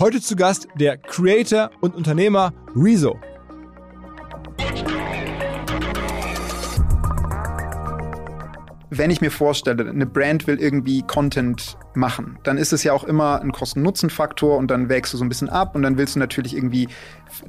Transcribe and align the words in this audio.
Heute 0.00 0.22
zu 0.22 0.34
Gast 0.34 0.66
der 0.76 0.96
Creator 0.96 1.70
und 1.82 1.94
Unternehmer 1.94 2.54
Rezo. 2.74 3.18
wenn 8.90 9.10
ich 9.10 9.20
mir 9.20 9.30
vorstelle, 9.30 9.88
eine 9.88 10.04
Brand 10.04 10.46
will 10.46 10.58
irgendwie 10.58 11.02
Content 11.02 11.78
machen, 11.94 12.38
dann 12.42 12.58
ist 12.58 12.72
es 12.72 12.84
ja 12.84 12.92
auch 12.92 13.04
immer 13.04 13.40
ein 13.40 13.52
Kosten-Nutzen-Faktor 13.52 14.56
und 14.56 14.70
dann 14.70 14.88
wägst 14.88 15.12
du 15.12 15.18
so 15.18 15.24
ein 15.24 15.28
bisschen 15.28 15.48
ab 15.48 15.74
und 15.74 15.82
dann 15.82 15.96
willst 15.96 16.14
du 16.14 16.18
natürlich 16.18 16.56
irgendwie, 16.56 16.88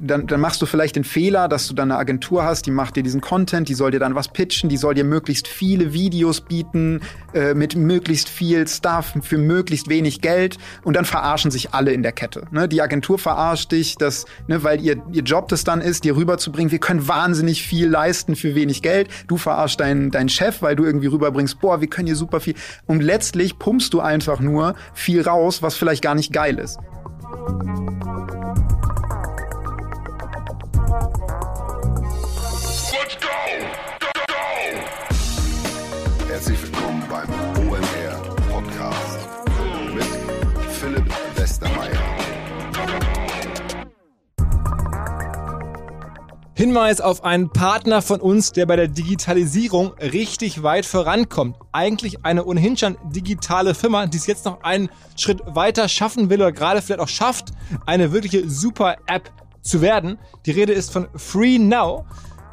dann, 0.00 0.26
dann 0.26 0.40
machst 0.40 0.62
du 0.62 0.66
vielleicht 0.66 0.96
den 0.96 1.04
Fehler, 1.04 1.48
dass 1.48 1.68
du 1.68 1.74
dann 1.74 1.90
eine 1.90 1.98
Agentur 1.98 2.44
hast, 2.44 2.66
die 2.66 2.70
macht 2.70 2.96
dir 2.96 3.02
diesen 3.02 3.20
Content, 3.20 3.68
die 3.68 3.74
soll 3.74 3.90
dir 3.90 4.00
dann 4.00 4.14
was 4.14 4.28
pitchen, 4.28 4.68
die 4.68 4.76
soll 4.76 4.94
dir 4.94 5.04
möglichst 5.04 5.48
viele 5.48 5.92
Videos 5.92 6.40
bieten, 6.40 7.00
äh, 7.34 7.54
mit 7.54 7.76
möglichst 7.76 8.28
viel 8.28 8.66
Stuff 8.66 9.14
für 9.22 9.38
möglichst 9.38 9.88
wenig 9.88 10.20
Geld 10.20 10.58
und 10.82 10.94
dann 10.96 11.04
verarschen 11.04 11.50
sich 11.50 11.72
alle 11.72 11.92
in 11.92 12.02
der 12.02 12.12
Kette. 12.12 12.46
Ne? 12.50 12.68
Die 12.68 12.82
Agentur 12.82 13.18
verarscht 13.18 13.72
dich, 13.72 13.96
dass, 13.96 14.26
ne, 14.48 14.62
weil 14.64 14.80
ihr, 14.80 15.02
ihr 15.12 15.22
Job 15.22 15.48
das 15.48 15.64
dann 15.64 15.80
ist, 15.80 16.04
dir 16.04 16.16
rüberzubringen, 16.16 16.70
wir 16.70 16.78
können 16.78 17.08
wahnsinnig 17.08 17.62
viel 17.62 17.88
leisten 17.88 18.36
für 18.36 18.54
wenig 18.54 18.82
Geld. 18.82 19.08
Du 19.26 19.36
verarschst 19.36 19.80
deinen, 19.80 20.10
deinen 20.10 20.28
Chef, 20.28 20.62
weil 20.62 20.76
du 20.76 20.84
irgendwie 20.84 21.06
rüberbringst, 21.06 21.60
boah, 21.60 21.80
wir 21.80 21.88
können 21.88 22.06
hier 22.06 22.16
super 22.16 22.40
viel. 22.40 22.54
Und 22.86 23.02
letztlich 23.02 23.58
pumpst 23.58 23.92
du 23.94 24.00
einfach 24.00 24.31
nur 24.40 24.74
viel 24.94 25.22
raus, 25.22 25.62
was 25.62 25.74
vielleicht 25.74 26.02
gar 26.02 26.14
nicht 26.14 26.32
geil 26.32 26.58
ist. 26.58 26.78
Hinweis 46.54 47.00
auf 47.00 47.24
einen 47.24 47.48
Partner 47.48 48.02
von 48.02 48.20
uns, 48.20 48.52
der 48.52 48.66
bei 48.66 48.76
der 48.76 48.88
Digitalisierung 48.88 49.94
richtig 49.94 50.62
weit 50.62 50.84
vorankommt. 50.84 51.56
Eigentlich 51.72 52.26
eine 52.26 52.44
ohnehin 52.44 52.76
schon 52.76 52.98
digitale 53.04 53.74
Firma, 53.74 54.06
die 54.06 54.18
es 54.18 54.26
jetzt 54.26 54.44
noch 54.44 54.62
einen 54.62 54.90
Schritt 55.16 55.40
weiter 55.46 55.88
schaffen 55.88 56.28
will 56.28 56.42
oder 56.42 56.52
gerade 56.52 56.82
vielleicht 56.82 57.00
auch 57.00 57.08
schafft, 57.08 57.52
eine 57.86 58.12
wirkliche 58.12 58.48
super 58.50 58.96
App 59.06 59.30
zu 59.62 59.80
werden. 59.80 60.18
Die 60.44 60.50
Rede 60.50 60.74
ist 60.74 60.92
von 60.92 61.08
Free 61.16 61.58
Now. 61.58 62.04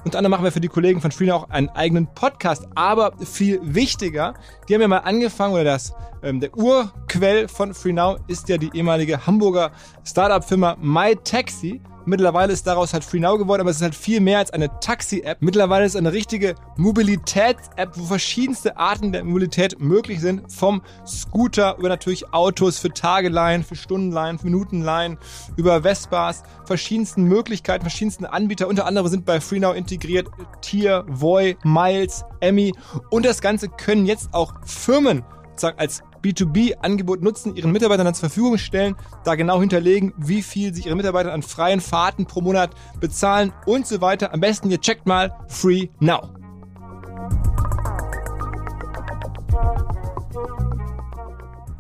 Unter 0.06 0.18
anderem 0.20 0.32
machen 0.32 0.46
wir 0.46 0.54
für 0.54 0.62
die 0.62 0.70
Kollegen 0.70 1.02
von 1.02 1.12
Freener 1.12 1.36
auch 1.36 1.50
einen 1.50 1.68
eigenen 1.70 2.08
Podcast. 2.08 2.66
Aber 2.76 3.12
viel 3.20 3.60
wichtiger, 3.62 4.34
die 4.68 4.74
haben 4.74 4.82
ja 4.82 4.88
mal 4.88 5.00
angefangen, 5.00 5.54
oder 5.54 5.66
das, 5.66 5.94
ähm, 6.24 6.40
der 6.40 6.56
Urquell 6.58 7.50
von 7.50 7.74
FreeNow 7.74 8.18
ist 8.28 8.48
ja 8.48 8.58
die 8.58 8.70
ehemalige 8.74 9.26
Hamburger 9.28 9.72
Startup-Firma 10.06 10.78
MyTaxi. 10.80 11.82
Mittlerweile 12.06 12.54
ist 12.54 12.66
daraus 12.66 12.94
halt 12.94 13.04
FreeNow 13.04 13.38
geworden, 13.38 13.62
aber 13.62 13.70
es 13.70 13.78
ist 13.78 13.84
halt 13.84 13.96
viel 13.96 14.20
mehr 14.20 14.40
als 14.40 14.52
eine 14.52 14.80
Taxi-App. 14.80 15.38
Mittlerweile 15.42 15.86
ist 15.86 15.94
es 15.94 15.96
eine 15.98 16.14
richtige 16.14 16.56
Mobilitäts-App, 16.78 17.92
wo 17.96 18.06
verschiedenste 18.06 18.78
Arten 18.78 19.12
der 19.12 19.24
Mobilität 19.24 19.80
möglich 19.80 20.20
sind. 20.20 20.52
Vom 20.52 20.82
Scooter 21.06 21.76
über 21.78 21.90
natürlich 21.90 22.34
Autos 22.34 22.80
für 22.80 22.90
Tageleihen, 22.90 23.64
für 23.64 23.76
Stundenleihen, 23.76 24.40
für 24.40 24.46
Minutenleihen, 24.46 25.18
über 25.56 25.84
Vespas, 25.84 26.44
verschiedensten 26.66 27.24
Möglichkeiten, 27.24 27.84
verschiedensten 27.84 28.26
Anbieter. 28.26 28.68
Unter 28.68 28.86
anderem 28.86 29.08
sind 29.08 29.26
bei 29.26 29.42
FreeNow 29.42 29.76
integriert 29.76 30.28
Tier, 30.62 31.06
Voy, 31.08 31.58
Miles, 31.64 32.26
Emmy 32.40 32.74
und 33.10 33.26
das 33.26 33.42
Ganze 33.42 33.70
können 33.70 34.06
jetzt 34.06 34.34
auch 34.34 34.54
Firmen 34.66 35.24
sozusagen 35.60 35.80
als 35.80 36.04
B2B-Angebot 36.24 37.22
nutzen, 37.22 37.56
ihren 37.56 37.72
Mitarbeitern 37.72 38.06
dann 38.06 38.14
zur 38.14 38.30
Verfügung 38.30 38.58
stellen, 38.58 38.96
da 39.24 39.36
genau 39.36 39.60
hinterlegen, 39.60 40.14
wie 40.18 40.42
viel 40.42 40.74
sich 40.74 40.86
ihre 40.86 40.96
Mitarbeiter 40.96 41.34
an 41.34 41.42
freien 41.42 41.82
Fahrten 41.82 42.26
pro 42.26 42.42
Monat 42.42 42.72
bezahlen 43.00 43.54
und 43.66 43.86
so 43.86 44.02
weiter. 44.02 44.34
Am 44.34 44.40
besten 44.40 44.72
ihr 44.72 44.80
checkt 44.80 45.06
mal 45.06 45.36
Free 45.48 45.90
Now. 46.00 46.30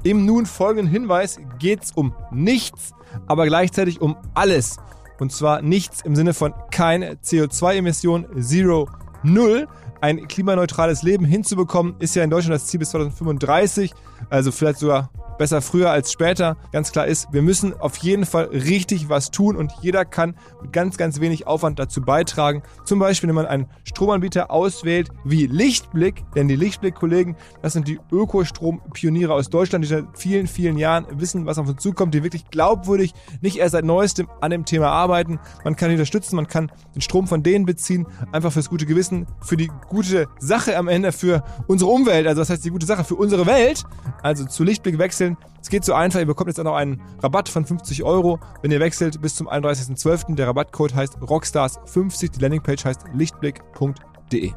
Im 0.03 0.25
nun 0.25 0.45
folgenden 0.45 0.87
Hinweis 0.87 1.39
geht 1.59 1.83
es 1.83 1.91
um 1.91 2.13
nichts, 2.31 2.93
aber 3.27 3.45
gleichzeitig 3.45 4.01
um 4.01 4.15
alles. 4.33 4.77
Und 5.19 5.33
zwar 5.33 5.61
nichts 5.61 6.01
im 6.01 6.15
Sinne 6.15 6.33
von 6.33 6.53
kein 6.71 7.03
CO2-Emission, 7.03 8.25
Zero, 8.41 8.89
Null, 9.23 9.67
ein 10.01 10.27
klimaneutrales 10.27 11.03
Leben 11.03 11.25
hinzubekommen, 11.25 11.95
ist 11.99 12.15
ja 12.15 12.23
in 12.23 12.29
Deutschland 12.29 12.55
das 12.55 12.67
Ziel 12.67 12.79
bis 12.79 12.91
2035. 12.91 13.93
Also 14.29 14.51
vielleicht 14.51 14.79
sogar 14.79 15.09
besser 15.39 15.61
früher 15.61 15.89
als 15.89 16.11
später. 16.11 16.57
Ganz 16.71 16.91
klar 16.91 17.07
ist, 17.07 17.29
wir 17.31 17.41
müssen 17.41 17.73
auf 17.79 17.97
jeden 17.97 18.25
Fall 18.25 18.45
richtig 18.45 19.09
was 19.09 19.31
tun 19.31 19.55
und 19.55 19.71
jeder 19.81 20.05
kann 20.05 20.35
mit 20.61 20.71
ganz, 20.73 20.97
ganz 20.97 21.19
wenig 21.19 21.47
Aufwand 21.47 21.79
dazu 21.79 22.01
beitragen. 22.01 22.61
Zum 22.85 22.99
Beispiel, 22.99 23.29
wenn 23.29 23.35
man 23.35 23.47
einen 23.47 23.65
Stromanbieter 23.85 24.51
auswählt 24.51 25.09
wie 25.23 25.47
Lichtblick, 25.47 26.23
denn 26.35 26.47
die 26.47 26.57
Lichtblick-Kollegen, 26.57 27.35
das 27.63 27.73
sind 27.73 27.87
die 27.87 27.99
Ökostrom-Pioniere 28.11 29.33
aus 29.33 29.49
Deutschland, 29.49 29.83
die 29.83 29.89
seit 29.89 30.05
vielen, 30.13 30.45
vielen 30.45 30.77
Jahren 30.77 31.05
wissen, 31.11 31.45
was 31.45 31.57
auf 31.57 31.67
uns 31.67 31.81
zukommt, 31.81 32.13
die 32.13 32.23
wirklich 32.23 32.49
glaubwürdig 32.51 33.13
nicht 33.41 33.57
erst 33.57 33.71
seit 33.71 33.85
neuestem 33.85 34.27
an 34.41 34.51
dem 34.51 34.65
Thema 34.65 34.89
arbeiten. 34.89 35.39
Man 35.63 35.75
kann 35.77 35.89
unterstützen, 35.89 36.35
man 36.35 36.47
kann 36.47 36.69
den 36.93 37.01
Strom 37.01 37.27
von 37.27 37.43
denen 37.43 37.65
beziehen, 37.65 38.05
einfach 38.33 38.51
fürs 38.51 38.69
gute 38.69 38.85
Gewissen, 38.85 39.25
für 39.41 39.55
die 39.55 39.71
gute 39.87 40.27
Sache 40.39 40.77
am 40.77 40.89
Ende, 40.89 41.13
für 41.13 41.43
unsere 41.67 41.89
Umwelt, 41.89 42.27
also 42.27 42.41
das 42.41 42.49
heißt 42.49 42.65
die 42.65 42.71
gute 42.71 42.85
Sache 42.85 43.05
für 43.05 43.15
unsere 43.15 43.45
Welt. 43.45 43.85
Also 44.21 44.45
zu 44.45 44.65
Lichtblick 44.65 44.97
wechseln 44.97 45.28
wechseln. 45.29 45.37
Es 45.61 45.69
geht 45.69 45.85
so 45.85 45.93
einfach, 45.93 46.19
ihr 46.19 46.25
bekommt 46.25 46.47
jetzt 46.47 46.59
auch 46.59 46.63
noch 46.63 46.75
einen 46.75 47.01
Rabatt 47.21 47.49
von 47.49 47.65
50 47.65 48.03
Euro, 48.03 48.39
wenn 48.61 48.71
ihr 48.71 48.79
wechselt 48.79 49.21
bis 49.21 49.35
zum 49.35 49.49
31.12. 49.49 50.35
Der 50.35 50.47
Rabattcode 50.47 50.95
heißt 50.95 51.17
Rockstars50, 51.17 52.31
die 52.31 52.39
Landingpage 52.39 52.85
heißt 52.85 53.01
lichtblick.de. 53.13 54.51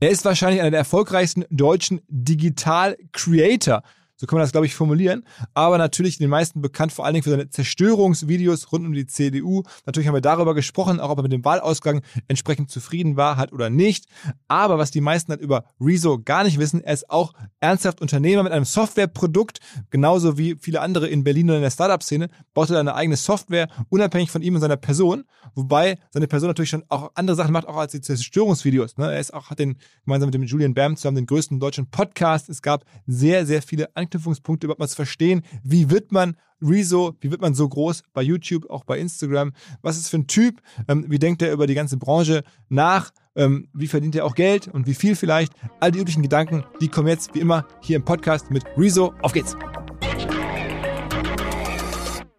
Er 0.00 0.10
ist 0.10 0.24
wahrscheinlich 0.24 0.60
einer 0.60 0.70
der 0.70 0.80
erfolgreichsten 0.80 1.44
deutschen 1.50 2.00
Digital-Creator. 2.08 3.82
So 4.22 4.26
kann 4.26 4.36
man 4.36 4.44
das, 4.44 4.52
glaube 4.52 4.66
ich, 4.66 4.76
formulieren. 4.76 5.24
Aber 5.52 5.78
natürlich 5.78 6.16
den 6.16 6.30
meisten 6.30 6.62
bekannt 6.62 6.92
vor 6.92 7.04
allen 7.04 7.14
Dingen 7.14 7.24
für 7.24 7.30
seine 7.30 7.50
Zerstörungsvideos 7.50 8.70
rund 8.70 8.86
um 8.86 8.92
die 8.92 9.04
CDU. 9.04 9.64
Natürlich 9.84 10.06
haben 10.06 10.14
wir 10.14 10.20
darüber 10.20 10.54
gesprochen, 10.54 11.00
auch 11.00 11.10
ob 11.10 11.18
er 11.18 11.22
mit 11.24 11.32
dem 11.32 11.44
Wahlausgang 11.44 12.02
entsprechend 12.28 12.70
zufrieden 12.70 13.16
war, 13.16 13.36
hat 13.36 13.52
oder 13.52 13.68
nicht. 13.68 14.06
Aber 14.46 14.78
was 14.78 14.92
die 14.92 15.00
meisten 15.00 15.32
halt 15.32 15.40
über 15.40 15.64
Rezo 15.80 16.20
gar 16.24 16.44
nicht 16.44 16.60
wissen, 16.60 16.84
er 16.84 16.94
ist 16.94 17.10
auch 17.10 17.32
ernsthaft 17.58 18.00
Unternehmer 18.00 18.44
mit 18.44 18.52
einem 18.52 18.64
Softwareprodukt, 18.64 19.58
genauso 19.90 20.38
wie 20.38 20.54
viele 20.54 20.82
andere 20.82 21.08
in 21.08 21.24
Berlin 21.24 21.50
oder 21.50 21.56
in 21.56 21.62
der 21.62 21.72
Startup-Szene, 21.72 22.28
baut 22.54 22.70
er 22.70 22.78
eine 22.78 22.94
eigene 22.94 23.16
Software, 23.16 23.66
unabhängig 23.88 24.30
von 24.30 24.42
ihm 24.42 24.54
und 24.54 24.60
seiner 24.60 24.76
Person. 24.76 25.24
Wobei 25.56 25.98
seine 26.10 26.28
Person 26.28 26.48
natürlich 26.48 26.70
schon 26.70 26.84
auch 26.90 27.10
andere 27.16 27.34
Sachen 27.34 27.52
macht, 27.52 27.66
auch 27.66 27.76
als 27.76 27.90
die 27.90 28.00
Zerstörungsvideos. 28.00 28.98
Ne? 28.98 29.12
Er 29.12 29.18
ist 29.18 29.34
auch, 29.34 29.50
hat 29.50 29.58
den, 29.58 29.78
gemeinsam 30.04 30.28
mit 30.28 30.34
dem 30.34 30.44
Julian 30.44 30.74
Bam 30.74 30.96
zusammen 30.96 31.16
den 31.16 31.26
größten 31.26 31.58
deutschen 31.58 31.90
Podcast. 31.90 32.48
Es 32.48 32.62
gab 32.62 32.84
sehr, 33.08 33.46
sehr 33.46 33.62
viele 33.62 33.88
Anknüpfungspunkte 33.96 34.11
Anknüpfungspunkte 34.12 34.66
überhaupt 34.66 34.80
mal 34.80 34.88
zu 34.88 34.96
verstehen, 34.96 35.42
wie 35.62 35.90
wird 35.90 36.12
man 36.12 36.36
Rezo, 36.60 37.16
wie 37.20 37.30
wird 37.30 37.40
man 37.40 37.54
so 37.54 37.68
groß 37.68 38.02
bei 38.12 38.22
YouTube, 38.22 38.68
auch 38.70 38.84
bei 38.84 38.98
Instagram, 38.98 39.52
was 39.80 39.96
ist 39.96 40.08
für 40.08 40.18
ein 40.18 40.26
Typ, 40.26 40.60
ähm, 40.86 41.06
wie 41.08 41.18
denkt 41.18 41.42
er 41.42 41.52
über 41.52 41.66
die 41.66 41.74
ganze 41.74 41.96
Branche 41.96 42.44
nach, 42.68 43.10
ähm, 43.34 43.68
wie 43.72 43.88
verdient 43.88 44.14
er 44.14 44.26
auch 44.26 44.34
Geld 44.34 44.68
und 44.68 44.86
wie 44.86 44.94
viel 44.94 45.16
vielleicht. 45.16 45.52
All 45.80 45.90
die 45.90 45.98
üblichen 45.98 46.22
Gedanken, 46.22 46.64
die 46.80 46.88
kommen 46.88 47.08
jetzt 47.08 47.34
wie 47.34 47.40
immer 47.40 47.66
hier 47.80 47.96
im 47.96 48.04
Podcast 48.04 48.50
mit 48.50 48.64
Rezo. 48.76 49.14
Auf 49.22 49.32
geht's! 49.32 49.56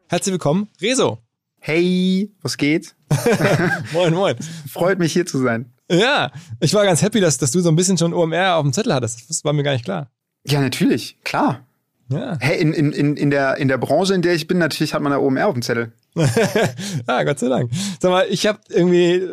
Herzlich 0.07 0.33
willkommen, 0.33 0.69
Rezo. 0.79 1.17
Hey, 1.59 2.31
was 2.41 2.57
geht? 2.57 2.95
moin, 3.93 4.13
moin. 4.13 4.35
Freut 4.69 4.99
mich 4.99 5.13
hier 5.13 5.25
zu 5.25 5.39
sein. 5.39 5.73
Ja, 5.89 6.31
ich 6.59 6.73
war 6.73 6.85
ganz 6.85 7.01
happy, 7.01 7.19
dass, 7.19 7.37
dass 7.37 7.51
du 7.51 7.61
so 7.61 7.69
ein 7.69 7.75
bisschen 7.75 7.97
schon 7.97 8.13
OMR 8.13 8.55
auf 8.55 8.63
dem 8.63 8.73
Zettel 8.73 8.93
hattest. 8.93 9.29
Das 9.29 9.43
war 9.43 9.53
mir 9.53 9.63
gar 9.63 9.73
nicht 9.73 9.85
klar. 9.85 10.11
Ja, 10.45 10.61
natürlich, 10.61 11.17
klar. 11.23 11.65
Ja. 12.09 12.37
Hey, 12.39 12.59
in, 12.59 12.73
in, 12.73 12.91
in, 12.91 13.17
in, 13.17 13.29
der, 13.29 13.57
in 13.57 13.67
der 13.67 13.77
Branche, 13.77 14.13
in 14.13 14.21
der 14.21 14.33
ich 14.33 14.47
bin, 14.47 14.57
natürlich 14.57 14.93
hat 14.93 15.01
man 15.01 15.11
da 15.11 15.17
OMR 15.17 15.47
auf 15.47 15.53
dem 15.53 15.61
Zettel. 15.61 15.93
ah, 17.07 17.23
Gott 17.23 17.39
sei 17.39 17.47
Dank. 17.47 17.71
Sag 17.99 18.11
mal, 18.11 18.25
ich 18.29 18.45
habe 18.45 18.59
irgendwie 18.69 19.29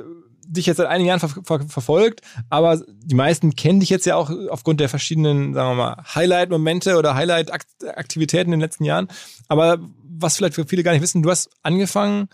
dich 0.46 0.66
jetzt 0.66 0.78
seit 0.78 0.86
einigen 0.86 1.08
Jahren 1.08 1.20
ver 1.20 1.28
ver 1.44 1.60
verfolgt, 1.68 2.22
aber 2.48 2.82
die 3.04 3.14
meisten 3.14 3.54
kennen 3.54 3.80
dich 3.80 3.90
jetzt 3.90 4.06
ja 4.06 4.16
auch 4.16 4.30
aufgrund 4.48 4.80
der 4.80 4.88
verschiedenen, 4.88 5.54
sagen 5.54 5.70
wir 5.70 5.74
mal, 5.74 6.04
Highlight-Momente 6.14 6.96
oder 6.96 7.14
Highlight-Aktivitäten 7.14 8.52
in 8.52 8.58
den 8.58 8.60
letzten 8.60 8.84
Jahren. 8.84 9.08
Aber 9.48 9.78
was 10.02 10.36
vielleicht 10.36 10.54
für 10.54 10.66
viele 10.66 10.82
gar 10.82 10.92
nicht 10.92 11.02
wissen, 11.02 11.22
du 11.22 11.30
hast 11.30 11.50
angefangen 11.62 12.28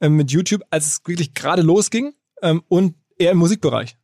äh, 0.00 0.08
mit 0.08 0.30
YouTube, 0.30 0.62
als 0.70 0.86
es 0.86 1.00
wirklich 1.06 1.34
gerade 1.34 1.62
losging 1.62 2.12
ähm, 2.42 2.62
und 2.68 2.94
eher 3.18 3.32
im 3.32 3.38
Musikbereich. 3.38 3.96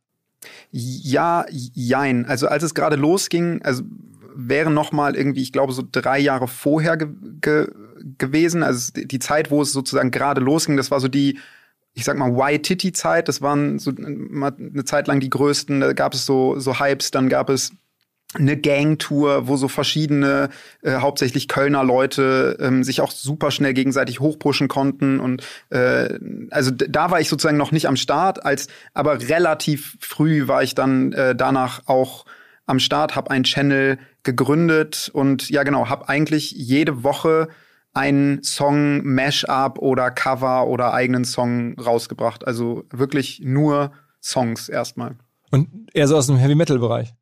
Ja, 0.71 1.45
jein. 1.49 2.25
Also 2.25 2.47
als 2.47 2.63
es 2.63 2.73
gerade 2.73 2.95
losging, 2.95 3.61
also 3.63 3.83
wäre 4.35 4.71
noch 4.71 4.91
mal 4.91 5.15
irgendwie, 5.15 5.41
ich 5.41 5.51
glaube, 5.51 5.73
so 5.73 5.83
drei 5.89 6.19
Jahre 6.19 6.47
vorher 6.47 6.97
ge 6.97 7.07
ge 7.41 7.67
gewesen. 8.17 8.63
Also 8.63 8.93
die 8.95 9.19
Zeit, 9.19 9.51
wo 9.51 9.61
es 9.61 9.71
sozusagen 9.71 10.11
gerade 10.11 10.41
losging, 10.41 10.77
das 10.77 10.91
war 10.91 10.99
so 10.99 11.07
die, 11.07 11.39
ich 11.93 12.05
sag 12.05 12.17
mal, 12.17 12.31
Y-Titty-Zeit. 12.31 13.27
Das 13.27 13.41
waren 13.41 13.79
so 13.79 13.91
eine 13.91 14.85
Zeit 14.85 15.07
lang 15.07 15.19
die 15.19 15.29
größten. 15.29 15.81
Da 15.81 15.93
gab 15.93 16.13
es 16.13 16.25
so, 16.25 16.59
so 16.59 16.79
Hypes, 16.79 17.11
dann 17.11 17.29
gab 17.29 17.49
es 17.49 17.71
eine 18.35 18.57
Gangtour, 18.57 19.47
wo 19.47 19.57
so 19.57 19.67
verschiedene, 19.67 20.49
äh, 20.83 20.97
hauptsächlich 20.97 21.47
Kölner 21.47 21.83
Leute 21.83 22.57
ähm, 22.59 22.83
sich 22.83 23.01
auch 23.01 23.11
super 23.11 23.49
schnell 23.49 23.73
gegenseitig 23.73 24.19
hochpushen 24.19 24.67
konnten. 24.67 25.19
Und 25.19 25.43
äh, 25.71 26.19
also 26.51 26.69
da 26.71 27.09
war 27.09 27.19
ich 27.19 27.27
sozusagen 27.27 27.57
noch 27.57 27.71
nicht 27.71 27.87
am 27.87 27.95
Start, 27.95 28.45
als 28.45 28.67
aber 28.93 29.19
relativ 29.27 29.97
früh 29.99 30.47
war 30.47 30.61
ich 30.61 30.75
dann 30.75 31.11
äh, 31.13 31.35
danach 31.35 31.87
auch 31.87 32.25
am 32.69 32.79
Start, 32.79 33.15
habe 33.15 33.31
einen 33.31 33.43
Channel 33.43 33.97
gegründet 34.23 35.09
und 35.13 35.49
ja 35.49 35.63
genau, 35.63 35.89
habe 35.89 36.07
eigentlich 36.09 36.51
jede 36.51 37.03
Woche 37.03 37.49
einen 37.93 38.43
Song, 38.43 39.03
Mashup 39.03 39.79
oder 39.79 40.11
Cover 40.11 40.67
oder 40.67 40.93
eigenen 40.93 41.25
Song 41.25 41.77
rausgebracht. 41.79 42.45
Also 42.47 42.85
wirklich 42.91 43.41
nur 43.43 43.91
Songs 44.21 44.69
erstmal. 44.69 45.15
Und 45.51 45.89
eher 45.93 46.07
so 46.07 46.15
aus 46.15 46.27
dem 46.27 46.37
Heavy 46.37 46.55
Metal 46.55 46.77
Bereich 46.77 47.13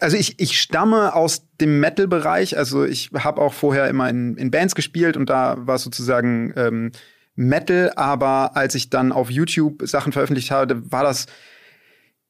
also 0.00 0.16
ich, 0.16 0.40
ich 0.40 0.60
stamme 0.60 1.14
aus 1.14 1.46
dem 1.60 1.80
Metal-Bereich. 1.80 2.56
Also 2.56 2.84
ich 2.84 3.10
habe 3.14 3.40
auch 3.40 3.52
vorher 3.52 3.88
immer 3.88 4.08
in, 4.08 4.36
in 4.36 4.50
Bands 4.50 4.74
gespielt 4.74 5.16
und 5.16 5.30
da 5.30 5.56
war 5.58 5.78
sozusagen 5.78 6.52
ähm, 6.56 6.92
Metal. 7.34 7.92
Aber 7.96 8.56
als 8.56 8.74
ich 8.74 8.90
dann 8.90 9.12
auf 9.12 9.30
YouTube 9.30 9.82
Sachen 9.86 10.12
veröffentlicht 10.12 10.50
habe, 10.50 10.90
war 10.90 11.04
das 11.04 11.26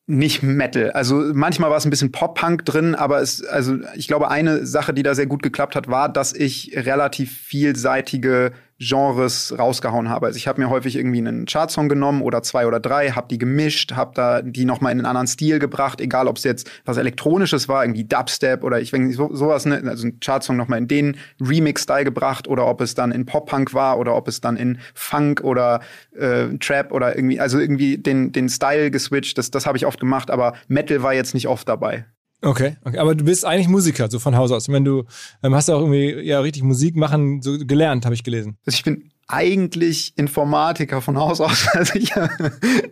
nicht 0.07 0.43
Metal. 0.43 0.91
Also 0.91 1.23
manchmal 1.33 1.71
war 1.71 1.77
es 1.77 1.85
ein 1.85 1.91
bisschen 1.91 2.13
Pop-Punk 2.13 2.65
drin, 2.65 2.95
aber 2.95 3.21
es, 3.21 3.45
also 3.45 3.79
ich 3.95 4.09
glaube, 4.09 4.31
eine 4.31 4.67
Sache, 4.67 4.93
die 4.93 5.03
da 5.03 5.15
sehr 5.15 5.27
gut 5.27 5.43
geklappt 5.43 5.77
hat, 5.77 5.89
war, 5.89 6.09
dass 6.09 6.33
ich 6.33 6.73
relativ 6.75 7.33
vielseitige 7.33 8.53
Genres 8.83 9.55
rausgehauen 9.57 10.09
habe. 10.09 10.27
Also 10.27 10.37
ich 10.37 10.49
habe 10.49 10.61
mir 10.61 10.69
häufig 10.69 10.97
irgendwie 10.97 11.19
einen 11.19 11.47
Chartsong 11.47 11.89
genommen 11.89 12.23
oder 12.23 12.43
zwei 12.43 12.67
oder 12.67 12.81
drei, 12.81 13.11
habe 13.11 13.29
die 13.29 13.39
gemischt, 13.39 13.93
habe 13.93 14.13
da 14.15 14.43
die 14.43 14.65
noch 14.65 14.81
mal 14.81 14.91
in 14.91 14.99
einen 14.99 15.07
anderen 15.07 15.27
Stil 15.27 15.59
gebracht, 15.59 16.01
egal 16.01 16.27
ob 16.27 16.37
es 16.37 16.45
jetzt 16.45 16.71
was 16.85 16.97
elektronisches 16.97 17.69
war, 17.69 17.85
irgendwie 17.85 18.05
Dubstep 18.05 18.65
oder 18.65 18.81
ich 18.81 18.93
weiß 18.93 19.15
so, 19.15 19.35
sowas, 19.35 19.67
ne? 19.67 19.83
also 19.87 20.09
ein 20.09 20.19
Chartsong 20.21 20.57
noch 20.57 20.69
mal 20.69 20.79
in 20.79 20.89
den 20.89 21.17
Remix-Style 21.41 22.05
gebracht 22.05 22.49
oder 22.49 22.67
ob 22.67 22.81
es 22.81 22.95
dann 22.95 23.13
in 23.13 23.25
Pop-Punk 23.25 23.73
war 23.75 23.99
oder 23.99 24.17
ob 24.17 24.29
es 24.29 24.41
dann 24.41 24.57
in 24.57 24.79
Funk 24.95 25.43
oder 25.43 25.81
äh, 26.17 26.49
Trap 26.59 26.93
oder 26.93 27.17
irgendwie, 27.17 27.41
also 27.41 27.59
irgendwie 27.59 27.99
den 27.99 28.33
den 28.33 28.49
Style 28.49 28.91
geswitcht. 28.91 29.39
Das 29.39 29.51
das 29.51 29.67
habe 29.67 29.77
ich 29.77 29.87
oft 29.87 30.01
gemacht, 30.01 30.31
aber 30.31 30.55
Metal 30.69 31.03
war 31.03 31.15
jetzt 31.15 31.35
nicht 31.35 31.49
oft 31.49 31.69
dabei. 31.69 32.05
Okay, 32.45 32.77
okay, 32.85 32.99
aber 32.99 33.15
du 33.15 33.25
bist 33.25 33.45
eigentlich 33.45 33.69
Musiker, 33.69 34.11
so 34.11 34.19
von 34.19 34.37
Haus 34.37 34.51
aus. 34.51 34.67
Meine, 34.67 34.85
du 34.85 35.05
ähm, 35.45 35.55
hast 35.55 35.71
auch 35.71 35.81
irgendwie 35.81 36.27
ja 36.27 36.41
richtig 36.41 36.65
Musik 36.65 36.97
machen 36.97 37.41
so 37.41 37.57
gelernt, 37.57 38.05
habe 38.05 38.17
ich 38.17 38.25
gelesen. 38.25 38.59
Also 38.67 38.77
ich 38.77 38.83
bin 38.83 39.13
eigentlich 39.29 40.13
Informatiker 40.17 41.01
von 41.01 41.17
Haus 41.17 41.41
aus. 41.41 41.69
Also 41.75 41.95
ich, 41.95 42.13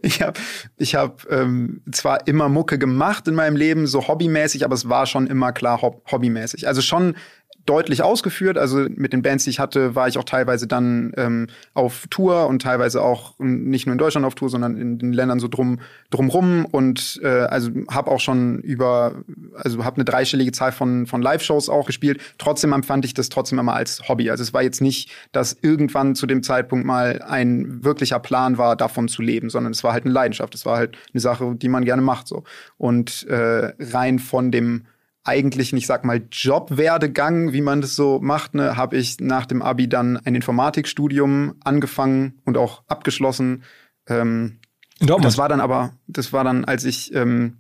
ich 0.03 0.23
habe 0.23 0.41
ich 0.77 0.95
hab, 0.95 1.31
ähm, 1.31 1.83
zwar 1.91 2.27
immer 2.29 2.49
Mucke 2.49 2.79
gemacht 2.79 3.27
in 3.29 3.35
meinem 3.35 3.57
Leben, 3.57 3.87
so 3.87 4.07
hobbymäßig, 4.07 4.65
aber 4.65 4.75
es 4.75 4.89
war 4.89 5.07
schon 5.07 5.27
immer 5.27 5.53
klar 5.53 5.83
hob 5.83 6.11
hobbymäßig. 6.11 6.69
Also 6.69 6.81
schon 6.81 7.17
deutlich 7.71 8.03
ausgeführt. 8.03 8.59
Also 8.59 8.87
mit 8.97 9.13
den 9.13 9.23
Bands, 9.23 9.45
die 9.45 9.51
ich 9.51 9.61
hatte, 9.61 9.95
war 9.95 10.09
ich 10.09 10.19
auch 10.19 10.25
teilweise 10.25 10.67
dann 10.67 11.13
ähm, 11.17 11.47
auf 11.73 12.09
Tour 12.11 12.49
und 12.49 12.61
teilweise 12.63 13.01
auch 13.01 13.39
nicht 13.39 13.87
nur 13.87 13.93
in 13.93 13.99
Deutschland 13.99 14.27
auf 14.27 14.35
Tour, 14.35 14.49
sondern 14.49 14.77
in 14.77 14.99
den 14.99 15.13
Ländern 15.13 15.39
so 15.39 15.47
drum 15.47 15.79
drumrum 16.11 16.65
und 16.65 17.21
äh, 17.23 17.29
also 17.29 17.71
habe 17.89 18.11
auch 18.11 18.19
schon 18.19 18.59
über 18.59 19.23
also 19.55 19.85
habe 19.85 19.97
eine 19.97 20.05
dreistellige 20.05 20.51
Zahl 20.51 20.73
von 20.73 21.07
von 21.07 21.23
Live-Shows 21.23 21.69
auch 21.69 21.87
gespielt. 21.87 22.21
Trotzdem 22.39 22.73
empfand 22.73 23.05
ich 23.05 23.15
das 23.15 23.29
trotzdem 23.29 23.61
immer 23.61 23.75
als 23.75 24.09
Hobby. 24.09 24.31
Also 24.31 24.43
es 24.43 24.53
war 24.53 24.65
jetzt 24.65 24.81
nicht, 24.81 25.13
dass 25.31 25.57
irgendwann 25.63 26.17
zu 26.17 26.27
dem 26.27 26.43
Zeitpunkt 26.43 26.85
mal 26.85 27.23
ein 27.23 27.85
wirklicher 27.85 28.19
Plan 28.19 28.59
war, 28.59 28.75
davon 28.75 29.07
zu 29.07 29.23
leben, 29.23 29.49
sondern 29.49 29.73
es 29.73 29.85
war 29.85 29.93
halt 29.93 30.07
eine 30.07 30.13
Leidenschaft. 30.13 30.57
Es 30.57 30.67
war 30.67 30.77
halt 30.77 30.99
eine 31.13 31.21
Sache, 31.21 31.55
die 31.55 31.69
man 31.69 31.85
gerne 31.85 32.03
macht 32.03 32.27
so 32.27 32.43
und 32.79 33.29
äh, 33.29 33.73
rein 33.79 34.19
von 34.19 34.51
dem 34.51 34.87
eigentlichen, 35.25 35.77
ich 35.77 35.87
sag 35.87 36.05
mal, 36.05 36.23
Jobwerdegang, 36.31 37.53
wie 37.53 37.61
man 37.61 37.81
das 37.81 37.95
so 37.95 38.21
macht, 38.21 38.55
ne, 38.55 38.77
habe 38.77 38.97
ich 38.97 39.21
nach 39.21 39.47
dem 39.47 39.63
Abi 39.63 39.89
dann 39.89 40.17
ein 40.17 40.35
Informatikstudium 40.35 41.57
angefangen 41.63 42.41
und 42.45 42.57
auch 42.57 42.83
abgeschlossen. 42.87 43.65
Ähm, 44.09 44.59
In 44.99 45.07
Dortmund. 45.07 45.27
Das 45.27 45.39
war 45.39 45.49
dann 45.49 45.61
aber, 45.61 45.93
das 46.07 46.33
war 46.33 46.45
dann, 46.45 46.65
als 46.65 46.85
ich 46.85 47.15
ähm, 47.15 47.59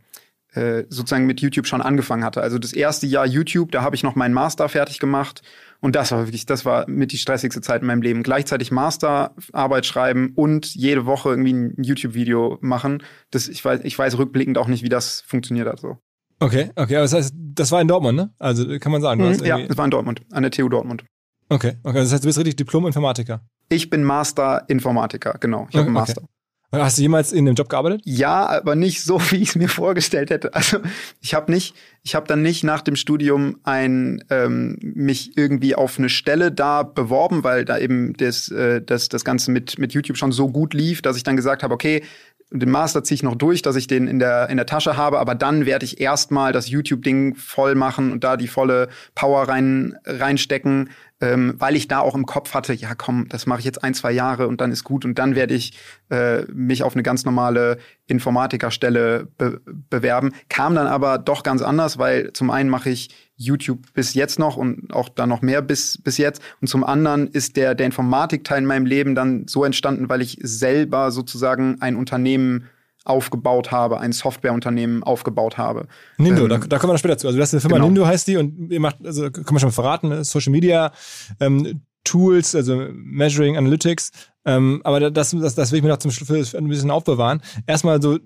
äh, 0.52 0.84
sozusagen 0.88 1.26
mit 1.26 1.40
YouTube 1.40 1.66
schon 1.66 1.82
angefangen 1.82 2.24
hatte. 2.24 2.42
Also 2.42 2.58
das 2.58 2.72
erste 2.72 3.06
Jahr 3.06 3.26
YouTube, 3.26 3.70
da 3.72 3.82
habe 3.82 3.94
ich 3.94 4.02
noch 4.02 4.16
meinen 4.16 4.34
Master 4.34 4.68
fertig 4.68 4.98
gemacht. 4.98 5.42
Und 5.80 5.96
das 5.96 6.12
war 6.12 6.26
wirklich, 6.26 6.46
das 6.46 6.64
war 6.64 6.88
mit 6.88 7.12
die 7.12 7.18
stressigste 7.18 7.60
Zeit 7.60 7.82
in 7.82 7.86
meinem 7.86 8.02
Leben. 8.02 8.22
Gleichzeitig 8.22 8.70
Masterarbeit 8.70 9.86
schreiben 9.86 10.32
und 10.34 10.74
jede 10.74 11.06
Woche 11.06 11.30
irgendwie 11.30 11.52
ein 11.52 11.82
YouTube-Video 11.82 12.58
machen. 12.60 13.02
Das, 13.30 13.48
ich 13.48 13.64
weiß, 13.64 13.80
ich 13.84 13.98
weiß 13.98 14.18
rückblickend 14.18 14.58
auch 14.58 14.66
nicht, 14.66 14.82
wie 14.82 14.88
das 14.88 15.20
funktioniert 15.20 15.68
hat 15.68 15.80
so. 15.80 15.98
Okay, 16.40 16.70
okay, 16.74 16.96
aber 16.96 17.02
das 17.02 17.12
heißt, 17.12 17.34
das 17.36 17.70
war 17.70 17.80
in 17.80 17.88
Dortmund, 17.88 18.16
ne? 18.16 18.30
Also 18.38 18.66
kann 18.78 18.92
man 18.92 19.02
sagen. 19.02 19.22
Mhm, 19.22 19.44
ja, 19.44 19.58
das 19.66 19.76
war 19.76 19.84
in 19.84 19.90
Dortmund, 19.90 20.22
an 20.32 20.42
der 20.42 20.50
TU 20.50 20.68
Dortmund. 20.68 21.04
Okay, 21.50 21.76
okay, 21.82 21.98
das 21.98 22.12
heißt, 22.12 22.24
du 22.24 22.28
bist 22.28 22.38
richtig 22.38 22.56
Diplom-Informatiker. 22.56 23.42
Ich 23.68 23.90
bin 23.90 24.04
Master-Informatiker, 24.04 25.36
genau. 25.38 25.66
Ich 25.70 25.76
habe 25.76 25.86
einen 25.86 25.94
Master. 25.94 26.22
Okay. 26.22 26.30
Hast 26.72 26.98
du 26.98 27.02
jemals 27.02 27.32
in 27.32 27.46
dem 27.46 27.56
Job 27.56 27.68
gearbeitet? 27.68 28.02
Ja, 28.04 28.46
aber 28.46 28.76
nicht 28.76 29.02
so, 29.02 29.20
wie 29.30 29.36
ich 29.36 29.50
es 29.50 29.56
mir 29.56 29.68
vorgestellt 29.68 30.30
hätte. 30.30 30.54
Also 30.54 30.78
ich 31.20 31.34
habe 31.34 31.50
nicht, 31.50 31.74
ich 32.02 32.14
habe 32.14 32.28
dann 32.28 32.42
nicht 32.42 32.62
nach 32.62 32.80
dem 32.80 32.94
Studium 32.94 33.58
ein 33.64 34.22
ähm, 34.30 34.78
mich 34.80 35.36
irgendwie 35.36 35.74
auf 35.74 35.98
eine 35.98 36.08
Stelle 36.08 36.52
da 36.52 36.84
beworben, 36.84 37.42
weil 37.42 37.64
da 37.64 37.76
eben 37.78 38.12
das, 38.14 38.48
äh, 38.50 38.80
das, 38.80 39.08
das 39.08 39.24
Ganze 39.24 39.50
mit 39.50 39.78
mit 39.78 39.92
YouTube 39.92 40.16
schon 40.16 40.30
so 40.30 40.48
gut 40.48 40.72
lief, 40.72 41.02
dass 41.02 41.16
ich 41.16 41.24
dann 41.24 41.34
gesagt 41.34 41.64
habe, 41.64 41.74
okay, 41.74 42.04
den 42.52 42.70
Master 42.70 43.04
ziehe 43.04 43.16
ich 43.16 43.22
noch 43.22 43.36
durch, 43.36 43.62
dass 43.62 43.76
ich 43.76 43.86
den 43.86 44.08
in 44.08 44.18
der, 44.18 44.48
in 44.48 44.56
der 44.56 44.66
Tasche 44.66 44.96
habe, 44.96 45.18
aber 45.20 45.34
dann 45.34 45.66
werde 45.66 45.84
ich 45.84 46.00
erstmal 46.00 46.52
das 46.52 46.68
YouTube-Ding 46.68 47.36
voll 47.36 47.74
machen 47.74 48.10
und 48.10 48.24
da 48.24 48.36
die 48.36 48.48
volle 48.48 48.88
Power 49.14 49.48
rein, 49.48 49.96
reinstecken, 50.04 50.90
ähm, 51.20 51.54
weil 51.58 51.76
ich 51.76 51.88
da 51.88 52.00
auch 52.00 52.14
im 52.14 52.26
Kopf 52.26 52.54
hatte, 52.54 52.72
ja 52.72 52.94
komm, 52.94 53.28
das 53.28 53.46
mache 53.46 53.60
ich 53.60 53.64
jetzt 53.64 53.84
ein, 53.84 53.94
zwei 53.94 54.10
Jahre 54.12 54.48
und 54.48 54.60
dann 54.60 54.72
ist 54.72 54.84
gut 54.84 55.04
und 55.04 55.18
dann 55.18 55.34
werde 55.34 55.54
ich 55.54 55.78
äh, 56.10 56.42
mich 56.52 56.82
auf 56.82 56.94
eine 56.94 57.02
ganz 57.02 57.24
normale 57.24 57.78
Informatikerstelle 58.06 59.28
be 59.36 59.60
bewerben. 59.90 60.32
Kam 60.48 60.74
dann 60.74 60.86
aber 60.86 61.18
doch 61.18 61.42
ganz 61.42 61.62
anders, 61.62 61.98
weil 61.98 62.32
zum 62.32 62.50
einen 62.50 62.70
mache 62.70 62.90
ich 62.90 63.10
YouTube 63.36 63.92
bis 63.94 64.14
jetzt 64.14 64.38
noch 64.38 64.56
und 64.56 64.92
auch 64.92 65.08
da 65.08 65.26
noch 65.26 65.42
mehr 65.42 65.62
bis, 65.62 65.98
bis 66.02 66.18
jetzt. 66.18 66.42
Und 66.60 66.68
zum 66.68 66.84
anderen 66.84 67.28
ist 67.28 67.56
der, 67.56 67.74
der 67.74 67.86
Informatikteil 67.86 68.58
in 68.58 68.66
meinem 68.66 68.86
Leben 68.86 69.14
dann 69.14 69.46
so 69.46 69.64
entstanden, 69.64 70.08
weil 70.08 70.22
ich 70.22 70.38
selber 70.42 71.10
sozusagen 71.10 71.80
ein 71.80 71.96
Unternehmen 71.96 72.66
aufgebaut 73.10 73.70
habe, 73.70 74.00
ein 74.00 74.12
Softwareunternehmen 74.12 75.02
aufgebaut 75.02 75.58
habe. 75.58 75.86
Nindo, 76.16 76.44
ähm, 76.44 76.48
da, 76.48 76.58
da 76.58 76.78
kommen 76.78 76.90
wir 76.90 76.94
noch 76.94 76.98
später 76.98 77.18
zu. 77.18 77.26
Also 77.26 77.38
das 77.38 77.48
ist 77.48 77.54
eine 77.54 77.60
Firma 77.60 77.76
genau. 77.76 77.86
Nindo 77.86 78.06
heißt 78.06 78.26
die 78.28 78.36
und 78.36 78.70
ihr 78.70 78.80
macht, 78.80 78.96
also 79.04 79.30
kann 79.30 79.44
man 79.50 79.60
schon 79.60 79.72
verraten, 79.72 80.08
ne? 80.08 80.24
Social 80.24 80.52
Media 80.52 80.92
ähm, 81.40 81.82
Tools, 82.04 82.54
also 82.54 82.86
Measuring 82.92 83.56
Analytics. 83.56 84.10
Ähm, 84.44 84.80
aber 84.84 85.10
das, 85.10 85.30
das, 85.30 85.54
das 85.54 85.70
will 85.70 85.78
ich 85.78 85.82
mir 85.82 85.90
noch 85.90 85.98
zum 85.98 86.10
Schluss 86.10 86.54
ein 86.54 86.68
bisschen 86.68 86.90
aufbewahren. 86.90 87.42
Erstmal 87.66 88.00
so 88.00 88.18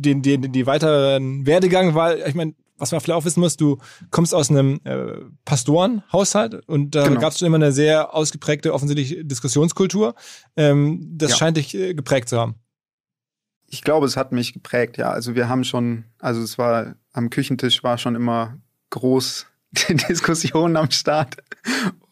den, 0.00 0.22
den, 0.22 0.52
die 0.52 0.66
weiteren 0.66 1.46
Werdegang, 1.46 1.94
weil 1.94 2.22
ich 2.26 2.34
meine, 2.34 2.54
was 2.78 2.92
man 2.92 3.00
vielleicht 3.00 3.18
auch 3.18 3.24
wissen 3.24 3.40
muss, 3.40 3.56
du 3.56 3.78
kommst 4.10 4.34
aus 4.34 4.50
einem 4.50 4.80
äh, 4.84 5.18
Pastorenhaushalt 5.44 6.66
und 6.66 6.94
da 6.94 7.06
genau. 7.06 7.20
gab 7.20 7.32
es 7.32 7.38
schon 7.38 7.46
immer 7.46 7.56
eine 7.56 7.72
sehr 7.72 8.14
ausgeprägte, 8.14 8.72
offensichtlich 8.72 9.18
Diskussionskultur. 9.22 10.14
Ähm, 10.56 11.06
das 11.12 11.32
ja. 11.32 11.36
scheint 11.36 11.56
dich 11.58 11.74
äh, 11.74 11.94
geprägt 11.94 12.30
zu 12.30 12.38
haben. 12.38 12.54
Ich 13.72 13.82
glaube, 13.82 14.04
es 14.04 14.16
hat 14.16 14.32
mich 14.32 14.52
geprägt, 14.52 14.96
ja. 14.96 15.10
Also 15.10 15.36
wir 15.36 15.48
haben 15.48 15.62
schon, 15.62 16.04
also 16.18 16.42
es 16.42 16.58
war 16.58 16.96
am 17.12 17.30
Küchentisch 17.30 17.82
war 17.84 17.98
schon 17.98 18.16
immer 18.16 18.58
groß 18.90 19.46
die 19.70 19.94
Diskussionen 19.94 20.76
am 20.76 20.90
Start. 20.90 21.36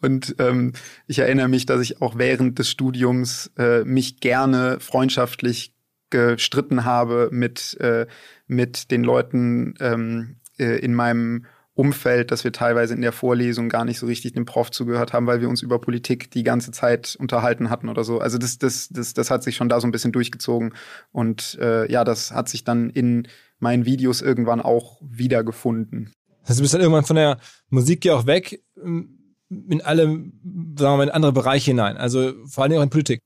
Und 0.01 0.35
ähm, 0.39 0.71
ich 1.05 1.19
erinnere 1.19 1.49
mich, 1.49 1.65
dass 1.65 1.81
ich 1.81 2.01
auch 2.01 2.17
während 2.17 2.57
des 2.59 2.69
Studiums 2.69 3.51
äh, 3.57 3.83
mich 3.83 4.21
gerne 4.21 4.79
freundschaftlich 4.79 5.73
gestritten 6.09 6.85
habe 6.85 7.29
mit, 7.31 7.77
äh, 7.81 8.07
mit 8.47 8.89
den 8.89 9.03
Leuten 9.03 9.75
ähm, 9.81 10.37
äh, 10.57 10.79
in 10.79 10.93
meinem 10.93 11.45
Umfeld, 11.79 12.31
dass 12.31 12.43
wir 12.43 12.51
teilweise 12.51 12.93
in 12.93 12.99
der 12.99 13.13
Vorlesung 13.13 13.69
gar 13.69 13.85
nicht 13.85 13.99
so 13.99 14.05
richtig 14.05 14.33
dem 14.33 14.43
Prof 14.43 14.69
zugehört 14.69 15.13
haben, 15.13 15.27
weil 15.27 15.39
wir 15.39 15.47
uns 15.47 15.61
über 15.61 15.79
Politik 15.79 16.29
die 16.29 16.43
ganze 16.43 16.71
Zeit 16.71 17.15
unterhalten 17.17 17.69
hatten 17.69 17.87
oder 17.87 18.03
so. 18.03 18.19
Also 18.19 18.37
das, 18.37 18.57
das, 18.57 18.89
das, 18.89 19.13
das 19.13 19.31
hat 19.31 19.43
sich 19.43 19.55
schon 19.55 19.69
da 19.69 19.79
so 19.79 19.87
ein 19.87 19.93
bisschen 19.93 20.11
durchgezogen. 20.11 20.73
Und 21.13 21.57
äh, 21.61 21.89
ja, 21.89 22.03
das 22.03 22.33
hat 22.33 22.49
sich 22.49 22.65
dann 22.65 22.89
in 22.89 23.29
meinen 23.59 23.85
Videos 23.85 24.21
irgendwann 24.21 24.59
auch 24.59 24.99
wiedergefunden. 25.01 26.11
Also 26.43 26.59
du 26.59 26.63
bist 26.63 26.73
dann 26.73 26.81
irgendwann 26.81 27.05
von 27.05 27.15
der 27.15 27.39
Musik 27.69 28.03
ja 28.03 28.13
auch 28.15 28.25
weg 28.25 28.61
in 28.75 29.81
alle, 29.81 30.03
sagen 30.03 30.33
wir 30.77 30.97
mal, 30.97 31.03
in 31.03 31.11
andere 31.11 31.31
Bereiche 31.31 31.71
hinein. 31.71 31.95
Also 31.95 32.33
vor 32.45 32.65
allem 32.65 32.77
auch 32.77 32.83
in 32.83 32.89
Politik. 32.89 33.21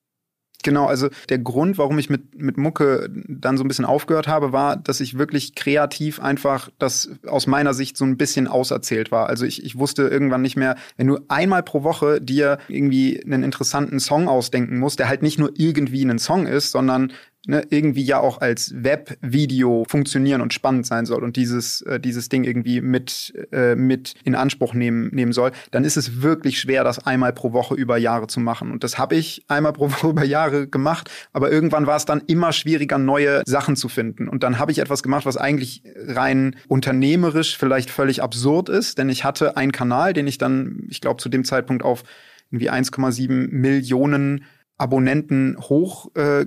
Genau, 0.63 0.86
also 0.86 1.10
der 1.29 1.39
Grund, 1.39 1.77
warum 1.77 2.00
ich 2.00 2.10
mit, 2.10 2.41
mit 2.41 2.58
Mucke 2.58 3.10
dann 3.27 3.58
so 3.58 3.63
ein 3.63 3.67
bisschen 3.67 3.86
aufgehört 3.86 4.27
habe, 4.27 4.53
war, 4.53 4.77
dass 4.77 5.01
ich 5.01 5.17
wirklich 5.17 5.55
kreativ 5.55 6.22
einfach 6.22 6.70
das 6.79 7.10
aus 7.27 7.48
meiner 7.48 7.74
Sicht 7.74 7.98
so 7.98 8.05
ein 8.05 8.17
bisschen 8.17 8.48
auserzählt 8.48 9.12
war. 9.12 9.27
Also 9.27 9.46
ich, 9.46 9.63
ich 9.63 9.77
wusste 9.77 10.03
irgendwann 10.03 10.41
nicht 10.41 10.55
mehr, 10.55 10.75
wenn 10.96 11.08
du 11.08 11.20
einmal 11.27 11.63
pro 11.63 11.84
Woche 11.84 12.22
dir 12.22 12.58
irgendwie 12.70 13.22
einen 13.24 13.43
interessanten 13.43 14.00
Song 14.00 14.29
ausdenken 14.29 14.79
musst, 14.79 15.00
der 15.00 15.10
halt 15.10 15.22
nicht 15.22 15.38
nur 15.38 15.51
irgendwie 15.55 16.03
ein 16.03 16.20
Song 16.20 16.48
ist, 16.48 16.72
sondern 16.72 17.12
ne, 17.46 17.66
irgendwie 17.70 18.04
ja 18.04 18.20
auch 18.20 18.42
als 18.42 18.74
Webvideo 18.76 19.86
funktionieren 19.90 20.42
und 20.42 20.54
spannend 20.54 20.86
sein 20.86 21.06
soll 21.06 21.24
und 21.24 21.36
dieses, 21.36 21.82
äh, 21.82 22.00
dieses 22.00 22.30
Ding 22.30 22.44
irgendwie 22.44 22.82
mit, 22.82 23.34
äh, 23.52 23.76
mit 23.76 24.16
in 24.24 24.36
Anspruch 24.36 24.74
nehmen, 24.74 25.10
nehmen 25.14 25.34
soll, 25.34 25.52
dann 25.72 25.84
ist 25.84 25.98
es 25.98 26.22
wirklich 26.22 26.60
schwer, 26.60 26.84
das 26.84 27.06
einmal 27.06 27.34
pro 27.34 27.54
Woche 27.54 27.76
über 27.76 27.98
Jahre 27.98 28.28
zu 28.28 28.40
machen. 28.40 28.72
Und 28.72 28.84
das 28.84 28.98
habe 28.98 29.16
ich 29.16 29.44
einmal 29.48 29.74
pro 29.74 29.90
Woche 29.92 30.10
über 30.10 30.24
Jahre 30.24 30.68
gemacht, 30.68 31.10
aber 31.34 31.52
irgendwann 31.52 31.88
war 31.88 31.98
es 31.98 32.06
dann 32.06 32.22
immer 32.28 32.54
schwieriger, 32.54 32.98
neue 32.98 33.44
Sachen 33.46 33.76
zu 33.76 33.90
finden. 33.90 34.28
Und 34.28 34.44
dann 34.44 34.60
habe 34.60 34.72
ich 34.72 34.80
etwas 34.80 35.04
gemacht, 35.04 35.26
was 35.26 35.38
eigentlich 35.38 35.84
rein 35.96 36.56
unternehmerisch 36.68 37.58
vielleicht 37.58 37.90
völlig 37.90 38.22
absurd 38.22 38.70
ist, 38.70 38.98
denn 38.98 39.10
ich 39.10 39.24
hatte 39.24 39.58
einen 39.58 39.72
Kanal, 39.72 40.14
den 40.14 40.28
ich 40.28 40.38
dann, 40.38 40.88
ich 40.90 41.02
glaube, 41.02 41.22
zu 41.22 41.30
dem 41.30 41.44
Zeitpunkt 41.44 41.84
auf 41.84 42.04
irgendwie 42.52 42.70
1,7 42.70 43.50
Millionen 43.52 44.46
Abonnenten 44.84 45.56
hoch 45.62 46.13
äh, 46.16 46.46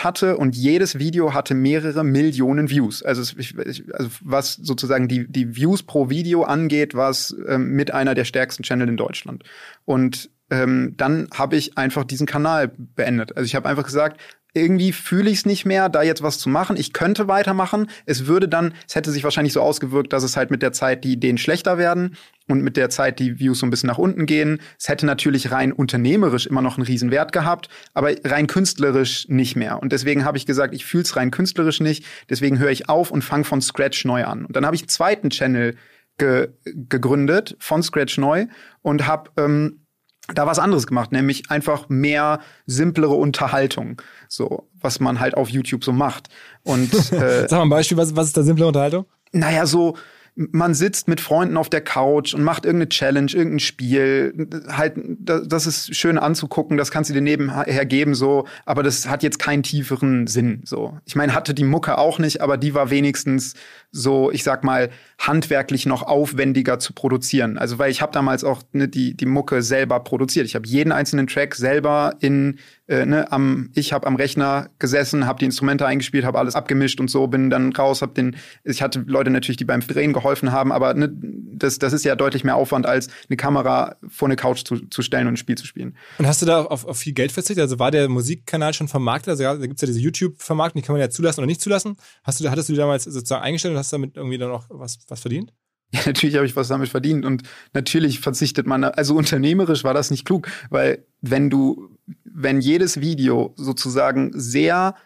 hatte 0.00 0.36
und 0.38 0.56
jedes 0.56 0.98
Video 0.98 1.34
hatte 1.34 1.54
mehrere 1.54 2.02
Millionen 2.02 2.68
Views. 2.68 3.04
Also, 3.04 3.36
ich, 3.38 3.54
also 3.94 4.10
was 4.22 4.54
sozusagen 4.54 5.06
die, 5.06 5.30
die 5.30 5.54
Views 5.54 5.84
pro 5.84 6.10
Video 6.10 6.42
angeht, 6.42 6.94
war 6.94 7.10
es 7.10 7.36
ähm, 7.46 7.70
mit 7.70 7.94
einer 7.94 8.16
der 8.16 8.24
stärksten 8.24 8.64
Channel 8.64 8.88
in 8.88 8.96
Deutschland. 8.96 9.44
Und 9.84 10.30
ähm, 10.50 10.94
dann 10.96 11.28
habe 11.32 11.54
ich 11.54 11.78
einfach 11.78 12.02
diesen 12.02 12.26
Kanal 12.26 12.72
beendet. 12.76 13.36
Also 13.36 13.46
ich 13.46 13.54
habe 13.54 13.68
einfach 13.68 13.84
gesagt, 13.84 14.20
irgendwie 14.60 14.92
fühle 14.92 15.30
ich 15.30 15.38
es 15.38 15.46
nicht 15.46 15.64
mehr, 15.64 15.88
da 15.88 16.02
jetzt 16.02 16.22
was 16.22 16.38
zu 16.38 16.48
machen. 16.48 16.76
Ich 16.76 16.92
könnte 16.92 17.28
weitermachen. 17.28 17.88
Es 18.06 18.26
würde 18.26 18.48
dann, 18.48 18.74
es 18.88 18.94
hätte 18.94 19.10
sich 19.10 19.24
wahrscheinlich 19.24 19.52
so 19.52 19.60
ausgewirkt, 19.60 20.12
dass 20.12 20.22
es 20.22 20.36
halt 20.36 20.50
mit 20.50 20.62
der 20.62 20.72
Zeit 20.72 21.04
die 21.04 21.12
Ideen 21.12 21.38
schlechter 21.38 21.78
werden 21.78 22.16
und 22.48 22.62
mit 22.62 22.76
der 22.76 22.90
Zeit 22.90 23.18
die 23.18 23.38
Views 23.38 23.58
so 23.58 23.66
ein 23.66 23.70
bisschen 23.70 23.88
nach 23.88 23.98
unten 23.98 24.26
gehen. 24.26 24.60
Es 24.78 24.88
hätte 24.88 25.06
natürlich 25.06 25.50
rein 25.50 25.72
unternehmerisch 25.72 26.46
immer 26.46 26.62
noch 26.62 26.76
einen 26.76 26.86
riesen 26.86 27.10
Wert 27.10 27.32
gehabt, 27.32 27.68
aber 27.94 28.12
rein 28.24 28.46
künstlerisch 28.46 29.28
nicht 29.28 29.56
mehr. 29.56 29.80
Und 29.82 29.92
deswegen 29.92 30.24
habe 30.24 30.38
ich 30.38 30.46
gesagt, 30.46 30.74
ich 30.74 30.84
fühle 30.84 31.02
es 31.02 31.16
rein 31.16 31.30
künstlerisch 31.30 31.80
nicht. 31.80 32.04
Deswegen 32.30 32.58
höre 32.58 32.70
ich 32.70 32.88
auf 32.88 33.10
und 33.10 33.22
fange 33.22 33.44
von 33.44 33.60
Scratch 33.60 34.04
neu 34.04 34.24
an. 34.24 34.44
Und 34.44 34.56
dann 34.56 34.64
habe 34.64 34.76
ich 34.76 34.82
einen 34.82 34.88
zweiten 34.88 35.30
Channel 35.30 35.76
ge 36.18 36.48
gegründet, 36.64 37.56
von 37.58 37.82
Scratch 37.82 38.18
neu 38.18 38.46
und 38.80 39.06
habe 39.06 39.30
ähm, 39.36 39.85
da 40.34 40.46
was 40.46 40.58
anderes 40.58 40.86
gemacht, 40.86 41.12
nämlich 41.12 41.50
einfach 41.50 41.88
mehr 41.88 42.40
simplere 42.66 43.14
Unterhaltung, 43.14 44.02
so 44.28 44.68
was 44.80 45.00
man 45.00 45.20
halt 45.20 45.36
auf 45.36 45.48
YouTube 45.48 45.84
so 45.84 45.92
macht. 45.92 46.28
Und 46.62 46.92
äh, 47.12 47.46
sag 47.48 47.52
mal 47.52 47.62
ein 47.62 47.68
Beispiel, 47.68 47.96
was, 47.96 48.16
was 48.16 48.28
ist 48.28 48.36
da 48.36 48.42
simple 48.42 48.66
Unterhaltung? 48.66 49.06
Naja, 49.32 49.66
so 49.66 49.96
man 50.36 50.74
sitzt 50.74 51.08
mit 51.08 51.22
Freunden 51.22 51.56
auf 51.56 51.70
der 51.70 51.80
Couch 51.80 52.34
und 52.34 52.44
macht 52.44 52.66
irgendeine 52.66 52.90
Challenge, 52.90 53.30
irgendein 53.32 53.58
Spiel. 53.58 54.48
Halt, 54.68 54.94
das 55.18 55.66
ist 55.66 55.96
schön 55.96 56.18
anzugucken, 56.18 56.76
das 56.76 56.90
kannst 56.90 57.08
du 57.08 57.14
dir 57.14 57.22
nebenher 57.22 57.86
geben, 57.86 58.14
so, 58.14 58.46
aber 58.66 58.82
das 58.82 59.08
hat 59.08 59.22
jetzt 59.22 59.38
keinen 59.38 59.62
tieferen 59.62 60.26
Sinn. 60.26 60.60
So. 60.64 60.98
Ich 61.06 61.16
meine, 61.16 61.34
hatte 61.34 61.54
die 61.54 61.64
Mucke 61.64 61.96
auch 61.96 62.18
nicht, 62.18 62.42
aber 62.42 62.58
die 62.58 62.74
war 62.74 62.90
wenigstens 62.90 63.54
so, 63.90 64.30
ich 64.30 64.44
sag 64.44 64.62
mal, 64.62 64.90
handwerklich 65.18 65.86
noch 65.86 66.02
aufwendiger 66.02 66.78
zu 66.78 66.92
produzieren. 66.92 67.56
Also, 67.56 67.78
weil 67.78 67.90
ich 67.90 68.02
habe 68.02 68.12
damals 68.12 68.44
auch 68.44 68.62
ne, 68.72 68.88
die, 68.88 69.16
die 69.16 69.24
Mucke 69.24 69.62
selber 69.62 70.00
produziert. 70.00 70.44
Ich 70.44 70.54
habe 70.54 70.66
jeden 70.68 70.92
einzelnen 70.92 71.28
Track 71.28 71.54
selber 71.54 72.14
in 72.20 72.58
äh, 72.88 73.06
ne, 73.06 73.32
am, 73.32 73.70
ich 73.74 73.94
habe 73.94 74.06
am 74.06 74.16
Rechner 74.16 74.68
gesessen, 74.78 75.26
habe 75.26 75.38
die 75.38 75.46
Instrumente 75.46 75.86
eingespielt, 75.86 76.26
habe 76.26 76.38
alles 76.38 76.54
abgemischt 76.54 77.00
und 77.00 77.08
so, 77.08 77.26
bin 77.26 77.48
dann 77.48 77.72
raus, 77.72 78.02
habe 78.02 78.12
den, 78.12 78.36
ich 78.64 78.82
hatte 78.82 79.02
Leute 79.06 79.30
natürlich, 79.30 79.56
die 79.56 79.64
beim 79.64 79.80
Drehen 79.80 80.12
geholfen 80.12 80.25
haben, 80.26 80.72
aber 80.72 80.94
ne, 80.94 81.10
das, 81.12 81.78
das 81.78 81.92
ist 81.92 82.04
ja 82.04 82.16
deutlich 82.16 82.44
mehr 82.44 82.56
Aufwand, 82.56 82.86
als 82.86 83.08
eine 83.28 83.36
Kamera 83.36 83.96
vor 84.08 84.28
eine 84.28 84.36
Couch 84.36 84.64
zu, 84.64 84.86
zu 84.88 85.02
stellen 85.02 85.26
und 85.26 85.34
ein 85.34 85.36
Spiel 85.36 85.56
zu 85.56 85.66
spielen. 85.66 85.96
Und 86.18 86.26
hast 86.26 86.42
du 86.42 86.46
da 86.46 86.62
auf, 86.62 86.84
auf 86.84 86.98
viel 86.98 87.12
Geld 87.12 87.32
verzichtet? 87.32 87.62
Also 87.62 87.78
war 87.78 87.90
der 87.90 88.08
Musikkanal 88.08 88.74
schon 88.74 88.88
vermarktet? 88.88 89.30
Also 89.30 89.42
da 89.44 89.56
gibt's 89.56 89.82
ja 89.82 89.86
diese 89.86 90.00
YouTube-Vermarktung, 90.00 90.82
die 90.82 90.86
kann 90.86 90.94
man 90.94 91.00
ja 91.00 91.10
zulassen 91.10 91.40
oder 91.40 91.46
nicht 91.46 91.60
zulassen. 91.60 91.96
Hast 92.24 92.40
du, 92.40 92.50
hattest 92.50 92.68
du 92.68 92.72
die 92.72 92.78
damals 92.78 93.04
sozusagen 93.04 93.42
eingestellt 93.42 93.72
und 93.72 93.78
hast 93.78 93.92
damit 93.92 94.16
irgendwie 94.16 94.38
dann 94.38 94.50
auch 94.50 94.64
was, 94.68 94.98
was 95.08 95.20
verdient? 95.20 95.52
Ja, 95.92 96.00
natürlich 96.04 96.34
habe 96.34 96.46
ich 96.46 96.56
was 96.56 96.66
damit 96.66 96.88
verdient 96.88 97.24
und 97.24 97.44
natürlich 97.72 98.18
verzichtet 98.18 98.66
man, 98.66 98.82
also 98.82 99.14
unternehmerisch 99.14 99.84
war 99.84 99.94
das 99.94 100.10
nicht 100.10 100.24
klug, 100.24 100.48
weil 100.68 101.06
wenn 101.20 101.48
du, 101.48 101.96
wenn 102.24 102.60
jedes 102.60 103.00
Video 103.00 103.54
sozusagen 103.56 104.32
sehr 104.34 104.96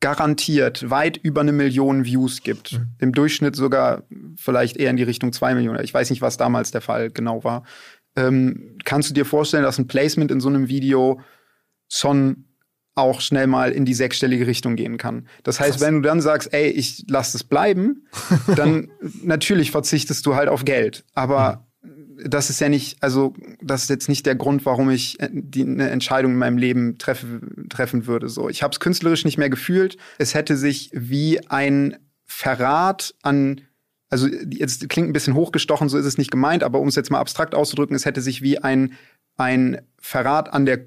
garantiert 0.00 0.90
weit 0.90 1.16
über 1.16 1.40
eine 1.40 1.52
Million 1.52 2.04
Views 2.04 2.42
gibt, 2.42 2.72
mhm. 2.72 2.88
im 2.98 3.12
Durchschnitt 3.12 3.56
sogar 3.56 4.04
vielleicht 4.36 4.76
eher 4.76 4.90
in 4.90 4.96
die 4.96 5.02
Richtung 5.02 5.32
zwei 5.32 5.54
Millionen, 5.54 5.82
ich 5.82 5.92
weiß 5.92 6.10
nicht, 6.10 6.22
was 6.22 6.36
damals 6.36 6.70
der 6.70 6.80
Fall 6.80 7.10
genau 7.10 7.42
war, 7.44 7.64
ähm, 8.16 8.76
kannst 8.84 9.10
du 9.10 9.14
dir 9.14 9.24
vorstellen, 9.24 9.64
dass 9.64 9.78
ein 9.78 9.88
Placement 9.88 10.30
in 10.30 10.40
so 10.40 10.48
einem 10.48 10.68
Video 10.68 11.20
schon 11.90 12.44
auch 12.94 13.20
schnell 13.20 13.46
mal 13.46 13.70
in 13.70 13.84
die 13.84 13.94
sechsstellige 13.94 14.46
Richtung 14.46 14.74
gehen 14.74 14.98
kann. 14.98 15.28
Das 15.44 15.60
heißt, 15.60 15.78
Krass. 15.78 15.80
wenn 15.80 15.94
du 15.94 16.08
dann 16.08 16.20
sagst, 16.20 16.52
ey, 16.52 16.68
ich 16.68 17.04
lass 17.08 17.34
es 17.34 17.44
bleiben, 17.44 18.08
dann 18.56 18.90
natürlich 19.22 19.70
verzichtest 19.70 20.26
du 20.26 20.34
halt 20.34 20.48
auf 20.48 20.64
Geld. 20.64 21.04
Aber 21.14 21.52
mhm. 21.52 21.67
Das 22.24 22.50
ist 22.50 22.60
ja 22.60 22.68
nicht, 22.68 23.02
also 23.02 23.34
das 23.60 23.82
ist 23.82 23.90
jetzt 23.90 24.08
nicht 24.08 24.26
der 24.26 24.34
Grund, 24.34 24.66
warum 24.66 24.90
ich 24.90 25.20
äh, 25.20 25.28
die, 25.32 25.62
eine 25.62 25.90
Entscheidung 25.90 26.32
in 26.32 26.38
meinem 26.38 26.58
Leben 26.58 26.98
treffe, 26.98 27.40
treffen 27.68 28.06
würde. 28.06 28.28
So, 28.28 28.48
ich 28.48 28.62
habe 28.62 28.72
es 28.72 28.80
künstlerisch 28.80 29.24
nicht 29.24 29.38
mehr 29.38 29.50
gefühlt. 29.50 29.96
Es 30.18 30.34
hätte 30.34 30.56
sich 30.56 30.90
wie 30.92 31.46
ein 31.48 31.96
Verrat 32.26 33.14
an 33.22 33.62
also 34.10 34.26
jetzt 34.26 34.88
klingt 34.88 35.10
ein 35.10 35.12
bisschen 35.12 35.34
hochgestochen, 35.34 35.88
so 35.88 35.98
ist 35.98 36.06
es 36.06 36.16
nicht 36.16 36.30
gemeint, 36.30 36.62
aber 36.62 36.80
um 36.80 36.88
es 36.88 36.94
jetzt 36.94 37.10
mal 37.10 37.20
abstrakt 37.20 37.54
auszudrücken, 37.54 37.94
es 37.94 38.06
hätte 38.06 38.22
sich 38.22 38.40
wie 38.40 38.58
ein, 38.58 38.94
ein 39.36 39.82
Verrat 40.00 40.52
an 40.52 40.64
der, 40.64 40.86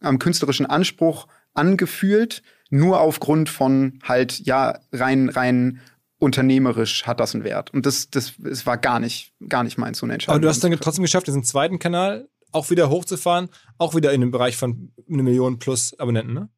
am 0.00 0.18
künstlerischen 0.18 0.66
Anspruch 0.66 1.28
angefühlt, 1.54 2.42
nur 2.68 3.00
aufgrund 3.00 3.48
von 3.48 4.00
halt, 4.02 4.40
ja, 4.40 4.80
rein, 4.92 5.28
rein 5.28 5.80
unternehmerisch 6.18 7.06
hat 7.06 7.20
das 7.20 7.34
einen 7.34 7.44
Wert. 7.44 7.72
Und 7.72 7.86
das, 7.86 8.10
das, 8.10 8.34
das 8.38 8.66
war 8.66 8.78
gar 8.78 9.00
nicht, 9.00 9.32
gar 9.48 9.64
nicht 9.64 9.78
mein 9.78 9.94
so 9.94 10.06
eine 10.06 10.14
Entscheidung. 10.14 10.36
Aber 10.36 10.42
du 10.42 10.48
hast 10.48 10.64
dann 10.64 10.72
trotzdem 10.80 11.02
geschafft, 11.02 11.26
diesen 11.26 11.44
zweiten 11.44 11.78
Kanal 11.78 12.28
auch 12.52 12.70
wieder 12.70 12.88
hochzufahren, 12.88 13.48
auch 13.78 13.94
wieder 13.94 14.12
in 14.12 14.20
dem 14.20 14.30
Bereich 14.30 14.56
von 14.56 14.92
eine 15.10 15.22
Million 15.22 15.58
plus 15.58 15.98
Abonnenten, 15.98 16.32
ne? 16.32 16.48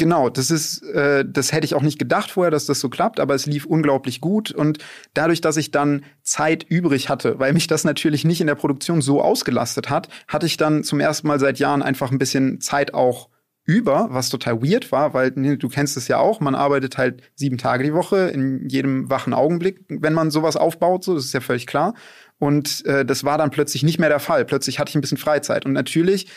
Genau, 0.00 0.28
das 0.30 0.52
ist, 0.52 0.80
äh, 0.84 1.24
das 1.28 1.50
hätte 1.50 1.64
ich 1.64 1.74
auch 1.74 1.82
nicht 1.82 1.98
gedacht 1.98 2.30
vorher, 2.30 2.52
dass 2.52 2.66
das 2.66 2.78
so 2.78 2.88
klappt, 2.88 3.18
aber 3.18 3.34
es 3.34 3.46
lief 3.46 3.66
unglaublich 3.66 4.20
gut 4.20 4.52
und 4.52 4.78
dadurch, 5.12 5.40
dass 5.40 5.56
ich 5.56 5.72
dann 5.72 6.04
Zeit 6.22 6.62
übrig 6.62 7.08
hatte, 7.08 7.40
weil 7.40 7.52
mich 7.52 7.66
das 7.66 7.82
natürlich 7.82 8.24
nicht 8.24 8.40
in 8.40 8.46
der 8.46 8.54
Produktion 8.54 9.02
so 9.02 9.20
ausgelastet 9.20 9.90
hat, 9.90 10.08
hatte 10.28 10.46
ich 10.46 10.56
dann 10.56 10.84
zum 10.84 11.00
ersten 11.00 11.26
Mal 11.26 11.40
seit 11.40 11.58
Jahren 11.58 11.82
einfach 11.82 12.12
ein 12.12 12.18
bisschen 12.18 12.60
Zeit 12.60 12.94
auch 12.94 13.28
über, 13.68 14.08
was 14.10 14.30
total 14.30 14.62
weird 14.62 14.90
war, 14.92 15.12
weil 15.12 15.30
du 15.30 15.68
kennst 15.68 15.98
es 15.98 16.08
ja 16.08 16.16
auch, 16.16 16.40
man 16.40 16.54
arbeitet 16.54 16.96
halt 16.96 17.22
sieben 17.34 17.58
Tage 17.58 17.84
die 17.84 17.92
Woche 17.92 18.28
in 18.28 18.66
jedem 18.66 19.10
wachen 19.10 19.34
Augenblick, 19.34 19.84
wenn 19.88 20.14
man 20.14 20.30
sowas 20.30 20.56
aufbaut, 20.56 21.04
so, 21.04 21.14
das 21.14 21.26
ist 21.26 21.34
ja 21.34 21.40
völlig 21.40 21.66
klar. 21.66 21.92
Und 22.38 22.86
äh, 22.86 23.04
das 23.04 23.24
war 23.24 23.36
dann 23.36 23.50
plötzlich 23.50 23.82
nicht 23.82 23.98
mehr 23.98 24.08
der 24.08 24.20
Fall. 24.20 24.46
Plötzlich 24.46 24.78
hatte 24.78 24.88
ich 24.88 24.94
ein 24.94 25.02
bisschen 25.02 25.18
Freizeit. 25.18 25.66
Und 25.66 25.74
natürlich, 25.74 26.28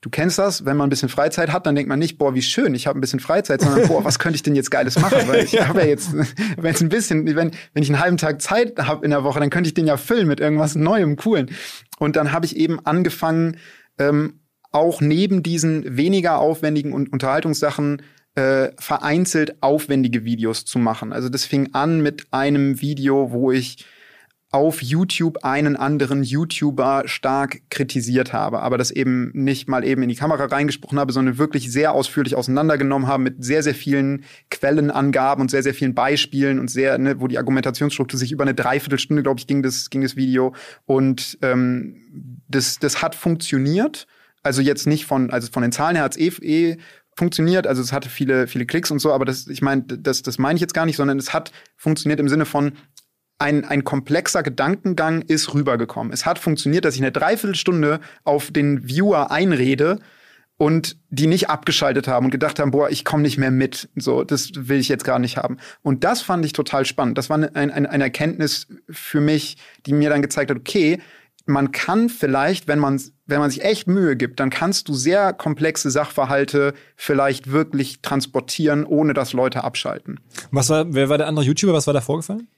du 0.00 0.08
kennst 0.08 0.38
das, 0.38 0.64
wenn 0.64 0.78
man 0.78 0.86
ein 0.86 0.90
bisschen 0.90 1.10
Freizeit 1.10 1.52
hat, 1.52 1.66
dann 1.66 1.74
denkt 1.74 1.90
man 1.90 1.98
nicht, 1.98 2.16
boah, 2.16 2.34
wie 2.34 2.40
schön, 2.40 2.74
ich 2.74 2.86
habe 2.86 2.98
ein 2.98 3.02
bisschen 3.02 3.20
Freizeit, 3.20 3.60
sondern 3.60 3.86
boah, 3.86 4.02
was 4.02 4.18
könnte 4.18 4.36
ich 4.36 4.42
denn 4.42 4.56
jetzt 4.56 4.70
Geiles 4.70 4.98
machen? 4.98 5.28
Weil 5.28 5.44
ich 5.44 5.60
habe 5.68 5.80
ja 5.80 5.86
jetzt, 5.88 6.14
wenn 6.56 6.74
es 6.74 6.80
ein 6.80 6.88
bisschen, 6.88 7.26
wenn, 7.26 7.50
wenn 7.74 7.82
ich 7.82 7.90
einen 7.90 8.00
halben 8.00 8.16
Tag 8.16 8.40
Zeit 8.40 8.78
habe 8.78 9.04
in 9.04 9.10
der 9.10 9.24
Woche, 9.24 9.40
dann 9.40 9.50
könnte 9.50 9.68
ich 9.68 9.74
den 9.74 9.86
ja 9.86 9.98
füllen 9.98 10.26
mit 10.26 10.40
irgendwas 10.40 10.74
Neuem, 10.74 11.16
Coolen. 11.16 11.50
Und 11.98 12.16
dann 12.16 12.32
habe 12.32 12.46
ich 12.46 12.56
eben 12.56 12.80
angefangen, 12.86 13.58
ähm, 13.98 14.40
auch 14.70 15.00
neben 15.00 15.42
diesen 15.42 15.96
weniger 15.96 16.38
aufwendigen 16.38 16.92
Unterhaltungssachen 16.92 18.02
äh, 18.34 18.70
vereinzelt 18.78 19.62
aufwendige 19.62 20.24
Videos 20.24 20.64
zu 20.64 20.78
machen. 20.78 21.12
Also 21.12 21.28
das 21.28 21.44
fing 21.44 21.70
an 21.72 22.02
mit 22.02 22.26
einem 22.30 22.80
Video, 22.80 23.32
wo 23.32 23.50
ich 23.50 23.84
auf 24.50 24.82
YouTube 24.82 25.44
einen 25.44 25.76
anderen 25.76 26.22
YouTuber 26.22 27.02
stark 27.04 27.60
kritisiert 27.68 28.32
habe, 28.32 28.60
aber 28.60 28.78
das 28.78 28.90
eben 28.90 29.30
nicht 29.34 29.68
mal 29.68 29.84
eben 29.84 30.02
in 30.02 30.08
die 30.08 30.14
Kamera 30.14 30.44
reingesprochen 30.46 30.98
habe, 30.98 31.12
sondern 31.12 31.36
wirklich 31.36 31.70
sehr 31.70 31.92
ausführlich 31.92 32.34
auseinandergenommen 32.34 33.08
habe 33.08 33.22
mit 33.24 33.44
sehr, 33.44 33.62
sehr 33.62 33.74
vielen 33.74 34.24
Quellenangaben 34.50 35.42
und 35.42 35.50
sehr, 35.50 35.62
sehr 35.62 35.74
vielen 35.74 35.94
Beispielen 35.94 36.58
und 36.58 36.70
sehr, 36.70 36.96
ne, 36.96 37.20
wo 37.20 37.26
die 37.26 37.36
Argumentationsstruktur 37.36 38.18
sich 38.18 38.32
über 38.32 38.44
eine 38.44 38.54
Dreiviertelstunde, 38.54 39.22
glaube 39.22 39.38
ich, 39.38 39.46
ging 39.46 39.62
das, 39.62 39.90
ging 39.90 40.00
das 40.00 40.16
Video. 40.16 40.54
Und 40.86 41.36
ähm, 41.42 42.40
das, 42.48 42.78
das 42.78 43.02
hat 43.02 43.14
funktioniert 43.14 44.06
also 44.42 44.62
jetzt 44.62 44.86
nicht 44.86 45.06
von, 45.06 45.30
also 45.30 45.50
von 45.50 45.62
den 45.62 45.72
Zahlen 45.72 45.96
her 45.96 46.04
hat 46.04 46.16
es 46.16 46.18
eh, 46.18 46.70
eh 46.70 46.78
funktioniert, 47.16 47.66
also 47.66 47.82
es 47.82 47.92
hatte 47.92 48.08
viele, 48.08 48.46
viele 48.46 48.64
Klicks 48.64 48.90
und 48.90 49.00
so, 49.00 49.12
aber 49.12 49.24
das, 49.24 49.48
ich 49.48 49.60
meine, 49.60 49.82
das, 49.82 50.22
das 50.22 50.38
meine 50.38 50.56
ich 50.56 50.60
jetzt 50.60 50.74
gar 50.74 50.86
nicht, 50.86 50.96
sondern 50.96 51.18
es 51.18 51.32
hat 51.32 51.50
funktioniert 51.76 52.20
im 52.20 52.28
Sinne 52.28 52.44
von, 52.44 52.72
ein, 53.38 53.64
ein 53.64 53.84
komplexer 53.84 54.42
Gedankengang 54.42 55.22
ist 55.22 55.54
rübergekommen. 55.54 56.12
Es 56.12 56.26
hat 56.26 56.38
funktioniert, 56.38 56.84
dass 56.84 56.96
ich 56.96 57.00
eine 57.00 57.12
Dreiviertelstunde 57.12 58.00
auf 58.24 58.50
den 58.50 58.88
Viewer 58.88 59.30
einrede 59.30 60.00
und 60.56 60.96
die 61.08 61.28
nicht 61.28 61.48
abgeschaltet 61.48 62.08
haben 62.08 62.26
und 62.26 62.30
gedacht 62.32 62.58
haben, 62.58 62.72
boah, 62.72 62.90
ich 62.90 63.04
komme 63.04 63.22
nicht 63.22 63.38
mehr 63.38 63.52
mit. 63.52 63.88
So, 63.94 64.24
das 64.24 64.50
will 64.54 64.80
ich 64.80 64.88
jetzt 64.88 65.04
gar 65.04 65.20
nicht 65.20 65.36
haben. 65.36 65.58
Und 65.82 66.02
das 66.02 66.20
fand 66.20 66.44
ich 66.44 66.52
total 66.52 66.84
spannend. 66.84 67.16
Das 67.16 67.30
war 67.30 67.38
ein, 67.38 67.54
ein, 67.54 67.86
eine 67.86 68.04
Erkenntnis 68.04 68.66
für 68.90 69.20
mich, 69.20 69.56
die 69.86 69.92
mir 69.92 70.10
dann 70.10 70.20
gezeigt 70.20 70.50
hat, 70.50 70.58
okay, 70.58 71.00
man 71.48 71.72
kann 71.72 72.08
vielleicht, 72.08 72.68
wenn 72.68 72.78
man, 72.78 73.00
wenn 73.26 73.40
man 73.40 73.50
sich 73.50 73.64
echt 73.64 73.88
Mühe 73.88 74.14
gibt, 74.16 74.38
dann 74.38 74.50
kannst 74.50 74.88
du 74.88 74.94
sehr 74.94 75.32
komplexe 75.32 75.90
Sachverhalte 75.90 76.74
vielleicht 76.96 77.50
wirklich 77.50 78.02
transportieren, 78.02 78.84
ohne 78.84 79.14
dass 79.14 79.32
Leute 79.32 79.64
abschalten. 79.64 80.20
Was 80.50 80.68
war, 80.68 80.92
wer 80.94 81.08
war 81.08 81.18
der 81.18 81.26
andere 81.26 81.46
YouTuber? 81.46 81.72
Was 81.72 81.86
war 81.86 81.94
da 81.94 82.02
vorgefallen? 82.02 82.48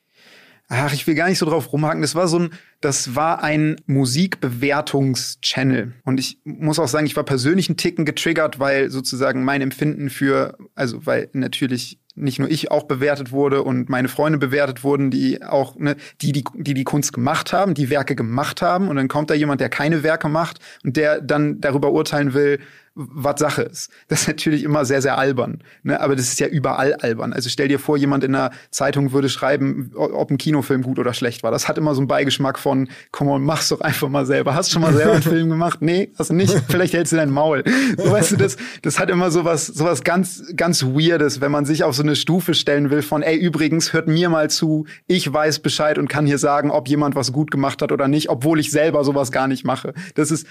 Ach, 0.72 0.92
ich 0.92 1.04
will 1.06 1.16
gar 1.16 1.28
nicht 1.28 1.38
so 1.38 1.46
drauf 1.46 1.72
rumhaken. 1.72 2.02
Das 2.02 2.14
war 2.14 2.28
so 2.28 2.38
ein, 2.38 2.50
das 2.80 3.16
war 3.16 3.42
ein 3.42 3.74
Musikbewertungs-Channel. 3.86 5.94
Und 6.04 6.20
ich 6.20 6.38
muss 6.44 6.78
auch 6.78 6.86
sagen, 6.86 7.06
ich 7.06 7.16
war 7.16 7.24
persönlich 7.24 7.68
einen 7.68 7.76
Ticken 7.76 8.04
getriggert, 8.04 8.60
weil 8.60 8.88
sozusagen 8.90 9.42
mein 9.44 9.62
Empfinden 9.62 10.10
für, 10.10 10.56
also 10.76 11.04
weil 11.06 11.28
natürlich 11.32 11.98
nicht 12.14 12.38
nur 12.38 12.50
ich 12.50 12.70
auch 12.70 12.84
bewertet 12.84 13.32
wurde 13.32 13.62
und 13.62 13.88
meine 13.88 14.08
Freunde 14.08 14.38
bewertet 14.38 14.84
wurden, 14.84 15.10
die 15.10 15.42
auch, 15.42 15.76
ne, 15.76 15.96
die, 16.20 16.32
die, 16.32 16.44
die 16.54 16.74
die 16.74 16.84
Kunst 16.84 17.12
gemacht 17.12 17.52
haben, 17.52 17.74
die 17.74 17.90
Werke 17.90 18.16
gemacht 18.16 18.62
haben. 18.62 18.88
Und 18.88 18.96
dann 18.96 19.08
kommt 19.08 19.30
da 19.30 19.34
jemand, 19.34 19.60
der 19.60 19.68
keine 19.68 20.02
Werke 20.02 20.28
macht 20.28 20.58
und 20.84 20.96
der 20.96 21.20
dann 21.20 21.60
darüber 21.60 21.92
urteilen 21.92 22.34
will, 22.34 22.58
was 22.94 23.38
Sache 23.38 23.62
ist. 23.62 23.90
Das 24.08 24.22
ist 24.22 24.28
natürlich 24.28 24.64
immer 24.64 24.84
sehr, 24.84 25.00
sehr 25.00 25.16
albern. 25.16 25.62
Ne? 25.82 26.00
Aber 26.00 26.16
das 26.16 26.26
ist 26.26 26.40
ja 26.40 26.48
überall 26.48 26.94
albern. 26.94 27.32
Also 27.32 27.48
stell 27.48 27.68
dir 27.68 27.78
vor, 27.78 27.96
jemand 27.96 28.24
in 28.24 28.34
einer 28.34 28.50
Zeitung 28.70 29.12
würde 29.12 29.28
schreiben, 29.28 29.92
ob 29.94 30.30
ein 30.30 30.38
Kinofilm 30.38 30.82
gut 30.82 30.98
oder 30.98 31.14
schlecht 31.14 31.42
war. 31.42 31.50
Das 31.50 31.68
hat 31.68 31.78
immer 31.78 31.94
so 31.94 32.00
einen 32.00 32.08
Beigeschmack 32.08 32.58
von, 32.58 32.88
komm 33.12 33.28
on, 33.28 33.42
mach's 33.42 33.68
doch 33.68 33.80
einfach 33.80 34.08
mal 34.08 34.26
selber. 34.26 34.54
Hast 34.54 34.70
du 34.70 34.72
schon 34.74 34.82
mal 34.82 34.92
selber 34.92 35.12
einen 35.12 35.22
Film 35.22 35.48
gemacht? 35.48 35.80
Nee, 35.80 36.12
hast 36.18 36.30
du 36.30 36.34
nicht? 36.34 36.52
Vielleicht 36.68 36.92
hältst 36.92 37.12
du 37.12 37.16
dein 37.16 37.30
Maul. 37.30 37.62
So, 37.96 38.10
weißt 38.10 38.32
du, 38.32 38.36
das, 38.36 38.56
das 38.82 38.98
hat 38.98 39.08
immer 39.08 39.30
so 39.30 39.44
was, 39.44 39.72
ganz, 40.02 40.52
ganz 40.56 40.82
Weirdes, 40.82 41.40
wenn 41.40 41.52
man 41.52 41.64
sich 41.64 41.84
auf 41.84 41.94
so 41.94 42.02
eine 42.02 42.16
Stufe 42.16 42.54
stellen 42.54 42.90
will 42.90 43.02
von, 43.02 43.22
ey, 43.22 43.36
übrigens, 43.36 43.92
hört 43.92 44.08
mir 44.08 44.28
mal 44.28 44.50
zu, 44.50 44.86
ich 45.06 45.32
weiß 45.32 45.60
Bescheid 45.60 45.96
und 45.96 46.08
kann 46.08 46.26
hier 46.26 46.38
sagen, 46.38 46.70
ob 46.70 46.88
jemand 46.88 47.14
was 47.14 47.32
gut 47.32 47.50
gemacht 47.50 47.82
hat 47.82 47.92
oder 47.92 48.08
nicht, 48.08 48.28
obwohl 48.30 48.58
ich 48.58 48.70
selber 48.70 49.04
sowas 49.04 49.30
gar 49.30 49.46
nicht 49.46 49.64
mache. 49.64 49.94
Das 50.16 50.30
ist, 50.30 50.46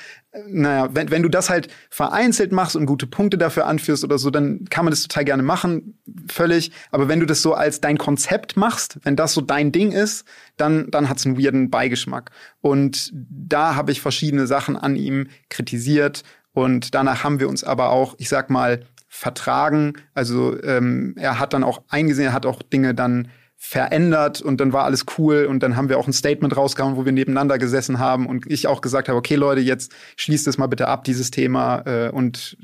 naja, 0.48 0.90
wenn, 0.94 1.12
wenn 1.12 1.22
du 1.22 1.30
das 1.30 1.50
halt 1.50 1.68
vereinst, 1.90 2.29
vereinzelt 2.30 2.52
machst 2.52 2.76
und 2.76 2.86
gute 2.86 3.08
Punkte 3.08 3.38
dafür 3.38 3.66
anführst 3.66 4.04
oder 4.04 4.20
so, 4.20 4.30
dann 4.30 4.66
kann 4.70 4.86
man 4.86 4.92
das 4.92 5.02
total 5.02 5.26
gerne 5.26 5.44
machen, 5.44 5.98
völlig. 6.28 6.72
Aber 6.92 7.08
wenn 7.08 7.20
du 7.20 7.26
das 7.26 7.42
so 7.42 7.56
als 7.56 7.82
dein 7.82 7.98
Konzept 7.98 8.56
machst, 8.56 9.00
wenn 9.04 9.16
das 9.16 9.34
so 9.34 9.42
dein 9.42 9.72
Ding 9.72 9.92
ist, 9.92 10.26
dann, 10.56 10.92
dann 10.92 11.10
hat 11.10 11.18
es 11.18 11.26
einen 11.26 11.40
weirden 11.40 11.72
Beigeschmack. 11.72 12.30
Und 12.62 13.12
da 13.14 13.76
habe 13.76 13.92
ich 13.92 14.02
verschiedene 14.02 14.46
Sachen 14.46 14.78
an 14.78 14.96
ihm 14.96 15.28
kritisiert. 15.50 16.24
Und 16.54 16.94
danach 16.94 17.24
haben 17.24 17.40
wir 17.40 17.50
uns 17.50 17.64
aber 17.64 17.90
auch, 17.90 18.16
ich 18.20 18.30
sag 18.30 18.50
mal, 18.50 18.82
vertragen. 19.08 19.94
Also 20.14 20.62
ähm, 20.62 21.16
er 21.18 21.40
hat 21.40 21.54
dann 21.54 21.64
auch 21.64 21.82
eingesehen, 21.90 22.28
er 22.28 22.34
hat 22.34 22.46
auch 22.46 22.62
Dinge 22.62 22.94
dann 22.94 23.30
verändert 23.62 24.42
und 24.42 24.62
dann 24.62 24.72
war 24.72 24.86
alles 24.86 25.06
cool 25.18 25.46
und 25.46 25.62
dann 25.62 25.76
haben 25.76 25.90
wir 25.90 26.00
auch 26.00 26.08
ein 26.08 26.14
Statement 26.14 26.56
rausgehauen, 26.56 26.96
wo 26.96 27.04
wir 27.04 27.12
nebeneinander 27.12 27.58
gesessen 27.60 28.00
haben 28.00 28.26
und 28.26 28.50
ich 28.50 28.68
auch 28.68 28.80
gesagt 28.80 29.10
habe, 29.10 29.18
okay 29.18 29.36
Leute, 29.36 29.60
jetzt 29.60 29.92
schließt 30.16 30.48
es 30.48 30.58
mal 30.58 30.68
bitte 30.68 30.88
ab, 30.88 31.04
dieses 31.04 31.30
Thema 31.30 31.82
äh, 31.86 32.10
und 32.10 32.58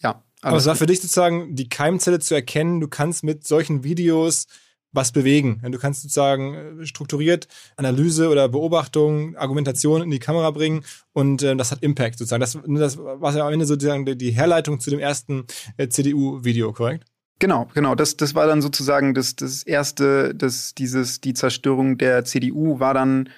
ja. 0.00 0.22
Aber 0.42 0.58
es 0.58 0.66
war 0.66 0.76
für 0.76 0.86
dich 0.86 1.00
sozusagen 1.00 1.56
die 1.56 1.68
Keimzelle 1.68 2.20
zu 2.20 2.34
erkennen, 2.34 2.78
du 2.80 2.88
kannst 2.88 3.24
mit 3.24 3.46
solchen 3.46 3.82
Videos 3.82 4.46
was 4.92 5.12
bewegen. 5.12 5.60
Du 5.70 5.78
kannst 5.78 6.02
sozusagen 6.02 6.80
äh, 6.80 6.86
strukturiert 6.86 7.48
Analyse 7.76 8.28
oder 8.28 8.48
Beobachtung, 8.48 9.36
Argumentation 9.36 10.02
in 10.02 10.10
die 10.10 10.18
Kamera 10.18 10.50
bringen 10.50 10.84
und 11.12 11.42
äh, 11.42 11.56
das 11.56 11.72
hat 11.72 11.82
Impact 11.82 12.18
sozusagen. 12.18 12.40
Das, 12.40 12.58
das 12.66 12.98
war 12.98 13.34
ja 13.34 13.46
am 13.46 13.52
Ende 13.52 13.66
sozusagen 13.66 14.04
die 14.04 14.30
Herleitung 14.30 14.78
zu 14.78 14.90
dem 14.90 14.98
ersten 14.98 15.46
äh, 15.78 15.88
CDU-Video, 15.88 16.72
korrekt? 16.72 17.04
Genau, 17.40 17.68
genau. 17.72 17.94
Das, 17.94 18.16
das 18.16 18.34
war 18.34 18.46
dann 18.46 18.62
sozusagen 18.62 19.14
das, 19.14 19.36
das 19.36 19.62
erste, 19.62 20.34
das, 20.34 20.74
dieses, 20.74 21.20
die 21.20 21.34
Zerstörung 21.34 21.96
der 21.96 22.24
CDU 22.24 22.80
war 22.80 22.94
dann 22.94 23.28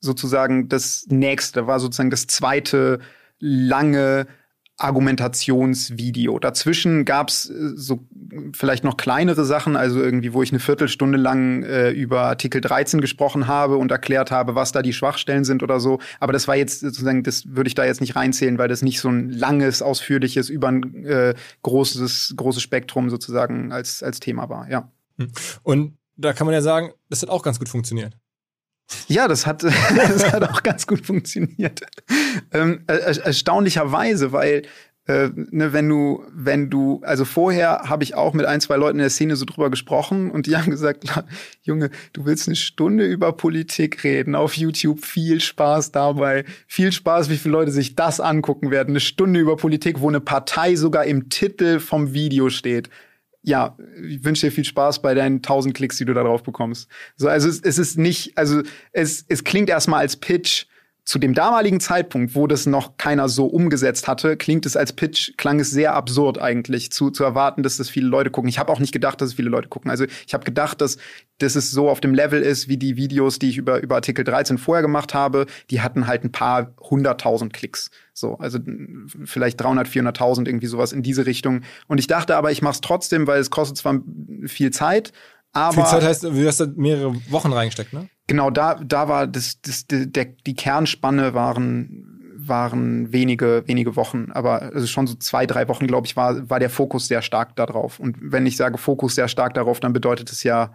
sozusagen 0.00 0.68
das 0.68 1.06
nächste, 1.08 1.66
war 1.66 1.78
sozusagen 1.78 2.10
das 2.10 2.26
zweite 2.26 2.98
lange 3.38 4.26
Argumentationsvideo. 4.76 6.38
Dazwischen 6.38 7.04
gab's 7.04 7.48
äh, 7.48 7.72
so 7.76 8.06
vielleicht 8.52 8.82
noch 8.82 8.96
kleinere 8.96 9.44
Sachen, 9.44 9.76
also 9.76 10.02
irgendwie, 10.02 10.32
wo 10.32 10.42
ich 10.42 10.50
eine 10.50 10.58
Viertelstunde 10.58 11.16
lang 11.16 11.62
äh, 11.62 11.90
über 11.90 12.22
Artikel 12.22 12.60
13 12.60 13.00
gesprochen 13.00 13.46
habe 13.46 13.76
und 13.76 13.90
erklärt 13.92 14.30
habe, 14.30 14.54
was 14.54 14.72
da 14.72 14.82
die 14.82 14.92
Schwachstellen 14.92 15.44
sind 15.44 15.62
oder 15.62 15.78
so. 15.78 16.00
Aber 16.18 16.32
das 16.32 16.48
war 16.48 16.56
jetzt 16.56 16.80
sozusagen, 16.80 17.22
das 17.22 17.44
würde 17.46 17.68
ich 17.68 17.74
da 17.74 17.84
jetzt 17.84 18.00
nicht 18.00 18.16
reinzählen, 18.16 18.58
weil 18.58 18.68
das 18.68 18.82
nicht 18.82 19.00
so 19.00 19.08
ein 19.08 19.30
langes, 19.30 19.80
ausführliches, 19.80 20.48
über 20.48 20.68
ein 20.68 21.04
äh, 21.04 21.34
großes, 21.62 22.34
großes 22.36 22.62
Spektrum 22.62 23.10
sozusagen 23.10 23.72
als, 23.72 24.02
als 24.02 24.18
Thema 24.18 24.48
war, 24.48 24.68
ja. 24.68 24.90
Hm. 25.18 25.30
Und 25.62 25.98
da 26.16 26.32
kann 26.32 26.46
man 26.46 26.54
ja 26.54 26.62
sagen, 26.62 26.92
das 27.10 27.22
hat 27.22 27.28
auch 27.28 27.42
ganz 27.42 27.58
gut 27.58 27.68
funktioniert. 27.68 28.16
Ja, 29.08 29.28
das 29.28 29.46
hat, 29.46 29.62
das 29.62 30.32
hat 30.32 30.42
auch 30.42 30.62
ganz 30.62 30.86
gut 30.86 31.06
funktioniert. 31.06 31.80
Ähm, 32.52 32.84
erstaunlicherweise, 32.86 34.32
weil 34.32 34.62
äh, 35.06 35.28
ne, 35.34 35.74
wenn 35.74 35.88
du, 35.88 36.24
wenn 36.32 36.70
du, 36.70 37.02
also 37.04 37.26
vorher 37.26 37.82
habe 37.90 38.04
ich 38.04 38.14
auch 38.14 38.32
mit 38.32 38.46
ein, 38.46 38.62
zwei 38.62 38.76
Leuten 38.76 38.98
in 38.98 39.02
der 39.02 39.10
Szene 39.10 39.36
so 39.36 39.44
drüber 39.44 39.68
gesprochen 39.68 40.30
und 40.30 40.46
die 40.46 40.56
haben 40.56 40.70
gesagt, 40.70 41.04
Junge, 41.62 41.90
du 42.14 42.24
willst 42.24 42.48
eine 42.48 42.56
Stunde 42.56 43.04
über 43.04 43.32
Politik 43.32 44.02
reden 44.02 44.34
auf 44.34 44.56
YouTube, 44.56 45.04
viel 45.04 45.40
Spaß 45.40 45.92
dabei, 45.92 46.44
viel 46.66 46.90
Spaß, 46.90 47.28
wie 47.28 47.36
viele 47.36 47.52
Leute 47.52 47.70
sich 47.70 47.96
das 47.96 48.18
angucken 48.18 48.70
werden, 48.70 48.90
eine 48.90 49.00
Stunde 49.00 49.40
über 49.40 49.56
Politik, 49.56 50.00
wo 50.00 50.08
eine 50.08 50.20
Partei 50.20 50.74
sogar 50.74 51.04
im 51.04 51.28
Titel 51.28 51.80
vom 51.80 52.14
Video 52.14 52.48
steht 52.48 52.88
ja, 53.44 53.76
ich 54.02 54.24
wünsche 54.24 54.46
dir 54.46 54.52
viel 54.52 54.64
Spaß 54.64 55.02
bei 55.02 55.14
deinen 55.14 55.36
1000 55.36 55.74
Klicks, 55.74 55.98
die 55.98 56.06
du 56.06 56.14
da 56.14 56.22
drauf 56.22 56.42
bekommst. 56.42 56.88
So, 57.16 57.28
also 57.28 57.48
es, 57.48 57.60
es 57.60 57.78
ist 57.78 57.98
nicht, 57.98 58.36
also 58.38 58.62
es, 58.92 59.24
es 59.28 59.44
klingt 59.44 59.68
erstmal 59.68 60.00
als 60.00 60.16
Pitch, 60.16 60.64
zu 61.04 61.18
dem 61.18 61.34
damaligen 61.34 61.80
Zeitpunkt, 61.80 62.34
wo 62.34 62.46
das 62.46 62.64
noch 62.64 62.96
keiner 62.96 63.28
so 63.28 63.44
umgesetzt 63.44 64.08
hatte, 64.08 64.38
klingt 64.38 64.64
es 64.64 64.74
als 64.74 64.94
Pitch, 64.94 65.36
klang 65.36 65.60
es 65.60 65.70
sehr 65.70 65.94
absurd 65.94 66.38
eigentlich, 66.38 66.92
zu, 66.92 67.10
zu 67.10 67.24
erwarten, 67.24 67.62
dass 67.62 67.76
das 67.76 67.90
viele 67.90 68.06
Leute 68.06 68.30
gucken. 68.30 68.48
Ich 68.48 68.58
habe 68.58 68.72
auch 68.72 68.78
nicht 68.78 68.92
gedacht, 68.92 69.20
dass 69.20 69.28
es 69.28 69.34
viele 69.34 69.50
Leute 69.50 69.68
gucken. 69.68 69.90
Also 69.90 70.06
ich 70.26 70.32
habe 70.32 70.44
gedacht, 70.44 70.80
dass, 70.80 70.96
dass 71.38 71.56
es 71.56 71.70
so 71.70 71.90
auf 71.90 72.00
dem 72.00 72.14
Level 72.14 72.40
ist, 72.40 72.68
wie 72.68 72.78
die 72.78 72.96
Videos, 72.96 73.38
die 73.38 73.50
ich 73.50 73.58
über, 73.58 73.82
über 73.82 73.96
Artikel 73.96 74.24
13 74.24 74.56
vorher 74.56 74.80
gemacht 74.80 75.12
habe. 75.12 75.44
Die 75.70 75.82
hatten 75.82 76.06
halt 76.06 76.24
ein 76.24 76.32
paar 76.32 76.72
hunderttausend 76.80 77.52
Klicks. 77.52 77.90
So, 78.14 78.38
also 78.38 78.58
vielleicht 79.24 79.60
300, 79.60 79.86
400.000, 79.86 80.46
irgendwie 80.46 80.68
sowas 80.68 80.92
in 80.92 81.02
diese 81.02 81.26
Richtung. 81.26 81.62
Und 81.86 81.98
ich 81.98 82.06
dachte 82.06 82.34
aber, 82.34 82.50
ich 82.50 82.62
mache 82.62 82.74
es 82.74 82.80
trotzdem, 82.80 83.26
weil 83.26 83.40
es 83.40 83.50
kostet 83.50 83.76
zwar 83.76 84.00
viel 84.46 84.70
Zeit, 84.70 85.12
aber. 85.52 85.74
Viel 85.74 85.84
Zeit 85.84 86.02
heißt, 86.02 86.22
du 86.24 86.46
hast 86.46 86.60
da 86.60 86.66
mehrere 86.74 87.14
Wochen 87.30 87.52
reingesteckt, 87.52 87.92
ne? 87.92 88.08
Genau, 88.26 88.50
da, 88.50 88.74
da 88.76 89.08
war 89.08 89.26
das, 89.26 89.60
das, 89.60 89.84
der, 89.88 90.24
die 90.24 90.54
Kernspanne 90.54 91.34
waren, 91.34 92.32
waren 92.36 93.12
wenige, 93.12 93.64
wenige 93.66 93.96
Wochen, 93.96 94.30
aber 94.32 94.62
also 94.62 94.86
schon 94.86 95.06
so 95.06 95.14
zwei, 95.14 95.46
drei 95.46 95.68
Wochen, 95.68 95.86
glaube 95.86 96.06
ich, 96.06 96.16
war, 96.16 96.48
war 96.48 96.58
der 96.58 96.70
Fokus 96.70 97.06
sehr 97.06 97.22
stark 97.22 97.56
darauf. 97.56 98.00
Und 98.00 98.16
wenn 98.20 98.46
ich 98.46 98.56
sage 98.56 98.78
Fokus 98.78 99.14
sehr 99.14 99.28
stark 99.28 99.54
darauf, 99.54 99.80
dann 99.80 99.92
bedeutet 99.92 100.30
es 100.32 100.42
ja, 100.42 100.72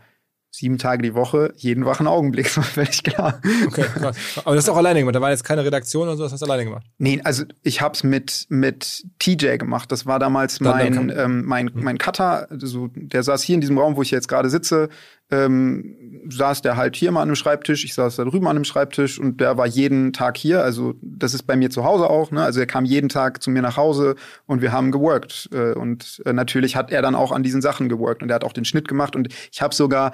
sieben 0.52 0.78
Tage 0.80 1.04
die 1.04 1.14
Woche, 1.14 1.54
jeden 1.58 1.86
wachen 1.86 2.08
Augenblick, 2.08 2.56
war 2.58 2.64
völlig 2.64 3.04
klar. 3.04 3.42
Okay, 3.68 3.86
krass. 3.94 4.18
Aber 4.44 4.56
das 4.56 4.66
du 4.66 4.72
auch 4.72 4.78
alleine 4.78 5.00
gemacht. 5.00 5.16
Da 5.16 5.22
war 5.22 5.30
jetzt 5.30 5.44
keine 5.44 5.64
Redaktion 5.64 6.04
oder 6.04 6.18
so, 6.18 6.24
das 6.24 6.32
hast 6.32 6.42
du 6.42 6.46
alleine 6.46 6.66
gemacht. 6.66 6.86
Nee, 6.98 7.22
also 7.24 7.44
ich 7.62 7.82
hab's 7.82 8.04
mit, 8.04 8.48
mit 8.50 9.06
TJ 9.20 9.58
gemacht. 9.58 9.92
Das 9.92 10.06
war 10.06 10.20
damals 10.20 10.60
mein, 10.60 11.12
ähm, 11.16 11.46
mein, 11.46 11.72
mhm. 11.74 11.84
mein 11.84 11.98
Cutter. 11.98 12.50
Also, 12.50 12.90
der 12.94 13.24
saß 13.24 13.44
hier 13.44 13.56
in 13.56 13.62
diesem 13.62 13.78
Raum, 13.78 13.96
wo 13.96 14.02
ich 14.02 14.12
jetzt 14.12 14.28
gerade 14.28 14.50
sitze. 14.50 14.90
Ähm, 15.32 15.96
saß 16.30 16.62
der 16.62 16.76
halt 16.76 16.96
hier 16.96 17.12
mal 17.12 17.22
an 17.22 17.30
einem 17.30 17.36
Schreibtisch, 17.36 17.86
ich 17.86 17.94
saß 17.94 18.16
da 18.16 18.26
drüben 18.26 18.48
an 18.48 18.56
einem 18.56 18.66
Schreibtisch 18.66 19.20
und 19.20 19.40
der 19.40 19.58
war 19.58 19.68
jeden 19.68 20.14
Tag 20.14 20.38
hier. 20.38 20.64
Also 20.64 20.96
das 21.02 21.34
ist 21.34 21.44
bei 21.44 21.56
mir 21.56 21.70
zu 21.70 21.84
Hause 21.84 22.10
auch. 22.10 22.32
Ne? 22.32 22.44
Also 22.44 22.60
er 22.60 22.66
kam 22.66 22.86
jeden 22.86 23.10
Tag 23.10 23.42
zu 23.42 23.50
mir 23.50 23.62
nach 23.62 23.78
Hause 23.78 24.16
und 24.46 24.62
wir 24.62 24.72
haben 24.72 24.92
geworkt. 24.92 25.50
Äh, 25.54 25.74
und 25.74 26.22
äh, 26.26 26.34
natürlich 26.34 26.76
hat 26.76 26.92
er 26.92 27.02
dann 27.02 27.16
auch 27.16 27.32
an 27.32 27.44
diesen 27.44 27.62
Sachen 27.62 27.90
geworkt 27.90 28.24
und 28.24 28.30
er 28.30 28.36
hat 28.36 28.44
auch 28.44 28.54
den 28.54 28.66
Schnitt 28.66 28.88
gemacht 28.88 29.16
und 29.16 29.30
ich 29.52 29.62
habe 29.62 29.74
sogar 29.74 30.14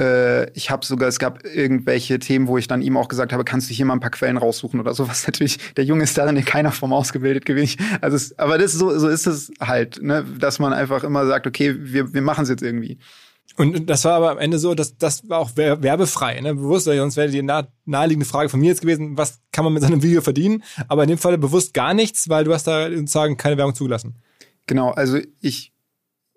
äh, 0.00 0.50
ich 0.52 0.70
habe 0.70 0.86
sogar, 0.86 1.08
es 1.08 1.18
gab 1.18 1.44
irgendwelche 1.44 2.18
Themen, 2.18 2.46
wo 2.46 2.56
ich 2.56 2.68
dann 2.68 2.82
ihm 2.82 2.96
auch 2.96 3.08
gesagt 3.08 3.32
habe, 3.32 3.44
kannst 3.44 3.68
du 3.68 3.74
hier 3.74 3.84
mal 3.84 3.94
ein 3.94 4.00
paar 4.00 4.10
Quellen 4.10 4.36
raussuchen 4.36 4.78
oder 4.80 4.94
sowas. 4.94 5.26
Natürlich, 5.26 5.74
der 5.74 5.84
Junge 5.84 6.04
ist 6.04 6.16
darin 6.16 6.36
in 6.36 6.44
keiner 6.44 6.72
Form 6.72 6.92
ausgebildet 6.92 7.44
gewesen. 7.44 7.80
Also, 8.00 8.16
es, 8.16 8.38
aber 8.38 8.58
das 8.58 8.72
so, 8.72 8.96
so 8.98 9.08
ist 9.08 9.26
es 9.26 9.50
halt, 9.60 10.00
ne? 10.02 10.24
dass 10.38 10.58
man 10.58 10.72
einfach 10.72 11.04
immer 11.04 11.26
sagt, 11.26 11.46
okay, 11.46 11.74
wir, 11.78 12.14
wir 12.14 12.22
machen 12.22 12.44
es 12.44 12.48
jetzt 12.48 12.62
irgendwie. 12.62 12.98
Und 13.56 13.90
das 13.90 14.04
war 14.04 14.12
aber 14.12 14.30
am 14.30 14.38
Ende 14.38 14.58
so, 14.58 14.74
dass 14.74 14.96
das 14.98 15.28
war 15.28 15.38
auch 15.40 15.56
werbefrei, 15.56 16.40
ne? 16.40 16.54
Bewusst, 16.54 16.84
sonst 16.84 17.16
wäre 17.16 17.28
die 17.28 17.42
nah, 17.42 17.66
naheliegende 17.86 18.26
Frage 18.26 18.48
von 18.48 18.60
mir 18.60 18.68
jetzt 18.68 18.82
gewesen, 18.82 19.18
was 19.18 19.40
kann 19.50 19.64
man 19.64 19.72
mit 19.72 19.82
so 19.82 19.88
einem 19.88 20.02
Video 20.02 20.20
verdienen? 20.20 20.62
Aber 20.86 21.02
in 21.02 21.08
dem 21.08 21.18
Fall 21.18 21.36
bewusst 21.38 21.74
gar 21.74 21.92
nichts, 21.92 22.28
weil 22.28 22.44
du 22.44 22.54
hast 22.54 22.68
da 22.68 22.88
sozusagen 22.88 23.36
keine 23.36 23.56
Werbung 23.56 23.74
zugelassen. 23.74 24.16
Genau, 24.66 24.90
also 24.90 25.18
ich, 25.40 25.72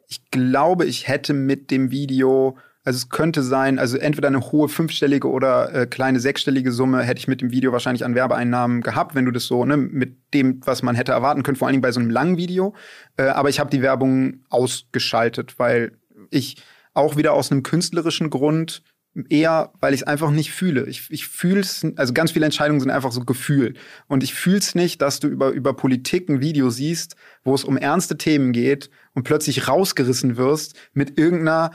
ich 0.08 0.32
glaube, 0.32 0.86
ich 0.86 1.08
hätte 1.08 1.34
mit 1.34 1.70
dem 1.70 1.92
Video 1.92 2.58
also 2.84 2.98
es 2.98 3.10
könnte 3.10 3.44
sein, 3.44 3.78
also 3.78 3.98
entweder 3.98 4.28
eine 4.28 4.52
hohe 4.52 4.68
fünfstellige 4.68 5.30
oder 5.30 5.74
äh, 5.74 5.86
kleine 5.86 6.20
sechsstellige 6.20 6.72
Summe 6.72 7.04
hätte 7.04 7.20
ich 7.20 7.28
mit 7.28 7.42
dem 7.42 7.52
Video 7.52 7.72
wahrscheinlich 7.72 8.04
an 8.04 8.16
Werbeeinnahmen 8.16 8.82
gehabt, 8.82 9.14
wenn 9.14 9.26
du 9.26 9.32
das 9.32 9.46
so, 9.46 9.66
ne, 9.66 9.78
mit 9.78 10.34
dem, 10.34 10.62
was 10.66 10.82
man 10.82 10.96
hätte 10.96 11.12
erwarten 11.12 11.44
können, 11.44 11.58
vor 11.58 11.68
allen 11.68 11.74
Dingen 11.74 11.84
bei 11.84 11.92
so 11.92 12.00
einem 12.00 12.10
langen 12.10 12.38
Video. 12.38 12.74
Äh, 13.18 13.26
aber 13.26 13.50
ich 13.50 13.60
habe 13.60 13.70
die 13.70 13.84
Werbung 13.84 14.40
ausgeschaltet, 14.50 15.60
weil 15.60 15.92
ich 16.32 16.58
auch 16.94 17.18
wieder 17.18 17.34
aus 17.34 17.52
einem 17.52 17.64
künstlerischen 17.64 18.30
Grund 18.30 18.84
eher, 19.30 19.74
weil 19.80 19.94
ich 19.94 20.02
es 20.02 20.08
einfach 20.08 20.32
nicht 20.32 20.52
fühle. 20.52 20.86
Ich, 20.86 21.10
ich 21.10 21.28
fühle 21.28 21.60
es, 21.60 21.86
also 21.98 22.14
ganz 22.14 22.32
viele 22.32 22.46
Entscheidungen 22.46 22.80
sind 22.80 22.92
einfach 22.92 23.12
so 23.12 23.22
Gefühl. 23.22 23.74
Und 24.08 24.24
ich 24.24 24.34
fühle 24.34 24.60
es 24.60 24.74
nicht, 24.74 25.02
dass 25.02 25.20
du 25.20 25.28
über, 25.28 25.50
über 25.50 25.74
Politik 25.74 26.30
ein 26.30 26.40
Video 26.40 26.70
siehst, 26.70 27.16
wo 27.44 27.54
es 27.54 27.64
um 27.64 27.78
ernste 27.78 28.18
Themen 28.18 28.54
geht 28.54 28.90
und 29.14 29.24
plötzlich 29.24 29.68
rausgerissen 29.68 30.38
wirst 30.38 30.76
mit 30.94 31.18
irgendeiner 31.20 31.72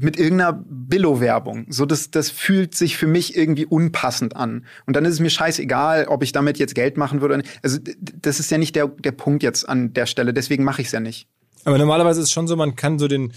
mit 0.00 0.16
irgendeiner 0.16 0.52
Billo-Werbung. 0.64 1.66
So, 1.70 1.84
das, 1.84 2.12
das 2.12 2.30
fühlt 2.30 2.76
sich 2.76 2.96
für 2.96 3.08
mich 3.08 3.36
irgendwie 3.36 3.66
unpassend 3.66 4.36
an. 4.36 4.64
Und 4.86 4.94
dann 4.94 5.04
ist 5.04 5.14
es 5.14 5.20
mir 5.20 5.30
scheißegal, 5.30 6.06
ob 6.06 6.22
ich 6.22 6.30
damit 6.30 6.56
jetzt 6.58 6.76
Geld 6.76 6.96
machen 6.96 7.20
würde. 7.20 7.42
Also, 7.64 7.78
das 7.98 8.38
ist 8.38 8.48
ja 8.50 8.58
nicht 8.58 8.76
der, 8.76 8.86
der 8.86 9.10
Punkt 9.10 9.42
jetzt 9.42 9.68
an 9.68 9.92
der 9.94 10.06
Stelle. 10.06 10.32
Deswegen 10.32 10.62
mache 10.62 10.82
ich 10.82 10.86
es 10.86 10.92
ja 10.92 11.00
nicht. 11.00 11.26
Aber 11.64 11.78
normalerweise 11.78 12.20
ist 12.20 12.26
es 12.26 12.32
schon 12.32 12.46
so, 12.46 12.54
man 12.54 12.76
kann 12.76 13.00
so 13.00 13.08
den, 13.08 13.32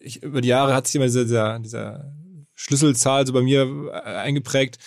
ich, 0.00 0.22
über 0.22 0.40
die 0.40 0.48
Jahre 0.48 0.74
hat 0.74 0.86
sich 0.86 0.96
immer 0.96 1.06
dieser, 1.06 1.24
dieser, 1.24 1.58
dieser 1.58 2.12
Schlüsselzahl 2.54 3.26
so 3.26 3.32
bei 3.32 3.42
mir 3.42 3.62
äh, 3.92 4.16
eingeprägt. 4.16 4.78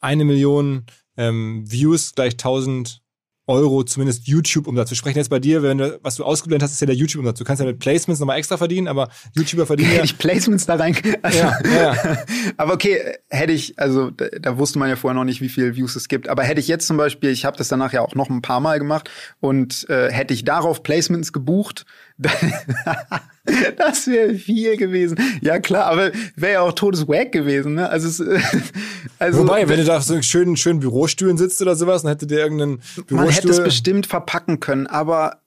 Eine 0.00 0.24
Million 0.24 0.84
ähm, 1.16 1.64
Views 1.70 2.14
gleich 2.14 2.34
1000 2.34 3.00
Euro 3.48 3.82
zumindest 3.82 4.28
YouTube-Umsatz. 4.28 4.90
Wir 4.90 4.96
sprechen 4.96 5.16
jetzt 5.16 5.30
bei 5.30 5.40
dir, 5.40 5.62
wenn 5.62 5.78
du, 5.78 5.98
was 6.02 6.16
du 6.16 6.24
ausgeblendet 6.24 6.64
hast, 6.64 6.72
ist 6.72 6.80
ja 6.80 6.86
der 6.86 6.94
YouTube-Umsatz. 6.94 7.38
Du 7.38 7.44
kannst 7.44 7.60
ja 7.60 7.66
mit 7.66 7.78
Placements 7.78 8.20
nochmal 8.20 8.38
extra 8.38 8.58
verdienen, 8.58 8.88
aber 8.88 9.08
YouTuber 9.34 9.64
verdienen 9.64 9.94
ja. 9.96 10.04
ich 10.04 10.18
Placements 10.18 10.66
da 10.66 10.74
rein. 10.74 10.94
Also, 11.22 11.38
ja, 11.38 11.58
ja. 11.64 12.18
aber 12.58 12.74
okay, 12.74 13.16
hätte 13.30 13.52
ich, 13.52 13.78
also 13.78 14.10
da, 14.10 14.26
da, 14.38 14.58
wusste 14.58 14.78
man 14.78 14.90
ja 14.90 14.96
vorher 14.96 15.14
noch 15.14 15.24
nicht, 15.24 15.40
wie 15.40 15.48
viele 15.48 15.74
Views 15.74 15.96
es 15.96 16.08
gibt. 16.08 16.28
Aber 16.28 16.42
hätte 16.42 16.60
ich 16.60 16.68
jetzt 16.68 16.86
zum 16.86 16.98
Beispiel, 16.98 17.30
ich 17.30 17.46
habe 17.46 17.56
das 17.56 17.68
danach 17.68 17.92
ja 17.94 18.02
auch 18.02 18.14
noch 18.14 18.28
ein 18.28 18.42
paar 18.42 18.60
Mal 18.60 18.78
gemacht 18.78 19.10
und 19.40 19.88
äh, 19.88 20.12
hätte 20.12 20.34
ich 20.34 20.44
darauf 20.44 20.82
Placements 20.82 21.32
gebucht, 21.32 21.86
das 23.76 24.06
wäre 24.08 24.34
viel 24.34 24.76
gewesen. 24.76 25.18
Ja, 25.40 25.60
klar, 25.60 25.86
aber 25.86 26.10
wäre 26.34 26.54
ja 26.54 26.60
auch 26.62 26.72
totes 26.72 27.06
Wack 27.06 27.32
gewesen, 27.32 27.74
ne? 27.74 27.88
Also, 27.88 28.08
es, 28.08 28.20
also 29.18 29.40
Wobei, 29.40 29.68
wenn 29.68 29.78
du 29.78 29.84
da 29.84 30.00
so 30.00 30.14
in 30.14 30.22
schönen, 30.22 30.56
schönen 30.56 30.80
Bürostühlen 30.80 31.38
sitzt 31.38 31.62
oder 31.62 31.76
sowas, 31.76 32.02
dann 32.02 32.10
hätte 32.10 32.26
der 32.26 32.40
irgendeinen 32.40 32.78
Bürostuhl. 32.78 33.16
Man 33.16 33.28
hätte 33.30 33.48
es 33.50 33.62
bestimmt 33.62 34.06
verpacken 34.06 34.58
können, 34.58 34.86
aber 34.86 35.42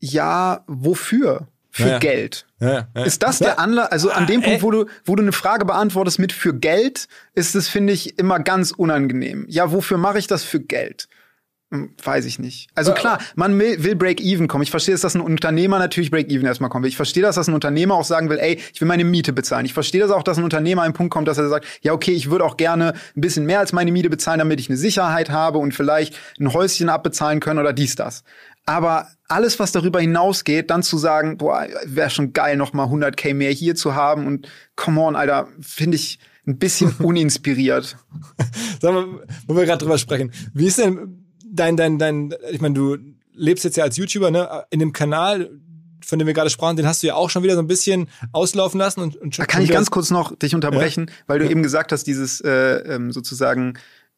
ja, 0.00 0.64
wofür? 0.66 1.48
Für 1.70 1.88
ja, 1.90 1.98
Geld. 1.98 2.46
Ja, 2.60 2.88
ja. 2.94 3.04
Ist 3.04 3.22
das 3.22 3.38
der 3.38 3.60
Anlass? 3.60 3.92
Also 3.92 4.10
an 4.10 4.26
dem 4.26 4.40
ah, 4.40 4.44
Punkt, 4.44 4.62
wo 4.62 4.70
du, 4.70 4.86
wo 5.04 5.14
du 5.14 5.22
eine 5.22 5.32
Frage 5.32 5.64
beantwortest 5.64 6.18
mit 6.18 6.32
für 6.32 6.54
Geld, 6.54 7.06
ist 7.34 7.54
es, 7.54 7.68
finde 7.68 7.92
ich, 7.92 8.18
immer 8.18 8.40
ganz 8.40 8.72
unangenehm. 8.72 9.44
Ja, 9.48 9.70
wofür 9.70 9.98
mache 9.98 10.18
ich 10.18 10.26
das 10.26 10.42
für 10.42 10.58
Geld? 10.58 11.08
Hm, 11.70 11.90
weiß 12.02 12.24
ich 12.24 12.38
nicht. 12.38 12.70
Also 12.74 12.94
klar, 12.94 13.18
man 13.34 13.58
will, 13.58 13.82
will 13.84 13.94
Break-Even 13.94 14.48
kommen. 14.48 14.62
Ich 14.62 14.70
verstehe, 14.70 14.96
dass 14.96 15.14
ein 15.14 15.20
Unternehmer 15.20 15.78
natürlich 15.78 16.10
Break-Even 16.10 16.46
erstmal 16.46 16.70
kommen 16.70 16.84
will. 16.84 16.88
Ich 16.88 16.96
verstehe, 16.96 17.22
dass 17.22 17.34
das 17.34 17.46
ein 17.46 17.52
Unternehmer 17.52 17.94
auch 17.94 18.04
sagen 18.04 18.30
will, 18.30 18.38
ey, 18.38 18.58
ich 18.72 18.80
will 18.80 18.88
meine 18.88 19.04
Miete 19.04 19.34
bezahlen. 19.34 19.66
Ich 19.66 19.74
verstehe 19.74 20.00
das 20.00 20.10
auch, 20.10 20.22
dass 20.22 20.38
ein 20.38 20.44
Unternehmer 20.44 20.80
an 20.80 20.86
einen 20.86 20.94
Punkt 20.94 21.12
kommt, 21.12 21.28
dass 21.28 21.36
er 21.36 21.50
sagt, 21.50 21.66
ja, 21.82 21.92
okay, 21.92 22.12
ich 22.12 22.30
würde 22.30 22.46
auch 22.46 22.56
gerne 22.56 22.94
ein 23.14 23.20
bisschen 23.20 23.44
mehr 23.44 23.58
als 23.58 23.74
meine 23.74 23.92
Miete 23.92 24.08
bezahlen, 24.08 24.38
damit 24.38 24.60
ich 24.60 24.70
eine 24.70 24.78
Sicherheit 24.78 25.28
habe 25.28 25.58
und 25.58 25.74
vielleicht 25.74 26.16
ein 26.40 26.54
Häuschen 26.54 26.88
abbezahlen 26.88 27.40
können 27.40 27.60
oder 27.60 27.74
dies, 27.74 27.96
das. 27.96 28.24
Aber 28.64 29.08
alles, 29.28 29.58
was 29.58 29.72
darüber 29.72 30.00
hinausgeht, 30.00 30.70
dann 30.70 30.82
zu 30.82 30.96
sagen, 30.96 31.36
boah, 31.36 31.66
wäre 31.84 32.08
schon 32.08 32.32
geil, 32.32 32.56
noch 32.56 32.72
mal 32.72 32.86
100k 32.86 33.34
mehr 33.34 33.50
hier 33.50 33.74
zu 33.74 33.94
haben 33.94 34.26
und 34.26 34.48
come 34.74 35.02
on, 35.02 35.16
Alter, 35.16 35.48
finde 35.60 35.96
ich 35.96 36.18
ein 36.46 36.58
bisschen 36.58 36.92
uninspiriert. 36.98 37.98
Sag 38.80 38.92
mal, 38.94 39.06
wo 39.46 39.54
wir 39.54 39.66
gerade 39.66 39.84
drüber 39.84 39.98
sprechen. 39.98 40.32
Wie 40.54 40.66
ist 40.66 40.78
denn 40.78 41.27
dein, 41.58 41.76
dein, 41.76 41.98
dein, 41.98 42.34
ich 42.50 42.60
meine, 42.60 42.74
du 42.74 42.96
lebst 43.32 43.64
jetzt 43.64 43.76
ja 43.76 43.84
als 43.84 43.96
YouTuber, 43.96 44.30
ne? 44.30 44.64
In 44.70 44.80
dem 44.80 44.92
Kanal, 44.92 45.50
von 46.04 46.18
dem 46.18 46.26
wir 46.26 46.34
gerade 46.34 46.50
sprachen, 46.50 46.76
den 46.76 46.86
hast 46.86 47.02
du 47.02 47.06
ja 47.06 47.14
auch 47.14 47.30
schon 47.30 47.42
wieder 47.42 47.54
so 47.54 47.60
ein 47.60 47.66
bisschen 47.66 48.08
auslaufen 48.32 48.78
lassen 48.78 49.00
und, 49.00 49.16
und 49.16 49.34
schon. 49.34 49.44
Da 49.44 49.46
kann 49.46 49.62
ich 49.62 49.70
ganz 49.70 49.90
kurz 49.90 50.10
noch 50.10 50.34
dich 50.36 50.54
unterbrechen, 50.54 51.06
ja? 51.08 51.14
weil 51.26 51.38
du 51.38 51.44
ja. 51.44 51.50
eben 51.50 51.62
gesagt 51.62 51.92
hast, 51.92 52.04
dieses 52.04 52.40
äh, 52.40 52.50
ähm, 52.50 53.12
sozusagen 53.12 53.74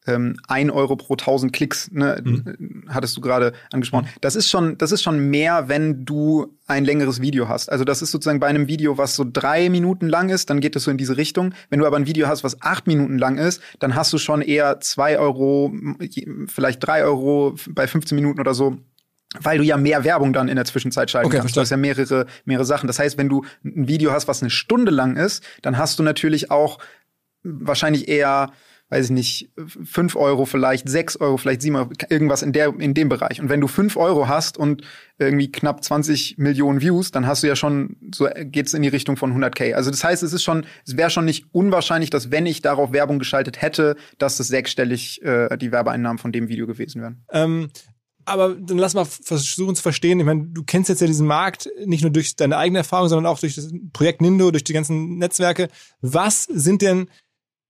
ähm, 0.07 0.37
1 0.47 0.71
Euro 0.71 0.95
pro 0.95 1.13
1000 1.13 1.53
Klicks, 1.53 1.91
ne, 1.91 2.21
mhm. 2.23 2.85
hattest 2.89 3.15
du 3.15 3.21
gerade 3.21 3.53
angesprochen. 3.71 4.07
Das 4.21 4.35
ist 4.35 4.49
schon, 4.49 4.77
das 4.77 4.91
ist 4.91 5.03
schon 5.03 5.29
mehr, 5.29 5.67
wenn 5.67 6.05
du 6.05 6.57
ein 6.67 6.85
längeres 6.85 7.21
Video 7.21 7.47
hast. 7.47 7.71
Also 7.71 7.83
das 7.83 8.01
ist 8.01 8.11
sozusagen 8.11 8.39
bei 8.39 8.47
einem 8.47 8.67
Video, 8.67 8.97
was 8.97 9.15
so 9.15 9.25
drei 9.31 9.69
Minuten 9.69 10.07
lang 10.07 10.29
ist, 10.29 10.49
dann 10.49 10.59
geht 10.59 10.75
es 10.75 10.83
so 10.83 10.91
in 10.91 10.97
diese 10.97 11.17
Richtung. 11.17 11.53
Wenn 11.69 11.79
du 11.79 11.85
aber 11.85 11.97
ein 11.97 12.07
Video 12.07 12.27
hast, 12.27 12.43
was 12.43 12.61
acht 12.61 12.87
Minuten 12.87 13.17
lang 13.17 13.37
ist, 13.37 13.61
dann 13.79 13.95
hast 13.95 14.11
du 14.13 14.17
schon 14.17 14.41
eher 14.41 14.79
zwei 14.79 15.19
Euro, 15.19 15.73
vielleicht 16.47 16.85
drei 16.85 17.03
Euro 17.03 17.55
bei 17.69 17.87
15 17.87 18.15
Minuten 18.15 18.39
oder 18.39 18.53
so 18.53 18.77
weil 19.39 19.59
du 19.59 19.63
ja 19.63 19.77
mehr 19.77 20.03
Werbung 20.03 20.33
dann 20.33 20.49
in 20.49 20.57
der 20.57 20.65
Zwischenzeit 20.65 21.09
schalten 21.09 21.27
okay, 21.27 21.37
kannst. 21.37 21.55
Du 21.55 21.61
hast 21.61 21.69
ja 21.69 21.77
mehrere, 21.77 22.25
mehrere 22.43 22.65
Sachen. 22.65 22.87
Das 22.87 22.99
heißt, 22.99 23.17
wenn 23.17 23.29
du 23.29 23.45
ein 23.63 23.87
Video 23.87 24.11
hast, 24.11 24.27
was 24.27 24.41
eine 24.41 24.49
Stunde 24.49 24.91
lang 24.91 25.15
ist, 25.15 25.41
dann 25.61 25.77
hast 25.77 25.97
du 25.99 26.03
natürlich 26.03 26.51
auch 26.51 26.79
wahrscheinlich 27.43 28.09
eher 28.09 28.51
weiß 28.91 29.05
ich 29.05 29.11
nicht, 29.11 29.49
fünf 29.85 30.17
Euro 30.17 30.45
vielleicht, 30.45 30.89
sechs 30.89 31.15
Euro, 31.15 31.37
vielleicht 31.37 31.61
sieben 31.61 31.77
Euro, 31.77 31.91
irgendwas 32.09 32.43
in, 32.43 32.51
der, 32.51 32.73
in 32.77 32.93
dem 32.93 33.07
Bereich. 33.07 33.39
Und 33.39 33.47
wenn 33.47 33.61
du 33.61 33.67
fünf 33.67 33.95
Euro 33.95 34.27
hast 34.27 34.57
und 34.57 34.83
irgendwie 35.17 35.49
knapp 35.49 35.81
20 35.81 36.37
Millionen 36.37 36.81
Views, 36.81 37.09
dann 37.09 37.25
hast 37.25 37.41
du 37.41 37.47
ja 37.47 37.55
schon, 37.55 37.95
so 38.13 38.27
geht's 38.35 38.73
in 38.73 38.81
die 38.81 38.89
Richtung 38.89 39.15
von 39.15 39.33
100k. 39.33 39.73
Also 39.73 39.91
das 39.91 40.03
heißt, 40.03 40.23
es 40.23 40.33
ist 40.33 40.43
schon, 40.43 40.65
es 40.85 40.97
wäre 40.97 41.09
schon 41.09 41.23
nicht 41.23 41.45
unwahrscheinlich, 41.53 42.09
dass 42.09 42.31
wenn 42.31 42.45
ich 42.45 42.61
darauf 42.61 42.91
Werbung 42.91 43.17
geschaltet 43.17 43.61
hätte, 43.61 43.95
dass 44.17 44.35
das 44.35 44.49
sechsstellig 44.49 45.21
äh, 45.23 45.57
die 45.57 45.71
Werbeeinnahmen 45.71 46.17
von 46.17 46.33
dem 46.33 46.49
Video 46.49 46.67
gewesen 46.67 47.01
wären. 47.01 47.23
Ähm 47.31 47.69
aber 48.25 48.55
dann 48.55 48.77
lass 48.77 48.93
mal 48.93 49.05
versuchen 49.05 49.75
zu 49.75 49.81
verstehen. 49.81 50.19
Ich 50.19 50.25
meine, 50.25 50.47
du 50.47 50.63
kennst 50.63 50.89
jetzt 50.89 51.01
ja 51.01 51.07
diesen 51.07 51.25
Markt 51.25 51.69
nicht 51.85 52.01
nur 52.01 52.11
durch 52.11 52.35
deine 52.35 52.57
eigene 52.57 52.79
Erfahrung, 52.79 53.07
sondern 53.07 53.25
auch 53.25 53.39
durch 53.39 53.55
das 53.55 53.71
Projekt 53.93 54.21
Nindo, 54.21 54.51
durch 54.51 54.63
die 54.63 54.73
ganzen 54.73 55.17
Netzwerke. 55.17 55.69
Was 56.01 56.43
sind 56.43 56.83
denn 56.83 57.09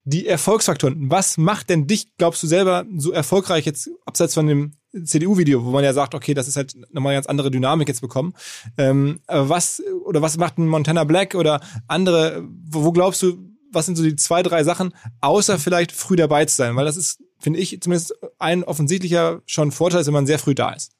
die 0.03 0.27
Erfolgsfaktoren. 0.27 1.09
Was 1.11 1.37
macht 1.37 1.69
denn 1.69 1.87
dich, 1.87 2.15
glaubst 2.17 2.41
du 2.41 2.47
selber, 2.47 2.85
so 2.97 3.11
erfolgreich 3.11 3.65
jetzt 3.65 3.89
abseits 4.05 4.33
von 4.33 4.47
dem 4.47 4.73
CDU-Video, 5.03 5.63
wo 5.63 5.71
man 5.71 5.83
ja 5.83 5.93
sagt, 5.93 6.15
okay, 6.15 6.33
das 6.33 6.47
ist 6.47 6.57
halt 6.57 6.75
nochmal 6.91 7.11
eine 7.11 7.17
ganz 7.17 7.27
andere 7.27 7.51
Dynamik 7.51 7.87
jetzt 7.87 8.01
bekommen. 8.01 8.33
Ähm, 8.77 9.21
aber 9.27 9.49
was, 9.49 9.81
oder 10.05 10.21
was 10.21 10.37
macht 10.37 10.57
ein 10.57 10.67
Montana 10.67 11.03
Black 11.03 11.35
oder 11.35 11.61
andere, 11.87 12.43
wo, 12.65 12.83
wo 12.83 12.91
glaubst 12.91 13.21
du, 13.21 13.37
was 13.71 13.85
sind 13.85 13.95
so 13.95 14.03
die 14.03 14.15
zwei, 14.15 14.43
drei 14.43 14.63
Sachen, 14.63 14.93
außer 15.21 15.57
vielleicht 15.57 15.91
früh 15.91 16.15
dabei 16.15 16.45
zu 16.45 16.55
sein? 16.55 16.75
Weil 16.75 16.85
das 16.85 16.97
ist, 16.97 17.23
finde 17.39 17.59
ich, 17.59 17.79
zumindest 17.81 18.13
ein 18.37 18.63
offensichtlicher 18.63 19.41
schon 19.45 19.71
Vorteil, 19.71 20.05
wenn 20.05 20.13
man 20.13 20.27
sehr 20.27 20.39
früh 20.39 20.55
da 20.55 20.71
ist. 20.73 20.91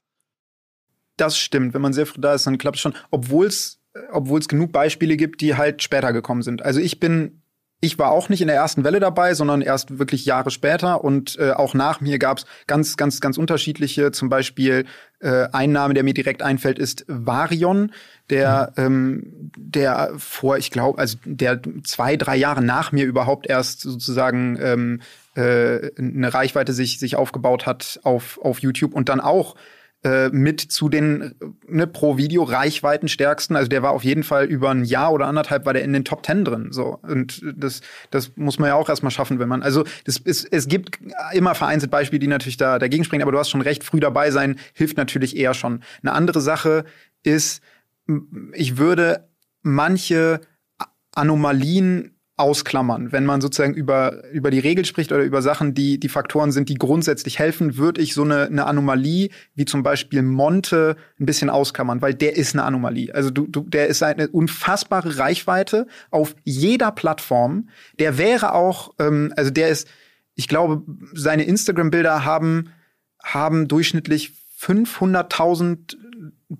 Das 1.18 1.38
stimmt. 1.38 1.74
Wenn 1.74 1.82
man 1.82 1.94
sehr 1.94 2.06
früh 2.06 2.22
da 2.22 2.34
ist, 2.34 2.48
dann 2.48 2.58
klappt 2.58 2.78
es 2.78 2.82
schon, 2.82 2.96
obwohl 3.10 3.48
es 3.48 3.82
obwohl 4.12 4.40
es 4.40 4.48
genug 4.48 4.72
Beispiele 4.72 5.18
gibt, 5.18 5.42
die 5.42 5.56
halt 5.56 5.84
später 5.84 6.14
gekommen 6.14 6.44
sind. 6.44 6.64
Also 6.64 6.80
ich 6.80 7.00
bin 7.00 7.40
ich 7.84 7.98
war 7.98 8.12
auch 8.12 8.30
nicht 8.30 8.41
in 8.41 8.48
der 8.48 8.56
ersten 8.56 8.84
Welle 8.84 9.00
dabei, 9.00 9.34
sondern 9.34 9.62
erst 9.62 9.98
wirklich 9.98 10.26
Jahre 10.26 10.52
später. 10.52 11.04
Und 11.04 11.38
äh, 11.39 11.52
auch 11.52 11.74
nach 11.74 12.00
mir 12.00 12.20
gab 12.20 12.38
es 12.38 12.46
ganz, 12.67 12.96
ganz, 12.96 13.20
ganz 13.22 13.39
unterschiedliche. 13.39 14.12
Zum 14.12 14.30
Beispiel 14.30 14.86
äh, 15.20 15.48
ein 15.52 15.72
Name, 15.72 15.96
der 15.96 16.04
mir 16.04 16.13
direkt 16.13 16.44
einfällt, 16.44 16.78
ist 16.78 17.04
Varion, 17.08 17.91
der, 18.30 18.72
mhm. 18.78 18.84
ähm, 18.84 19.52
der 19.58 20.12
vor, 20.17 20.60
ich 20.60 20.70
glaube, 20.70 21.00
also 21.00 21.17
der 21.26 21.60
zwei, 21.84 22.17
drei 22.17 22.38
Jahre 22.38 22.63
nach 22.63 22.91
mir 22.91 23.06
überhaupt 23.06 23.48
erst 23.48 23.82
sozusagen 23.82 24.60
ähm, 24.62 25.02
äh, 25.34 25.89
eine 25.98 26.32
Reichweite 26.32 26.74
sich, 26.74 27.00
sich 27.00 27.15
aufgebaut 27.15 27.65
hat 27.65 28.00
auf, 28.04 28.39
auf 28.44 28.60
YouTube 28.60 28.94
und 28.94 29.10
dann 29.10 29.20
auch 29.20 29.56
äh, 30.04 30.30
mit 30.30 30.62
zu 30.62 30.90
den 30.90 31.36
ne, 31.68 31.86
pro 31.86 32.18
Video 32.18 32.44
Reichweiten 32.44 33.08
stärksten. 33.08 33.56
Also 33.56 33.70
der 33.70 33.84
war 33.84 33.92
auf 33.92 34.04
jeden 34.04 34.24
Fall 34.24 34.46
über 34.46 34.72
ein 34.72 34.84
Jahr 34.84 35.14
oder 35.14 35.28
anderthalb 35.28 35.66
war 35.66 35.74
der 35.74 35.84
in 35.84 35.94
den 35.94 36.06
Top 36.06 36.24
Ten 36.24 36.44
drin. 36.44 36.70
So 36.72 37.00
und 37.04 37.42
das 37.56 37.82
das 38.10 38.32
muss 38.36 38.58
man 38.58 38.70
ja 38.70 38.76
auch 38.76 38.90
erstmal 38.90 39.12
schaffen, 39.12 39.38
wenn 39.40 39.50
man 39.50 39.62
also 39.62 39.84
das 40.06 40.18
ist, 40.18 40.48
es 40.52 40.68
gibt 40.68 41.00
immer 41.34 41.54
vereinzelt 41.56 41.92
Beispiele, 41.92 42.20
die 42.20 42.28
natürlich 42.28 42.58
da 42.58 42.80
dagegen 42.80 43.04
springen. 43.04 43.22
Aber 43.22 43.32
du 43.32 43.40
hast 43.40 43.50
schon 43.50 43.62
recht, 43.62 43.84
früh 43.84 44.00
dabei 44.00 44.32
sein 44.32 44.58
hilft 44.74 44.98
natürlich 44.98 45.38
eher 45.38 45.54
schon. 45.54 45.84
Eine 46.02 46.14
andere 46.14 46.42
Sache 46.42 46.86
ist, 47.24 47.62
ich 48.54 48.78
würde 48.78 49.28
manche 49.62 50.42
Anomalien 51.14 52.11
ausklammern. 52.41 53.12
Wenn 53.12 53.25
man 53.25 53.39
sozusagen 53.39 53.73
über, 53.73 54.23
über 54.32 54.51
die 54.51 54.60
Regel 54.60 54.84
spricht 54.84 55.12
oder 55.12 55.23
über 55.23 55.41
Sachen, 55.41 55.73
die, 55.73 55.99
die 55.99 56.10
Faktoren 56.10 56.51
sind, 56.51 56.67
die 56.67 56.75
grundsätzlich 56.75 57.39
helfen, 57.39 57.77
würde 57.77 58.01
ich 58.01 58.13
so 58.13 58.23
eine, 58.23 58.47
eine 58.47 58.65
Anomalie 58.65 59.30
wie 59.54 59.65
zum 59.65 59.84
Beispiel 59.84 60.23
Monte 60.23 60.97
ein 61.19 61.25
bisschen 61.25 61.49
ausklammern, 61.49 62.01
weil 62.01 62.15
der 62.15 62.36
ist 62.36 62.56
eine 62.56 62.63
Anomalie. 62.63 63.13
Also 63.13 63.30
du, 63.30 63.47
du, 63.47 63.62
der 63.62 63.88
ist 63.88 64.01
eine 64.01 64.27
unfassbare 64.27 65.19
Reichweite 65.19 65.88
auf 66.10 66.36
jeder 66.43 66.91
Plattform. 66.91 67.69
Der 67.99 68.17
wäre 68.17 68.54
auch, 68.54 68.93
ähm, 68.99 69.32
also 69.38 69.51
der 69.51 69.69
ist, 69.69 69.88
ich 70.36 70.47
glaube, 70.47 70.84
seine 71.13 71.43
Instagram-Bilder 71.43 72.25
haben, 72.25 72.69
haben 73.23 73.67
durchschnittlich 73.67 74.34
500.000 74.60 76.01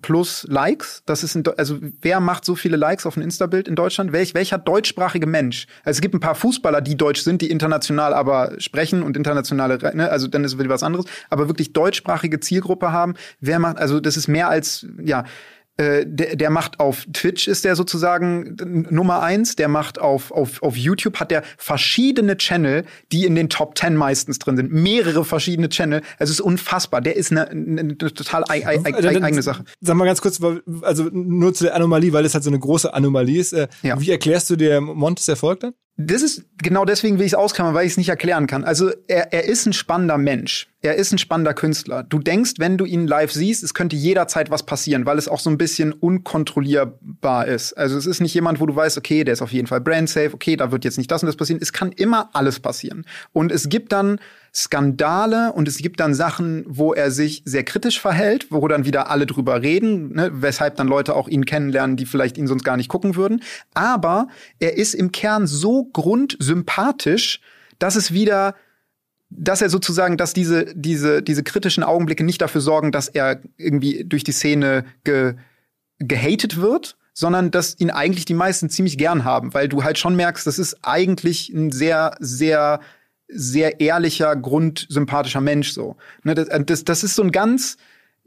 plus 0.00 0.46
Likes. 0.48 1.02
Das 1.06 1.22
ist 1.22 1.34
ein, 1.34 1.44
also 1.56 1.78
wer 2.00 2.20
macht 2.20 2.44
so 2.44 2.54
viele 2.54 2.76
Likes 2.76 3.06
auf 3.06 3.16
ein 3.16 3.22
Insta-Bild 3.22 3.68
in 3.68 3.76
Deutschland? 3.76 4.12
Welch, 4.12 4.34
welcher 4.34 4.58
deutschsprachige 4.58 5.26
Mensch? 5.26 5.66
Also 5.84 5.98
es 5.98 6.00
gibt 6.00 6.14
ein 6.14 6.20
paar 6.20 6.34
Fußballer, 6.34 6.80
die 6.80 6.96
deutsch 6.96 7.22
sind, 7.22 7.42
die 7.42 7.50
international 7.50 8.14
aber 8.14 8.54
sprechen 8.58 9.02
und 9.02 9.16
internationale, 9.16 9.78
ne, 9.94 10.10
also 10.10 10.26
dann 10.26 10.44
ist 10.44 10.54
es 10.54 10.58
wieder 10.58 10.70
was 10.70 10.82
anderes. 10.82 11.06
Aber 11.30 11.48
wirklich 11.48 11.72
deutschsprachige 11.72 12.40
Zielgruppe 12.40 12.92
haben. 12.92 13.14
Wer 13.40 13.58
macht? 13.58 13.78
Also 13.78 14.00
das 14.00 14.16
ist 14.16 14.28
mehr 14.28 14.48
als 14.48 14.86
ja 15.02 15.24
äh, 15.78 16.04
der, 16.06 16.36
der 16.36 16.50
macht 16.50 16.80
auf 16.80 17.06
Twitch 17.12 17.48
ist 17.48 17.64
der 17.64 17.76
sozusagen 17.76 18.56
Nummer 18.90 19.22
eins, 19.22 19.56
der 19.56 19.68
macht 19.68 19.98
auf, 19.98 20.30
auf, 20.30 20.62
auf 20.62 20.76
YouTube 20.76 21.18
hat 21.18 21.30
der 21.30 21.42
verschiedene 21.56 22.36
Channel, 22.36 22.84
die 23.10 23.24
in 23.24 23.34
den 23.34 23.48
Top 23.48 23.74
Ten 23.74 23.96
meistens 23.96 24.38
drin 24.38 24.56
sind. 24.56 24.70
Mehrere 24.70 25.24
verschiedene 25.24 25.70
Channel. 25.70 26.02
Es 26.18 26.28
ist 26.28 26.40
unfassbar. 26.40 27.00
Der 27.00 27.16
ist 27.16 27.30
eine, 27.30 27.48
eine 27.48 27.96
total 27.96 28.44
ei, 28.48 28.66
ei, 28.66 28.80
ei, 28.84 29.22
eigene 29.22 29.42
Sache. 29.42 29.64
Sag 29.80 29.96
mal 29.96 30.04
ganz 30.04 30.20
kurz, 30.20 30.40
also 30.82 31.04
nur 31.10 31.54
zu 31.54 31.64
der 31.64 31.74
Anomalie, 31.74 32.12
weil 32.12 32.24
es 32.26 32.34
halt 32.34 32.44
so 32.44 32.50
eine 32.50 32.58
große 32.58 32.92
Anomalie 32.92 33.40
ist. 33.40 33.52
Äh, 33.52 33.68
ja. 33.82 33.98
Wie 33.98 34.10
erklärst 34.10 34.50
du 34.50 34.56
dir 34.56 34.80
Montes 34.80 35.26
Erfolg 35.28 35.60
dann? 35.60 35.72
Das 35.98 36.22
ist 36.22 36.44
genau 36.56 36.86
deswegen, 36.86 37.18
wie 37.18 37.24
ich 37.24 37.32
es 37.32 37.34
ausklammern, 37.34 37.74
weil 37.74 37.84
ich 37.84 37.92
es 37.92 37.98
nicht 37.98 38.08
erklären 38.08 38.46
kann. 38.46 38.64
Also 38.64 38.90
er, 39.08 39.32
er 39.32 39.44
ist 39.44 39.66
ein 39.66 39.74
spannender 39.74 40.16
Mensch. 40.16 40.68
Er 40.80 40.96
ist 40.96 41.12
ein 41.12 41.18
spannender 41.18 41.52
Künstler. 41.52 42.02
Du 42.02 42.18
denkst, 42.18 42.54
wenn 42.58 42.78
du 42.78 42.86
ihn 42.86 43.06
live 43.06 43.30
siehst, 43.30 43.62
es 43.62 43.74
könnte 43.74 43.94
jederzeit 43.94 44.50
was 44.50 44.64
passieren, 44.64 45.04
weil 45.04 45.18
es 45.18 45.28
auch 45.28 45.38
so 45.38 45.50
ein 45.50 45.58
bisschen 45.58 45.92
unkontrollierbar 45.92 47.46
ist. 47.46 47.74
Also 47.74 47.98
es 47.98 48.06
ist 48.06 48.20
nicht 48.20 48.32
jemand, 48.32 48.58
wo 48.58 48.66
du 48.66 48.74
weißt, 48.74 48.96
okay, 48.96 49.22
der 49.22 49.34
ist 49.34 49.42
auf 49.42 49.52
jeden 49.52 49.66
Fall 49.66 49.82
brand 49.82 50.08
safe, 50.08 50.32
okay, 50.32 50.56
da 50.56 50.72
wird 50.72 50.84
jetzt 50.84 50.96
nicht 50.96 51.10
das 51.10 51.22
und 51.22 51.26
das 51.26 51.36
passieren. 51.36 51.60
Es 51.60 51.74
kann 51.74 51.92
immer 51.92 52.30
alles 52.32 52.58
passieren. 52.58 53.04
Und 53.32 53.52
es 53.52 53.68
gibt 53.68 53.92
dann 53.92 54.18
Skandale 54.54 55.52
und 55.52 55.66
es 55.66 55.78
gibt 55.78 55.98
dann 56.00 56.14
Sachen, 56.14 56.64
wo 56.66 56.92
er 56.92 57.10
sich 57.10 57.42
sehr 57.46 57.64
kritisch 57.64 57.98
verhält, 58.00 58.48
wo 58.50 58.68
dann 58.68 58.84
wieder 58.84 59.10
alle 59.10 59.24
drüber 59.24 59.62
reden, 59.62 60.14
ne, 60.14 60.30
weshalb 60.32 60.76
dann 60.76 60.88
Leute 60.88 61.16
auch 61.16 61.28
ihn 61.28 61.46
kennenlernen, 61.46 61.96
die 61.96 62.04
vielleicht 62.04 62.36
ihn 62.36 62.46
sonst 62.46 62.62
gar 62.64 62.76
nicht 62.76 62.88
gucken 62.88 63.16
würden. 63.16 63.42
Aber 63.72 64.28
er 64.58 64.76
ist 64.76 64.94
im 64.94 65.10
Kern 65.10 65.46
so 65.46 65.84
grundsympathisch, 65.84 67.40
dass 67.78 67.96
es 67.96 68.12
wieder 68.12 68.54
dass 69.34 69.62
er 69.62 69.70
sozusagen, 69.70 70.18
dass 70.18 70.34
diese, 70.34 70.66
diese, 70.74 71.22
diese 71.22 71.42
kritischen 71.42 71.82
Augenblicke 71.82 72.22
nicht 72.22 72.42
dafür 72.42 72.60
sorgen, 72.60 72.92
dass 72.92 73.08
er 73.08 73.40
irgendwie 73.56 74.04
durch 74.04 74.24
die 74.24 74.32
Szene 74.32 74.84
ge, 75.04 75.36
gehatet 75.98 76.60
wird, 76.60 76.98
sondern 77.14 77.50
dass 77.50 77.78
ihn 77.80 77.90
eigentlich 77.90 78.26
die 78.26 78.34
meisten 78.34 78.68
ziemlich 78.68 78.98
gern 78.98 79.24
haben, 79.24 79.54
weil 79.54 79.68
du 79.68 79.84
halt 79.84 79.98
schon 79.98 80.16
merkst, 80.16 80.46
das 80.46 80.58
ist 80.58 80.78
eigentlich 80.82 81.48
ein 81.48 81.72
sehr, 81.72 82.14
sehr 82.20 82.80
sehr 83.34 83.80
ehrlicher, 83.80 84.34
grundsympathischer 84.36 85.40
Mensch 85.40 85.72
so. 85.72 85.96
Ne, 86.22 86.34
das, 86.34 86.48
das, 86.66 86.84
das 86.84 87.04
ist 87.04 87.14
so 87.14 87.22
ein 87.22 87.32
ganz 87.32 87.76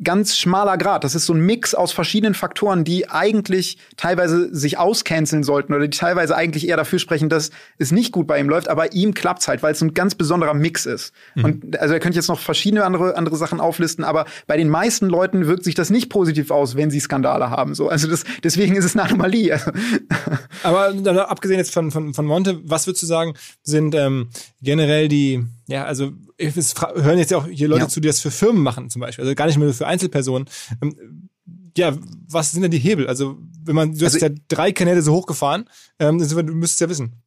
ganz 0.03 0.37
schmaler 0.37 0.77
Grad. 0.77 1.03
Das 1.03 1.15
ist 1.15 1.25
so 1.25 1.33
ein 1.33 1.39
Mix 1.39 1.73
aus 1.73 1.93
verschiedenen 1.93 2.33
Faktoren, 2.33 2.83
die 2.83 3.09
eigentlich 3.09 3.77
teilweise 3.95 4.53
sich 4.53 4.77
auscanceln 4.77 5.43
sollten 5.43 5.73
oder 5.73 5.87
die 5.87 5.97
teilweise 5.97 6.35
eigentlich 6.35 6.67
eher 6.67 6.75
dafür 6.75 6.99
sprechen, 6.99 7.29
dass 7.29 7.51
es 7.77 7.91
nicht 7.91 8.11
gut 8.11 8.27
bei 8.27 8.39
ihm 8.39 8.49
läuft, 8.49 8.67
aber 8.67 8.93
ihm 8.93 9.13
klappt's 9.13 9.47
halt, 9.47 9.63
weil 9.63 9.71
es 9.71 9.81
ein 9.81 9.93
ganz 9.93 10.15
besonderer 10.15 10.53
Mix 10.53 10.85
ist. 10.85 11.13
Mhm. 11.35 11.45
Und 11.45 11.79
also 11.79 11.93
er 11.93 11.99
könnte 12.01 12.17
jetzt 12.17 12.27
noch 12.27 12.39
verschiedene 12.39 12.83
andere 12.83 13.15
andere 13.15 13.37
Sachen 13.37 13.61
auflisten, 13.61 14.03
aber 14.03 14.25
bei 14.47 14.57
den 14.57 14.69
meisten 14.69 15.07
Leuten 15.07 15.47
wirkt 15.47 15.63
sich 15.63 15.75
das 15.75 15.89
nicht 15.89 16.09
positiv 16.09 16.51
aus, 16.51 16.75
wenn 16.75 16.91
sie 16.91 16.99
Skandale 16.99 17.49
haben. 17.49 17.73
So, 17.73 17.87
also 17.87 18.09
das, 18.09 18.25
deswegen 18.43 18.75
ist 18.75 18.85
es 18.85 18.97
eine 18.97 19.03
Anomalie. 19.03 19.59
aber 20.63 20.93
abgesehen 21.29 21.57
jetzt 21.57 21.73
von 21.73 21.91
von 21.91 22.13
von 22.13 22.25
Monte, 22.25 22.59
was 22.63 22.85
würdest 22.85 23.03
du 23.03 23.07
sagen, 23.07 23.33
sind 23.63 23.95
ähm, 23.95 24.29
generell 24.61 25.07
die 25.07 25.45
ja, 25.67 25.85
also 25.85 26.11
es 26.37 26.75
hören 26.75 27.17
jetzt 27.17 27.31
ja 27.31 27.37
auch 27.37 27.47
hier 27.47 27.67
Leute 27.67 27.83
ja. 27.83 27.87
zu, 27.87 27.99
die 27.99 28.07
das 28.07 28.19
für 28.19 28.31
Firmen 28.31 28.61
machen 28.61 28.89
zum 28.89 28.99
Beispiel, 29.01 29.23
also 29.23 29.35
gar 29.35 29.47
nicht 29.47 29.57
mehr 29.57 29.73
für 29.73 29.87
Einzelpersonen. 29.87 30.47
Ähm, 30.81 31.29
ja, 31.77 31.97
was 32.29 32.51
sind 32.51 32.61
denn 32.61 32.71
die 32.71 32.77
Hebel? 32.77 33.07
Also 33.07 33.37
wenn 33.63 33.75
man, 33.75 33.97
du 33.97 34.05
also 34.05 34.15
hast 34.15 34.21
ja 34.21 34.29
drei 34.47 34.71
Kanäle 34.71 35.01
so 35.01 35.13
hochgefahren, 35.13 35.69
ähm, 35.99 36.19
du 36.19 36.43
müsstest 36.43 36.81
ja 36.81 36.89
wissen. 36.89 37.21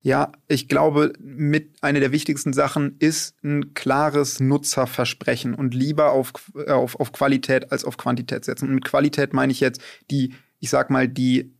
Ja, 0.00 0.32
ich 0.46 0.68
glaube, 0.68 1.12
mit 1.18 1.82
einer 1.82 2.00
der 2.00 2.12
wichtigsten 2.12 2.52
Sachen 2.52 2.96
ist 2.98 3.34
ein 3.42 3.74
klares 3.74 4.38
Nutzerversprechen 4.38 5.54
und 5.54 5.74
lieber 5.74 6.12
auf, 6.12 6.32
auf, 6.68 7.00
auf 7.00 7.12
Qualität 7.12 7.72
als 7.72 7.84
auf 7.84 7.96
Quantität 7.96 8.44
setzen. 8.44 8.68
Und 8.68 8.74
mit 8.76 8.84
Qualität 8.84 9.32
meine 9.32 9.50
ich 9.50 9.60
jetzt 9.60 9.80
die, 10.10 10.34
ich 10.60 10.70
sag 10.70 10.90
mal, 10.90 11.08
die 11.08 11.57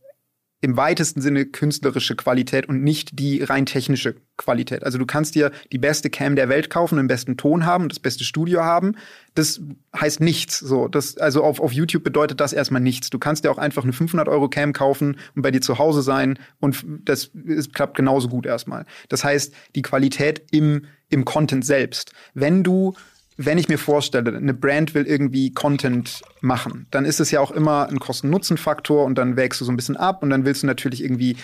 im 0.61 0.75
weitesten 0.75 1.21
Sinne 1.21 1.45
künstlerische 1.45 2.15
Qualität 2.15 2.67
und 2.67 2.83
nicht 2.83 3.17
die 3.17 3.41
rein 3.43 3.65
technische 3.65 4.15
Qualität. 4.37 4.83
Also 4.83 4.97
du 4.97 5.05
kannst 5.05 5.35
dir 5.35 5.51
die 5.71 5.77
beste 5.77 6.09
Cam 6.09 6.35
der 6.35 6.49
Welt 6.49 6.69
kaufen, 6.69 6.97
den 6.97 7.07
besten 7.07 7.37
Ton 7.37 7.65
haben, 7.65 7.87
das 7.87 7.99
beste 7.99 8.23
Studio 8.23 8.63
haben. 8.63 8.95
Das 9.35 9.61
heißt 9.95 10.19
nichts. 10.19 10.59
So, 10.59 10.87
das, 10.87 11.17
also 11.17 11.43
auf, 11.43 11.61
auf 11.61 11.71
YouTube 11.71 12.03
bedeutet 12.03 12.41
das 12.41 12.51
erstmal 12.51 12.81
nichts. 12.81 13.09
Du 13.09 13.19
kannst 13.19 13.45
dir 13.45 13.51
auch 13.51 13.57
einfach 13.57 13.83
eine 13.83 13.93
500 13.93 14.27
Euro 14.27 14.49
Cam 14.49 14.73
kaufen 14.73 15.17
und 15.35 15.41
bei 15.41 15.51
dir 15.51 15.61
zu 15.61 15.77
Hause 15.77 16.01
sein 16.01 16.37
und 16.59 16.85
das, 17.05 17.31
das 17.33 17.71
klappt 17.71 17.95
genauso 17.95 18.27
gut 18.27 18.45
erstmal. 18.45 18.85
Das 19.07 19.23
heißt, 19.23 19.53
die 19.75 19.81
Qualität 19.81 20.43
im, 20.51 20.85
im 21.09 21.23
Content 21.23 21.65
selbst. 21.65 22.11
Wenn 22.33 22.63
du 22.63 22.95
wenn 23.41 23.57
ich 23.57 23.69
mir 23.69 23.77
vorstelle, 23.77 24.35
eine 24.35 24.53
Brand 24.53 24.93
will 24.93 25.05
irgendwie 25.05 25.53
Content 25.53 26.21
machen, 26.41 26.87
dann 26.91 27.05
ist 27.05 27.21
es 27.21 27.31
ja 27.31 27.39
auch 27.39 27.51
immer 27.51 27.87
ein 27.87 27.97
Kosten-Nutzen-Faktor 27.97 29.05
und 29.05 29.17
dann 29.17 29.37
wägst 29.37 29.61
du 29.61 29.65
so 29.65 29.71
ein 29.71 29.77
bisschen 29.77 29.95
ab 29.95 30.23
und 30.23 30.29
dann 30.29 30.43
willst 30.43 30.63
du 30.63 30.67
natürlich 30.67 31.01
irgendwie 31.01 31.37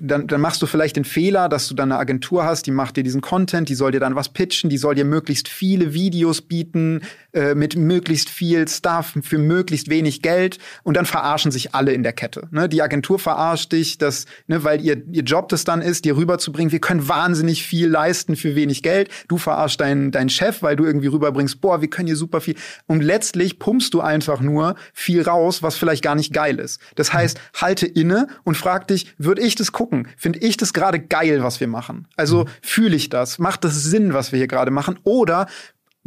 dann, 0.00 0.26
dann 0.26 0.40
machst 0.40 0.62
du 0.62 0.66
vielleicht 0.66 0.96
den 0.96 1.04
Fehler, 1.04 1.50
dass 1.50 1.68
du 1.68 1.74
dann 1.74 1.92
eine 1.92 2.00
Agentur 2.00 2.44
hast, 2.44 2.66
die 2.66 2.70
macht 2.70 2.96
dir 2.96 3.04
diesen 3.04 3.20
Content, 3.20 3.68
die 3.68 3.74
soll 3.74 3.92
dir 3.92 4.00
dann 4.00 4.14
was 4.14 4.30
pitchen, 4.30 4.70
die 4.70 4.78
soll 4.78 4.94
dir 4.94 5.04
möglichst 5.04 5.48
viele 5.48 5.92
Videos 5.92 6.40
bieten, 6.40 7.02
äh, 7.34 7.54
mit 7.54 7.76
möglichst 7.76 8.30
viel 8.30 8.66
Stuff 8.68 9.14
für 9.22 9.38
möglichst 9.38 9.90
wenig 9.90 10.22
Geld 10.22 10.58
und 10.84 10.96
dann 10.96 11.04
verarschen 11.04 11.50
sich 11.50 11.74
alle 11.74 11.92
in 11.92 12.02
der 12.02 12.12
Kette. 12.12 12.48
Ne? 12.50 12.68
Die 12.68 12.80
Agentur 12.80 13.18
verarscht 13.18 13.72
dich, 13.72 13.98
dass, 13.98 14.26
ne, 14.46 14.62
weil 14.64 14.80
ihr, 14.80 15.02
ihr 15.10 15.22
Job 15.22 15.48
das 15.48 15.64
dann 15.64 15.82
ist, 15.82 16.04
dir 16.04 16.16
rüberzubringen, 16.16 16.72
wir 16.72 16.78
können 16.78 17.08
wahnsinnig 17.08 17.66
viel 17.66 17.88
leisten 17.88 18.36
für 18.36 18.54
wenig 18.54 18.82
Geld. 18.82 19.08
Du 19.28 19.36
verarschst 19.36 19.80
deinen, 19.80 20.10
deinen 20.10 20.28
Chef, 20.28 20.62
weil 20.62 20.76
du 20.76 20.84
irgendwie 20.84 21.08
rüberbringst, 21.08 21.60
boah, 21.60 21.80
wir 21.80 21.88
können 21.88 22.06
hier 22.06 22.16
super 22.16 22.40
viel. 22.40 22.54
Und 22.86 23.02
letztlich 23.02 23.58
pumpst 23.58 23.94
du 23.94 24.00
einfach 24.00 24.40
nur 24.40 24.76
viel 24.92 25.22
raus, 25.22 25.62
was 25.62 25.76
vielleicht 25.76 26.04
gar 26.04 26.14
nicht 26.14 26.32
geil 26.32 26.58
ist. 26.58 26.80
Das 26.94 27.12
heißt, 27.12 27.40
halte 27.54 27.86
inne 27.86 28.28
und 28.44 28.56
frag 28.56 28.86
dich, 28.88 29.14
würde 29.18 29.42
ich 29.42 29.54
das 29.54 29.72
gucken? 29.72 30.08
Finde 30.16 30.38
ich 30.38 30.56
das 30.56 30.72
gerade 30.72 31.00
geil, 31.00 31.42
was 31.42 31.60
wir 31.60 31.68
machen? 31.68 32.06
Also 32.16 32.44
mhm. 32.44 32.48
fühle 32.62 32.96
ich 32.96 33.08
das? 33.08 33.38
Macht 33.38 33.64
das 33.64 33.82
Sinn, 33.82 34.14
was 34.14 34.32
wir 34.32 34.38
hier 34.38 34.48
gerade 34.48 34.70
machen? 34.70 34.98
Oder 35.02 35.46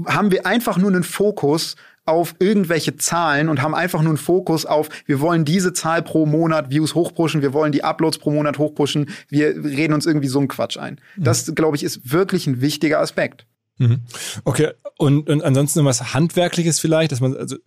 haben 0.05 0.31
wir 0.31 0.45
einfach 0.45 0.77
nur 0.77 0.89
einen 0.89 1.03
Fokus 1.03 1.75
auf 2.05 2.35
irgendwelche 2.39 2.95
Zahlen 2.95 3.49
und 3.49 3.61
haben 3.61 3.75
einfach 3.75 4.01
nur 4.01 4.11
einen 4.11 4.17
Fokus 4.17 4.65
auf, 4.65 4.89
wir 5.05 5.19
wollen 5.19 5.43
diese 5.43 5.73
Zahl 5.73 6.01
pro 6.01 6.25
Monat 6.25 6.69
Views 6.69 6.95
hochpushen, 6.95 7.41
wir 7.41 7.51
wollen 7.51 7.73
die 7.73 7.83
Uploads 7.83 8.17
pro 8.17 8.31
Monat 8.31 8.57
hochpushen, 8.57 9.09
wir 9.27 9.49
reden 9.63 9.93
uns 9.93 10.05
irgendwie 10.05 10.29
so 10.29 10.39
einen 10.39 10.47
Quatsch 10.47 10.77
ein. 10.77 11.01
Mhm. 11.17 11.23
Das, 11.23 11.53
glaube 11.53 11.75
ich, 11.75 11.83
ist 11.83 12.11
wirklich 12.11 12.47
ein 12.47 12.61
wichtiger 12.61 13.01
Aspekt. 13.01 13.45
Mhm. 13.77 14.01
Okay, 14.45 14.71
und, 14.97 15.29
und 15.29 15.43
ansonsten 15.43 15.79
noch 15.79 15.85
was 15.85 16.13
Handwerkliches 16.13 16.79
vielleicht, 16.79 17.11
dass 17.11 17.19
man, 17.19 17.35
also 17.35 17.57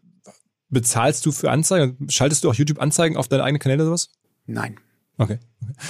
bezahlst 0.70 1.26
du 1.26 1.32
für 1.32 1.50
Anzeigen? 1.50 2.08
Schaltest 2.08 2.42
du 2.44 2.50
auch 2.50 2.54
YouTube-Anzeigen 2.54 3.16
auf 3.16 3.28
deine 3.28 3.44
eigenen 3.44 3.60
Kanäle 3.60 3.82
oder 3.82 3.90
sowas? 3.90 4.08
Nein. 4.46 4.76
Okay. 5.20 5.38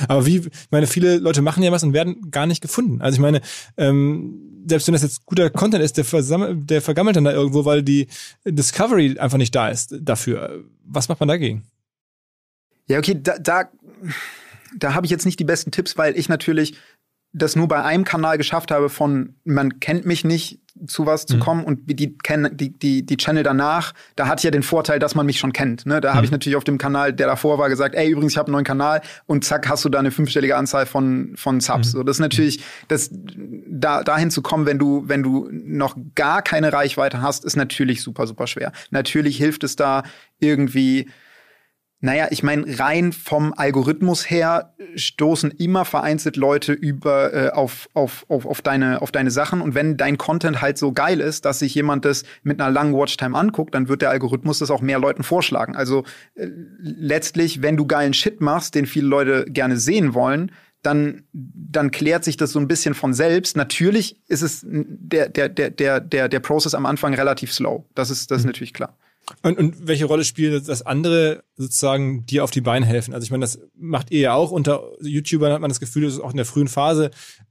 Aber 0.08 0.26
wie, 0.26 0.38
ich 0.38 0.50
meine, 0.72 0.88
viele 0.88 1.18
Leute 1.18 1.40
machen 1.40 1.62
ja 1.62 1.70
was 1.70 1.84
und 1.84 1.92
werden 1.92 2.32
gar 2.32 2.46
nicht 2.46 2.60
gefunden. 2.60 3.00
Also 3.00 3.14
ich 3.14 3.20
meine, 3.20 3.40
ähm, 3.76 4.64
selbst 4.66 4.88
wenn 4.88 4.92
das 4.92 5.02
jetzt 5.02 5.24
guter 5.24 5.50
Content 5.50 5.84
ist, 5.84 5.96
der, 5.96 6.04
versammelt, 6.04 6.68
der 6.68 6.82
vergammelt 6.82 7.14
dann 7.14 7.24
da 7.24 7.32
irgendwo, 7.32 7.64
weil 7.64 7.84
die 7.84 8.08
Discovery 8.44 9.20
einfach 9.20 9.38
nicht 9.38 9.54
da 9.54 9.68
ist 9.68 9.94
dafür. 10.00 10.64
Was 10.84 11.08
macht 11.08 11.20
man 11.20 11.28
dagegen? 11.28 11.62
Ja, 12.88 12.98
okay, 12.98 13.20
da, 13.22 13.38
da, 13.38 13.70
da 14.76 14.94
habe 14.94 15.06
ich 15.06 15.12
jetzt 15.12 15.26
nicht 15.26 15.38
die 15.38 15.44
besten 15.44 15.70
Tipps, 15.70 15.96
weil 15.96 16.18
ich 16.18 16.28
natürlich 16.28 16.76
das 17.32 17.54
nur 17.54 17.68
bei 17.68 17.84
einem 17.84 18.02
Kanal 18.02 18.36
geschafft 18.36 18.72
habe 18.72 18.88
von 18.88 19.36
man 19.44 19.78
kennt 19.78 20.06
mich 20.06 20.24
nicht 20.24 20.59
zu 20.86 21.06
was 21.06 21.26
zu 21.26 21.36
mhm. 21.36 21.40
kommen 21.40 21.64
und 21.64 21.90
die 21.90 21.94
die 21.96 22.78
die 22.78 23.06
die 23.06 23.16
Channel 23.16 23.42
danach, 23.42 23.92
da 24.16 24.28
hatte 24.28 24.40
ich 24.40 24.44
ja 24.44 24.50
den 24.50 24.62
Vorteil, 24.62 24.98
dass 24.98 25.14
man 25.14 25.26
mich 25.26 25.38
schon 25.38 25.52
kennt, 25.52 25.86
ne? 25.86 26.00
Da 26.00 26.12
mhm. 26.12 26.16
habe 26.16 26.24
ich 26.26 26.32
natürlich 26.32 26.56
auf 26.56 26.64
dem 26.64 26.78
Kanal, 26.78 27.12
der 27.12 27.26
davor 27.26 27.58
war, 27.58 27.68
gesagt, 27.68 27.94
ey, 27.94 28.10
übrigens, 28.10 28.32
ich 28.32 28.38
habe 28.38 28.48
einen 28.48 28.54
neuen 28.54 28.64
Kanal 28.64 29.02
und 29.26 29.44
zack, 29.44 29.68
hast 29.68 29.84
du 29.84 29.88
da 29.88 29.98
eine 29.98 30.10
fünfstellige 30.10 30.56
Anzahl 30.56 30.86
von 30.86 31.32
von 31.36 31.60
Subs. 31.60 31.88
Mhm. 31.88 31.98
So, 31.98 32.02
das 32.02 32.16
ist 32.16 32.20
natürlich 32.20 32.62
das 32.88 33.10
da 33.12 34.02
dahin 34.02 34.30
zu 34.30 34.42
kommen, 34.42 34.66
wenn 34.66 34.78
du 34.78 35.04
wenn 35.06 35.22
du 35.22 35.48
noch 35.50 35.96
gar 36.14 36.42
keine 36.42 36.72
Reichweite 36.72 37.22
hast, 37.22 37.44
ist 37.44 37.56
natürlich 37.56 38.02
super 38.02 38.26
super 38.26 38.46
schwer. 38.46 38.72
Natürlich 38.90 39.36
hilft 39.36 39.64
es 39.64 39.76
da 39.76 40.02
irgendwie 40.38 41.08
naja, 42.02 42.28
ich 42.30 42.42
meine, 42.42 42.78
rein 42.78 43.12
vom 43.12 43.52
Algorithmus 43.54 44.30
her 44.30 44.74
stoßen 44.94 45.50
immer 45.50 45.84
vereinzelt 45.84 46.36
Leute 46.36 46.72
über 46.72 47.34
äh, 47.34 47.50
auf, 47.50 47.90
auf, 47.92 48.24
auf, 48.28 48.46
auf, 48.46 48.62
deine, 48.62 49.02
auf 49.02 49.12
deine 49.12 49.30
Sachen. 49.30 49.60
Und 49.60 49.74
wenn 49.74 49.98
dein 49.98 50.16
Content 50.16 50.62
halt 50.62 50.78
so 50.78 50.92
geil 50.92 51.20
ist, 51.20 51.44
dass 51.44 51.58
sich 51.58 51.74
jemand 51.74 52.06
das 52.06 52.24
mit 52.42 52.58
einer 52.58 52.70
langen 52.70 52.94
Watchtime 52.94 53.36
anguckt, 53.36 53.74
dann 53.74 53.88
wird 53.88 54.00
der 54.00 54.10
Algorithmus 54.10 54.60
das 54.60 54.70
auch 54.70 54.80
mehr 54.80 54.98
Leuten 54.98 55.22
vorschlagen. 55.22 55.76
Also 55.76 56.04
äh, 56.36 56.48
letztlich, 56.78 57.60
wenn 57.60 57.76
du 57.76 57.86
geilen 57.86 58.14
Shit 58.14 58.40
machst, 58.40 58.74
den 58.74 58.86
viele 58.86 59.06
Leute 59.06 59.44
gerne 59.46 59.76
sehen 59.76 60.14
wollen, 60.14 60.52
dann, 60.82 61.24
dann 61.32 61.90
klärt 61.90 62.24
sich 62.24 62.38
das 62.38 62.52
so 62.52 62.58
ein 62.58 62.66
bisschen 62.66 62.94
von 62.94 63.12
selbst. 63.12 63.58
Natürlich 63.58 64.22
ist 64.26 64.40
es 64.40 64.64
der, 64.66 65.28
der, 65.28 65.50
der, 65.50 65.68
der, 65.68 66.00
der, 66.00 66.28
der 66.30 66.40
Prozess 66.40 66.74
am 66.74 66.86
Anfang 66.86 67.12
relativ 67.12 67.52
slow. 67.52 67.84
Das 67.94 68.08
ist, 68.08 68.30
das 68.30 68.38
ist 68.38 68.44
mhm. 68.44 68.48
natürlich 68.48 68.72
klar. 68.72 68.96
Und, 69.42 69.58
und 69.58 69.86
welche 69.86 70.06
Rolle 70.06 70.24
spielt 70.24 70.68
das 70.68 70.82
andere 70.82 71.44
sozusagen 71.56 72.26
dir 72.26 72.44
auf 72.44 72.50
die 72.50 72.60
Beine 72.60 72.86
helfen? 72.86 73.14
Also 73.14 73.24
ich 73.24 73.30
meine, 73.30 73.42
das 73.42 73.60
macht 73.76 74.10
ihr 74.10 74.20
ja 74.20 74.34
auch. 74.34 74.50
Unter 74.50 74.82
YouTubern 75.00 75.52
hat 75.52 75.60
man 75.60 75.70
das 75.70 75.80
Gefühl, 75.80 76.04
das 76.04 76.14
ist 76.14 76.20
auch 76.20 76.30
in 76.30 76.36
der 76.36 76.46
frühen 76.46 76.68
Phase 76.68 77.10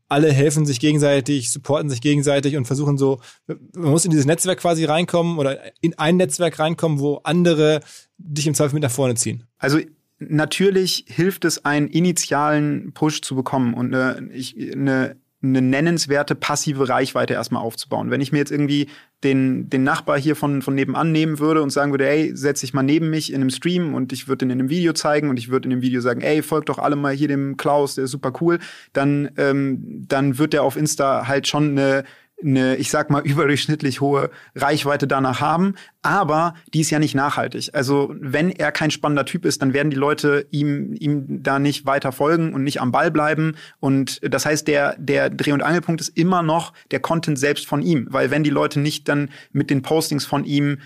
alle 0.09 0.31
helfen 0.31 0.65
sich 0.65 0.79
gegenseitig, 0.79 1.51
supporten 1.51 1.89
sich 1.89 2.01
gegenseitig 2.01 2.57
und 2.57 2.65
versuchen 2.65 2.97
so, 2.97 3.21
man 3.47 3.91
muss 3.91 4.05
in 4.05 4.11
dieses 4.11 4.25
Netzwerk 4.25 4.59
quasi 4.59 4.83
reinkommen 4.83 5.37
oder 5.37 5.59
in 5.81 5.97
ein 5.97 6.17
Netzwerk 6.17 6.57
reinkommen, 6.57 6.99
wo 6.99 7.17
andere 7.23 7.81
dich 8.17 8.47
im 8.47 8.55
Zweifel 8.55 8.73
mit 8.73 8.83
nach 8.83 8.91
vorne 8.91 9.15
ziehen. 9.15 9.43
Also 9.59 9.79
natürlich 10.17 11.05
hilft 11.07 11.45
es, 11.45 11.63
einen 11.63 11.87
initialen 11.87 12.91
Push 12.93 13.21
zu 13.21 13.35
bekommen 13.35 13.75
und 13.75 13.93
eine, 13.93 14.29
ich, 14.33 14.57
eine 14.73 15.15
eine 15.41 15.61
nennenswerte 15.61 16.35
passive 16.35 16.89
Reichweite 16.89 17.33
erstmal 17.33 17.63
aufzubauen. 17.63 18.11
Wenn 18.11 18.19
ich 18.19 18.33
mir 18.33 18.39
jetzt 18.39 18.51
irgendwie 18.51 18.89
den, 19.23 19.69
den 19.69 19.83
Nachbar 19.83 20.17
hier 20.17 20.35
von, 20.35 20.61
von 20.61 20.75
nebenan 20.75 21.11
nehmen 21.11 21.39
würde 21.39 21.61
und 21.61 21.71
sagen 21.71 21.91
würde, 21.91 22.07
ey, 22.07 22.35
setz 22.35 22.61
dich 22.61 22.73
mal 22.73 22.83
neben 22.83 23.09
mich 23.09 23.33
in 23.33 23.41
einem 23.41 23.49
Stream 23.49 23.93
und 23.93 24.13
ich 24.13 24.27
würde 24.27 24.45
ihn 24.45 24.51
in 24.51 24.59
einem 24.59 24.69
Video 24.69 24.93
zeigen 24.93 25.29
und 25.29 25.37
ich 25.37 25.49
würde 25.49 25.65
in 25.65 25.71
dem 25.71 25.81
Video 25.81 25.99
sagen, 25.99 26.21
ey, 26.21 26.41
folgt 26.41 26.69
doch 26.69 26.79
alle 26.79 26.95
mal 26.95 27.13
hier 27.13 27.27
dem 27.27 27.57
Klaus, 27.57 27.95
der 27.95 28.05
ist 28.05 28.11
super 28.11 28.31
cool, 28.39 28.59
dann, 28.93 29.29
ähm, 29.37 30.05
dann 30.07 30.37
wird 30.37 30.53
der 30.53 30.63
auf 30.63 30.77
Insta 30.77 31.27
halt 31.27 31.47
schon 31.47 31.71
eine, 31.71 32.05
eine, 32.43 32.75
ich 32.77 32.89
sag 32.89 33.09
mal, 33.09 33.21
überdurchschnittlich 33.25 34.01
hohe 34.01 34.29
Reichweite 34.55 35.07
danach 35.07 35.41
haben, 35.41 35.75
aber 36.01 36.53
die 36.73 36.81
ist 36.81 36.89
ja 36.89 36.99
nicht 36.99 37.15
nachhaltig. 37.15 37.69
Also 37.73 38.13
wenn 38.19 38.49
er 38.49 38.71
kein 38.71 38.91
spannender 38.91 39.25
Typ 39.25 39.45
ist, 39.45 39.61
dann 39.61 39.73
werden 39.73 39.89
die 39.89 39.97
Leute 39.97 40.47
ihm, 40.51 40.93
ihm 40.93 41.43
da 41.43 41.59
nicht 41.59 41.85
weiter 41.85 42.11
folgen 42.11 42.53
und 42.53 42.63
nicht 42.63 42.81
am 42.81 42.91
Ball 42.91 43.11
bleiben. 43.11 43.55
Und 43.79 44.19
das 44.23 44.45
heißt, 44.45 44.67
der, 44.67 44.95
der 44.97 45.29
Dreh- 45.29 45.51
und 45.51 45.63
Angelpunkt 45.63 46.01
ist 46.01 46.17
immer 46.17 46.41
noch 46.41 46.73
der 46.91 46.99
Content 46.99 47.37
selbst 47.37 47.67
von 47.67 47.81
ihm. 47.81 48.07
Weil 48.09 48.31
wenn 48.31 48.43
die 48.43 48.49
Leute 48.49 48.79
nicht 48.79 49.07
dann 49.09 49.29
mit 49.51 49.69
den 49.69 49.81
Postings 49.81 50.25
von 50.25 50.45
ihm 50.45 50.79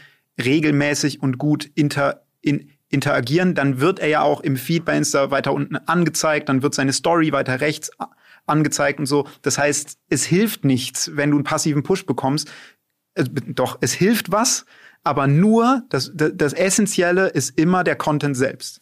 regelmäßig 0.44 1.22
und 1.22 1.38
gut 1.38 1.70
inter, 1.76 2.24
in, 2.42 2.70
interagieren, 2.90 3.56
dann 3.56 3.80
wird 3.80 4.00
er 4.00 4.08
ja 4.08 4.22
auch 4.22 4.42
im 4.42 4.56
Feed 4.56 4.86
bei 4.86 4.96
Insta 4.96 5.32
weiter 5.32 5.54
unten 5.54 5.76
angezeigt, 5.76 6.48
dann 6.50 6.62
wird 6.62 6.76
seine 6.76 6.94
Story 6.94 7.32
weiter 7.32 7.60
rechts 7.60 7.92
angezeigt 8.46 9.00
und 9.00 9.06
so. 9.06 9.28
Das 9.42 9.58
heißt, 9.58 9.98
es 10.10 10.26
hilft 10.26 10.66
nichts, 10.66 11.12
wenn 11.14 11.32
du 11.32 11.38
einen 11.38 11.44
passiven 11.44 11.84
Push 11.84 12.06
bekommst. 12.06 12.50
Äh, 13.16 13.26
doch, 13.48 13.78
es 13.82 13.94
hilft 13.94 14.32
was, 14.32 14.66
aber 15.04 15.28
nur 15.28 15.84
das, 15.90 16.12
das, 16.14 16.32
das 16.36 16.54
Essentielle 16.54 17.28
ist 17.28 17.58
immer 17.58 17.84
der 17.84 17.96
Content 17.96 18.38
selbst. 18.38 18.82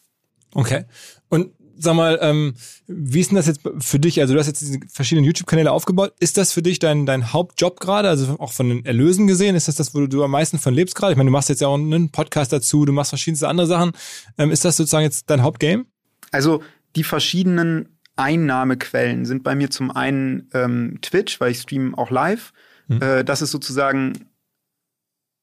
Okay. 0.54 0.84
Und 1.28 1.52
sag 1.82 1.94
mal, 1.94 2.18
ähm, 2.22 2.54
wie 2.86 3.20
ist 3.20 3.30
denn 3.30 3.36
das 3.36 3.46
jetzt 3.46 3.60
für 3.80 3.98
dich? 3.98 4.20
Also 4.20 4.34
du 4.34 4.40
hast 4.40 4.46
jetzt 4.46 4.60
diese 4.60 4.78
verschiedenen 4.88 5.24
YouTube-Kanäle 5.24 5.72
aufgebaut. 5.72 6.14
Ist 6.20 6.36
das 6.36 6.52
für 6.52 6.62
dich 6.62 6.78
dein, 6.78 7.06
dein 7.06 7.32
Hauptjob 7.32 7.80
gerade? 7.80 8.08
Also 8.08 8.36
auch 8.38 8.52
von 8.52 8.68
den 8.68 8.84
Erlösen 8.84 9.26
gesehen? 9.26 9.56
Ist 9.56 9.68
das 9.68 9.76
das, 9.76 9.94
wo 9.94 10.06
du 10.06 10.22
am 10.22 10.30
meisten 10.30 10.58
von 10.58 10.74
lebst 10.74 10.94
gerade? 10.94 11.12
Ich 11.12 11.16
meine, 11.16 11.28
du 11.28 11.32
machst 11.32 11.48
jetzt 11.48 11.60
ja 11.60 11.68
auch 11.68 11.74
einen 11.74 12.10
Podcast 12.10 12.52
dazu, 12.52 12.84
du 12.84 12.92
machst 12.92 13.10
verschiedenste 13.10 13.48
andere 13.48 13.66
Sachen. 13.66 13.92
Ähm, 14.38 14.50
ist 14.50 14.64
das 14.64 14.76
sozusagen 14.76 15.04
jetzt 15.04 15.28
dein 15.30 15.42
Hauptgame? 15.42 15.86
Also 16.30 16.62
die 16.96 17.04
verschiedenen 17.04 17.98
Einnahmequellen 18.22 19.24
sind 19.24 19.42
bei 19.42 19.54
mir 19.54 19.70
zum 19.70 19.90
einen 19.90 20.48
ähm, 20.54 20.98
Twitch, 21.02 21.40
weil 21.40 21.50
ich 21.50 21.58
streame 21.58 21.98
auch 21.98 22.10
live. 22.10 22.52
Mhm. 22.86 23.02
Äh, 23.02 23.24
das 23.24 23.42
ist 23.42 23.50
sozusagen 23.50 24.12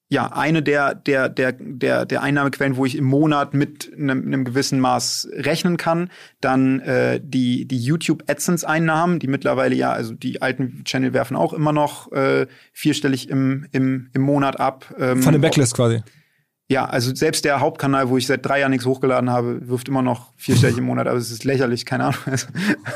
ja 0.10 0.32
eine 0.32 0.64
der 0.64 0.96
der 0.96 1.30
der 1.30 1.52
der 1.52 2.06
der 2.06 2.22
Einnahmequellen, 2.24 2.78
wo 2.78 2.86
ich 2.86 2.96
im 2.96 3.06
Monat 3.06 3.54
mit 3.54 3.92
einem, 3.94 4.26
einem 4.26 4.46
gewissen 4.46 4.80
Maß 4.80 5.28
rechnen 5.34 5.78
kann. 5.78 6.10
Dann 6.42 6.80
äh, 6.80 7.20
die 7.22 7.68
die 7.68 7.80
YouTube 7.80 8.24
AdSense 8.28 8.68
Einnahmen, 8.68 9.20
die 9.20 9.28
mittlerweile 9.28 9.76
ja 9.76 9.92
also 9.92 10.14
die 10.14 10.42
alten 10.42 10.84
Channel 10.86 11.14
werfen 11.14 11.36
auch 11.36 11.54
immer 11.54 11.74
noch 11.74 12.12
äh, 12.12 12.48
vierstellig 12.74 13.30
im 13.30 13.68
im 13.72 14.10
im 14.14 14.22
Monat 14.22 14.60
ab. 14.60 14.94
Ähm, 14.98 15.22
Von 15.22 15.34
dem 15.34 15.42
Backlist 15.42 15.76
quasi. 15.76 16.02
Ja, 16.72 16.86
also 16.86 17.14
selbst 17.16 17.46
der 17.46 17.62
Hauptkanal, 17.62 18.10
wo 18.10 18.18
ich 18.18 18.28
seit 18.28 18.46
drei 18.46 18.60
Jahren 18.60 18.70
nichts 18.70 18.86
hochgeladen 18.86 19.32
habe, 19.32 19.68
wirft 19.68 19.88
immer 19.88 20.04
noch 20.04 20.32
vierstellig 20.38 20.78
im 20.78 20.84
Monat, 20.84 21.08
aber 21.08 21.18
es 21.18 21.32
ist 21.32 21.44
lächerlich, 21.44 21.84
keine 21.84 22.06
Ahnung. 22.06 22.20
Also, 22.28 22.48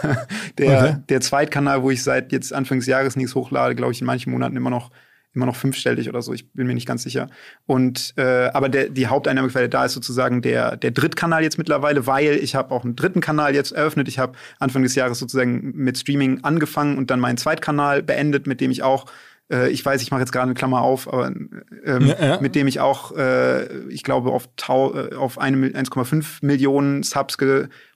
der, 0.59 0.77
okay. 0.77 0.95
der 1.09 1.21
Zweitkanal, 1.21 1.81
wo 1.81 1.89
ich 1.89 2.03
seit 2.03 2.31
jetzt 2.31 2.53
Anfang 2.53 2.77
des 2.77 2.85
Jahres 2.85 3.15
nichts 3.15 3.33
hochlade, 3.33 3.73
glaube 3.73 3.91
ich, 3.91 3.99
in 3.99 4.05
manchen 4.05 4.31
Monaten 4.31 4.55
immer 4.55 4.69
noch 4.69 4.91
immer 5.35 5.47
noch 5.47 5.55
fünfstellig 5.55 6.09
oder 6.09 6.21
so, 6.21 6.31
ich 6.31 6.51
bin 6.51 6.67
mir 6.67 6.75
nicht 6.75 6.87
ganz 6.87 7.01
sicher. 7.01 7.27
Und 7.65 8.13
äh, 8.17 8.49
aber 8.53 8.69
der, 8.69 8.89
die 8.89 9.07
Haupteinnahmequelle 9.07 9.67
da 9.67 9.85
ist 9.85 9.93
sozusagen 9.93 10.43
der 10.43 10.77
der 10.77 10.91
Drittkanal 10.91 11.41
jetzt 11.41 11.57
mittlerweile, 11.57 12.05
weil 12.05 12.35
ich 12.35 12.53
habe 12.53 12.71
auch 12.71 12.83
einen 12.83 12.95
dritten 12.95 13.19
Kanal 13.19 13.55
jetzt 13.55 13.71
eröffnet. 13.71 14.07
Ich 14.07 14.19
habe 14.19 14.33
Anfang 14.59 14.83
des 14.83 14.93
Jahres 14.93 15.17
sozusagen 15.17 15.71
mit 15.75 15.97
Streaming 15.97 16.43
angefangen 16.43 16.99
und 16.99 17.09
dann 17.09 17.19
meinen 17.19 17.37
Zweitkanal 17.37 18.03
beendet, 18.03 18.45
mit 18.45 18.61
dem 18.61 18.69
ich 18.69 18.83
auch 18.83 19.05
äh, 19.51 19.69
ich 19.69 19.85
weiß, 19.85 20.01
ich 20.01 20.11
mache 20.11 20.21
jetzt 20.21 20.31
gerade 20.31 20.45
eine 20.45 20.53
Klammer 20.53 20.81
auf, 20.81 21.11
aber 21.11 21.27
ähm, 21.27 22.07
ja, 22.07 22.25
ja. 22.25 22.41
mit 22.41 22.55
dem 22.55 22.67
ich 22.67 22.79
auch, 22.79 23.15
äh, 23.15 23.87
ich 23.89 24.03
glaube, 24.03 24.31
auf, 24.31 24.49
äh, 24.67 25.15
auf 25.15 25.39
1,5 25.39 26.45
Millionen 26.45 27.03
Subs 27.03 27.37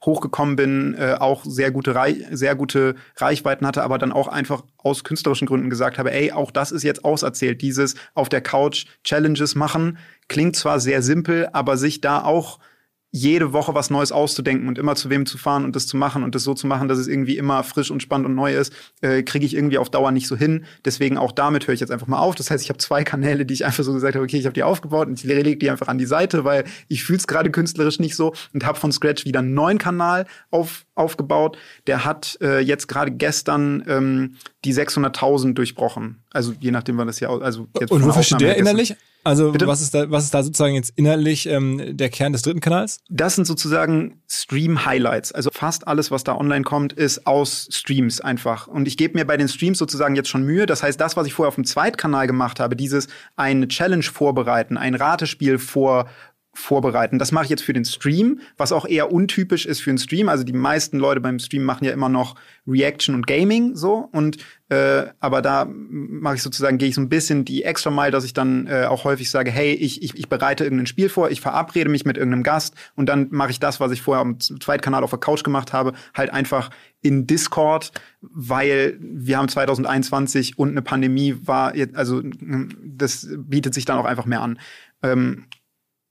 hochgekommen 0.03 0.55
bin, 0.55 0.95
äh, 0.97 1.15
auch 1.19 1.43
sehr 1.45 1.71
gute, 1.71 1.95
sehr 2.31 2.55
gute 2.55 2.95
Reichweiten 3.15 3.65
hatte, 3.65 3.83
aber 3.83 3.97
dann 3.97 4.11
auch 4.11 4.27
einfach 4.27 4.63
aus 4.77 5.03
künstlerischen 5.03 5.47
Gründen 5.47 5.69
gesagt 5.69 5.97
habe, 5.97 6.11
ey, 6.11 6.31
auch 6.31 6.51
das 6.51 6.71
ist 6.71 6.83
jetzt 6.83 7.03
auserzählt. 7.03 7.61
Dieses 7.61 7.95
auf 8.13 8.29
der 8.29 8.41
Couch 8.41 8.85
Challenges 9.03 9.55
machen 9.55 9.97
klingt 10.27 10.55
zwar 10.55 10.79
sehr 10.79 11.01
simpel, 11.01 11.49
aber 11.53 11.77
sich 11.77 12.01
da 12.01 12.23
auch 12.23 12.59
jede 13.17 13.53
Woche 13.53 13.73
was 13.73 13.89
Neues 13.89 14.11
auszudenken 14.11 14.67
und 14.67 14.77
immer 14.77 14.95
zu 14.95 15.09
wem 15.09 15.25
zu 15.25 15.37
fahren 15.37 15.65
und 15.65 15.75
das 15.75 15.87
zu 15.87 15.97
machen 15.97 16.23
und 16.23 16.35
das 16.35 16.43
so 16.43 16.53
zu 16.53 16.67
machen, 16.67 16.87
dass 16.87 16.99
es 16.99 17.07
irgendwie 17.07 17.37
immer 17.37 17.63
frisch 17.63 17.91
und 17.91 18.01
spannend 18.01 18.27
und 18.27 18.35
neu 18.35 18.53
ist, 18.53 18.73
äh, 19.01 19.23
kriege 19.23 19.45
ich 19.45 19.55
irgendwie 19.55 19.77
auf 19.77 19.89
Dauer 19.89 20.11
nicht 20.11 20.27
so 20.27 20.35
hin. 20.35 20.65
Deswegen 20.85 21.17
auch 21.17 21.31
damit 21.31 21.67
höre 21.67 21.73
ich 21.73 21.79
jetzt 21.79 21.91
einfach 21.91 22.07
mal 22.07 22.19
auf. 22.19 22.35
Das 22.35 22.51
heißt, 22.51 22.63
ich 22.63 22.69
habe 22.69 22.77
zwei 22.77 23.03
Kanäle, 23.03 23.45
die 23.45 23.53
ich 23.53 23.65
einfach 23.65 23.83
so 23.83 23.93
gesagt 23.93 24.15
habe, 24.15 24.23
okay, 24.23 24.37
ich 24.37 24.45
habe 24.45 24.53
die 24.53 24.63
aufgebaut 24.63 25.07
und 25.07 25.19
ich 25.19 25.23
lege 25.23 25.57
die 25.57 25.69
einfach 25.69 25.87
an 25.87 25.97
die 25.97 26.05
Seite, 26.05 26.43
weil 26.43 26.65
ich 26.87 27.03
fühle 27.03 27.17
es 27.17 27.27
gerade 27.27 27.49
künstlerisch 27.49 27.99
nicht 27.99 28.15
so 28.15 28.33
und 28.53 28.65
habe 28.65 28.79
von 28.79 28.91
Scratch 28.91 29.25
wieder 29.25 29.39
einen 29.39 29.53
neuen 29.53 29.77
Kanal 29.77 30.25
auf, 30.51 30.85
aufgebaut. 30.95 31.57
Der 31.87 32.05
hat 32.05 32.37
äh, 32.41 32.59
jetzt 32.59 32.87
gerade 32.87 33.11
gestern 33.11 33.83
ähm, 33.87 34.35
die 34.67 34.73
600.000 34.73 35.53
durchbrochen. 35.53 36.17
Also 36.31 36.53
je 36.59 36.71
nachdem, 36.71 36.97
wann 36.97 37.07
das 37.07 37.19
hier 37.19 37.29
also 37.29 37.67
jetzt 37.79 37.89
Und 37.89 38.05
wofür 38.05 38.21
steht 38.21 38.41
der 38.41 38.57
innerlich? 38.57 38.95
Also 39.23 39.53
was 39.53 39.81
ist 39.81 39.93
da 39.93 40.09
was 40.09 40.25
ist 40.25 40.33
da 40.33 40.41
sozusagen 40.41 40.75
jetzt 40.75 40.93
innerlich 40.95 41.47
ähm, 41.47 41.97
der 41.97 42.09
Kern 42.09 42.31
des 42.31 42.43
dritten 42.43 42.61
Kanals? 42.61 43.01
Das 43.09 43.35
sind 43.35 43.45
sozusagen 43.45 44.21
Stream 44.29 44.85
Highlights. 44.85 45.31
Also 45.31 45.49
fast 45.51 45.87
alles, 45.87 46.11
was 46.11 46.23
da 46.23 46.35
online 46.35 46.63
kommt, 46.63 46.93
ist 46.93 47.27
aus 47.27 47.67
Streams 47.71 48.21
einfach. 48.21 48.67
Und 48.67 48.87
ich 48.87 48.95
gebe 48.95 49.17
mir 49.17 49.25
bei 49.25 49.35
den 49.35 49.47
Streams 49.47 49.79
sozusagen 49.79 50.15
jetzt 50.15 50.29
schon 50.29 50.43
Mühe. 50.43 50.65
Das 50.65 50.83
heißt, 50.83 50.99
das, 50.99 51.17
was 51.17 51.27
ich 51.27 51.33
vorher 51.33 51.49
auf 51.49 51.55
dem 51.55 51.65
Zweitkanal 51.65 52.27
gemacht 52.27 52.59
habe, 52.59 52.75
dieses 52.75 53.07
eine 53.35 53.67
Challenge 53.67 54.03
vorbereiten, 54.03 54.77
ein 54.77 54.95
Ratespiel 54.95 55.59
vor 55.59 56.07
vorbereiten. 56.57 57.19
Das 57.19 57.31
mache 57.31 57.43
ich 57.45 57.49
jetzt 57.51 57.63
für 57.63 57.73
den 57.73 57.85
Stream, 57.85 58.39
was 58.57 58.71
auch 58.71 58.85
eher 58.85 59.11
untypisch 59.11 59.67
ist 59.67 59.79
für 59.79 59.91
einen 59.91 59.99
Stream. 59.99 60.27
Also 60.27 60.43
die 60.43 60.53
meisten 60.53 60.97
Leute 60.97 61.21
beim 61.21 61.37
Stream 61.37 61.63
machen 61.63 61.85
ja 61.85 61.91
immer 61.91 62.09
noch 62.09 62.35
Reaction 62.67 63.13
und 63.13 63.27
Gaming 63.27 63.75
so 63.75 64.09
und 64.11 64.37
äh, 64.69 65.05
aber 65.19 65.43
da 65.43 65.67
mache 65.69 66.35
ich 66.35 66.41
sozusagen 66.41 66.79
gehe 66.79 66.89
ich 66.89 66.95
so 66.95 67.01
ein 67.01 67.09
bisschen 67.09 67.45
die 67.45 67.63
extra 67.63 67.91
Mile, 67.91 68.09
dass 68.09 68.25
ich 68.25 68.33
dann 68.33 68.65
äh, 68.65 68.85
auch 68.85 69.03
häufig 69.03 69.29
sage, 69.29 69.51
hey, 69.51 69.73
ich, 69.73 70.01
ich, 70.01 70.17
ich 70.17 70.29
bereite 70.29 70.63
irgendein 70.63 70.87
Spiel 70.87 71.09
vor, 71.09 71.29
ich 71.29 71.41
verabrede 71.41 71.89
mich 71.89 72.05
mit 72.05 72.17
irgendeinem 72.17 72.43
Gast 72.43 72.73
und 72.95 73.07
dann 73.07 73.27
mache 73.29 73.51
ich 73.51 73.59
das, 73.59 73.79
was 73.79 73.91
ich 73.91 74.01
vorher 74.01 74.21
am 74.21 74.39
Zweitkanal 74.39 75.03
auf 75.03 75.11
der 75.11 75.19
Couch 75.19 75.43
gemacht 75.43 75.73
habe, 75.73 75.93
halt 76.15 76.31
einfach 76.31 76.71
in 77.01 77.27
Discord, 77.27 77.91
weil 78.21 78.97
wir 78.99 79.37
haben 79.37 79.47
2021 79.47 80.57
und 80.57 80.71
eine 80.71 80.81
Pandemie 80.81 81.37
war, 81.43 81.73
also 81.93 82.23
das 82.83 83.27
bietet 83.37 83.75
sich 83.75 83.85
dann 83.85 83.99
auch 83.99 84.05
einfach 84.05 84.25
mehr 84.25 84.41
an. 84.41 84.59
Ähm, 85.03 85.45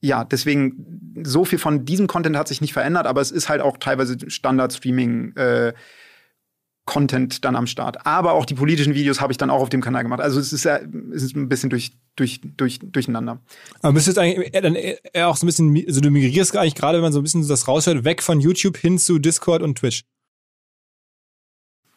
ja, 0.00 0.24
deswegen, 0.24 1.22
so 1.24 1.44
viel 1.44 1.58
von 1.58 1.84
diesem 1.84 2.06
Content 2.06 2.36
hat 2.36 2.48
sich 2.48 2.60
nicht 2.60 2.72
verändert, 2.72 3.06
aber 3.06 3.20
es 3.20 3.30
ist 3.30 3.48
halt 3.48 3.60
auch 3.60 3.78
teilweise 3.78 4.16
Standard-Streaming. 4.28 5.36
Äh, 5.36 5.72
Content 6.86 7.44
dann 7.44 7.56
am 7.56 7.66
Start. 7.66 8.06
Aber 8.06 8.32
auch 8.32 8.46
die 8.46 8.54
politischen 8.54 8.94
Videos 8.94 9.20
habe 9.20 9.32
ich 9.32 9.36
dann 9.36 9.50
auch 9.50 9.60
auf 9.60 9.68
dem 9.68 9.82
Kanal 9.82 10.04
gemacht. 10.04 10.20
Also 10.20 10.38
es 10.40 10.52
ist, 10.52 10.64
ja, 10.64 10.78
es 11.12 11.24
ist 11.24 11.36
ein 11.36 11.48
bisschen 11.48 11.68
durch, 11.68 11.92
durch, 12.14 12.40
durch, 12.56 12.78
durcheinander. 12.80 13.40
Aber 13.82 13.92
bist 13.92 14.06
du 14.06 14.12
jetzt 14.12 14.18
eigentlich 14.18 14.54
eher, 14.54 14.62
dann 14.62 14.76
eher 14.76 15.28
auch 15.28 15.36
so 15.36 15.44
ein 15.44 15.48
bisschen, 15.48 15.84
also 15.86 16.00
du 16.00 16.10
migrierst 16.10 16.56
eigentlich 16.56 16.76
gerade, 16.76 16.98
wenn 16.98 17.02
man 17.02 17.12
so 17.12 17.18
ein 17.18 17.24
bisschen 17.24 17.46
das 17.46 17.66
raushört, 17.66 18.04
weg 18.04 18.22
von 18.22 18.40
YouTube 18.40 18.76
hin 18.76 18.98
zu 18.98 19.18
Discord 19.18 19.62
und 19.62 19.78
Twitch? 19.78 20.04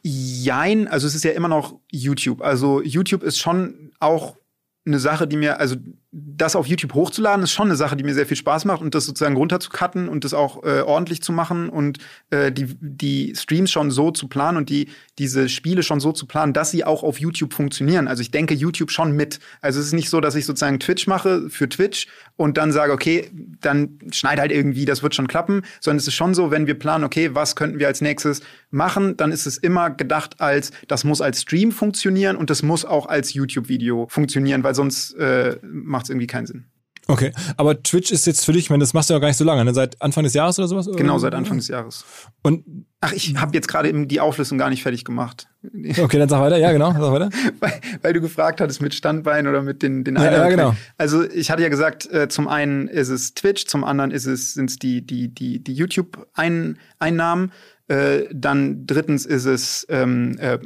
Jein, 0.02 0.88
also 0.88 1.06
es 1.06 1.14
ist 1.14 1.24
ja 1.24 1.32
immer 1.32 1.50
noch 1.50 1.80
YouTube. 1.92 2.42
Also 2.42 2.82
YouTube 2.82 3.22
ist 3.22 3.38
schon 3.38 3.92
auch 4.00 4.38
eine 4.86 5.00
Sache, 5.00 5.28
die 5.28 5.38
mir, 5.38 5.60
also 5.60 5.76
das 6.12 6.56
auf 6.56 6.65
YouTube 6.65 6.95
hochzuladen, 6.95 7.43
ist 7.43 7.52
schon 7.52 7.67
eine 7.67 7.76
Sache, 7.76 7.95
die 7.95 8.04
mir 8.04 8.15
sehr 8.15 8.26
viel 8.26 8.38
Spaß 8.38 8.65
macht 8.65 8.82
und 8.82 8.95
das 8.95 9.06
sozusagen 9.06 9.38
runterzucutten 9.38 10.10
und 10.10 10.24
das 10.24 10.34
auch 10.34 10.63
äh, 10.63 10.82
ordentlich 10.82 11.22
zu 11.22 11.32
machen 11.32 11.69
und 11.69 12.00
äh, 12.32 12.52
die, 12.52 12.76
die 12.82 13.36
Streams 13.36 13.69
schon 13.69 13.91
so 13.91 14.10
zu 14.10 14.28
planen 14.28 14.58
und 14.58 14.69
die, 14.69 14.89
diese 15.19 15.50
Spiele 15.50 15.84
schon 15.84 16.00
so 16.00 16.12
zu 16.12 16.26
planen, 16.26 16.54
dass 16.54 16.72
sie 16.72 16.84
auch 16.84 17.04
auf 17.04 17.19
YouTube 17.19 17.54
funktionieren. 17.54 18.08
Also 18.08 18.22
ich 18.22 18.32
denke 18.32 18.56
YouTube 18.56 18.89
schon 18.91 19.12
mit. 19.12 19.39
Also 19.62 19.80
es 19.80 19.88
ist 19.88 19.93
nicht 19.93 20.10
so, 20.10 20.19
dass 20.19 20.34
ich 20.34 20.45
sozusagen 20.45 20.80
Twitch 20.80 21.06
mache 21.06 21.48
für 21.50 21.69
Twitch 21.69 22.08
und 22.38 22.58
dann 22.58 22.72
sage, 22.72 22.91
okay, 22.91 23.30
dann 23.62 24.00
schneid 24.12 24.39
halt 24.39 24.52
irgendwie, 24.52 24.86
das 24.86 25.04
wird 25.04 25.13
schon 25.13 25.28
klappen, 25.28 25.62
sondern 25.80 25.98
es 25.98 26.08
ist 26.08 26.15
schon 26.15 26.34
so, 26.34 26.50
wenn 26.50 26.65
wir 26.65 26.80
planen, 26.80 27.04
okay, 27.04 27.36
was 27.36 27.56
könnten 27.56 27.78
wir 27.78 27.88
als 27.88 28.02
nächstes 28.02 28.41
machen, 28.72 29.16
dann 29.18 29.32
ist 29.32 29.45
es 29.45 29.57
immer 29.57 29.91
gedacht 29.91 30.41
als, 30.41 30.72
das 30.88 31.03
muss 31.03 31.22
als 31.22 31.41
Stream 31.41 31.72
funktionieren 31.72 32.36
und 32.36 32.49
das 32.49 32.64
muss 32.64 32.84
auch 32.84 33.05
als 33.05 33.34
YouTube-Video 33.34 34.07
funktionieren, 34.10 34.64
weil 34.64 34.74
sonst 34.74 35.14
äh, 35.16 35.57
macht 35.62 35.99
es 36.04 36.10
irgendwie 36.10 36.28
keinen 36.28 36.47
Sinn. 36.47 36.66
Okay, 37.10 37.34
aber 37.58 37.82
Twitch 37.82 38.12
ist 38.12 38.28
jetzt 38.28 38.45
für 38.45 38.54
dich, 38.54 38.66
ich 38.66 38.70
meine, 38.70 38.82
das 38.82 38.93
machst 38.93 39.10
du 39.10 39.16
ja 39.16 39.20
gar 39.20 39.30
nicht 39.30 39.38
so 39.38 39.43
lange, 39.43 39.66
ne? 39.66 39.74
seit 39.74 40.00
Anfang 40.00 40.24
des 40.24 40.36
Jahres 40.36 40.60
oder 40.60 40.68
sowas? 40.68 40.88
Genau, 40.95 41.18
seit 41.18 41.34
Anfang 41.34 41.58
des 41.58 41.68
Jahres. 41.68 42.06
Und 42.43 42.86
Ach, 43.02 43.14
ich 43.14 43.36
habe 43.36 43.56
jetzt 43.56 43.68
gerade 43.68 43.89
eben 43.89 44.08
die 44.08 44.20
Auflösung 44.20 44.60
gar 44.60 44.70
nicht 44.70 44.84
fertig 44.84 45.06
gemacht. 45.06 45.47
Okay, 46.00 46.20
dann 46.20 46.30
sag 46.30 46.39
weiter. 46.39 46.58
Ja, 46.58 46.72
genau, 46.72 46.91
sag 46.91 47.12
weiter. 47.12 47.30
weil, 47.60 47.82
weil 48.02 48.14
du 48.14 48.22
gefragt 48.22 48.62
hattest 48.62 48.82
mit 48.82 48.93
Standbein 48.93 49.47
oder 49.47 49.62
mit 49.62 49.82
den 49.82 50.04
den 50.04 50.16
ja, 50.16 50.32
ja, 50.32 50.50
genau. 50.50 50.76
Also 50.97 51.28
ich 51.30 51.50
hatte 51.52 51.64
ja 51.64 51.70
gesagt, 51.70 52.10
äh, 52.12 52.30
zum 52.30 52.47
einen 52.47 52.88
ist 52.88 53.10
es 53.10 53.34
Twitch, 53.34 53.66
zum 53.66 53.84
anderen 53.84 54.12
ist 54.12 54.26
es 54.26 54.54
sind 54.54 54.70
es 54.70 54.78
die 54.78 55.06
die 55.06 55.34
die 55.34 55.64
die 55.64 55.74
YouTube 55.74 56.28
Einnahmen, 56.34 57.52
äh, 57.88 58.26
dann 58.32 58.86
drittens 58.86 59.26
ist 59.26 59.45
es 59.45 59.86
ähm, 59.89 60.38
äh, 60.39 60.60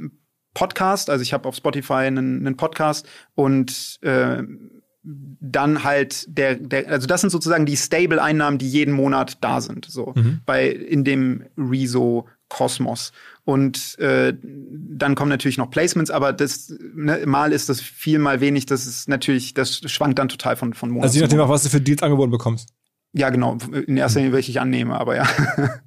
Podcast. 0.53 1.09
Also 1.09 1.23
ich 1.23 1.33
habe 1.33 1.47
auf 1.47 1.55
Spotify 1.55 1.93
einen, 1.93 2.45
einen 2.45 2.57
Podcast 2.57 3.07
und 3.33 3.97
äh, 4.01 4.43
dann 5.03 5.83
halt 5.83 6.25
der, 6.27 6.55
der, 6.55 6.89
also 6.89 7.07
das 7.07 7.21
sind 7.21 7.29
sozusagen 7.29 7.65
die 7.65 7.75
Stable-Einnahmen, 7.75 8.57
die 8.57 8.69
jeden 8.69 8.93
Monat 8.93 9.37
da 9.41 9.59
sind, 9.59 9.85
so 9.85 10.13
mhm. 10.15 10.39
bei 10.45 10.69
in 10.69 11.03
dem 11.03 11.43
Rezo-Kosmos. 11.57 13.11
Und 13.43 13.99
äh, 13.99 14.33
dann 14.41 15.15
kommen 15.15 15.29
natürlich 15.29 15.57
noch 15.57 15.69
Placements, 15.69 16.09
aber 16.09 16.31
das 16.31 16.73
ne, 16.95 17.25
mal 17.25 17.51
ist 17.51 17.67
das 17.67 17.81
viel, 17.81 18.17
mal 18.17 18.39
wenig. 18.39 18.65
Das 18.65 18.85
ist 18.85 19.09
natürlich, 19.09 19.53
das 19.53 19.81
schwankt 19.91 20.19
dann 20.19 20.29
total 20.29 20.55
von 20.55 20.73
von 20.73 20.89
Monat. 20.89 21.03
Also 21.03 21.15
je 21.17 21.23
nachdem 21.23 21.41
auch, 21.41 21.49
was 21.49 21.63
du 21.63 21.69
für 21.69 21.81
Deals 21.81 22.01
angeboten 22.01 22.31
bekommst. 22.31 22.69
Ja, 23.11 23.29
genau. 23.29 23.57
In 23.85 23.97
erster 23.97 24.21
Linie, 24.21 24.33
welche 24.33 24.51
ich 24.51 24.61
annehme, 24.61 24.97
aber 24.97 25.17
ja. 25.17 25.27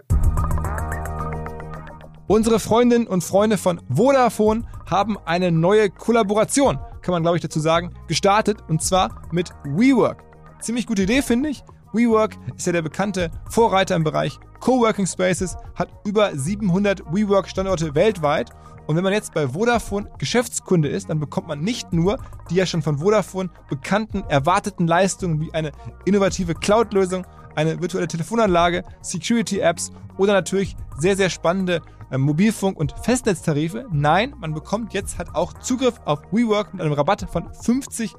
Unsere 2.28 2.58
Freundinnen 2.60 3.06
und 3.06 3.22
Freunde 3.22 3.56
von 3.56 3.80
Vodafone 3.88 4.64
haben 4.84 5.16
eine 5.24 5.52
neue 5.52 5.90
Kollaboration 5.90 6.78
kann 7.06 7.12
man 7.12 7.22
glaube 7.22 7.36
ich 7.36 7.42
dazu 7.42 7.60
sagen, 7.60 7.94
gestartet 8.08 8.58
und 8.68 8.82
zwar 8.82 9.22
mit 9.30 9.50
WeWork. 9.62 10.24
Ziemlich 10.60 10.88
gute 10.88 11.04
Idee, 11.04 11.22
finde 11.22 11.50
ich. 11.50 11.62
WeWork 11.92 12.36
ist 12.56 12.66
ja 12.66 12.72
der 12.72 12.82
bekannte 12.82 13.30
Vorreiter 13.48 13.94
im 13.94 14.02
Bereich 14.02 14.40
Coworking 14.58 15.06
Spaces, 15.06 15.56
hat 15.76 15.88
über 16.04 16.36
700 16.36 17.04
WeWork-Standorte 17.12 17.94
weltweit. 17.94 18.50
Und 18.88 18.96
wenn 18.96 19.04
man 19.04 19.12
jetzt 19.12 19.34
bei 19.34 19.46
Vodafone 19.46 20.10
Geschäftskunde 20.18 20.88
ist, 20.88 21.08
dann 21.08 21.20
bekommt 21.20 21.46
man 21.46 21.60
nicht 21.60 21.92
nur 21.92 22.18
die 22.50 22.56
ja 22.56 22.66
schon 22.66 22.82
von 22.82 22.98
Vodafone 22.98 23.50
bekannten 23.68 24.24
erwarteten 24.28 24.88
Leistungen 24.88 25.40
wie 25.40 25.54
eine 25.54 25.70
innovative 26.06 26.54
Cloud-Lösung, 26.54 27.24
eine 27.56 27.80
virtuelle 27.80 28.06
Telefonanlage, 28.06 28.84
Security-Apps 29.02 29.90
oder 30.18 30.32
natürlich 30.32 30.76
sehr, 30.98 31.16
sehr 31.16 31.30
spannende 31.30 31.82
äh, 32.10 32.18
Mobilfunk- 32.18 32.78
und 32.78 32.94
Festnetztarife. 33.02 33.86
Nein, 33.90 34.34
man 34.38 34.54
bekommt 34.54 34.94
jetzt 34.94 35.18
halt 35.18 35.34
auch 35.34 35.52
Zugriff 35.54 36.00
auf 36.04 36.20
WeWork 36.30 36.72
mit 36.72 36.82
einem 36.82 36.92
Rabatt 36.92 37.26
von 37.30 37.48
50% 37.48 38.14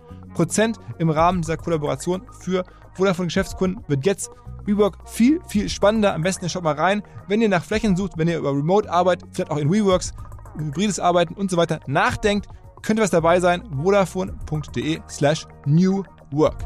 im 0.97 1.09
Rahmen 1.09 1.41
dieser 1.41 1.57
Kollaboration 1.57 2.23
für 2.39 2.63
Vodafone 2.93 3.27
Geschäftskunden 3.27 3.83
wird 3.87 4.05
jetzt 4.05 4.31
WeWork 4.65 4.97
viel, 5.07 5.39
viel 5.47 5.69
spannender. 5.69 6.13
Am 6.13 6.23
besten 6.23 6.49
schaut 6.49 6.63
mal 6.63 6.75
rein, 6.75 7.03
wenn 7.27 7.41
ihr 7.41 7.49
nach 7.49 7.63
Flächen 7.63 7.95
sucht, 7.95 8.17
wenn 8.17 8.27
ihr 8.27 8.39
über 8.39 8.51
Remote 8.51 8.91
Arbeit, 8.91 9.21
vielleicht 9.31 9.51
auch 9.51 9.57
in 9.57 9.71
WeWorks, 9.71 10.13
hybrides 10.57 10.99
Arbeiten 10.99 11.35
und 11.35 11.51
so 11.51 11.57
weiter 11.57 11.79
nachdenkt, 11.87 12.47
könnte 12.81 13.01
was 13.01 13.11
dabei 13.11 13.39
sein. 13.39 13.63
Vodafone.de 13.71 14.99
slash 15.07 15.45
New 15.65 16.03
Work. 16.31 16.65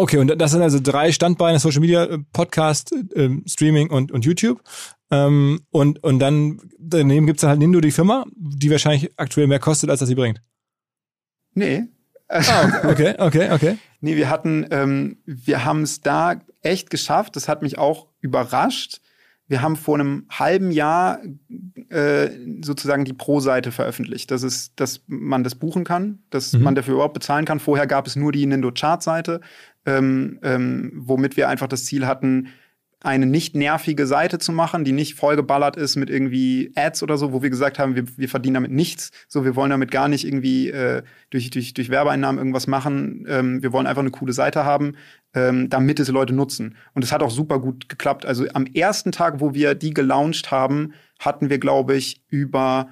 Okay, 0.00 0.16
und 0.16 0.28
das 0.40 0.52
sind 0.52 0.62
also 0.62 0.80
drei 0.82 1.12
Standbeine, 1.12 1.58
Social 1.58 1.80
Media, 1.80 2.04
äh, 2.04 2.18
Podcast, 2.32 2.90
äh, 3.14 3.28
Streaming 3.44 3.90
und, 3.90 4.10
und 4.10 4.24
YouTube. 4.24 4.62
Ähm, 5.10 5.60
und, 5.68 6.02
und 6.02 6.20
dann 6.20 6.58
daneben 6.78 7.26
gibt's 7.26 7.42
dann 7.42 7.50
halt 7.50 7.58
Nindo, 7.58 7.82
die 7.82 7.90
Firma, 7.90 8.24
die 8.34 8.70
wahrscheinlich 8.70 9.12
aktuell 9.18 9.46
mehr 9.46 9.58
kostet, 9.58 9.90
als 9.90 10.00
das 10.00 10.08
sie 10.08 10.14
bringt. 10.14 10.40
Nee. 11.52 11.84
Ah, 12.28 12.88
okay, 12.88 13.14
okay, 13.18 13.50
okay. 13.52 13.76
nee, 14.00 14.16
wir 14.16 14.30
hatten, 14.30 14.66
ähm, 14.70 15.18
wir 15.26 15.66
haben 15.66 15.82
es 15.82 16.00
da 16.00 16.40
echt 16.62 16.88
geschafft. 16.88 17.36
Das 17.36 17.46
hat 17.46 17.60
mich 17.60 17.76
auch 17.76 18.06
überrascht. 18.20 19.02
Wir 19.48 19.60
haben 19.60 19.74
vor 19.74 19.96
einem 19.96 20.26
halben 20.30 20.70
Jahr 20.70 21.18
äh, 21.88 22.30
sozusagen 22.62 23.04
die 23.04 23.12
Pro-Seite 23.12 23.72
veröffentlicht. 23.72 24.30
Das 24.30 24.44
ist, 24.44 24.78
dass 24.78 25.02
man 25.08 25.42
das 25.42 25.56
buchen 25.56 25.82
kann, 25.82 26.20
dass 26.30 26.52
mhm. 26.52 26.62
man 26.62 26.76
dafür 26.76 26.94
überhaupt 26.94 27.14
bezahlen 27.14 27.46
kann. 27.46 27.58
Vorher 27.58 27.88
gab 27.88 28.06
es 28.06 28.14
nur 28.14 28.30
die 28.30 28.46
Nindo 28.46 28.70
Chart-Seite 28.70 29.40
ähm, 29.86 30.38
ähm, 30.42 30.92
womit 30.94 31.36
wir 31.36 31.48
einfach 31.48 31.68
das 31.68 31.84
Ziel 31.84 32.06
hatten, 32.06 32.48
eine 33.02 33.24
nicht 33.24 33.56
nervige 33.56 34.06
Seite 34.06 34.38
zu 34.38 34.52
machen, 34.52 34.84
die 34.84 34.92
nicht 34.92 35.14
vollgeballert 35.14 35.76
ist 35.76 35.96
mit 35.96 36.10
irgendwie 36.10 36.70
Ads 36.74 37.02
oder 37.02 37.16
so, 37.16 37.32
wo 37.32 37.42
wir 37.42 37.48
gesagt 37.48 37.78
haben, 37.78 37.94
wir, 37.94 38.04
wir 38.18 38.28
verdienen 38.28 38.52
damit 38.54 38.72
nichts. 38.72 39.10
So, 39.26 39.44
wir 39.44 39.56
wollen 39.56 39.70
damit 39.70 39.90
gar 39.90 40.08
nicht 40.08 40.26
irgendwie 40.26 40.68
äh, 40.68 41.02
durch, 41.30 41.48
durch, 41.48 41.72
durch 41.72 41.88
Werbeeinnahmen 41.88 42.38
irgendwas 42.38 42.66
machen. 42.66 43.24
Ähm, 43.26 43.62
wir 43.62 43.72
wollen 43.72 43.86
einfach 43.86 44.02
eine 44.02 44.10
coole 44.10 44.34
Seite 44.34 44.66
haben, 44.66 44.96
ähm, 45.32 45.70
damit 45.70 45.98
es 45.98 46.08
Leute 46.08 46.34
nutzen. 46.34 46.76
Und 46.92 47.02
es 47.02 47.10
hat 47.10 47.22
auch 47.22 47.30
super 47.30 47.58
gut 47.58 47.88
geklappt. 47.88 48.26
Also 48.26 48.44
am 48.52 48.66
ersten 48.66 49.12
Tag, 49.12 49.40
wo 49.40 49.54
wir 49.54 49.74
die 49.74 49.94
gelauncht 49.94 50.50
haben, 50.50 50.92
hatten 51.18 51.48
wir, 51.48 51.58
glaube 51.58 51.96
ich, 51.96 52.22
über 52.28 52.90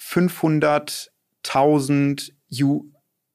500.000 0.00 2.32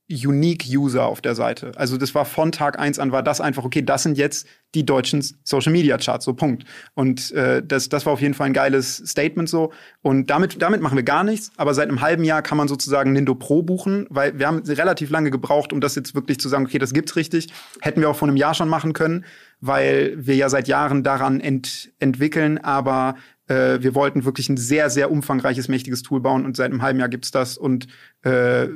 Unique 0.10 0.66
User 0.68 1.06
auf 1.06 1.22
der 1.22 1.36
Seite. 1.36 1.72
Also 1.76 1.98
das 1.98 2.16
war 2.16 2.26
von 2.26 2.52
Tag 2.52 2.80
eins 2.80 2.98
an, 2.98 3.12
war 3.12 3.22
das 3.22 3.42
einfach, 3.42 3.64
okay, 3.64 3.84
das 3.84 4.04
sind 4.04 4.18
jetzt 4.18 4.48
die 4.74 4.86
deutschen 4.86 5.24
Social 5.44 5.72
Media 5.72 5.98
Charts, 5.98 6.26
so 6.26 6.34
Punkt. 6.34 6.64
Und 6.96 7.32
äh, 7.32 7.62
das, 7.64 7.90
das 7.90 8.06
war 8.06 8.14
auf 8.14 8.22
jeden 8.22 8.34
Fall 8.34 8.48
ein 8.48 8.54
geiles 8.54 8.98
Statement 8.98 9.48
so. 9.48 9.72
Und 10.02 10.30
damit, 10.30 10.62
damit 10.62 10.82
machen 10.82 10.96
wir 10.96 11.04
gar 11.04 11.24
nichts, 11.24 11.52
aber 11.58 11.76
seit 11.76 11.90
einem 11.90 12.02
halben 12.02 12.24
Jahr 12.24 12.42
kann 12.42 12.58
man 12.58 12.68
sozusagen 12.68 13.14
Nindo 13.14 13.36
Pro 13.36 13.62
buchen, 13.62 14.08
weil 14.10 14.38
wir 14.40 14.48
haben 14.48 14.64
relativ 14.66 15.12
lange 15.12 15.30
gebraucht, 15.30 15.74
um 15.74 15.82
das 15.82 15.94
jetzt 15.96 16.16
wirklich 16.16 16.40
zu 16.40 16.50
sagen, 16.50 16.66
okay, 16.66 16.80
das 16.80 16.94
gibt's 16.94 17.16
richtig. 17.16 17.50
Hätten 17.82 18.02
wir 18.02 18.10
auch 18.10 18.16
vor 18.16 18.28
einem 18.28 18.38
Jahr 18.38 18.56
schon 18.56 18.70
machen 18.70 18.94
können, 18.94 19.26
weil 19.62 20.14
wir 20.18 20.36
ja 20.36 20.50
seit 20.50 20.68
Jahren 20.68 21.04
daran 21.04 21.40
ent, 21.40 21.92
entwickeln, 22.00 22.58
aber 22.58 23.16
äh, 23.50 23.82
wir 23.82 23.96
wollten 23.96 24.26
wirklich 24.26 24.48
ein 24.50 24.58
sehr, 24.58 24.90
sehr 24.90 25.12
umfangreiches, 25.12 25.68
mächtiges 25.68 26.04
Tool 26.04 26.22
bauen 26.22 26.46
und 26.46 26.56
seit 26.56 26.72
einem 26.72 26.82
halben 26.82 27.00
Jahr 27.00 27.10
gibt's 27.10 27.32
das 27.32 27.58
und 27.58 27.88
äh, 28.22 28.68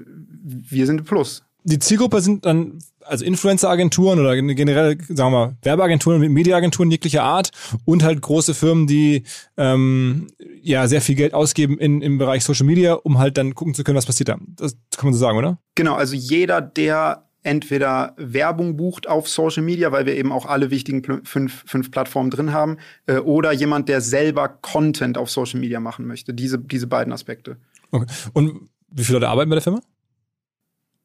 wir 0.44 0.86
sind 0.86 1.06
Plus. 1.06 1.44
Die 1.66 1.80
Zielgruppe 1.80 2.20
sind 2.20 2.46
dann 2.46 2.80
also 3.06 3.24
Influencer-Agenturen 3.26 4.20
oder 4.20 4.36
generell, 4.36 4.98
sagen 5.08 5.32
wir 5.34 5.48
mal, 5.48 5.56
Werbeagenturen 5.62 6.20
Mediaagenturen 6.32 6.92
jeglicher 6.92 7.24
Art 7.24 7.52
und 7.86 8.04
halt 8.04 8.22
große 8.22 8.54
Firmen, 8.54 8.88
die 8.88 9.24
ähm, 9.58 10.28
ja 10.62 10.88
sehr 10.88 11.02
viel 11.02 11.16
Geld 11.16 11.34
ausgeben 11.34 11.78
in, 11.78 12.02
im 12.02 12.18
Bereich 12.18 12.44
Social 12.44 12.66
Media, 12.66 12.94
um 12.94 13.20
halt 13.20 13.38
dann 13.38 13.56
gucken 13.56 13.74
zu 13.74 13.84
können, 13.84 13.98
was 13.98 14.06
passiert 14.06 14.30
da. 14.30 14.38
Das 14.56 14.76
kann 14.98 15.06
man 15.06 15.14
so 15.14 15.20
sagen, 15.20 15.38
oder? 15.38 15.58
Genau, 15.76 15.96
also 15.96 16.16
jeder, 16.16 16.62
der 16.62 17.26
entweder 17.44 18.14
Werbung 18.18 18.78
bucht 18.78 19.08
auf 19.08 19.30
Social 19.30 19.64
Media, 19.64 19.92
weil 19.92 20.06
wir 20.06 20.16
eben 20.16 20.32
auch 20.32 20.46
alle 20.46 20.72
wichtigen 20.72 21.04
fünf, 21.24 21.64
fünf 21.66 21.92
Plattformen 21.92 22.30
drin 22.30 22.54
haben, 22.54 22.78
äh, 23.06 23.18
oder 23.18 23.52
jemand, 23.52 23.90
der 23.90 24.02
selber 24.02 24.48
Content 24.50 25.18
auf 25.18 25.30
Social 25.30 25.60
Media 25.60 25.80
machen 25.80 26.08
möchte. 26.08 26.34
Diese, 26.34 26.60
diese 26.60 26.88
beiden 26.88 27.14
Aspekte. 27.14 27.58
Okay. 27.92 28.08
Und 28.34 28.70
wie 28.90 29.04
viele 29.04 29.20
Leute 29.20 29.30
arbeiten 29.30 29.50
bei 29.50 29.56
der 29.56 29.64
Firma? 29.64 29.82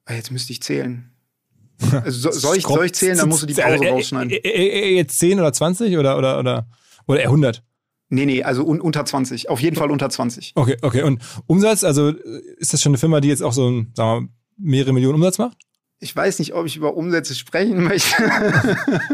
Ah, 0.05 0.14
jetzt 0.14 0.30
müsste 0.30 0.53
ich 0.53 0.62
zählen. 0.62 1.11
Also 2.03 2.32
soll, 2.32 2.57
ich, 2.57 2.66
soll 2.66 2.86
ich 2.86 2.95
zählen, 2.95 3.16
dann 3.16 3.28
musst 3.28 3.43
du 3.43 3.47
die 3.47 3.55
Pause 3.55 3.89
rausschneiden. 3.89 4.30
Jetzt 4.43 5.18
10 5.18 5.39
oder 5.39 5.53
20 5.53 5.97
oder, 5.97 6.18
oder, 6.18 6.39
oder, 6.39 6.66
oder 7.07 7.20
eher 7.20 7.26
100? 7.26 7.62
Nee, 8.11 8.26
nee, 8.26 8.43
also 8.43 8.64
un 8.64 8.80
unter 8.80 9.05
20. 9.05 9.51
Auf 9.51 9.61
jeden 9.61 9.76
Fall 9.76 9.91
unter 9.91 10.09
20. 10.09 10.53
Okay, 10.55 10.76
okay. 10.82 11.03
Und 11.03 11.22
Umsatz, 11.47 11.84
also 11.84 12.09
ist 12.09 12.72
das 12.72 12.80
schon 12.82 12.91
eine 12.91 12.99
Firma, 12.99 13.20
die 13.20 13.28
jetzt 13.28 13.43
auch 13.43 13.53
so, 13.53 13.70
sagen 13.70 13.86
wir 13.95 14.05
mal, 14.05 14.28
mehrere 14.57 14.93
Millionen 14.93 15.16
Umsatz 15.16 15.39
macht? 15.39 15.59
Ich 16.01 16.14
weiß 16.14 16.38
nicht, 16.38 16.55
ob 16.55 16.66
ich 16.66 16.76
über 16.76 16.96
Umsätze 16.96 17.34
sprechen 17.34 17.82
möchte. 17.82 18.16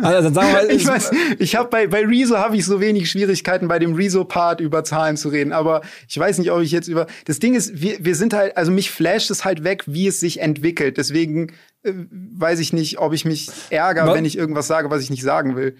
Also 0.03 0.30
dann 0.30 0.35
sagen 0.35 0.53
wir 0.53 0.70
ich 0.70 0.87
weiß, 0.87 1.12
ich 1.39 1.57
habe 1.57 1.68
bei 1.68 1.87
bei 1.87 2.05
Rezo 2.05 2.37
habe 2.37 2.57
ich 2.57 2.66
so 2.66 2.80
wenig 2.80 3.11
Schwierigkeiten 3.11 3.68
bei 3.68 3.78
dem 3.78 3.95
Rezo 3.95 4.24
Part 4.24 4.61
über 4.61 4.85
Zahlen 4.85 5.16
zu 5.16 5.28
reden, 5.28 5.53
aber 5.53 5.80
ich 6.09 6.18
weiß 6.18 6.39
nicht, 6.39 6.51
ob 6.51 6.61
ich 6.61 6.70
jetzt 6.70 6.89
über 6.89 7.07
Das 7.24 7.39
Ding 7.39 7.55
ist, 7.55 7.80
wir 7.80 8.05
wir 8.05 8.14
sind 8.14 8.35
halt 8.35 8.57
also 8.57 8.70
mich 8.70 8.91
flasht 8.91 9.30
es 9.30 9.45
halt 9.45 9.64
weg, 9.64 9.85
wie 9.87 10.09
es 10.09 10.20
sich 10.20 10.41
entwickelt. 10.41 10.99
Deswegen 10.99 11.53
äh, 11.82 11.93
weiß 12.11 12.59
ich 12.61 12.72
nicht, 12.72 12.99
ob 12.99 13.12
ich 13.14 13.24
mich 13.24 13.49
ärgere, 13.70 14.14
wenn 14.14 14.24
ich 14.24 14.37
irgendwas 14.37 14.66
sage, 14.66 14.91
was 14.91 15.03
ich 15.03 15.11
nicht 15.11 15.22
sagen 15.22 15.57
will. 15.57 15.76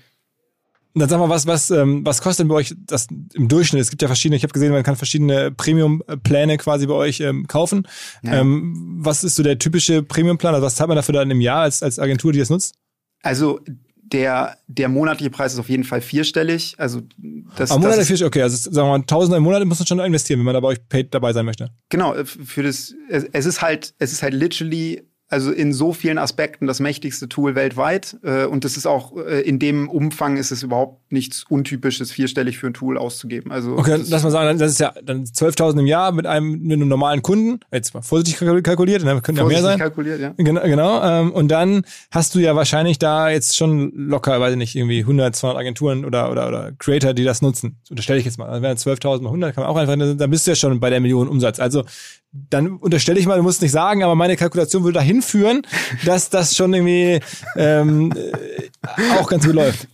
Und 0.95 1.01
dann 1.01 1.09
sag 1.09 1.19
mal, 1.19 1.29
was, 1.29 1.47
was, 1.49 1.71
ähm, 1.73 2.07
was 2.07 2.23
kostet 2.23 2.45
denn 2.45 2.49
bei 2.49 2.55
euch 2.55 2.73
das 2.87 3.09
im 3.35 3.49
Durchschnitt? 3.49 3.83
Es 3.83 3.91
gibt 3.91 4.01
ja 4.01 4.07
verschiedene, 4.07 4.37
ich 4.37 4.45
habe 4.45 4.53
gesehen, 4.53 4.71
man 4.71 4.85
kann 4.85 4.95
verschiedene 4.95 5.51
Premium-Pläne 5.51 6.57
quasi 6.57 6.87
bei 6.87 6.95
euch 6.95 7.19
ähm, 7.19 7.49
kaufen. 7.49 7.89
Ja. 8.23 8.35
Ähm, 8.35 8.99
was 9.01 9.25
ist 9.25 9.35
so 9.35 9.43
der 9.43 9.59
typische 9.59 10.05
Premium-Plan? 10.05 10.55
Also 10.55 10.65
was 10.65 10.77
zahlt 10.77 10.87
man 10.87 10.97
dafür 10.97 11.15
dann 11.15 11.33
im 11.33 11.41
Jahr 11.41 11.63
als, 11.63 11.83
als 11.83 11.99
Agentur, 11.99 12.33
die 12.33 12.39
das 12.39 12.49
nutzt? 12.49 12.77
Also 13.23 13.61
der, 14.05 14.57
der 14.69 14.89
monatliche 14.89 15.31
Preis 15.31 15.55
ist 15.55 15.59
auf 15.59 15.69
jeden 15.69 15.83
Fall 15.83 16.01
vierstellig. 16.01 16.77
Also 16.79 17.01
das, 17.57 17.73
Aber 17.73 17.81
monatlich 17.81 18.07
vierstellig, 18.07 18.29
okay. 18.29 18.43
Also 18.43 18.71
sagen 18.71 18.87
wir 18.87 18.99
mal, 18.99 19.05
Tausender 19.05 19.39
im 19.39 19.43
Monat 19.43 19.65
muss 19.65 19.81
man 19.81 19.87
schon 19.89 19.99
investieren, 19.99 20.39
wenn 20.39 20.45
man 20.45 20.55
da 20.55 20.61
bei 20.61 20.69
euch 20.69 20.89
paid 20.89 21.13
dabei 21.13 21.33
sein 21.33 21.45
möchte. 21.45 21.71
Genau, 21.89 22.15
für 22.25 22.63
das, 22.63 22.95
es, 23.09 23.25
es 23.33 23.47
ist 23.47 23.63
halt, 23.63 23.95
es 23.99 24.13
ist 24.13 24.23
halt 24.23 24.35
literally 24.35 25.03
also 25.35 25.51
in 25.51 25.73
so 25.73 25.93
vielen 25.93 26.17
Aspekten 26.17 26.69
das 26.69 26.79
mächtigste 26.79 27.29
Tool 27.29 27.57
weltweit. 27.57 28.17
Äh, 28.23 28.45
und 28.45 28.65
das 28.65 28.77
ist 28.77 28.87
auch 28.87 29.17
äh, 29.17 29.41
in 29.41 29.59
dem 29.59 29.91
Umfang 29.91 30.37
ist 30.37 30.53
es 30.53 30.63
überhaupt 30.63 31.11
nichts 31.11 31.45
Untypisches, 31.49 32.13
vierstellig 32.13 32.57
für 32.57 32.69
ein 32.69 32.75
Tool 32.75 32.97
auszugeben. 32.97 33.51
Also 33.51 33.77
okay, 33.77 34.01
lass 34.09 34.23
mal 34.23 34.31
sagen, 34.31 34.57
das 34.57 34.71
ist 34.71 34.79
ja 34.79 34.95
dann 35.03 35.25
12.000 35.25 35.81
im 35.81 35.87
Jahr 35.87 36.13
mit 36.13 36.27
einem, 36.27 36.63
mit 36.63 36.75
einem 36.75 36.87
normalen 36.87 37.21
Kunden. 37.23 37.59
Jetzt 37.73 37.95
mal 37.95 38.03
vorsichtig 38.03 38.37
kalkuliert, 38.63 39.05
dann 39.05 39.23
könnte 39.23 39.41
ja 39.41 39.47
mehr 39.49 39.61
sein. 39.61 39.81
kalkuliert, 39.81 40.21
ja. 40.21 40.35
Genau, 40.37 40.63
genau. 40.63 41.03
Ähm, 41.03 41.33
und 41.33 41.49
dann 41.49 41.83
hast 42.13 42.37
du 42.37 42.39
ja 42.39 42.55
wahrscheinlich 42.55 43.01
da 43.01 43.29
jetzt 43.29 43.57
schon 43.57 43.93
locker, 43.97 44.41
weiß 44.41 44.53
ich 44.53 44.59
nicht, 44.59 44.77
irgendwie 44.77 45.01
100, 45.01 45.35
200 45.35 45.61
Agenturen 45.61 46.05
oder, 46.05 46.31
oder, 46.31 46.47
oder 46.47 46.73
Creator, 46.79 47.13
die 47.13 47.25
das 47.25 47.43
nutzen. 47.43 47.77
Unterstelle 47.91 48.21
ich 48.21 48.25
jetzt 48.25 48.39
mal. 48.39 48.49
Also 48.49 48.63
wären 48.63 48.77
12.000 48.77 49.23
mal 49.23 49.31
100, 49.31 49.53
kann 49.53 49.65
man 49.65 49.71
auch 49.73 49.77
einfach, 49.77 49.97
dann 49.97 50.31
bist 50.31 50.47
du 50.47 50.53
ja 50.53 50.55
schon 50.55 50.79
bei 50.79 50.91
der 50.91 51.01
Million 51.01 51.27
Umsatz. 51.27 51.59
Also 51.59 51.83
dann 52.51 52.77
unterstelle 52.79 53.21
ich 53.21 53.27
mal, 53.27 53.37
du 53.37 53.43
musst 53.45 53.63
nicht 53.63 53.71
sagen, 53.71 54.03
aber 54.03 54.17
meine 54.17 54.37
Kalkulation 54.37 54.83
würde 54.83 54.99
dahin 54.99 55.23
führen, 55.23 55.63
dass 56.05 56.31
das 56.31 56.57
schon 56.57 56.75
irgendwie 56.75 57.21
ähm, 57.57 58.13
äh, 58.13 58.71
auch 59.19 59.29
ganz 59.31 59.47
gut 59.47 59.55
läuft. 59.55 59.89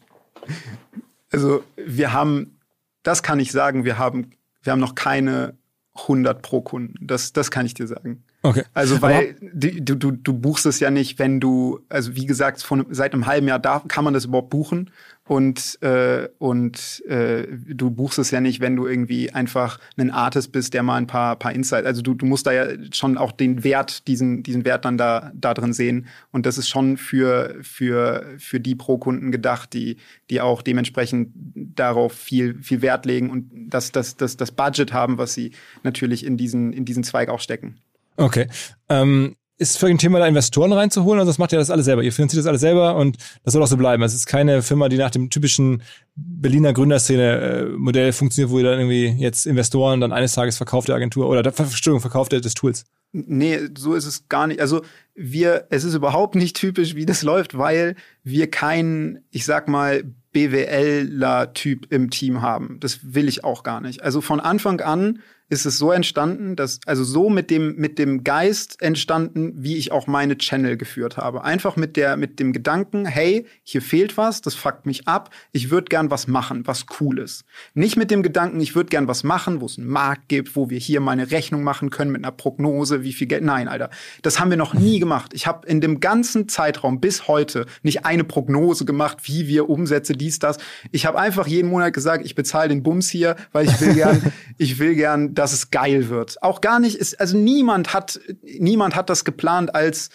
Also 1.31 1.63
wir 1.77 2.13
haben, 2.13 2.59
das 3.03 3.23
kann 3.23 3.39
ich 3.39 3.53
sagen, 3.53 3.85
wir 3.85 3.99
haben, 3.99 4.31
wir 4.63 4.73
haben 4.73 4.81
noch 4.81 4.95
keine 4.95 5.55
100 5.95 6.41
pro 6.41 6.63
Kunden. 6.63 6.95
Das, 7.07 7.33
das 7.33 7.51
kann 7.51 7.67
ich 7.67 7.75
dir 7.75 7.87
sagen. 7.87 8.25
Okay. 8.43 8.63
Also 8.73 9.03
weil 9.03 9.37
du, 9.41 9.97
du, 9.97 10.13
du 10.13 10.33
buchst 10.33 10.65
es 10.65 10.81
ja 10.81 10.91
nicht, 10.91 11.19
wenn 11.19 11.41
du, 11.41 11.81
also 11.91 12.17
wie 12.17 12.25
gesagt, 12.25 12.63
von, 12.63 12.87
seit 12.91 13.13
einem 13.13 13.27
halben 13.27 13.47
Jahr 13.49 13.59
da 13.59 13.83
kann 13.87 14.05
man 14.05 14.15
das 14.15 14.25
überhaupt 14.25 14.49
buchen 14.49 14.91
und 15.31 15.79
äh, 15.83 16.29
und 16.39 17.05
äh, 17.07 17.47
du 17.69 17.91
buchst 17.91 18.19
es 18.19 18.31
ja 18.31 18.41
nicht, 18.41 18.61
wenn 18.61 18.77
du 18.77 18.87
irgendwie 18.87 19.31
einfach 19.31 19.79
ein 19.99 20.11
Artist 20.11 20.53
bist, 20.53 20.73
der 20.73 20.83
mal 20.83 20.97
ein 20.97 21.07
paar 21.07 21.37
paar 21.37 21.53
Insights, 21.53 21.87
also 21.87 22.01
du, 22.01 22.15
du 22.15 22.25
musst 22.25 22.47
da 22.47 22.53
ja 22.53 22.67
schon 22.93 23.19
auch 23.19 23.31
den 23.31 23.63
Wert 23.63 24.09
diesen 24.09 24.43
diesen 24.43 24.65
Wert 24.65 24.87
dann 24.87 24.97
da 24.97 25.31
da 25.35 25.53
drin 25.53 25.75
sehen 25.75 26.07
und 26.33 26.47
das 26.47 26.57
ist 26.57 26.69
schon 26.69 26.97
für 26.97 27.57
für 27.61 28.25
für 28.39 28.59
die 28.59 28.75
pro 28.75 28.97
Kunden 28.97 29.31
gedacht, 29.31 29.75
die 29.75 29.99
die 30.31 30.41
auch 30.41 30.63
dementsprechend 30.63 31.33
darauf 31.55 32.15
viel 32.15 32.55
viel 32.63 32.81
Wert 32.81 33.05
legen 33.05 33.29
und 33.29 33.51
das 33.69 33.93
das 33.93 34.17
das 34.17 34.39
das 34.39 34.51
Budget 34.51 34.95
haben, 34.95 35.19
was 35.19 35.35
sie 35.35 35.53
natürlich 35.83 36.25
in 36.25 36.39
diesen 36.39 36.73
in 36.73 36.87
diesen 36.87 37.05
Zweig 37.05 37.29
auch 37.29 37.41
stecken. 37.41 37.77
Okay. 38.21 38.49
Ähm, 38.89 39.37
ist 39.57 39.79
für 39.79 39.89
ein 39.89 39.99
Thema, 39.99 40.19
da 40.19 40.27
Investoren 40.27 40.73
reinzuholen, 40.73 41.21
also 41.21 41.31
das 41.31 41.39
macht 41.39 41.53
ihr 41.53 41.59
das 41.59 41.71
alles 41.71 41.85
selber. 41.85 42.03
Ihr 42.03 42.13
finanziert 42.13 42.41
das 42.41 42.47
alles 42.47 42.63
selber 42.63 42.97
und 42.97 43.19
das 43.45 43.53
soll 43.53 43.63
auch 43.63 43.67
so 43.67 43.77
bleiben. 43.77 44.03
Es 44.03 44.15
ist 44.15 44.27
keine 44.27 44.63
Firma, 44.63 44.89
die 44.89 44.97
nach 44.97 45.11
dem 45.11 45.29
typischen 45.29 45.83
Berliner 46.15 46.73
Gründerszene-Modell 46.73 48.09
äh, 48.09 48.13
funktioniert, 48.13 48.51
wo 48.51 48.59
ihr 48.59 48.65
dann 48.65 48.79
irgendwie 48.79 49.23
jetzt 49.23 49.47
Investoren 49.47 50.01
dann 50.01 50.13
eines 50.13 50.33
Tages 50.33 50.57
verkauft 50.57 50.89
der 50.89 50.97
Agentur 50.97 51.29
oder 51.29 51.43
der 51.43 51.53
Entschuldigung, 51.59 52.01
verkauft 52.01 52.33
des 52.33 52.55
Tools. 52.55 52.85
Nee, 53.13 53.59
so 53.77 53.95
ist 53.95 54.07
es 54.07 54.29
gar 54.29 54.47
nicht. 54.47 54.61
Also 54.61 54.83
wir, 55.15 55.67
es 55.69 55.85
ist 55.85 55.95
überhaupt 55.95 56.37
nicht 56.37 56.57
typisch, 56.57 56.95
wie 56.95 57.05
das 57.05 57.23
läuft, 57.23 57.59
weil 57.59 57.97
wir 58.23 58.51
keinen, 58.51 59.25
ich 59.31 59.45
sag 59.45 59.69
mal, 59.69 60.05
BWLer-Typ 60.33 61.93
im 61.93 62.09
Team 62.11 62.41
haben. 62.41 62.79
Das 62.81 63.01
will 63.15 63.29
ich 63.29 63.45
auch 63.45 63.63
gar 63.63 63.81
nicht. 63.81 64.03
Also 64.03 64.21
von 64.21 64.41
Anfang 64.41 64.81
an 64.81 65.19
ist 65.51 65.67
es 65.67 65.79
so 65.79 65.91
entstanden, 65.91 66.55
dass, 66.55 66.79
also 66.87 67.03
so 67.03 67.29
mit 67.29 67.51
dem, 67.51 67.75
mit 67.75 67.99
dem 67.99 68.23
Geist 68.23 68.81
entstanden, 68.81 69.53
wie 69.57 69.77
ich 69.77 69.91
auch 69.91 70.07
meine 70.07 70.39
Channel 70.39 70.77
geführt 70.77 71.17
habe. 71.17 71.43
Einfach 71.43 71.75
mit 71.75 71.97
der, 71.97 72.17
mit 72.17 72.39
dem 72.39 72.53
Gedanken, 72.53 73.05
hey, 73.05 73.47
hier 73.65 73.83
fehlt 73.83 74.17
was, 74.17 74.43
das 74.43 74.55
fuckt 74.55 74.87
mich 74.87 75.09
ab, 75.09 75.31
ich 75.51 75.71
würde 75.71 75.87
gern 75.87 76.09
was 76.09 76.29
machen, 76.29 76.69
was 76.69 76.87
cool 77.01 77.19
ist. 77.19 77.45
Nicht 77.75 77.97
mit 77.97 78.13
dem 78.13 78.23
Gedanken, 78.23 78.61
ich 78.61 78.77
würde 78.77 78.91
gern 78.91 79.09
was 79.09 79.25
machen, 79.25 79.61
wo 79.61 79.67
es 79.67 79.77
einen 79.77 79.89
Markt 79.89 80.29
gibt, 80.29 80.55
wo 80.55 80.71
wir 80.71 80.79
hier 80.79 81.01
meine 81.01 81.33
Rechnung 81.33 81.65
machen 81.65 81.91
können 81.91 82.13
mit 82.13 82.25
einer 82.25 82.33
Prognose, 82.33 83.03
wie 83.03 83.13
viel 83.13 83.27
Geld. 83.27 83.43
Nein, 83.43 83.67
Alter. 83.67 83.91
Das 84.23 84.39
haben 84.39 84.51
wir 84.51 84.57
noch 84.57 84.73
nie 84.73 85.01
gemacht. 85.01 85.33
Ich 85.35 85.49
habe 85.49 85.67
in 85.67 85.81
dem 85.81 85.99
ganzen 85.99 86.49
Zeitraum 86.49 87.01
bis 87.01 87.27
heute 87.27 87.67
nicht 87.83 88.07
eine 88.07 88.23
Prognose 88.23 88.85
gemacht, 88.85 89.19
wie 89.25 89.49
wir 89.49 89.69
Umsätze, 89.69 90.13
dies, 90.13 90.39
das. 90.39 90.59
Ich 90.93 91.07
habe 91.07 91.19
einfach 91.19 91.49
jeden 91.49 91.71
Monat 91.71 91.93
gesagt, 91.93 92.25
ich 92.25 92.37
bezahle 92.37 92.69
den 92.69 92.85
Bums 92.85 93.09
hier, 93.09 93.35
weil 93.51 93.67
ich 93.67 93.81
will 93.81 93.95
gern, 93.95 94.33
ich 94.59 94.79
will 94.79 94.95
gern 94.95 95.35
dass 95.41 95.55
es 95.55 95.71
geil 95.71 96.11
wird. 96.11 96.43
Auch 96.43 96.61
gar 96.61 96.79
nicht, 96.81 96.97
ist, 96.97 97.19
also 97.19 97.35
niemand 97.35 97.95
hat, 97.95 98.21
niemand 98.43 98.95
hat 98.95 99.09
das 99.09 99.25
geplant 99.25 99.75
als, 99.75 100.11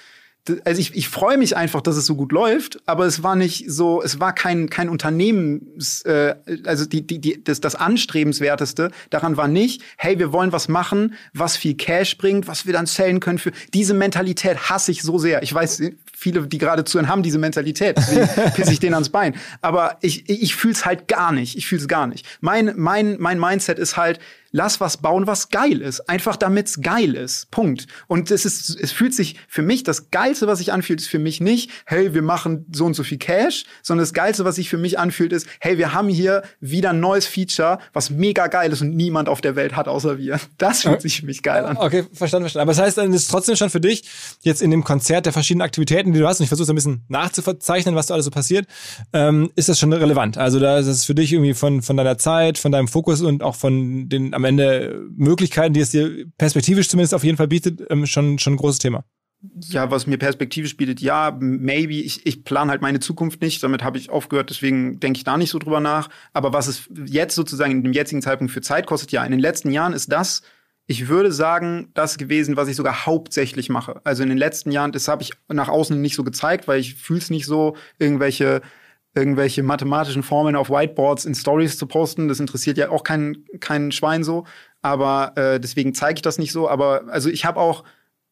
also 0.64 0.80
ich, 0.80 0.96
ich 0.96 1.10
freue 1.10 1.38
mich 1.38 1.58
einfach, 1.58 1.82
dass 1.82 1.98
es 1.98 2.06
so 2.06 2.16
gut 2.16 2.32
läuft, 2.32 2.80
aber 2.86 3.06
es 3.06 3.24
war 3.24 3.36
nicht 3.36 3.66
so, 3.68 4.04
es 4.04 4.20
war 4.20 4.34
kein 4.34 4.70
kein 4.70 4.90
Unternehmens, 4.90 6.04
äh, 6.04 6.36
also 6.66 6.86
die 6.86 7.06
die 7.08 7.20
die 7.20 7.44
das 7.44 7.60
das 7.60 7.74
anstrebenswerteste 7.74 8.92
daran 9.10 9.38
war 9.38 9.48
nicht, 9.48 9.82
hey, 9.98 10.20
wir 10.20 10.32
wollen 10.32 10.52
was 10.52 10.68
machen, 10.68 11.16
was 11.34 11.58
viel 11.58 11.74
Cash 11.74 12.18
bringt, 12.20 12.48
was 12.48 12.68
wir 12.68 12.74
dann 12.74 12.86
zählen 12.86 13.20
können 13.20 13.40
für 13.40 13.52
diese 13.74 13.96
Mentalität 13.96 14.70
hasse 14.70 14.92
ich 14.92 15.02
so 15.02 15.18
sehr. 15.18 15.42
Ich 15.42 15.52
weiß, 15.52 15.82
viele, 16.14 16.46
die 16.48 16.60
gerade 16.60 16.84
zuhören, 16.86 17.10
haben 17.10 17.24
diese 17.24 17.40
Mentalität, 17.40 17.98
deswegen 17.98 18.28
pisse 18.56 18.72
ich 18.72 18.80
denen 18.80 18.94
ans 18.94 19.10
Bein. 19.10 19.36
Aber 19.62 19.98
ich 20.02 20.30
ich, 20.30 20.44
ich 20.44 20.56
fühl's 20.56 20.86
halt 20.86 21.08
gar 21.08 21.32
nicht. 21.32 21.58
Ich 21.58 21.66
fühl's 21.66 21.88
gar 21.88 22.06
nicht. 22.06 22.28
Mein 22.42 22.74
mein 22.76 23.18
mein 23.20 23.40
Mindset 23.40 23.80
ist 23.80 23.98
halt 23.98 24.20
lass 24.56 24.80
was 24.80 24.98
bauen, 24.98 25.28
was 25.28 25.50
geil 25.50 25.82
ist. 25.82 26.08
Einfach 26.08 26.38
damit's 26.38 26.80
geil 26.82 27.14
ist. 27.14 27.52
Punkt. 27.52 27.88
Und 28.08 28.32
es 28.32 28.46
ist, 28.46 28.70
es 28.82 28.94
fühlt 28.94 29.14
sich 29.14 29.36
für 29.50 29.62
mich, 29.62 29.84
das 29.84 30.12
Geilste, 30.12 30.48
was 30.48 30.60
sich 30.60 30.72
anfühlt, 30.72 31.02
ist 31.02 31.10
für 31.10 31.20
mich 31.20 31.42
nicht, 31.42 31.70
hey, 31.86 32.14
wir 32.14 32.22
machen 32.22 32.66
so 32.72 32.86
und 32.86 32.94
so 32.94 33.04
viel 33.04 33.18
Cash, 33.18 33.66
sondern 33.84 34.04
das 34.04 34.14
Geilste, 34.14 34.46
was 34.46 34.56
sich 34.56 34.70
für 34.70 34.78
mich 34.78 34.98
anfühlt, 34.98 35.34
ist, 35.34 35.46
hey, 35.60 35.78
wir 35.78 35.94
haben 35.94 36.08
hier 36.08 36.44
wieder 36.62 36.92
ein 36.92 37.02
neues 37.02 37.28
Feature, 37.28 37.80
was 37.92 38.10
mega 38.10 38.48
geil 38.48 38.72
ist 38.72 38.82
und 38.82 38.96
niemand 38.96 39.28
auf 39.28 39.42
der 39.42 39.58
Welt 39.58 39.76
hat, 39.76 39.90
außer 39.90 40.18
wir. 40.18 40.40
Das 40.58 40.84
fühlt 40.84 41.02
sich 41.02 41.20
für 41.20 41.26
mich 41.26 41.44
geil 41.44 41.66
an. 41.66 41.76
Okay, 41.76 42.06
verstanden, 42.14 42.46
verstanden. 42.46 42.62
Aber 42.62 42.72
das 42.72 42.82
heißt, 42.82 42.98
dann 42.98 43.14
ist 43.14 43.30
trotzdem 43.30 43.58
schon 43.58 43.70
für 43.70 43.82
dich 43.82 44.04
jetzt 44.42 44.62
in 44.62 44.72
dem 44.72 44.86
Konzert 44.86 45.26
der 45.26 45.34
verschiedenen 45.34 45.64
Aktivitäten, 45.64 46.14
die 46.14 46.20
du 46.20 46.28
hast, 46.28 46.40
und 46.40 46.46
ich 46.46 46.48
versuche 46.48 46.72
ein 46.72 46.76
bisschen 46.76 47.04
nachzuverzeichnen, 47.10 47.94
was 47.94 48.08
da 48.08 48.14
alles 48.14 48.26
so 48.26 48.32
passiert, 48.32 48.68
ähm, 49.12 49.52
ist 49.56 49.68
das 49.68 49.80
schon 49.80 49.92
relevant. 49.92 50.38
Also 50.38 50.60
da 50.60 50.78
ist 50.78 50.88
es 50.88 51.04
für 51.04 51.14
dich 51.14 51.34
irgendwie 51.34 51.54
von, 51.54 51.82
von 51.82 51.98
deiner 51.98 52.18
Zeit, 52.18 52.58
von 52.58 52.72
deinem 52.72 52.88
Fokus 52.88 53.22
und 53.22 53.44
auch 53.44 53.56
von 53.56 54.08
den 54.08 54.34
am 54.34 54.45
Ende 54.46 55.08
Möglichkeiten, 55.16 55.74
die 55.74 55.82
es 55.82 55.92
dir 55.92 56.26
perspektivisch 56.38 56.90
zumindest 56.90 57.14
auf 57.14 57.24
jeden 57.24 57.38
Fall 57.38 57.48
bietet, 57.48 57.82
ähm, 57.90 58.06
schon, 58.06 58.40
schon 58.40 58.54
ein 58.54 58.58
großes 58.58 58.80
Thema. 58.80 59.04
Ja, 59.70 59.92
was 59.92 60.08
mir 60.08 60.18
perspektivisch 60.18 60.76
bietet, 60.78 61.02
ja, 61.02 61.38
maybe. 61.40 61.96
Ich, 61.96 62.26
ich 62.26 62.44
plane 62.44 62.72
halt 62.72 62.82
meine 62.82 63.00
Zukunft 63.00 63.42
nicht. 63.42 63.62
Damit 63.62 63.84
habe 63.84 63.98
ich 63.98 64.10
aufgehört, 64.10 64.50
deswegen 64.50 65.00
denke 65.00 65.18
ich 65.18 65.24
da 65.24 65.38
nicht 65.38 65.52
so 65.52 65.60
drüber 65.60 65.80
nach. 65.80 66.10
Aber 66.34 66.54
was 66.54 66.68
es 66.68 66.90
jetzt 67.06 67.36
sozusagen 67.36 67.72
in 67.72 67.84
dem 67.84 67.94
jetzigen 67.94 68.22
Zeitpunkt 68.22 68.52
für 68.52 68.62
Zeit 68.62 68.88
kostet, 68.88 69.12
ja, 69.12 69.24
in 69.24 69.32
den 69.32 69.40
letzten 69.40 69.72
Jahren 69.72 69.94
ist 69.94 70.12
das, 70.12 70.42
ich 70.88 71.08
würde 71.08 71.32
sagen, 71.32 71.90
das 71.94 72.18
gewesen, 72.18 72.58
was 72.58 72.68
ich 72.68 72.76
sogar 72.76 73.06
hauptsächlich 73.06 73.70
mache. 73.70 74.02
Also 74.04 74.24
in 74.24 74.30
den 74.30 74.38
letzten 74.38 74.72
Jahren, 74.72 74.92
das 74.92 75.08
habe 75.08 75.24
ich 75.24 75.32
nach 75.48 75.70
außen 75.70 76.00
nicht 76.00 76.16
so 76.16 76.24
gezeigt, 76.24 76.68
weil 76.68 76.80
ich 76.80 76.96
fühle 76.96 77.20
es 77.20 77.30
nicht 77.30 77.46
so, 77.46 77.76
irgendwelche 77.98 78.62
irgendwelche 79.16 79.64
mathematischen 79.64 80.24
Formeln 80.24 80.56
auf 80.56 80.70
Whiteboards 80.70 81.26
in 81.26 81.34
Stories 81.34 81.78
zu 81.78 81.88
posten. 81.88 82.28
Das 82.28 82.40
interessiert 82.40 82.78
ja 82.78 82.90
auch 82.90 83.04
kein, 83.04 83.46
kein 83.60 83.92
Schwein 83.92 84.24
so. 84.24 84.46
Aber 84.82 85.34
äh, 85.38 85.60
deswegen 85.60 85.96
zeige 85.96 86.18
ich 86.18 86.22
das 86.22 86.38
nicht 86.38 86.52
so. 86.52 86.70
Aber 86.70 87.06
also 87.08 87.30
ich 87.30 87.46
habe 87.46 87.60
auch 87.60 87.86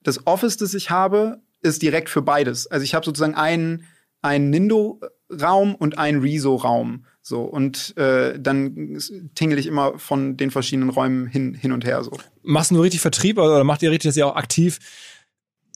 das 0.03 0.27
Office, 0.27 0.57
das 0.57 0.73
ich 0.73 0.89
habe, 0.89 1.41
ist 1.61 1.81
direkt 1.81 2.09
für 2.09 2.21
beides. 2.21 2.67
Also 2.67 2.84
ich 2.84 2.93
habe 2.93 3.05
sozusagen 3.05 3.36
einen, 3.36 3.86
einen 4.21 4.49
Nindo-Raum 4.49 5.75
und 5.75 5.97
einen 5.97 6.21
Rezo-Raum. 6.21 7.05
So, 7.25 7.43
und 7.43 7.95
äh, 7.97 8.38
dann 8.38 8.99
tingle 9.34 9.57
ich 9.57 9.67
immer 9.67 9.97
von 9.97 10.36
den 10.36 10.51
verschiedenen 10.51 10.89
Räumen 10.89 11.25
hin, 11.25 11.53
hin 11.53 11.71
und 11.71 11.86
her. 11.86 12.03
So. 12.03 12.11
Machst 12.41 12.71
du 12.71 12.75
nur 12.75 12.84
richtig 12.84 12.99
Vertrieb 12.99 13.38
oder 13.38 13.63
macht 13.63 13.81
ihr 13.81 13.91
richtig, 13.91 14.09
dass 14.09 14.17
ihr 14.17 14.27
auch 14.27 14.36
aktiv 14.36 14.79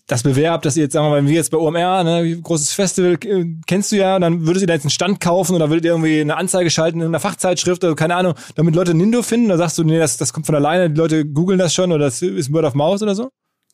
das 0.08 0.24
bewerbt, 0.24 0.66
dass 0.66 0.78
ihr 0.78 0.84
jetzt, 0.84 0.94
sagen 0.94 1.06
wir 1.06 1.22
mal, 1.22 1.28
wir 1.28 1.36
jetzt 1.36 1.52
bei 1.52 1.58
OMR, 1.58 2.04
ne, 2.04 2.40
großes 2.42 2.72
Festival, 2.72 3.18
äh, 3.26 3.46
kennst 3.68 3.92
du 3.92 3.98
ja, 3.98 4.18
dann 4.20 4.48
würdet 4.48 4.62
ihr 4.62 4.68
da 4.68 4.74
jetzt 4.74 4.86
einen 4.86 4.90
Stand 4.90 5.20
kaufen 5.20 5.54
oder 5.54 5.70
würdet 5.70 5.84
ihr 5.84 5.92
irgendwie 5.92 6.22
eine 6.22 6.38
Anzeige 6.38 6.70
schalten 6.70 7.02
in 7.02 7.08
einer 7.08 7.20
Fachzeitschrift 7.20 7.84
oder 7.84 7.94
keine 7.96 8.16
Ahnung, 8.16 8.34
damit 8.56 8.74
Leute 8.74 8.94
Nindo 8.94 9.22
finden, 9.22 9.48
oder 9.48 9.58
sagst 9.58 9.78
du, 9.78 9.84
nee, 9.84 10.00
das, 10.00 10.16
das 10.16 10.32
kommt 10.32 10.46
von 10.46 10.56
alleine, 10.56 10.90
die 10.90 10.98
Leute 10.98 11.26
googeln 11.26 11.60
das 11.60 11.74
schon 11.74 11.92
oder 11.92 12.06
das 12.06 12.22
ist 12.22 12.54
Word 12.54 12.66
of 12.66 12.74
Mouth 12.74 13.02
oder 13.02 13.16
so? 13.16 13.30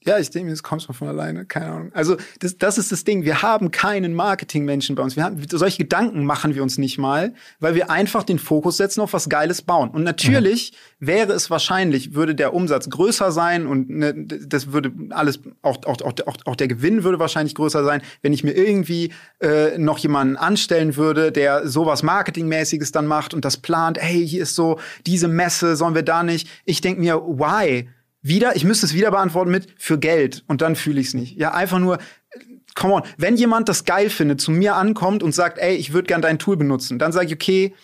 Ja, 0.06 0.18
ich 0.18 0.30
denke, 0.30 0.52
es 0.52 0.64
kommt 0.64 0.84
von 0.84 1.08
alleine, 1.08 1.46
keine 1.46 1.68
Ahnung. 1.68 1.92
Also 1.94 2.18
das, 2.40 2.58
das 2.58 2.78
ist 2.78 2.92
das 2.92 3.04
Ding. 3.04 3.24
Wir 3.24 3.42
haben 3.42 3.72
keinen 3.72 4.14
Marketingmenschen 4.14 4.96
bei 4.96 5.04
uns. 5.04 5.16
Wir 5.16 5.24
haben 5.24 5.42
solche 5.50 5.78
Gedanken 5.78 6.26
machen 6.26 6.56
wir 6.56 6.64
uns 6.64 6.78
nicht 6.78 6.98
mal, 6.98 7.34
weil 7.60 7.76
wir 7.76 7.90
einfach 7.90 8.24
den 8.24 8.40
Fokus 8.40 8.78
setzen 8.78 9.02
auf 9.02 9.14
was 9.14 9.30
Geiles 9.30 9.62
bauen. 9.62 9.90
Und 9.90 10.04
natürlich 10.04 10.74
mhm. 11.00 11.08
wäre 11.08 11.34
es 11.34 11.50
wahrscheinlich, 11.50 12.16
würde 12.16 12.36
der 12.36 12.54
Umsatz 12.54 12.90
größer 12.90 13.32
sein 13.32 13.66
und 13.66 13.90
ne, 13.90 14.14
das 14.14 14.74
würde 14.74 14.92
alles 15.12 15.40
auch, 15.62 15.78
auch, 15.86 16.02
auch, 16.02 16.38
auch 16.46 16.56
der 16.56 16.68
Gewinn 16.68 17.04
würde 17.04 17.20
wahrscheinlich 17.20 17.56
größer 17.56 17.84
sein, 17.84 18.02
wenn 18.22 18.34
ich 18.34 18.44
mir 18.44 18.52
irgendwie 18.52 19.14
äh, 19.40 19.78
noch 19.78 20.00
jemanden 20.00 20.36
anstellen 20.36 20.98
würde, 20.98 21.32
der 21.32 21.68
sowas 21.68 22.04
Marketingmäßiges 22.04 22.92
dann 22.92 23.08
macht 23.08 23.34
und 23.34 23.46
das 23.46 23.58
plant. 23.58 23.98
Hey, 24.02 24.28
hier 24.28 24.44
ist 24.44 24.56
so 24.56 24.80
diese 25.06 25.28
Messe, 25.28 25.76
sollen 25.76 25.96
wir 25.96 26.04
da 26.04 26.24
nicht? 26.24 26.50
Ich 26.66 26.82
denke 26.82 27.00
mir, 27.00 27.16
why? 27.16 27.88
Wieder, 28.24 28.56
ich 28.56 28.64
müsste 28.64 28.88
es 28.88 28.94
wieder 28.94 29.12
beantworten 29.12 29.52
mit 29.52 29.68
für 29.78 30.00
Geld 30.00 30.44
und 30.48 30.62
dann 30.62 30.76
fühle 30.76 31.00
ich 31.00 31.08
es 31.08 31.14
nicht. 31.14 31.38
Ja, 31.38 31.54
einfach 31.54 31.80
nur 31.80 32.00
come 32.76 32.94
on, 32.96 33.04
wenn 33.18 33.36
jemand 33.36 33.70
das 33.70 33.86
geil 33.86 34.10
findet, 34.10 34.42
zu 34.42 34.52
mir 34.52 34.76
ankommt 34.76 35.24
und 35.24 35.34
sagt, 35.34 35.60
ey, 35.60 35.76
ich 35.76 35.94
würde 35.94 36.08
gern 36.08 36.22
dein 36.22 36.40
Tool 36.40 36.58
benutzen, 36.58 36.98
dann 37.00 37.12
sage 37.12 37.28
ich, 37.28 37.34
okay, 37.34 37.76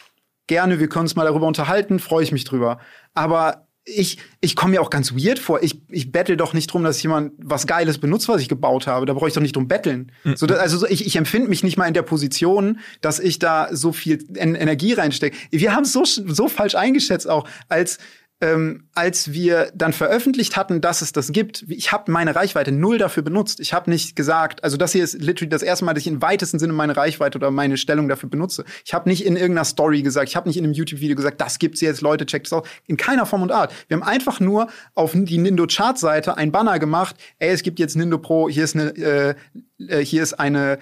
gerne, 0.48 0.80
wir 0.80 0.90
können 0.90 1.04
uns 1.04 1.16
mal 1.16 1.26
darüber 1.26 1.46
unterhalten, 1.46 2.00
freue 2.00 2.24
ich 2.24 2.32
mich 2.32 2.44
drüber. 2.44 2.80
Aber 3.14 3.68
ich, 3.86 4.18
ich 4.42 4.56
komme 4.56 4.72
mir 4.72 4.82
auch 4.82 4.90
ganz 4.90 5.14
weird 5.14 5.40
vor. 5.40 5.64
Ich, 5.64 5.82
ich 5.90 6.12
bettel 6.12 6.38
doch 6.38 6.54
nicht 6.54 6.68
drum, 6.68 6.84
dass 6.84 7.02
jemand 7.02 7.34
was 7.38 7.66
Geiles 7.66 7.98
benutzt, 7.98 8.28
was 8.28 8.42
ich 8.42 8.50
gebaut 8.50 8.88
habe. 8.88 9.06
Da 9.06 9.14
brauche 9.14 9.28
ich 9.28 9.34
doch 9.34 9.42
nicht 9.42 9.56
drum 9.56 9.68
betteln. 9.68 10.12
Mhm. 10.24 10.36
So, 10.36 10.46
dass, 10.46 10.60
also 10.60 10.88
ich, 10.88 11.06
ich 11.06 11.16
empfinde 11.16 11.50
mich 11.50 11.64
nicht 11.64 11.78
mal 11.78 11.88
in 11.88 11.94
der 11.94 12.04
Position, 12.04 12.80
dass 13.02 13.20
ich 13.20 13.40
da 13.40 13.70
so 13.72 13.92
viel 13.92 14.24
en 14.36 14.56
Energie 14.56 14.94
reinstecke. 14.94 15.36
Wir 15.50 15.74
haben 15.74 15.84
es 15.84 15.92
so, 15.92 16.04
so 16.06 16.48
falsch 16.48 16.76
eingeschätzt 16.76 17.28
auch, 17.30 17.48
als 17.68 17.98
ähm, 18.42 18.88
als 18.96 19.34
wir 19.34 19.72
dann 19.76 19.92
veröffentlicht 19.92 20.56
hatten, 20.56 20.80
dass 20.80 21.02
es 21.02 21.12
das 21.12 21.32
gibt, 21.32 21.66
ich 21.68 21.92
habe 21.92 22.12
meine 22.12 22.36
Reichweite 22.36 22.72
null 22.72 22.98
dafür 22.98 23.22
benutzt. 23.24 23.60
Ich 23.60 23.74
habe 23.74 23.90
nicht 23.90 24.16
gesagt, 24.16 24.64
also 24.64 24.78
das 24.78 24.94
hier 24.94 25.04
ist 25.04 25.22
literally 25.22 25.50
das 25.50 25.62
erste 25.62 25.84
Mal, 25.84 25.94
dass 25.94 26.02
ich 26.02 26.08
im 26.08 26.22
weitesten 26.22 26.58
Sinne 26.58 26.74
meine 26.74 26.96
Reichweite 26.96 27.38
oder 27.38 27.52
meine 27.52 27.76
Stellung 27.78 28.08
dafür 28.08 28.30
benutze. 28.30 28.64
Ich 28.86 28.94
habe 28.94 29.10
nicht 29.10 29.26
in 29.26 29.36
irgendeiner 29.36 29.66
Story 29.66 30.02
gesagt, 30.02 30.30
ich 30.30 30.36
habe 30.38 30.48
nicht 30.48 30.58
in 30.58 30.64
einem 30.64 30.74
YouTube-Video 30.74 31.16
gesagt, 31.16 31.42
das 31.42 31.60
gibt's 31.60 31.82
jetzt, 31.82 32.02
Leute, 32.02 32.26
checkt 32.26 32.48
es 32.48 32.54
aus. 32.54 32.68
In 32.88 32.96
keiner 32.96 33.26
Form 33.26 33.42
und 33.42 33.52
Art. 33.52 33.74
Wir 33.88 33.98
haben 33.98 34.04
einfach 34.04 34.40
nur 34.40 34.68
auf 34.96 35.12
die 35.14 35.38
Nindo 35.38 35.68
Chart-Seite 35.68 36.38
ein 36.38 36.52
Banner 36.52 36.80
gemacht. 36.80 37.16
Ey, 37.40 37.50
es 37.50 37.64
gibt 37.64 37.80
jetzt 37.80 37.98
Nindo 37.98 38.20
Pro, 38.20 38.48
hier 38.48 38.64
ist 38.64 38.76
eine, 38.76 38.96
äh, 38.96 39.36
äh 39.80 40.06
hier 40.06 40.24
ist 40.24 40.34
eine 40.34 40.80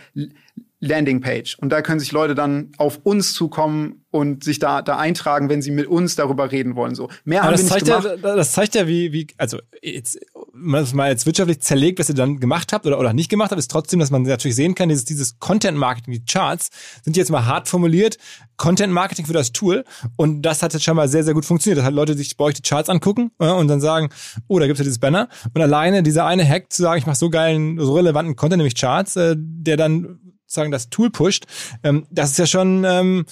Landingpage. 0.80 1.58
Und 1.60 1.70
da 1.70 1.82
können 1.82 2.00
sich 2.00 2.12
Leute 2.12 2.36
dann 2.36 2.72
auf 2.78 3.00
uns 3.04 3.34
zukommen 3.34 4.04
und 4.12 4.44
sich 4.44 4.60
da, 4.60 4.82
da 4.84 4.98
eintragen, 4.98 5.50
wenn 5.50 5.62
sie 5.62 5.72
mit 5.72 5.88
uns 5.88 6.16
darüber 6.16 6.52
reden 6.52 6.76
wollen. 6.76 6.94
So 6.94 7.10
mehr 7.24 7.42
Aber 7.42 7.48
haben 7.48 7.54
das 7.54 7.70
wir 7.70 7.76
nicht 7.76 7.86
gemacht. 7.86 8.24
Ja, 8.24 8.36
das 8.36 8.52
zeigt 8.52 8.76
ja, 8.76 8.88
wie, 8.88 9.12
wie, 9.12 9.28
also 9.38 9.60
jetzt, 9.82 10.20
man 10.54 10.82
das 10.82 10.94
mal 10.94 11.10
jetzt 11.10 11.26
wirtschaftlich 11.26 11.62
zerlegt, 11.62 11.98
was 12.00 12.10
ihr 12.10 12.16
dann 12.16 12.40
gemacht 12.40 12.74
habt 12.74 12.86
oder, 12.86 13.00
oder 13.00 13.14
nicht 13.14 13.30
gemacht 13.30 13.50
habt, 13.50 13.60
ist 13.60 13.72
trotzdem, 13.72 14.00
dass 14.00 14.12
man 14.12 14.22
natürlich 14.22 14.56
sehen 14.56 14.76
kann, 14.76 14.90
dieses, 14.90 15.06
dieses 15.06 15.40
Content-Marketing, 15.40 16.14
die 16.14 16.26
Charts, 16.26 16.70
sind 17.04 17.18
jetzt 17.18 17.32
mal 17.32 17.46
hart 17.46 17.68
formuliert, 17.68 18.18
Content-Marketing 18.58 19.26
für 19.26 19.34
das 19.34 19.52
Tool. 19.54 19.84
Und 20.16 20.44
das 20.44 20.62
hat 20.62 20.74
jetzt 20.74 20.84
schon 20.84 20.96
mal 20.96 21.08
sehr, 21.08 21.24
sehr 21.24 21.34
gut 21.34 21.46
funktioniert. 21.46 21.80
Das 21.80 21.86
hat 21.86 21.94
Leute 21.94 22.16
sich 22.16 22.38
bei 22.38 22.46
euch 22.46 22.56
die 22.56 22.62
Charts 22.62 22.90
angucken 22.90 23.32
ja, 23.42 23.54
und 23.54 23.68
dann 23.68 23.82
sagen, 23.82 24.10
oh, 24.48 24.60
da 24.60 24.68
gibt's 24.68 24.80
ja 24.80 24.84
dieses 24.84 25.00
Banner. 25.00 25.28
Und 25.54 25.62
alleine 25.62 26.04
dieser 26.04 26.26
eine 26.26 26.48
Hack 26.48 26.72
zu 26.72 26.84
sagen, 26.84 27.00
ich 27.00 27.08
mache 27.08 27.18
so 27.18 27.32
geilen, 27.32 27.80
so 27.80 27.96
relevanten 27.96 28.36
Content, 28.36 28.60
nämlich 28.60 28.76
Charts, 28.76 29.16
äh, 29.16 29.36
der 29.38 29.78
dann 29.78 30.20
sagen 30.48 30.72
das 30.72 30.90
Tool 30.90 31.10
pusht, 31.10 31.46
ähm, 31.84 32.08
das 32.10 32.32
ist 32.32 32.40
ja 32.40 32.48
schon 32.48 32.84
ähm, 32.86 33.26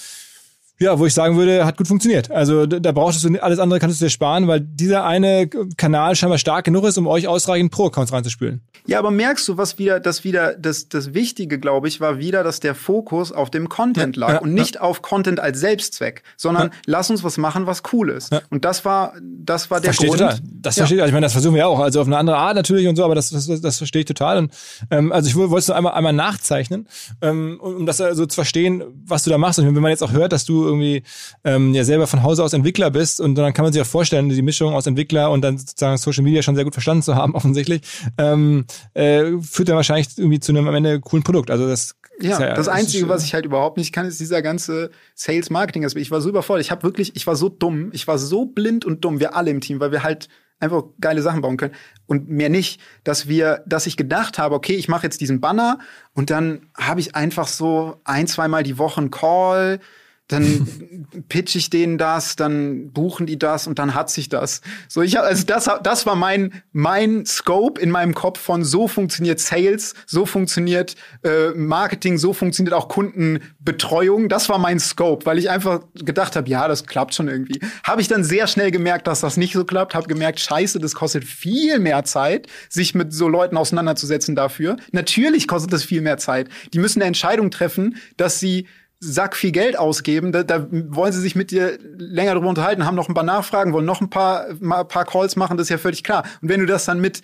ja, 0.78 0.98
wo 0.98 1.06
ich 1.06 1.14
sagen 1.14 1.36
würde, 1.36 1.64
hat 1.64 1.76
gut 1.76 1.88
funktioniert. 1.88 2.30
Also 2.30 2.66
da 2.66 2.92
brauchst 2.92 3.24
du 3.24 3.42
alles 3.42 3.58
andere 3.58 3.80
kannst 3.80 4.00
du 4.00 4.04
dir 4.04 4.10
sparen, 4.10 4.46
weil 4.46 4.60
dieser 4.60 5.04
eine 5.04 5.48
Kanal 5.76 6.14
scheinbar 6.16 6.38
stark 6.38 6.64
genug 6.66 6.84
ist, 6.84 6.98
um 6.98 7.06
euch 7.06 7.28
ausreichend 7.28 7.72
Pro-Accounts 7.72 8.12
reinzuspülen. 8.12 8.60
Ja, 8.86 8.98
aber 8.98 9.10
merkst 9.10 9.48
du, 9.48 9.56
was 9.56 9.78
wieder, 9.78 9.98
das 10.00 10.22
wieder, 10.22 10.54
das, 10.54 10.88
das 10.88 11.12
Wichtige, 11.12 11.58
glaube 11.58 11.88
ich, 11.88 12.00
war 12.00 12.18
wieder, 12.18 12.44
dass 12.44 12.60
der 12.60 12.74
Fokus 12.74 13.32
auf 13.32 13.50
dem 13.50 13.68
Content 13.68 14.16
lag 14.16 14.28
ja, 14.28 14.34
ja, 14.34 14.40
und 14.40 14.54
nicht 14.54 14.76
ja. 14.76 14.80
auf 14.82 15.02
Content 15.02 15.40
als 15.40 15.58
Selbstzweck, 15.58 16.22
sondern 16.36 16.70
lass 16.84 17.10
uns 17.10 17.24
was 17.24 17.36
machen, 17.36 17.66
was 17.66 17.82
cool 17.92 18.10
ist. 18.10 18.30
Und 18.50 18.64
das 18.64 18.84
war, 18.84 19.14
das 19.20 19.70
war 19.70 19.80
der 19.80 19.92
verstehe 19.92 20.08
Grund. 20.10 20.20
Total. 20.20 20.38
Das 20.60 20.76
verstehe 20.76 20.98
ich. 20.98 21.02
Also 21.02 21.08
ich 21.08 21.14
meine, 21.14 21.26
das 21.26 21.32
versuchen 21.32 21.54
wir 21.56 21.66
auch. 21.66 21.80
Also 21.80 22.00
auf 22.00 22.06
eine 22.06 22.16
andere 22.16 22.36
Art 22.36 22.54
natürlich 22.54 22.86
und 22.86 22.96
so, 22.96 23.04
aber 23.04 23.14
das, 23.14 23.30
das, 23.30 23.46
das 23.60 23.78
verstehe 23.78 24.00
ich 24.00 24.06
total. 24.06 24.38
Und 24.38 24.52
ähm, 24.90 25.10
also 25.10 25.28
ich 25.28 25.34
wollte 25.34 25.56
es 25.56 25.68
nur 25.68 25.76
einmal, 25.76 25.94
einmal 25.94 26.12
nachzeichnen, 26.12 26.86
ähm, 27.22 27.58
um 27.60 27.86
das 27.86 27.96
so 27.96 28.04
also 28.04 28.26
zu 28.26 28.34
verstehen, 28.34 28.84
was 29.04 29.24
du 29.24 29.30
da 29.30 29.38
machst. 29.38 29.58
Und 29.58 29.66
wenn 29.66 29.82
man 29.82 29.90
jetzt 29.90 30.02
auch 30.02 30.12
hört, 30.12 30.32
dass 30.32 30.44
du 30.44 30.65
irgendwie 30.66 31.02
ähm, 31.44 31.74
ja 31.74 31.84
selber 31.84 32.06
von 32.06 32.22
Hause 32.22 32.44
aus 32.44 32.52
Entwickler 32.52 32.90
bist 32.90 33.20
und 33.20 33.34
dann 33.34 33.52
kann 33.52 33.64
man 33.64 33.72
sich 33.72 33.80
auch 33.82 33.86
vorstellen, 33.86 34.28
die 34.28 34.42
Mischung 34.42 34.74
aus 34.74 34.86
Entwickler 34.86 35.30
und 35.30 35.42
dann 35.42 35.58
sozusagen 35.58 35.96
Social 35.96 36.22
Media 36.22 36.42
schon 36.42 36.54
sehr 36.54 36.64
gut 36.64 36.74
verstanden 36.74 37.02
zu 37.02 37.14
haben, 37.14 37.34
offensichtlich, 37.36 37.82
ähm, 38.18 38.66
äh, 38.94 39.38
führt 39.40 39.68
dann 39.68 39.76
wahrscheinlich 39.76 40.08
irgendwie 40.16 40.40
zu 40.40 40.52
einem 40.52 40.68
am 40.68 40.74
Ende 40.74 41.00
coolen 41.00 41.22
Produkt. 41.22 41.50
Also 41.50 41.66
das 41.66 41.94
ja, 42.20 42.40
ja, 42.40 42.54
das 42.54 42.68
Einzige, 42.68 43.08
was 43.08 43.24
ich 43.24 43.34
halt 43.34 43.44
überhaupt 43.44 43.76
nicht 43.76 43.92
kann, 43.92 44.06
ist 44.06 44.18
dieser 44.20 44.40
ganze 44.40 44.90
Sales-Marketing-Aspekt. 45.14 46.02
Ich 46.02 46.10
war 46.10 46.22
so 46.22 46.30
überfordert. 46.30 46.64
Ich 46.64 46.70
habe 46.70 46.82
wirklich, 46.82 47.14
ich 47.14 47.26
war 47.26 47.36
so 47.36 47.50
dumm. 47.50 47.90
Ich 47.92 48.08
war 48.08 48.16
so 48.16 48.46
blind 48.46 48.86
und 48.86 49.04
dumm, 49.04 49.20
wir 49.20 49.36
alle 49.36 49.50
im 49.50 49.60
Team, 49.60 49.80
weil 49.80 49.92
wir 49.92 50.02
halt 50.02 50.28
einfach 50.58 50.84
geile 51.00 51.22
Sachen 51.22 51.42
bauen 51.42 51.56
können 51.56 51.74
und 52.06 52.28
mehr 52.28 52.48
nicht, 52.48 52.80
dass 53.04 53.28
wir, 53.28 53.62
dass 53.66 53.86
ich 53.86 53.96
gedacht 53.96 54.38
habe, 54.38 54.54
okay, 54.54 54.74
ich 54.74 54.88
mache 54.88 55.04
jetzt 55.04 55.20
diesen 55.20 55.40
Banner 55.40 55.78
und 56.14 56.30
dann 56.30 56.70
habe 56.74 57.00
ich 57.00 57.14
einfach 57.14 57.46
so 57.46 58.00
ein, 58.04 58.26
zweimal 58.26 58.62
die 58.62 58.78
Woche 58.78 59.00
einen 59.00 59.10
Call 59.10 59.80
dann 60.28 61.06
pitch 61.28 61.54
ich 61.54 61.70
denen 61.70 61.98
das, 61.98 62.34
dann 62.34 62.90
buchen 62.92 63.26
die 63.26 63.38
das 63.38 63.66
und 63.66 63.78
dann 63.78 63.94
hat 63.94 64.10
sich 64.10 64.28
das. 64.28 64.60
So 64.88 65.02
ich 65.02 65.20
also 65.20 65.44
das 65.44 65.70
das 65.82 66.06
war 66.06 66.16
mein 66.16 66.62
mein 66.72 67.24
Scope 67.24 67.80
in 67.80 67.90
meinem 67.90 68.14
Kopf 68.14 68.40
von 68.40 68.64
so 68.64 68.88
funktioniert 68.88 69.38
Sales, 69.38 69.94
so 70.06 70.26
funktioniert 70.26 70.96
äh, 71.22 71.50
Marketing, 71.54 72.18
so 72.18 72.32
funktioniert 72.32 72.74
auch 72.74 72.88
Kundenbetreuung. 72.88 74.28
Das 74.28 74.48
war 74.48 74.58
mein 74.58 74.80
Scope, 74.80 75.26
weil 75.26 75.38
ich 75.38 75.48
einfach 75.48 75.80
gedacht 75.94 76.34
habe, 76.34 76.48
ja, 76.48 76.66
das 76.66 76.86
klappt 76.86 77.14
schon 77.14 77.28
irgendwie. 77.28 77.60
Habe 77.84 78.00
ich 78.00 78.08
dann 78.08 78.24
sehr 78.24 78.48
schnell 78.48 78.72
gemerkt, 78.72 79.06
dass 79.06 79.20
das 79.20 79.36
nicht 79.36 79.52
so 79.52 79.64
klappt, 79.64 79.94
habe 79.94 80.08
gemerkt, 80.08 80.40
scheiße, 80.40 80.80
das 80.80 80.94
kostet 80.94 81.24
viel 81.24 81.78
mehr 81.78 82.04
Zeit, 82.04 82.48
sich 82.68 82.94
mit 82.94 83.12
so 83.12 83.28
Leuten 83.28 83.56
auseinanderzusetzen 83.56 84.34
dafür. 84.34 84.76
Natürlich 84.90 85.46
kostet 85.46 85.72
das 85.72 85.84
viel 85.84 86.00
mehr 86.00 86.18
Zeit. 86.18 86.48
Die 86.74 86.80
müssen 86.80 87.00
eine 87.00 87.06
Entscheidung 87.06 87.52
treffen, 87.52 87.96
dass 88.16 88.40
sie 88.40 88.66
Sack 88.98 89.36
viel 89.36 89.52
Geld 89.52 89.78
ausgeben. 89.78 90.32
Da, 90.32 90.42
da 90.42 90.66
wollen 90.70 91.12
sie 91.12 91.20
sich 91.20 91.34
mit 91.36 91.50
dir 91.50 91.78
länger 91.98 92.34
drüber 92.34 92.48
unterhalten, 92.48 92.84
haben 92.84 92.94
noch 92.94 93.08
ein 93.08 93.14
paar 93.14 93.24
Nachfragen, 93.24 93.72
wollen 93.72 93.84
noch 93.84 94.00
ein 94.00 94.10
paar, 94.10 94.46
mal 94.60 94.80
ein 94.80 94.88
paar 94.88 95.04
Calls 95.04 95.36
machen, 95.36 95.56
das 95.56 95.66
ist 95.66 95.70
ja 95.70 95.78
völlig 95.78 96.02
klar. 96.02 96.24
Und 96.40 96.48
wenn 96.48 96.60
du 96.60 96.66
das 96.66 96.84
dann 96.86 97.00
mit 97.00 97.22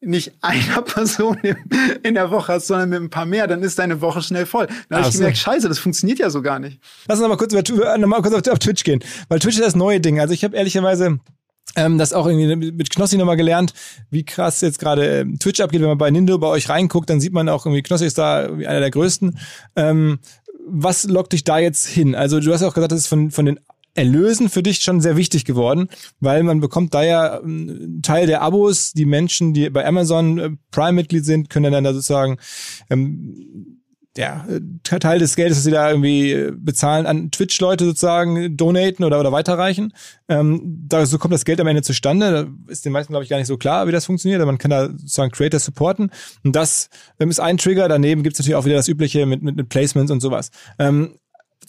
nicht 0.00 0.32
einer 0.40 0.82
Person 0.84 1.38
in 2.02 2.14
der 2.14 2.30
Woche 2.30 2.54
hast, 2.54 2.66
sondern 2.66 2.88
mit 2.90 3.00
ein 3.00 3.10
paar 3.10 3.26
mehr, 3.26 3.46
dann 3.46 3.62
ist 3.62 3.78
deine 3.78 4.00
Woche 4.00 4.22
schnell 4.22 4.46
voll. 4.46 4.66
Dann 4.88 4.98
habe 4.98 5.08
ich 5.08 5.14
gemerkt, 5.14 5.38
scheiße, 5.38 5.68
das 5.68 5.78
funktioniert 5.78 6.18
ja 6.18 6.30
so 6.30 6.42
gar 6.42 6.58
nicht. 6.58 6.80
Lass 7.06 7.18
uns 7.18 7.22
noch 7.22 7.28
mal 7.28 7.36
kurz, 7.36 7.52
noch 7.52 8.06
mal 8.06 8.22
kurz 8.22 8.34
auf, 8.34 8.52
auf 8.52 8.58
Twitch 8.58 8.84
gehen, 8.84 9.00
weil 9.28 9.38
Twitch 9.38 9.56
ist 9.56 9.64
das 9.64 9.76
neue 9.76 10.00
Ding. 10.00 10.20
Also 10.20 10.34
ich 10.34 10.44
habe 10.44 10.56
ehrlicherweise 10.56 11.18
ähm, 11.76 11.98
das 11.98 12.12
auch 12.12 12.26
irgendwie 12.26 12.72
mit 12.72 12.90
Knossi 12.90 13.16
nochmal 13.16 13.36
gelernt, 13.36 13.72
wie 14.10 14.24
krass 14.24 14.60
jetzt 14.60 14.78
gerade 14.78 15.20
ähm, 15.20 15.38
Twitch 15.38 15.60
abgeht. 15.60 15.80
Wenn 15.80 15.88
man 15.88 15.98
bei 15.98 16.10
Nindo 16.10 16.38
bei 16.38 16.46
euch 16.46 16.68
reinguckt, 16.68 17.10
dann 17.10 17.20
sieht 17.20 17.32
man 17.32 17.48
auch 17.48 17.66
irgendwie, 17.66 17.82
Knossi 17.82 18.06
ist 18.06 18.18
da 18.18 18.44
einer 18.44 18.80
der 18.80 18.90
größten. 18.90 19.38
Ähm, 19.76 20.18
was 20.66 21.04
lockt 21.04 21.32
dich 21.32 21.44
da 21.44 21.58
jetzt 21.58 21.86
hin? 21.86 22.14
Also 22.14 22.40
du 22.40 22.52
hast 22.52 22.62
auch 22.62 22.74
gesagt, 22.74 22.92
das 22.92 23.00
ist 23.00 23.06
von, 23.06 23.30
von 23.30 23.46
den 23.46 23.60
Erlösen 23.94 24.48
für 24.48 24.62
dich 24.62 24.82
schon 24.82 25.00
sehr 25.00 25.16
wichtig 25.16 25.44
geworden, 25.44 25.88
weil 26.20 26.42
man 26.42 26.60
bekommt 26.60 26.94
da 26.94 27.04
ja 27.04 27.40
einen 27.40 27.68
ähm, 27.68 28.02
Teil 28.02 28.26
der 28.26 28.42
Abos, 28.42 28.92
die 28.92 29.06
Menschen, 29.06 29.54
die 29.54 29.70
bei 29.70 29.86
Amazon 29.86 30.38
äh, 30.38 30.50
Prime-Mitglied 30.72 31.24
sind, 31.24 31.48
können 31.48 31.72
dann 31.72 31.84
da 31.84 31.94
sozusagen 31.94 32.38
ähm, 32.90 33.73
ja, 34.16 34.46
Teil 34.84 35.18
des 35.18 35.34
Geldes, 35.34 35.58
das 35.58 35.64
sie 35.64 35.72
da 35.72 35.90
irgendwie 35.90 36.32
äh, 36.32 36.52
bezahlen, 36.54 37.06
an 37.06 37.32
Twitch-Leute 37.32 37.84
sozusagen 37.84 38.56
donaten 38.56 39.02
oder, 39.02 39.18
oder 39.18 39.32
weiterreichen. 39.32 39.92
Ähm, 40.28 40.84
da 40.86 41.04
so 41.04 41.18
kommt 41.18 41.34
das 41.34 41.44
Geld 41.44 41.60
am 41.60 41.66
Ende 41.66 41.82
zustande. 41.82 42.30
Da 42.30 42.72
ist 42.72 42.84
den 42.84 42.92
meisten, 42.92 43.12
glaube 43.12 43.24
ich, 43.24 43.30
gar 43.30 43.38
nicht 43.38 43.48
so 43.48 43.56
klar, 43.56 43.88
wie 43.88 43.92
das 43.92 44.06
funktioniert. 44.06 44.40
Aber 44.40 44.52
man 44.52 44.58
kann 44.58 44.70
da 44.70 44.86
sozusagen 44.86 45.32
Creator 45.32 45.58
supporten. 45.58 46.12
Und 46.44 46.54
das 46.54 46.90
ähm, 47.18 47.30
ist 47.30 47.40
ein 47.40 47.58
Trigger. 47.58 47.88
Daneben 47.88 48.22
gibt 48.22 48.34
es 48.34 48.40
natürlich 48.40 48.56
auch 48.56 48.64
wieder 48.64 48.76
das 48.76 48.88
Übliche 48.88 49.26
mit, 49.26 49.42
mit, 49.42 49.56
mit 49.56 49.68
Placements 49.68 50.12
und 50.12 50.20
sowas. 50.20 50.50
Ähm, 50.78 51.16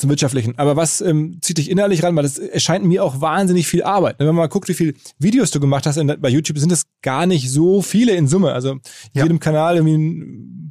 zum 0.06 0.10
Wirtschaftlichen. 0.10 0.58
Aber 0.58 0.76
was 0.76 1.02
ähm, 1.02 1.40
zieht 1.42 1.58
dich 1.58 1.70
innerlich 1.70 2.04
ran? 2.04 2.16
Weil 2.16 2.24
das 2.24 2.38
erscheint 2.38 2.86
mir 2.86 3.04
auch 3.04 3.22
wahnsinnig 3.22 3.68
viel 3.68 3.84
Arbeit. 3.84 4.20
Wenn 4.20 4.28
man 4.28 4.36
mal 4.36 4.48
guckt, 4.48 4.70
wie 4.70 4.74
viele 4.74 4.94
Videos 5.18 5.52
du 5.52 5.60
gemacht 5.60 5.86
hast 5.86 5.98
in, 5.98 6.08
bei 6.20 6.30
YouTube, 6.30 6.58
sind 6.58 6.72
es 6.72 6.86
gar 7.02 7.26
nicht 7.26 7.50
so 7.50 7.82
viele 7.82 8.14
in 8.14 8.28
Summe. 8.28 8.54
Also 8.54 8.78
ja. 9.14 9.24
jedem 9.24 9.40
Kanal 9.40 9.78
irgendwie 9.78 10.62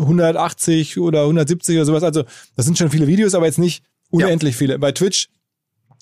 180 0.00 0.98
oder 0.98 1.22
170 1.22 1.76
oder 1.76 1.86
sowas. 1.86 2.02
Also 2.02 2.24
das 2.56 2.66
sind 2.66 2.76
schon 2.76 2.90
viele 2.90 3.06
Videos, 3.06 3.34
aber 3.34 3.46
jetzt 3.46 3.58
nicht 3.58 3.84
unendlich 4.10 4.54
ja. 4.54 4.58
viele. 4.58 4.78
Bei 4.78 4.92
Twitch, 4.92 5.28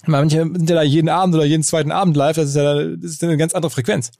manche 0.06 0.38
sind 0.38 0.70
ja 0.70 0.76
da 0.76 0.82
jeden 0.82 1.08
Abend 1.08 1.34
oder 1.34 1.44
jeden 1.44 1.62
zweiten 1.62 1.92
Abend 1.92 2.16
live. 2.16 2.36
Das 2.36 2.48
ist 2.48 2.56
ja 2.56 2.96
das 2.96 3.10
ist 3.12 3.22
eine 3.22 3.36
ganz 3.36 3.54
andere 3.54 3.70
Frequenz. 3.70 4.10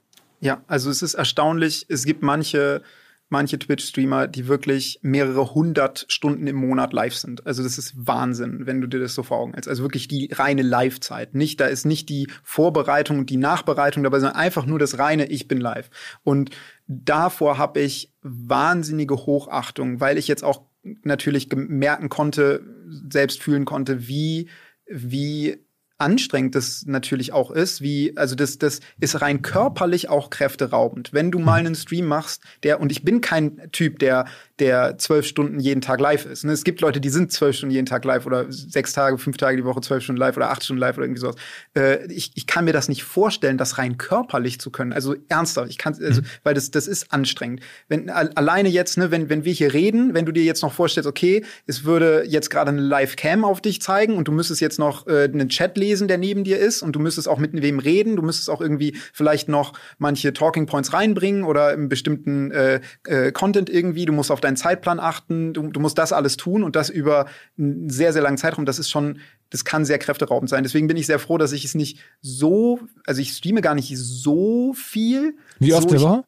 Ja, 0.40 0.62
also 0.66 0.90
es 0.90 1.02
ist 1.02 1.14
erstaunlich. 1.14 1.86
Es 1.88 2.04
gibt 2.04 2.22
manche 2.22 2.82
manche 3.28 3.58
Twitch-Streamer, 3.58 4.26
die 4.26 4.48
wirklich 4.48 5.00
mehrere 5.02 5.54
hundert 5.54 6.06
Stunden 6.08 6.46
im 6.46 6.56
Monat 6.56 6.92
live 6.92 7.14
sind. 7.14 7.46
Also 7.46 7.62
das 7.62 7.78
ist 7.78 7.94
Wahnsinn, 7.96 8.66
wenn 8.66 8.80
du 8.80 8.86
dir 8.86 9.00
das 9.00 9.14
so 9.14 9.22
vor 9.22 9.38
Augen 9.38 9.52
hältst. 9.52 9.68
Also 9.68 9.82
wirklich 9.82 10.08
die 10.08 10.30
reine 10.32 10.62
Live-Zeit. 10.62 11.34
Nicht, 11.34 11.60
da 11.60 11.66
ist 11.66 11.84
nicht 11.84 12.08
die 12.08 12.28
Vorbereitung 12.42 13.18
und 13.18 13.30
die 13.30 13.36
Nachbereitung 13.36 14.02
dabei, 14.02 14.20
sondern 14.20 14.36
einfach 14.36 14.66
nur 14.66 14.78
das 14.78 14.98
reine 14.98 15.26
Ich 15.26 15.48
bin 15.48 15.60
live. 15.60 15.90
Und 16.24 16.50
davor 16.86 17.58
habe 17.58 17.80
ich 17.80 18.14
wahnsinnige 18.22 19.16
Hochachtung, 19.16 20.00
weil 20.00 20.16
ich 20.16 20.28
jetzt 20.28 20.44
auch 20.44 20.62
natürlich 21.02 21.48
merken 21.54 22.08
konnte, 22.08 22.64
selbst 23.10 23.42
fühlen 23.42 23.64
konnte, 23.64 24.08
wie 24.08 24.48
wie 24.90 25.67
anstrengend 25.98 26.54
das 26.54 26.84
natürlich 26.86 27.32
auch 27.32 27.50
ist, 27.50 27.82
wie, 27.82 28.16
also 28.16 28.34
das, 28.34 28.58
das 28.58 28.80
ist 29.00 29.20
rein 29.20 29.42
körperlich 29.42 30.08
auch 30.08 30.30
kräfteraubend. 30.30 31.12
Wenn 31.12 31.30
du 31.30 31.38
mal 31.38 31.60
mhm. 31.60 31.66
einen 31.66 31.74
Stream 31.74 32.06
machst, 32.06 32.42
der, 32.62 32.80
und 32.80 32.92
ich 32.92 33.02
bin 33.04 33.20
kein 33.20 33.70
Typ, 33.72 33.98
der, 33.98 34.26
der 34.60 34.98
zwölf 34.98 35.26
Stunden 35.26 35.60
jeden 35.60 35.80
Tag 35.80 36.00
live 36.00 36.26
ist. 36.26 36.44
Ne? 36.44 36.52
Es 36.52 36.64
gibt 36.64 36.80
Leute, 36.80 37.00
die 37.00 37.08
sind 37.08 37.32
zwölf 37.32 37.56
Stunden 37.56 37.74
jeden 37.74 37.86
Tag 37.86 38.04
live 38.04 38.26
oder 38.26 38.46
sechs 38.50 38.92
Tage, 38.92 39.18
fünf 39.18 39.36
Tage 39.36 39.56
die 39.56 39.64
Woche, 39.64 39.80
zwölf 39.80 40.02
Stunden 40.02 40.18
live 40.18 40.36
oder 40.36 40.50
acht 40.50 40.64
Stunden 40.64 40.80
live 40.80 40.96
oder 40.96 41.06
irgendwie 41.06 41.20
sowas. 41.20 41.36
Äh, 41.76 42.12
ich, 42.12 42.32
ich 42.34 42.46
kann 42.46 42.64
mir 42.64 42.72
das 42.72 42.88
nicht 42.88 43.04
vorstellen, 43.04 43.58
das 43.58 43.78
rein 43.78 43.98
körperlich 43.98 44.60
zu 44.60 44.70
können. 44.70 44.92
Also 44.92 45.14
ernsthaft, 45.28 45.70
ich 45.70 45.78
kann, 45.78 45.94
also, 46.02 46.22
mhm. 46.22 46.26
weil 46.42 46.54
das, 46.54 46.70
das 46.70 46.86
ist 46.86 47.12
anstrengend. 47.12 47.60
Wenn 47.88 48.10
alleine 48.10 48.68
jetzt, 48.68 48.98
ne, 48.98 49.10
wenn, 49.10 49.28
wenn 49.28 49.44
wir 49.44 49.52
hier 49.52 49.72
reden, 49.72 50.14
wenn 50.14 50.26
du 50.26 50.32
dir 50.32 50.44
jetzt 50.44 50.62
noch 50.62 50.72
vorstellst, 50.72 51.08
okay, 51.08 51.44
es 51.66 51.84
würde 51.84 52.24
jetzt 52.26 52.50
gerade 52.50 52.70
eine 52.70 52.80
Live-Cam 52.80 53.44
auf 53.44 53.60
dich 53.60 53.80
zeigen 53.80 54.16
und 54.16 54.28
du 54.28 54.32
müsstest 54.32 54.60
jetzt 54.60 54.78
noch 54.78 55.06
äh, 55.06 55.24
einen 55.24 55.48
Chat 55.48 55.76
lesen, 55.76 56.08
der 56.08 56.18
neben 56.18 56.44
dir 56.44 56.58
ist 56.58 56.82
und 56.82 56.92
du 56.92 57.00
müsstest 57.00 57.28
auch 57.28 57.38
mit 57.38 57.52
wem 57.52 57.78
reden, 57.78 58.16
du 58.16 58.22
müsstest 58.22 58.50
auch 58.50 58.60
irgendwie 58.60 58.96
vielleicht 59.12 59.48
noch 59.48 59.72
manche 59.98 60.32
Talking 60.32 60.66
Points 60.66 60.92
reinbringen 60.92 61.44
oder 61.44 61.72
im 61.72 61.88
bestimmten 61.88 62.50
äh, 62.50 62.80
äh, 63.06 63.32
Content 63.32 63.70
irgendwie, 63.70 64.04
du 64.04 64.12
musst 64.12 64.30
auf 64.30 64.40
deinen 64.48 64.56
Zeitplan 64.56 64.98
achten, 64.98 65.52
du, 65.54 65.68
du 65.68 65.80
musst 65.80 65.98
das 65.98 66.12
alles 66.12 66.36
tun 66.36 66.62
und 66.62 66.74
das 66.74 66.90
über 66.90 67.26
einen 67.58 67.88
sehr, 67.90 68.12
sehr 68.12 68.22
langen 68.22 68.38
Zeitraum. 68.38 68.64
Das 68.64 68.78
ist 68.78 68.90
schon, 68.90 69.20
das 69.50 69.64
kann 69.64 69.84
sehr 69.84 69.98
kräfteraubend 69.98 70.50
sein. 70.50 70.62
Deswegen 70.62 70.88
bin 70.88 70.96
ich 70.96 71.06
sehr 71.06 71.18
froh, 71.18 71.38
dass 71.38 71.52
ich 71.52 71.64
es 71.64 71.74
nicht 71.74 72.00
so, 72.20 72.80
also 73.06 73.20
ich 73.20 73.32
streame 73.32 73.60
gar 73.60 73.74
nicht 73.74 73.96
so 73.96 74.72
viel. 74.72 75.36
Wie 75.58 75.74
oft 75.74 75.88
so, 75.88 75.94
der 75.94 76.00
Woche? 76.00 76.24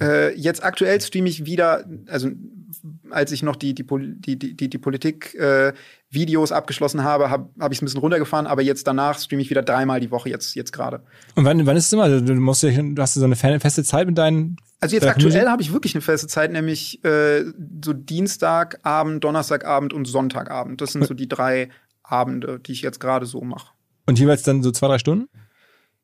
Äh, 0.00 0.38
jetzt 0.38 0.62
aktuell 0.62 1.00
streame 1.00 1.28
ich 1.28 1.46
wieder, 1.46 1.86
also 2.06 2.30
als 3.10 3.32
ich 3.32 3.42
noch 3.42 3.56
die, 3.56 3.74
die, 3.74 3.84
die, 3.84 4.56
die, 4.56 4.70
die 4.70 4.78
Politik-Videos 4.78 6.50
äh, 6.50 6.54
abgeschlossen 6.54 7.04
habe, 7.04 7.30
habe 7.30 7.48
hab 7.58 7.72
ich 7.72 7.78
es 7.78 7.82
ein 7.82 7.86
bisschen 7.86 8.00
runtergefahren, 8.00 8.46
aber 8.46 8.62
jetzt 8.62 8.86
danach 8.86 9.18
streame 9.18 9.42
ich 9.42 9.50
wieder 9.50 9.62
dreimal 9.62 10.00
die 10.00 10.10
Woche, 10.10 10.28
jetzt, 10.28 10.54
jetzt 10.54 10.72
gerade. 10.72 11.02
Und 11.34 11.44
wann, 11.44 11.64
wann 11.66 11.76
ist 11.76 11.86
es 11.86 11.92
immer? 11.92 12.04
Also, 12.04 12.20
du, 12.20 12.34
musst, 12.34 12.62
du 12.62 12.94
hast 12.98 13.14
so 13.14 13.24
eine 13.24 13.36
feste 13.36 13.84
Zeit 13.84 14.06
mit 14.06 14.18
deinen. 14.18 14.56
Also 14.80 14.94
jetzt 14.94 15.06
aktuell 15.06 15.48
habe 15.48 15.62
ich 15.62 15.72
wirklich 15.72 15.94
eine 15.94 16.02
feste 16.02 16.26
Zeit, 16.26 16.52
nämlich 16.52 17.02
äh, 17.04 17.44
so 17.84 17.92
Dienstagabend, 17.92 19.24
Donnerstagabend 19.24 19.92
und 19.92 20.04
Sonntagabend. 20.06 20.80
Das 20.80 20.92
sind 20.92 21.06
so 21.06 21.14
die 21.14 21.28
drei 21.28 21.70
Abende, 22.02 22.60
die 22.60 22.72
ich 22.72 22.82
jetzt 22.82 23.00
gerade 23.00 23.26
so 23.26 23.40
mache. 23.40 23.72
Und 24.06 24.18
jeweils 24.18 24.42
dann 24.42 24.62
so 24.62 24.70
zwei, 24.70 24.88
drei 24.88 24.98
Stunden? 24.98 25.28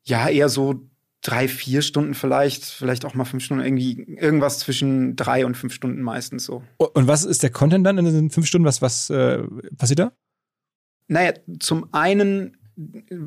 Ja, 0.03 0.27
eher 0.27 0.49
so 0.49 0.81
drei, 1.23 1.47
vier 1.47 1.81
Stunden 1.81 2.13
vielleicht, 2.13 2.65
vielleicht 2.65 3.05
auch 3.05 3.13
mal 3.15 3.25
fünf 3.25 3.43
Stunden, 3.43 3.63
irgendwie 3.63 4.03
irgendwas 4.19 4.59
zwischen 4.59 5.15
drei 5.15 5.45
und 5.45 5.55
fünf 5.55 5.73
Stunden 5.73 6.01
meistens 6.01 6.43
so. 6.43 6.63
Und 6.77 7.07
was 7.07 7.23
ist 7.23 7.43
der 7.43 7.49
Content 7.49 7.87
dann 7.87 7.97
in 7.97 8.05
den 8.05 8.29
fünf 8.29 8.45
Stunden? 8.45 8.67
Was, 8.67 8.81
was 8.81 9.09
äh, 9.09 9.41
passiert 9.77 9.99
da? 9.99 10.11
Naja, 11.07 11.33
zum 11.59 11.87
einen, 11.93 12.57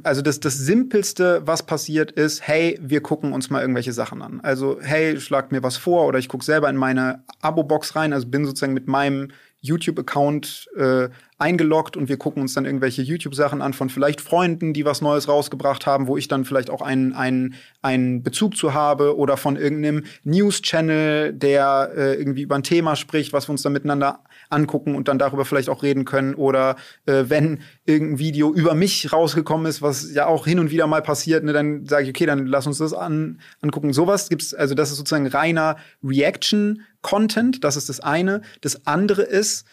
also 0.02 0.20
das, 0.20 0.40
das 0.40 0.58
Simpelste, 0.58 1.42
was 1.46 1.64
passiert, 1.64 2.12
ist, 2.12 2.46
hey, 2.46 2.78
wir 2.82 3.00
gucken 3.00 3.32
uns 3.32 3.48
mal 3.48 3.62
irgendwelche 3.62 3.92
Sachen 3.92 4.20
an. 4.20 4.40
Also, 4.40 4.78
hey, 4.80 5.18
schlagt 5.18 5.52
mir 5.52 5.62
was 5.62 5.78
vor 5.78 6.06
oder 6.06 6.18
ich 6.18 6.28
gucke 6.28 6.44
selber 6.44 6.68
in 6.68 6.76
meine 6.76 7.24
Abo-Box 7.40 7.96
rein, 7.96 8.12
also 8.12 8.28
bin 8.28 8.44
sozusagen 8.44 8.74
mit 8.74 8.88
meinem 8.88 9.28
YouTube-Account 9.60 10.68
äh, 10.76 11.08
eingeloggt 11.38 11.98
und 11.98 12.08
wir 12.08 12.16
gucken 12.16 12.40
uns 12.40 12.54
dann 12.54 12.64
irgendwelche 12.64 13.02
YouTube-Sachen 13.02 13.60
an 13.60 13.74
von 13.74 13.90
vielleicht 13.90 14.22
Freunden, 14.22 14.72
die 14.72 14.86
was 14.86 15.02
Neues 15.02 15.28
rausgebracht 15.28 15.84
haben, 15.84 16.06
wo 16.06 16.16
ich 16.16 16.28
dann 16.28 16.46
vielleicht 16.46 16.70
auch 16.70 16.80
einen, 16.80 17.12
einen, 17.12 17.54
einen 17.82 18.22
Bezug 18.22 18.56
zu 18.56 18.72
habe 18.72 19.16
oder 19.18 19.36
von 19.36 19.56
irgendeinem 19.56 20.04
News-Channel, 20.24 21.34
der 21.34 21.92
äh, 21.94 22.14
irgendwie 22.14 22.42
über 22.42 22.54
ein 22.54 22.62
Thema 22.62 22.96
spricht, 22.96 23.34
was 23.34 23.48
wir 23.48 23.52
uns 23.52 23.60
dann 23.60 23.74
miteinander 23.74 24.20
angucken 24.48 24.94
und 24.94 25.08
dann 25.08 25.18
darüber 25.18 25.44
vielleicht 25.44 25.68
auch 25.68 25.82
reden 25.82 26.06
können. 26.06 26.34
Oder 26.34 26.76
äh, 27.04 27.24
wenn 27.28 27.60
irgendein 27.84 28.18
Video 28.18 28.54
über 28.54 28.74
mich 28.74 29.12
rausgekommen 29.12 29.66
ist, 29.66 29.82
was 29.82 30.10
ja 30.14 30.26
auch 30.26 30.46
hin 30.46 30.58
und 30.58 30.70
wieder 30.70 30.86
mal 30.86 31.02
passiert, 31.02 31.44
ne, 31.44 31.52
dann 31.52 31.84
sage 31.84 32.04
ich, 32.04 32.10
okay, 32.10 32.24
dann 32.24 32.46
lass 32.46 32.66
uns 32.66 32.78
das 32.78 32.94
an, 32.94 33.40
angucken. 33.60 33.92
Sowas 33.92 34.30
gibt's, 34.30 34.54
also 34.54 34.74
das 34.74 34.90
ist 34.90 34.96
sozusagen 34.96 35.26
reiner 35.26 35.76
Reaction-Content, 36.02 37.62
das 37.62 37.76
ist 37.76 37.90
das 37.90 38.00
eine. 38.00 38.40
Das 38.62 38.86
andere 38.86 39.20
ist, 39.22 39.66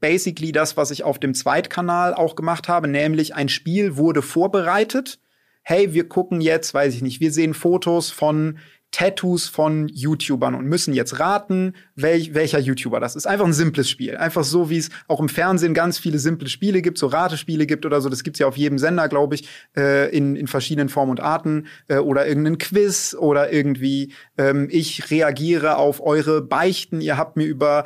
basically 0.00 0.52
das, 0.52 0.76
was 0.76 0.90
ich 0.90 1.04
auf 1.04 1.18
dem 1.18 1.34
Zweitkanal 1.34 2.14
auch 2.14 2.34
gemacht 2.34 2.68
habe, 2.68 2.88
nämlich 2.88 3.34
ein 3.34 3.48
Spiel 3.48 3.96
wurde 3.96 4.22
vorbereitet. 4.22 5.20
Hey, 5.62 5.92
wir 5.92 6.08
gucken 6.08 6.40
jetzt, 6.40 6.72
weiß 6.72 6.94
ich 6.94 7.02
nicht, 7.02 7.20
wir 7.20 7.32
sehen 7.32 7.54
Fotos 7.54 8.10
von 8.10 8.58
Tattoos 8.92 9.46
von 9.46 9.88
YouTubern 9.88 10.54
und 10.54 10.66
müssen 10.66 10.94
jetzt 10.94 11.20
raten, 11.20 11.74
welch, 11.94 12.34
welcher 12.34 12.58
YouTuber 12.58 12.98
das 12.98 13.14
ist. 13.14 13.26
Einfach 13.26 13.46
ein 13.46 13.52
simples 13.52 13.88
Spiel. 13.88 14.16
Einfach 14.16 14.42
so, 14.42 14.68
wie 14.68 14.78
es 14.78 14.90
auch 15.06 15.20
im 15.20 15.28
Fernsehen 15.28 15.74
ganz 15.74 15.98
viele 15.98 16.18
simple 16.18 16.48
Spiele 16.48 16.82
gibt, 16.82 16.98
so 16.98 17.06
Ratespiele 17.06 17.66
gibt 17.66 17.86
oder 17.86 18.00
so. 18.00 18.08
Das 18.08 18.24
gibt's 18.24 18.40
ja 18.40 18.48
auf 18.48 18.56
jedem 18.56 18.78
Sender, 18.78 19.08
glaube 19.08 19.36
ich, 19.36 19.48
äh, 19.76 20.14
in, 20.14 20.34
in 20.34 20.48
verschiedenen 20.48 20.88
Formen 20.88 21.10
und 21.10 21.20
Arten. 21.20 21.66
Äh, 21.86 21.98
oder 21.98 22.26
irgendein 22.26 22.58
Quiz 22.58 23.14
oder 23.18 23.52
irgendwie, 23.52 24.12
ähm, 24.36 24.66
ich 24.70 25.10
reagiere 25.10 25.76
auf 25.76 26.00
eure 26.00 26.42
Beichten. 26.42 27.00
Ihr 27.00 27.16
habt 27.16 27.36
mir 27.36 27.46
über 27.46 27.84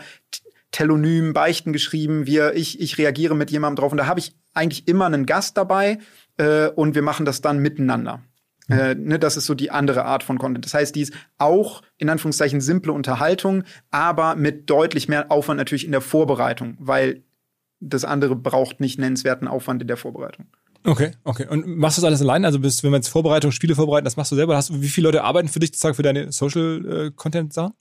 Telonym 0.74 1.34
Beichten 1.34 1.72
geschrieben, 1.72 2.26
wir, 2.26 2.56
ich, 2.56 2.80
ich 2.80 2.98
reagiere 2.98 3.36
mit 3.36 3.52
jemandem 3.52 3.76
drauf 3.76 3.92
und 3.92 3.98
da 3.98 4.06
habe 4.06 4.18
ich 4.18 4.34
eigentlich 4.54 4.88
immer 4.88 5.06
einen 5.06 5.24
Gast 5.24 5.56
dabei 5.56 5.98
äh, 6.36 6.66
und 6.66 6.96
wir 6.96 7.02
machen 7.02 7.24
das 7.24 7.40
dann 7.40 7.60
miteinander. 7.60 8.22
Mhm. 8.66 8.78
Äh, 8.78 8.94
ne, 8.96 9.18
das 9.20 9.36
ist 9.36 9.46
so 9.46 9.54
die 9.54 9.70
andere 9.70 10.04
Art 10.04 10.24
von 10.24 10.36
Content. 10.36 10.64
Das 10.64 10.74
heißt, 10.74 10.96
die 10.96 11.02
ist 11.02 11.12
auch 11.38 11.82
in 11.96 12.08
Anführungszeichen 12.08 12.60
simple 12.60 12.92
Unterhaltung, 12.92 13.62
aber 13.92 14.34
mit 14.34 14.68
deutlich 14.68 15.06
mehr 15.06 15.30
Aufwand 15.30 15.58
natürlich 15.58 15.84
in 15.84 15.92
der 15.92 16.00
Vorbereitung, 16.00 16.76
weil 16.80 17.22
das 17.78 18.04
andere 18.04 18.34
braucht 18.34 18.80
nicht 18.80 18.98
nennenswerten 18.98 19.46
Aufwand 19.46 19.80
in 19.80 19.86
der 19.86 19.96
Vorbereitung. 19.96 20.46
Okay, 20.82 21.12
okay. 21.22 21.46
Und 21.46 21.68
machst 21.68 21.98
du 21.98 22.00
das 22.00 22.08
alles 22.08 22.20
allein? 22.20 22.44
Also 22.44 22.58
bist, 22.58 22.82
wenn 22.82 22.90
wir 22.90 22.96
jetzt 22.96 23.08
Vorbereitung, 23.08 23.52
Spiele 23.52 23.76
vorbereiten, 23.76 24.06
das 24.06 24.16
machst 24.16 24.32
du 24.32 24.36
selber. 24.36 24.56
Hast, 24.56 24.82
wie 24.82 24.88
viele 24.88 25.06
Leute 25.06 25.22
arbeiten 25.22 25.46
für 25.46 25.60
dich 25.60 25.70
sozusagen 25.70 25.94
für 25.94 26.02
deine 26.02 26.32
Social 26.32 27.06
äh, 27.06 27.10
Content 27.14 27.52
Sachen? 27.52 27.74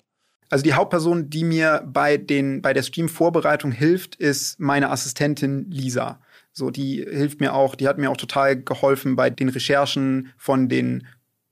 Also 0.49 0.63
die 0.63 0.73
Hauptperson, 0.73 1.29
die 1.29 1.43
mir 1.43 1.83
bei 1.85 2.17
den 2.17 2.61
bei 2.61 2.73
der 2.73 2.83
Stream-Vorbereitung 2.83 3.71
hilft, 3.71 4.15
ist 4.15 4.59
meine 4.59 4.89
Assistentin 4.89 5.69
Lisa. 5.69 6.19
So, 6.51 6.69
die 6.69 6.97
hilft 6.97 7.39
mir 7.39 7.53
auch, 7.53 7.75
die 7.75 7.87
hat 7.87 7.97
mir 7.97 8.11
auch 8.11 8.17
total 8.17 8.61
geholfen 8.61 9.15
bei 9.15 9.29
den 9.29 9.49
Recherchen 9.49 10.31
von 10.37 10.69
den 10.69 11.07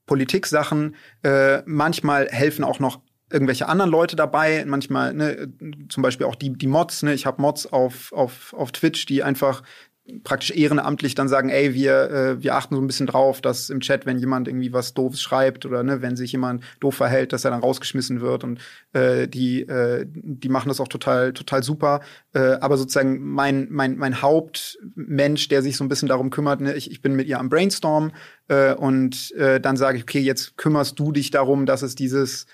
Politik-Sachen. 0.06 0.94
Äh, 1.22 1.62
manchmal 1.66 2.28
helfen 2.28 2.64
auch 2.64 2.78
noch 2.78 3.00
irgendwelche 3.32 3.66
anderen 3.68 3.90
Leute 3.90 4.14
dabei, 4.14 4.64
manchmal, 4.66 5.14
ne, 5.14 5.48
zum 5.88 6.02
Beispiel 6.02 6.26
auch 6.26 6.36
die, 6.36 6.52
die 6.52 6.66
Mods, 6.66 7.02
ne, 7.02 7.14
ich 7.14 7.26
habe 7.26 7.40
Mods 7.40 7.66
auf, 7.66 8.12
auf, 8.12 8.52
auf 8.52 8.72
Twitch, 8.72 9.06
die 9.06 9.22
einfach 9.22 9.62
praktisch 10.24 10.50
ehrenamtlich 10.50 11.14
dann 11.14 11.28
sagen, 11.28 11.48
ey, 11.48 11.74
wir, 11.74 12.10
äh, 12.10 12.42
wir 12.42 12.56
achten 12.56 12.74
so 12.74 12.80
ein 12.80 12.86
bisschen 12.86 13.06
drauf, 13.06 13.40
dass 13.40 13.70
im 13.70 13.80
Chat, 13.80 14.04
wenn 14.04 14.18
jemand 14.18 14.48
irgendwie 14.48 14.72
was 14.72 14.94
Doofes 14.94 15.22
schreibt 15.22 15.64
oder 15.64 15.84
ne, 15.84 16.02
wenn 16.02 16.16
sich 16.16 16.32
jemand 16.32 16.64
doof 16.80 16.96
verhält, 16.96 17.32
dass 17.32 17.44
er 17.44 17.52
dann 17.52 17.60
rausgeschmissen 17.60 18.20
wird 18.20 18.42
und 18.42 18.60
äh, 18.92 19.28
die, 19.28 19.62
äh, 19.62 20.04
die 20.06 20.48
machen 20.48 20.68
das 20.68 20.80
auch 20.80 20.88
total, 20.88 21.32
total 21.32 21.62
super. 21.62 22.00
Äh, 22.34 22.54
aber 22.60 22.78
sozusagen 22.78 23.20
mein, 23.22 23.68
mein, 23.70 23.96
mein 23.96 24.20
Hauptmensch, 24.22 25.48
der 25.48 25.62
sich 25.62 25.76
so 25.76 25.84
ein 25.84 25.88
bisschen 25.88 26.08
darum 26.08 26.30
kümmert, 26.30 26.60
ne, 26.60 26.74
ich, 26.74 26.90
ich 26.90 27.00
bin 27.00 27.14
mit 27.14 27.28
ihr 27.28 27.38
am 27.38 27.48
Brainstorm 27.48 28.10
äh, 28.48 28.74
und 28.74 29.30
äh, 29.32 29.60
dann 29.60 29.76
sage 29.76 29.98
ich, 29.98 30.02
okay, 30.02 30.20
jetzt 30.20 30.56
kümmerst 30.56 30.98
du 30.98 31.12
dich 31.12 31.30
darum, 31.30 31.64
dass 31.64 31.82
es 31.82 31.94
dieses 31.94 32.46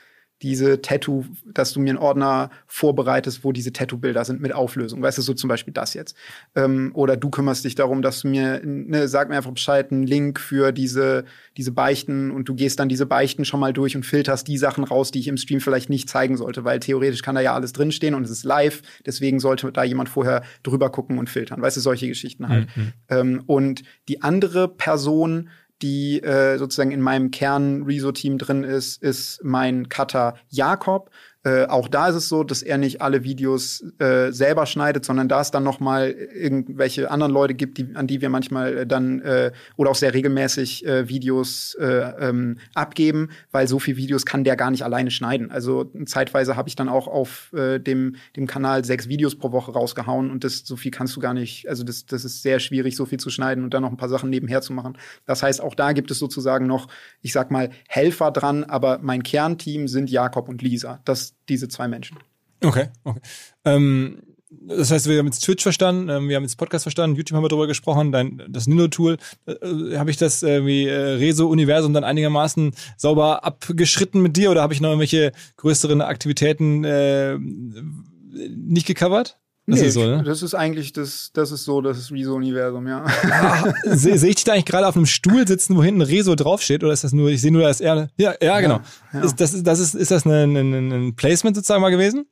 diese 0.43 0.81
Tattoo, 0.81 1.25
dass 1.45 1.73
du 1.73 1.81
mir 1.81 1.91
einen 1.91 1.99
Ordner 1.99 2.51
vorbereitest, 2.67 3.43
wo 3.43 3.53
diese 3.53 3.73
Tattoo-Bilder 3.73 4.25
sind 4.25 4.41
mit 4.41 4.53
Auflösung. 4.53 5.03
Weißt 5.03 5.19
du, 5.19 5.23
so 5.23 5.35
zum 5.35 5.49
Beispiel 5.49 5.75
das 5.75 5.95
jetzt. 5.95 6.17
Ähm, 6.55 6.93
oder 6.95 7.17
du 7.17 7.29
kümmerst 7.31 7.65
dich 7.65 7.75
darum, 7.75 8.03
dass 8.03 8.21
du 8.21 8.29
mir, 8.29 8.61
ne, 8.65 9.09
sag 9.09 9.29
mir 9.29 9.37
einfach 9.37 9.51
Bescheid, 9.51 9.91
einen 9.91 10.05
Link 10.05 10.39
für 10.39 10.71
diese, 10.71 11.25
diese 11.57 11.73
Beichten 11.73 12.31
und 12.31 12.49
du 12.49 12.55
gehst 12.55 12.79
dann 12.79 12.89
diese 12.89 13.07
Beichten 13.07 13.45
schon 13.45 13.59
mal 13.59 13.73
durch 13.73 13.97
und 13.97 14.07
filterst 14.07 14.47
die 14.47 14.59
Sachen 14.59 14.85
raus, 14.85 15.11
die 15.11 15.19
ich 15.19 15.29
im 15.29 15.37
Stream 15.37 15.61
vielleicht 15.61 15.91
nicht 15.91 16.09
zeigen 16.09 16.37
sollte, 16.37 16.65
weil 16.65 16.79
theoretisch 16.79 17.23
kann 17.23 17.35
da 17.35 17.41
ja 17.41 17.55
alles 17.55 17.73
drinstehen 17.73 18.15
und 18.15 18.23
es 18.25 18.31
ist 18.31 18.45
live, 18.45 18.83
deswegen 19.05 19.41
sollte 19.41 19.73
da 19.73 19.83
jemand 19.83 20.09
vorher 20.09 20.43
drüber 20.63 20.91
gucken 20.91 21.19
und 21.19 21.29
filtern. 21.29 21.61
Weißt 21.61 21.77
du, 21.77 21.81
solche 21.81 22.07
Geschichten 22.07 22.49
halt. 22.49 22.69
Mhm. 22.77 22.93
Ähm, 23.09 23.43
und 23.47 23.83
die 24.09 24.23
andere 24.23 24.69
Person, 24.69 25.49
die 25.83 26.23
äh, 26.23 26.59
sozusagen 26.59 26.91
in 26.91 27.01
meinem 27.01 27.31
Kern-Reso-Team 27.31 28.39
drin 28.39 28.65
ist, 28.65 29.03
ist 29.03 29.41
mein 29.43 29.89
Cutter 29.89 30.37
Jakob. 30.49 31.11
Äh, 31.49 31.67
auch 31.67 31.89
da 31.89 32.09
ist 32.09 32.15
es 32.15 32.29
so, 32.29 32.45
dass 32.45 32.63
er 32.63 32.77
nicht 32.77 33.01
alle 33.01 33.25
Videos 33.25 33.83
äh, 33.99 34.31
selber 34.33 34.67
schneidet, 34.67 35.05
sondern 35.05 35.29
da 35.29 35.41
es 35.41 35.51
dann 35.51 35.65
noch 35.65 35.81
mal 35.81 36.11
irgendwelche 36.11 37.11
anderen 37.11 37.33
Leute 37.33 37.55
gibt, 37.55 37.79
die, 37.79 37.89
an 37.95 38.07
die 38.07 38.21
wir 38.21 38.29
manchmal 38.29 38.79
äh, 38.79 38.87
dann 38.87 39.21
äh, 39.21 39.53
oder 39.77 39.91
auch 39.91 39.95
sehr 39.95 40.13
regelmäßig 40.13 40.85
äh, 40.85 41.09
Videos 41.09 41.75
äh, 41.81 41.87
ähm, 42.21 42.59
abgeben, 42.75 43.31
weil 43.51 43.67
so 43.67 43.79
viel 43.79 43.97
Videos 43.97 44.27
kann 44.27 44.45
der 44.45 44.57
gar 44.57 44.71
nicht 44.71 44.83
alleine 44.83 45.11
schneiden. 45.11 45.51
Also 45.51 45.91
zeitweise 46.05 46.55
habe 46.55 46.69
ich 46.69 46.77
dann 46.77 46.91
auch 46.91 47.09
auf 47.09 47.51
äh, 47.55 47.79
dem, 47.79 48.17
dem 48.37 48.47
Kanal 48.47 48.85
sechs 48.85 49.09
Videos 49.09 49.39
pro 49.39 49.51
Woche 49.51 49.73
rausgehauen 49.73 50.31
und 50.31 50.45
das 50.45 50.59
so 50.67 50.77
viel 50.77 50.91
kannst 50.91 51.17
du 51.17 51.21
gar 51.21 51.33
nicht, 51.33 51.67
also 51.67 51.83
das, 51.83 52.05
das 52.05 52.27
ist 52.27 52.43
sehr 52.43 52.61
schwierig, 52.61 52.95
so 52.95 53.07
viel 53.07 53.19
zu 53.19 53.31
schneiden 53.31 53.65
und 53.65 53.73
dann 53.73 53.83
noch 53.83 53.91
ein 53.91 53.97
paar 53.97 54.11
Sachen 54.11 54.29
nebenher 54.29 54.61
zu 54.61 54.75
machen. 54.75 54.99
Das 55.25 55.43
heißt, 55.43 55.63
auch 55.63 55.75
da 55.75 55.93
gibt 55.93 56.11
es 56.11 56.19
sozusagen 56.19 56.67
noch, 56.67 56.89
ich 57.23 57.33
sag 57.33 57.51
mal, 57.51 57.71
Helfer 57.89 58.33
dran, 58.33 58.65
aber 58.65 58.99
mein 59.01 59.23
Kernteam 59.23 59.89
sind 59.89 60.11
Jakob 60.11 60.49
und 60.51 60.61
Lisa. 60.61 61.01
Das 61.07 61.38
diese 61.49 61.69
zwei 61.69 61.89
Menschen. 61.89 62.19
Okay, 62.63 62.89
okay. 63.05 63.21
Ähm, 63.65 64.23
das 64.51 64.91
heißt, 64.91 65.09
wir 65.09 65.19
haben 65.19 65.27
jetzt 65.27 65.41
Twitch 65.41 65.63
verstanden, 65.63 66.09
ähm, 66.09 66.29
wir 66.29 66.37
haben 66.37 66.43
jetzt 66.43 66.57
Podcast 66.57 66.85
verstanden, 66.85 67.17
YouTube 67.17 67.37
haben 67.37 67.45
wir 67.45 67.49
darüber 67.49 67.67
gesprochen, 67.67 68.13
dein, 68.13 68.43
das 68.49 68.67
Nino-Tool. 68.67 69.19
Äh, 69.47 69.97
habe 69.97 70.11
ich 70.11 70.17
das 70.17 70.43
irgendwie 70.43 70.87
äh, 70.87 70.95
Reso-Universum 70.95 71.93
dann 71.93 72.05
einigermaßen 72.05 72.73
sauber 72.97 73.45
abgeschritten 73.45 74.21
mit 74.21 74.37
dir 74.37 74.51
oder 74.51 74.63
habe 74.63 74.73
ich 74.73 74.81
noch 74.81 74.89
irgendwelche 74.89 75.33
größeren 75.57 76.01
Aktivitäten, 76.01 76.85
äh, 76.85 77.39
nicht 77.39 78.87
gecovert? 78.87 79.39
Das 79.69 79.81
nee, 79.81 79.89
ist 79.89 79.95
so, 79.95 80.01
ne? 80.01 80.23
Das 80.25 80.43
ist 80.43 80.55
eigentlich 80.55 80.95
das, 80.95 81.31
das 81.35 81.53
ist 81.53 81.65
so 81.65 81.83
das 81.83 82.11
Rezo-Universum, 82.11 82.89
ja. 82.89 83.05
Ah, 83.31 83.71
Sehe 83.85 84.17
seh 84.17 84.29
ich 84.29 84.37
dich 84.37 84.45
da 84.45 84.55
eigentlich 84.55 84.65
gerade 84.65 84.87
auf 84.87 84.97
einem 84.97 85.05
Stuhl 85.05 85.47
sitzen, 85.47 85.77
wo 85.77 85.85
hinten 85.85 86.01
Rezo 86.01 86.35
draufsteht? 86.35 86.83
Oder 86.83 86.95
ist 86.95 87.05
das 87.05 87.13
nur, 87.13 87.29
ich 87.29 87.43
sehe 87.43 87.53
nur, 87.53 87.63
da 87.63 87.69
ist 87.69 87.83
er. 87.83 88.09
Ja, 88.17 88.35
ja, 88.41 88.61
genau. 88.61 88.81
Ja, 89.13 89.19
ja. 89.19 89.27
Ist, 89.27 89.39
das, 89.39 89.63
das 89.63 89.79
ist, 89.79 89.95
ist 89.95 90.11
das 90.11 90.25
ein, 90.25 90.57
ein, 90.57 90.93
ein 90.93 91.17
Placement 91.17 91.55
sozusagen 91.55 91.83
mal 91.83 91.91
gewesen? 91.91 92.25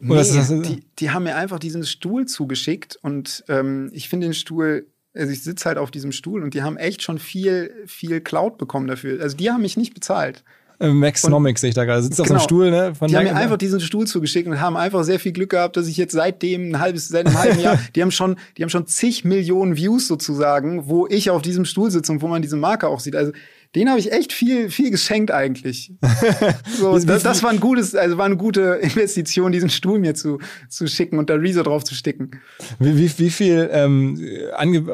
Nee, 0.00 0.16
das, 0.16 0.48
die, 0.48 0.84
die 0.98 1.10
haben 1.10 1.22
mir 1.24 1.36
einfach 1.36 1.60
diesen 1.60 1.84
Stuhl 1.84 2.26
zugeschickt 2.26 2.98
und 3.02 3.44
ähm, 3.48 3.90
ich 3.92 4.08
finde 4.08 4.26
den 4.26 4.34
Stuhl 4.34 4.88
also 5.14 5.32
ich 5.32 5.42
sitze 5.42 5.64
halt 5.64 5.78
auf 5.78 5.90
diesem 5.90 6.12
Stuhl 6.12 6.42
und 6.42 6.54
die 6.54 6.62
haben 6.62 6.76
echt 6.76 7.02
schon 7.02 7.18
viel, 7.18 7.74
viel 7.86 8.20
Cloud 8.20 8.58
bekommen 8.58 8.86
dafür. 8.86 9.20
Also 9.20 9.36
die 9.36 9.50
haben 9.50 9.62
mich 9.62 9.76
nicht 9.76 9.94
bezahlt. 9.94 10.44
Äh, 10.80 10.88
Maxnomics 10.90 11.60
sehe 11.60 11.70
ich 11.70 11.74
da 11.74 11.84
gerade. 11.84 12.02
Sitzt 12.02 12.22
genau. 12.22 12.22
auf 12.22 12.28
so 12.28 12.34
einem 12.34 12.38
genau. 12.38 12.44
Stuhl, 12.44 12.70
ne? 12.70 12.94
Von 12.94 13.08
die 13.08 13.16
haben 13.16 13.24
mir 13.24 13.34
einfach 13.34 13.56
diesen 13.56 13.80
Stuhl 13.80 14.06
zugeschickt 14.06 14.48
und 14.48 14.60
haben 14.60 14.76
einfach 14.76 15.02
sehr 15.02 15.18
viel 15.18 15.32
Glück 15.32 15.50
gehabt, 15.50 15.76
dass 15.76 15.88
ich 15.88 15.96
jetzt 15.96 16.12
seitdem 16.12 16.70
ein 16.70 16.80
halbes, 16.80 17.08
seit 17.08 17.26
einem 17.26 17.38
halben 17.38 17.60
Jahr, 17.60 17.78
die 17.94 18.02
haben 18.02 18.12
schon, 18.12 18.36
die 18.56 18.62
haben 18.62 18.70
schon 18.70 18.86
zig 18.86 19.24
Millionen 19.24 19.76
Views 19.76 20.06
sozusagen, 20.06 20.88
wo 20.88 21.06
ich 21.08 21.30
auf 21.30 21.42
diesem 21.42 21.64
Stuhl 21.64 21.90
sitze 21.90 22.12
und 22.12 22.22
wo 22.22 22.28
man 22.28 22.42
diesen 22.42 22.60
Marker 22.60 22.88
auch 22.88 23.00
sieht. 23.00 23.16
Also 23.16 23.32
den 23.74 23.88
habe 23.88 24.00
ich 24.00 24.12
echt 24.12 24.32
viel, 24.32 24.70
viel 24.70 24.90
geschenkt 24.90 25.30
eigentlich. 25.30 25.92
so, 26.78 26.98
das, 26.98 27.22
das, 27.22 27.42
war 27.42 27.50
ein 27.50 27.60
gutes, 27.60 27.94
also 27.94 28.16
war 28.16 28.24
eine 28.24 28.36
gute 28.36 28.78
Investition, 28.82 29.52
diesen 29.52 29.68
Stuhl 29.68 29.98
mir 29.98 30.14
zu, 30.14 30.38
zu 30.68 30.86
schicken 30.86 31.18
und 31.18 31.28
da 31.28 31.34
Rezo 31.34 31.62
drauf 31.62 31.84
zu 31.84 31.94
sticken. 31.94 32.30
Wie, 32.78 32.96
wie, 32.96 33.18
wie 33.18 33.30
viel 33.30 33.68
ähm, 33.72 34.20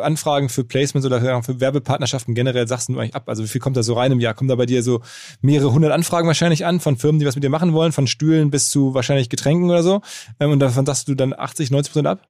Anfragen 0.03 0.49
für 0.49 0.65
Placements 0.65 1.07
oder 1.07 1.43
für 1.43 1.61
Werbepartnerschaften 1.61 2.35
generell 2.35 2.67
sagst 2.67 2.89
du 2.89 2.99
eigentlich 2.99 3.15
ab? 3.15 3.29
Also 3.29 3.45
wie 3.45 3.49
viel 3.49 3.61
kommt 3.61 3.77
da 3.77 3.83
so 3.83 3.95
rein 3.95 4.11
im 4.11 4.21
Jahr? 4.21 4.35
Kommen 4.35 4.49
da 4.49 4.57
bei 4.57 4.67
dir 4.67 4.83
so 4.83 5.03
mehrere 5.41 5.73
hundert 5.73 5.93
Anfragen 5.93 6.27
wahrscheinlich 6.27 6.67
an 6.67 6.81
von 6.81 6.97
Firmen, 6.97 7.21
die 7.21 7.27
was 7.27 7.37
mit 7.37 7.45
dir 7.45 7.51
machen 7.51 7.73
wollen, 7.73 7.93
von 7.93 8.07
Stühlen 8.07 8.51
bis 8.51 8.71
zu 8.71 8.95
wahrscheinlich 8.95 9.29
Getränken 9.29 9.71
oder 9.71 9.83
so? 9.83 10.01
Ähm, 10.41 10.51
und 10.51 10.59
davon 10.59 10.85
sagst 10.85 11.09
du 11.09 11.15
dann 11.15 11.33
80, 11.33 11.71
90 11.71 11.93
Prozent 11.93 12.09
ab? 12.09 12.29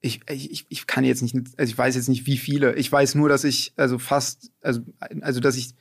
Ich, 0.00 0.20
ich, 0.30 0.66
ich 0.68 0.86
kann 0.86 1.04
jetzt 1.04 1.22
nicht, 1.22 1.36
also 1.56 1.70
ich 1.70 1.76
weiß 1.76 1.94
jetzt 1.94 2.08
nicht, 2.08 2.26
wie 2.26 2.38
viele. 2.38 2.74
Ich 2.76 2.90
weiß 2.90 3.14
nur, 3.14 3.28
dass 3.28 3.44
ich, 3.44 3.72
also 3.76 3.98
fast, 3.98 4.50
also, 4.62 4.80
also 5.20 5.40
dass 5.40 5.56
ich, 5.56 5.74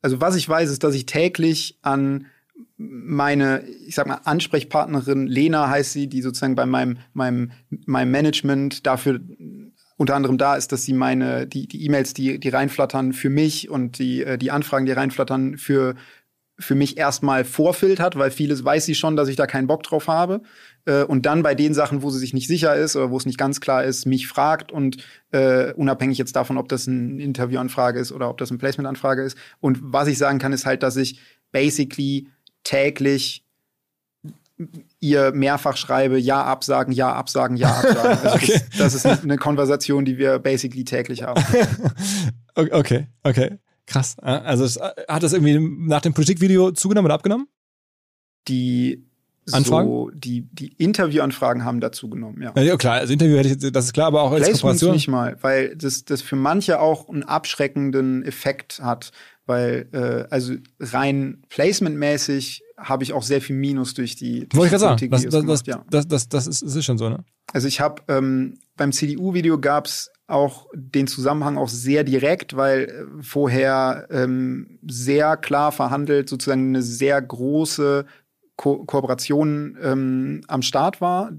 also 0.00 0.20
was 0.20 0.36
ich 0.36 0.48
weiß, 0.48 0.70
ist, 0.70 0.84
dass 0.84 0.94
ich 0.94 1.06
täglich 1.06 1.78
an 1.82 2.26
meine, 2.76 3.64
ich 3.86 3.94
sag 3.94 4.06
mal, 4.06 4.20
Ansprechpartnerin 4.24 5.26
Lena 5.26 5.68
heißt 5.68 5.92
sie, 5.92 6.08
die 6.08 6.22
sozusagen 6.22 6.54
bei 6.54 6.66
meinem, 6.66 6.98
meinem, 7.12 7.52
meinem 7.86 8.10
Management 8.10 8.86
dafür 8.86 9.20
unter 9.96 10.14
anderem 10.14 10.38
da 10.38 10.56
ist, 10.56 10.70
dass 10.70 10.84
sie 10.84 10.92
meine, 10.92 11.46
die, 11.46 11.66
die 11.66 11.84
E-Mails, 11.84 12.14
die, 12.14 12.38
die 12.38 12.48
reinflattern 12.48 13.12
für 13.12 13.30
mich 13.30 13.68
und 13.68 13.98
die, 13.98 14.22
äh, 14.22 14.38
die 14.38 14.52
Anfragen, 14.52 14.86
die 14.86 14.92
reinflattern 14.92 15.58
für, 15.58 15.96
für 16.56 16.76
mich 16.76 16.96
erstmal 16.96 17.44
vorfiltert, 17.44 18.16
weil 18.16 18.30
vieles 18.30 18.64
weiß 18.64 18.86
sie 18.86 18.94
schon, 18.94 19.16
dass 19.16 19.28
ich 19.28 19.36
da 19.36 19.46
keinen 19.46 19.66
Bock 19.66 19.82
drauf 19.82 20.06
habe 20.06 20.40
äh, 20.88 21.04
und 21.04 21.26
dann 21.26 21.42
bei 21.42 21.54
den 21.54 21.74
Sachen, 21.74 22.02
wo 22.02 22.10
sie 22.10 22.18
sich 22.18 22.32
nicht 22.32 22.48
sicher 22.48 22.74
ist 22.74 22.96
oder 22.96 23.10
wo 23.10 23.18
es 23.18 23.26
nicht 23.26 23.38
ganz 23.38 23.60
klar 23.60 23.84
ist, 23.84 24.06
mich 24.06 24.26
fragt 24.26 24.72
und 24.72 24.96
äh, 25.32 25.72
unabhängig 25.74 26.16
jetzt 26.16 26.34
davon, 26.34 26.56
ob 26.56 26.68
das 26.68 26.86
ein 26.86 27.20
Interviewanfrage 27.20 28.00
ist 28.00 28.10
oder 28.10 28.30
ob 28.30 28.38
das 28.38 28.50
eine 28.50 28.58
Placementanfrage 28.58 29.22
ist. 29.22 29.36
Und 29.60 29.78
was 29.82 30.08
ich 30.08 30.16
sagen 30.16 30.38
kann, 30.38 30.54
ist 30.54 30.64
halt, 30.64 30.82
dass 30.82 30.96
ich 30.96 31.20
basically 31.52 32.28
täglich 32.64 33.44
ihr 34.98 35.30
mehrfach 35.32 35.76
schreibe, 35.76 36.18
ja 36.18 36.42
absagen, 36.42 36.92
ja 36.92 37.12
absagen, 37.12 37.56
ja 37.58 37.68
absagen. 37.78 38.18
Also 38.24 38.36
okay. 38.36 38.60
das, 38.78 38.94
das, 38.94 39.04
ist 39.04 39.24
eine 39.24 39.36
Konversation, 39.36 40.06
die 40.06 40.16
wir 40.16 40.38
basically 40.38 40.84
täglich 40.84 41.22
haben. 41.22 41.44
okay, 42.54 43.06
okay. 43.22 43.58
Krass. 43.86 44.18
Also 44.18 44.82
hat 45.08 45.22
das 45.22 45.32
irgendwie 45.32 45.58
nach 45.58 46.00
dem 46.00 46.12
Politikvideo 46.12 46.72
zugenommen 46.72 47.06
oder 47.06 47.14
abgenommen? 47.14 47.46
Die 48.48 49.07
Anfragen? 49.54 49.88
So, 49.88 50.10
die, 50.14 50.42
die 50.52 50.72
Interviewanfragen 50.78 51.64
haben 51.64 51.80
dazu 51.80 52.08
genommen, 52.08 52.42
ja. 52.42 52.60
Ja, 52.60 52.76
klar, 52.76 52.94
also 52.94 53.12
Interview 53.12 53.36
hätte 53.36 53.66
ich, 53.66 53.72
das 53.72 53.86
ist 53.86 53.92
klar, 53.92 54.08
aber 54.08 54.22
auch 54.22 54.32
als 54.32 54.42
Placements 54.42 54.60
Kooperation. 54.60 54.92
nicht 54.92 55.08
mal, 55.08 55.36
weil 55.40 55.76
das, 55.76 56.04
das 56.04 56.22
für 56.22 56.36
manche 56.36 56.80
auch 56.80 57.08
einen 57.08 57.22
abschreckenden 57.22 58.24
Effekt 58.24 58.80
hat, 58.82 59.12
weil, 59.46 59.88
äh, 59.92 60.32
also 60.32 60.54
rein 60.78 61.42
placementmäßig 61.48 62.62
habe 62.76 63.02
ich 63.02 63.12
auch 63.12 63.22
sehr 63.22 63.40
viel 63.40 63.56
Minus 63.56 63.94
durch 63.94 64.14
die. 64.14 64.46
Wollte 64.52 64.66
ich 64.74 64.80
gerade 64.80 64.98
sagen, 64.98 65.10
das, 65.10 65.22
das, 65.24 65.32
gemacht, 65.32 65.48
das, 65.48 65.66
ja. 65.66 65.84
das, 65.90 66.06
das, 66.06 66.28
das, 66.28 66.46
ist, 66.46 66.62
das 66.62 66.76
ist 66.76 66.84
schon 66.84 66.98
so, 66.98 67.08
ne? 67.08 67.24
Also 67.52 67.66
ich 67.66 67.80
habe 67.80 68.02
ähm, 68.08 68.58
beim 68.76 68.92
CDU-Video 68.92 69.58
gab's 69.58 70.10
auch 70.28 70.66
den 70.74 71.06
Zusammenhang 71.06 71.56
auch 71.56 71.70
sehr 71.70 72.04
direkt, 72.04 72.56
weil 72.56 72.84
äh, 72.84 73.22
vorher 73.22 74.06
ähm, 74.10 74.78
sehr 74.86 75.36
klar 75.36 75.72
verhandelt 75.72 76.28
sozusagen 76.28 76.68
eine 76.68 76.82
sehr 76.82 77.20
große 77.20 78.04
Ko 78.58 78.84
Kooperation 78.84 79.78
ähm, 79.80 80.40
am 80.48 80.62
Start 80.62 81.00
war. 81.00 81.30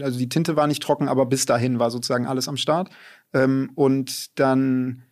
Also 0.00 0.18
die 0.18 0.28
Tinte 0.28 0.54
war 0.54 0.68
nicht 0.68 0.82
trocken, 0.82 1.08
aber 1.08 1.26
bis 1.26 1.44
dahin 1.44 1.80
war 1.80 1.90
sozusagen 1.90 2.26
alles 2.26 2.46
am 2.46 2.56
Start. 2.56 2.90
Ähm, 3.34 3.72
und 3.74 4.38
dann 4.38 5.02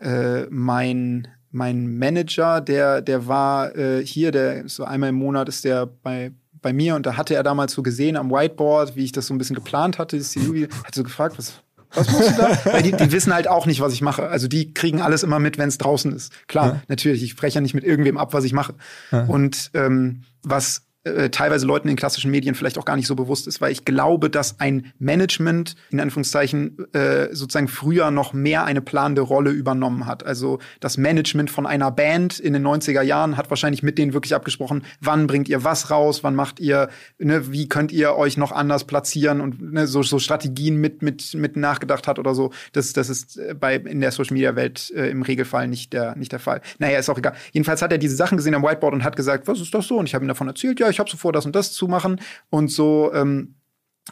äh, 0.00 0.46
mein 0.50 1.26
mein 1.50 1.98
Manager, 1.98 2.60
der 2.60 3.02
der 3.02 3.26
war 3.26 3.76
äh, 3.76 4.06
hier, 4.06 4.30
der 4.30 4.68
so 4.68 4.84
einmal 4.84 5.08
im 5.08 5.16
Monat 5.16 5.48
ist 5.48 5.64
der 5.64 5.86
bei 5.86 6.30
bei 6.62 6.72
mir 6.72 6.94
und 6.94 7.06
da 7.06 7.16
hatte 7.16 7.34
er 7.34 7.42
damals 7.42 7.72
so 7.72 7.82
gesehen 7.82 8.16
am 8.16 8.30
Whiteboard, 8.30 8.94
wie 8.94 9.04
ich 9.04 9.12
das 9.12 9.26
so 9.26 9.34
ein 9.34 9.38
bisschen 9.38 9.56
geplant 9.56 9.98
hatte, 9.98 10.16
das 10.16 10.36
hat 10.36 10.94
so 10.94 11.02
gefragt, 11.02 11.38
was 11.38 11.54
was 11.92 12.12
machst 12.12 12.30
du 12.30 12.36
da? 12.36 12.64
Weil 12.72 12.82
die, 12.82 12.92
die 12.92 13.10
wissen 13.10 13.34
halt 13.34 13.48
auch 13.48 13.66
nicht, 13.66 13.80
was 13.80 13.92
ich 13.92 14.00
mache. 14.00 14.28
Also 14.28 14.46
die 14.46 14.72
kriegen 14.74 15.00
alles 15.00 15.24
immer 15.24 15.40
mit, 15.40 15.58
wenn 15.58 15.68
es 15.68 15.76
draußen 15.76 16.12
ist. 16.12 16.32
Klar, 16.46 16.66
ja. 16.66 16.82
natürlich, 16.86 17.20
ich 17.24 17.32
spreche 17.32 17.56
ja 17.56 17.60
nicht 17.60 17.74
mit 17.74 17.82
irgendwem 17.82 18.16
ab, 18.16 18.32
was 18.32 18.44
ich 18.44 18.52
mache. 18.52 18.74
Ja. 19.10 19.24
Und 19.24 19.72
ähm, 19.74 20.22
was 20.44 20.82
teilweise 21.04 21.66
Leuten 21.66 21.88
in 21.88 21.96
klassischen 21.96 22.30
Medien 22.30 22.54
vielleicht 22.54 22.76
auch 22.76 22.84
gar 22.84 22.96
nicht 22.96 23.06
so 23.06 23.14
bewusst 23.16 23.46
ist, 23.46 23.60
weil 23.60 23.72
ich 23.72 23.84
glaube, 23.84 24.28
dass 24.28 24.60
ein 24.60 24.92
Management 24.98 25.74
in 25.90 26.00
Anführungszeichen 26.00 26.76
äh, 26.92 27.28
sozusagen 27.32 27.68
früher 27.68 28.10
noch 28.10 28.32
mehr 28.32 28.64
eine 28.64 28.82
planende 28.82 29.22
Rolle 29.22 29.50
übernommen 29.50 30.06
hat. 30.06 30.24
Also 30.24 30.58
das 30.80 30.98
Management 30.98 31.50
von 31.50 31.66
einer 31.66 31.90
Band 31.90 32.38
in 32.38 32.52
den 32.52 32.66
90er 32.66 33.02
Jahren 33.02 33.36
hat 33.36 33.48
wahrscheinlich 33.48 33.82
mit 33.82 33.96
denen 33.96 34.12
wirklich 34.12 34.34
abgesprochen, 34.34 34.84
wann 35.00 35.26
bringt 35.26 35.48
ihr 35.48 35.64
was 35.64 35.90
raus, 35.90 36.22
wann 36.22 36.34
macht 36.34 36.60
ihr, 36.60 36.88
ne, 37.18 37.50
wie 37.50 37.68
könnt 37.68 37.92
ihr 37.92 38.16
euch 38.16 38.36
noch 38.36 38.52
anders 38.52 38.84
platzieren 38.84 39.40
und 39.40 39.72
ne, 39.72 39.86
so, 39.86 40.02
so 40.02 40.18
Strategien 40.18 40.76
mit, 40.76 41.02
mit, 41.02 41.34
mit 41.34 41.56
nachgedacht 41.56 42.08
hat 42.08 42.18
oder 42.18 42.34
so. 42.34 42.52
Das, 42.72 42.92
das 42.92 43.08
ist 43.08 43.38
äh, 43.38 43.54
bei 43.58 43.76
in 43.76 44.00
der 44.00 44.12
Social 44.12 44.34
Media 44.34 44.54
Welt 44.54 44.92
äh, 44.94 45.08
im 45.08 45.22
Regelfall 45.22 45.66
nicht 45.66 45.94
der, 45.94 46.14
nicht 46.16 46.32
der 46.32 46.40
Fall. 46.40 46.60
Naja, 46.78 46.98
ist 46.98 47.08
auch 47.08 47.18
egal. 47.18 47.34
Jedenfalls 47.52 47.80
hat 47.80 47.90
er 47.90 47.98
diese 47.98 48.16
Sachen 48.16 48.36
gesehen 48.36 48.54
am 48.54 48.62
Whiteboard 48.62 48.92
und 48.92 49.04
hat 49.04 49.16
gesagt, 49.16 49.48
was 49.48 49.60
ist 49.60 49.72
das 49.72 49.86
so? 49.86 49.96
Und 49.96 50.06
ich 50.06 50.14
habe 50.14 50.24
ihm 50.24 50.28
davon 50.28 50.46
erzählt, 50.46 50.78
ja, 50.78 50.89
ich 50.90 50.98
habe 50.98 51.10
so 51.10 51.16
vor, 51.16 51.32
das 51.32 51.46
und 51.46 51.56
das 51.56 51.72
zu 51.72 51.88
machen. 51.88 52.20
Und 52.50 52.70
so 52.70 53.12
ähm, 53.14 53.54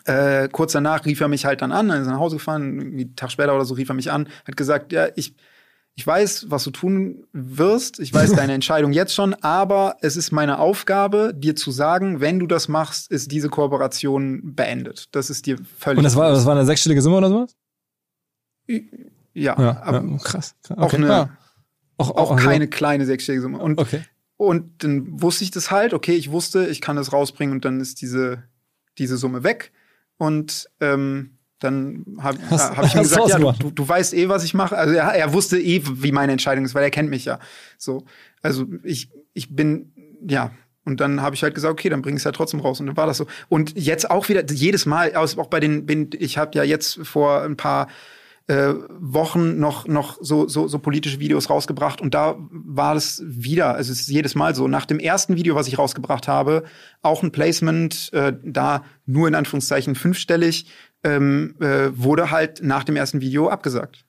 äh, 0.04 0.48
kurz 0.48 0.72
danach 0.72 1.04
rief 1.06 1.20
er 1.20 1.28
mich 1.28 1.44
halt 1.44 1.62
dann 1.62 1.72
an, 1.72 1.90
er 1.90 2.00
ist 2.00 2.06
nach 2.06 2.18
Hause 2.18 2.36
gefahren, 2.36 2.80
einen 2.80 3.16
Tag 3.16 3.30
später 3.30 3.54
oder 3.54 3.64
so 3.64 3.74
rief 3.74 3.88
er 3.88 3.94
mich 3.94 4.10
an, 4.10 4.28
hat 4.46 4.56
gesagt, 4.56 4.92
ja, 4.92 5.08
ich 5.16 5.34
ich 5.98 6.06
weiß, 6.06 6.46
was 6.48 6.62
du 6.62 6.70
tun 6.70 7.24
wirst. 7.32 7.98
Ich 7.98 8.14
weiß 8.14 8.34
deine 8.34 8.52
Entscheidung 8.54 8.92
jetzt 8.92 9.12
schon, 9.12 9.34
aber 9.34 9.96
es 10.00 10.16
ist 10.16 10.30
meine 10.30 10.60
Aufgabe, 10.60 11.34
dir 11.34 11.56
zu 11.56 11.72
sagen, 11.72 12.20
wenn 12.20 12.38
du 12.38 12.46
das 12.46 12.68
machst, 12.68 13.10
ist 13.10 13.32
diese 13.32 13.48
Kooperation 13.48 14.54
beendet. 14.54 15.08
Das 15.10 15.28
ist 15.28 15.46
dir 15.46 15.58
völlig. 15.76 15.98
Und 15.98 16.04
das 16.04 16.14
war, 16.14 16.30
das 16.30 16.46
war 16.46 16.54
eine 16.54 16.64
sechsstellige 16.64 17.02
Summe 17.02 17.16
oder 17.16 17.28
sowas? 17.28 17.56
Ja, 18.68 18.80
ja, 19.34 19.56
ja 19.58 19.82
krass. 20.18 20.22
krass. 20.22 20.54
Okay. 20.70 20.80
Auch, 20.80 20.92
eine, 20.94 21.08
ja. 21.08 21.30
auch, 21.96 22.10
auch, 22.10 22.30
auch 22.30 22.36
keine 22.36 22.68
kleine 22.68 23.04
sechsstellige 23.04 23.42
Summe. 23.42 23.58
Und 23.58 23.80
okay. 23.80 24.04
Und 24.38 24.84
dann 24.84 25.20
wusste 25.20 25.42
ich 25.42 25.50
das 25.50 25.72
halt, 25.72 25.92
okay, 25.92 26.14
ich 26.14 26.30
wusste, 26.30 26.68
ich 26.68 26.80
kann 26.80 26.94
das 26.94 27.12
rausbringen 27.12 27.56
und 27.56 27.64
dann 27.64 27.80
ist 27.80 28.00
diese, 28.00 28.44
diese 28.96 29.16
Summe 29.16 29.42
weg. 29.42 29.72
Und 30.16 30.70
ähm, 30.80 31.38
dann 31.58 32.04
habe 32.20 32.38
hab 32.50 32.86
ich 32.86 32.94
ihm 32.94 33.02
gesagt, 33.02 33.28
ja, 33.28 33.38
du, 33.38 33.70
du, 33.72 33.88
weißt 33.88 34.14
eh, 34.14 34.28
was 34.28 34.44
ich 34.44 34.54
mache. 34.54 34.78
Also 34.78 34.94
er, 34.94 35.08
er 35.08 35.32
wusste 35.32 35.58
eh, 35.58 35.82
wie 35.84 36.12
meine 36.12 36.30
Entscheidung 36.30 36.64
ist, 36.64 36.74
weil 36.76 36.84
er 36.84 36.90
kennt 36.90 37.10
mich 37.10 37.24
ja. 37.24 37.40
So, 37.78 38.04
also 38.40 38.64
ich, 38.84 39.10
ich 39.34 39.54
bin, 39.54 39.92
ja, 40.26 40.52
und 40.84 41.00
dann 41.00 41.20
habe 41.20 41.34
ich 41.34 41.42
halt 41.42 41.56
gesagt, 41.56 41.72
okay, 41.72 41.88
dann 41.88 42.00
bring 42.00 42.14
ich 42.14 42.20
es 42.20 42.24
ja 42.24 42.32
trotzdem 42.32 42.60
raus. 42.60 42.78
Und 42.78 42.86
dann 42.86 42.96
war 42.96 43.08
das 43.08 43.16
so. 43.16 43.26
Und 43.48 43.76
jetzt 43.76 44.08
auch 44.08 44.28
wieder, 44.28 44.44
jedes 44.46 44.86
Mal, 44.86 45.14
auch 45.16 45.48
bei 45.48 45.58
den, 45.58 45.84
bin, 45.84 46.10
ich 46.16 46.38
habe 46.38 46.56
ja 46.56 46.62
jetzt 46.62 47.00
vor 47.02 47.42
ein 47.42 47.56
paar 47.56 47.88
äh, 48.48 48.74
Wochen 48.98 49.60
noch 49.60 49.86
noch 49.86 50.18
so, 50.20 50.48
so 50.48 50.68
so 50.68 50.78
politische 50.78 51.20
Videos 51.20 51.50
rausgebracht 51.50 52.00
und 52.00 52.14
da 52.14 52.36
war 52.50 52.96
es 52.96 53.22
wieder, 53.24 53.74
also 53.74 53.92
es 53.92 54.00
ist 54.00 54.08
jedes 54.08 54.34
Mal 54.34 54.54
so. 54.54 54.68
Nach 54.68 54.86
dem 54.86 54.98
ersten 54.98 55.36
Video, 55.36 55.54
was 55.54 55.68
ich 55.68 55.78
rausgebracht 55.78 56.26
habe, 56.28 56.64
auch 57.02 57.22
ein 57.22 57.30
Placement, 57.30 58.10
äh, 58.12 58.32
da 58.42 58.84
nur 59.06 59.28
in 59.28 59.34
Anführungszeichen 59.34 59.94
fünfstellig, 59.94 60.66
ähm, 61.04 61.56
äh, 61.60 61.90
wurde 61.92 62.30
halt 62.30 62.62
nach 62.62 62.84
dem 62.84 62.96
ersten 62.96 63.20
Video 63.20 63.48
abgesagt. 63.48 64.07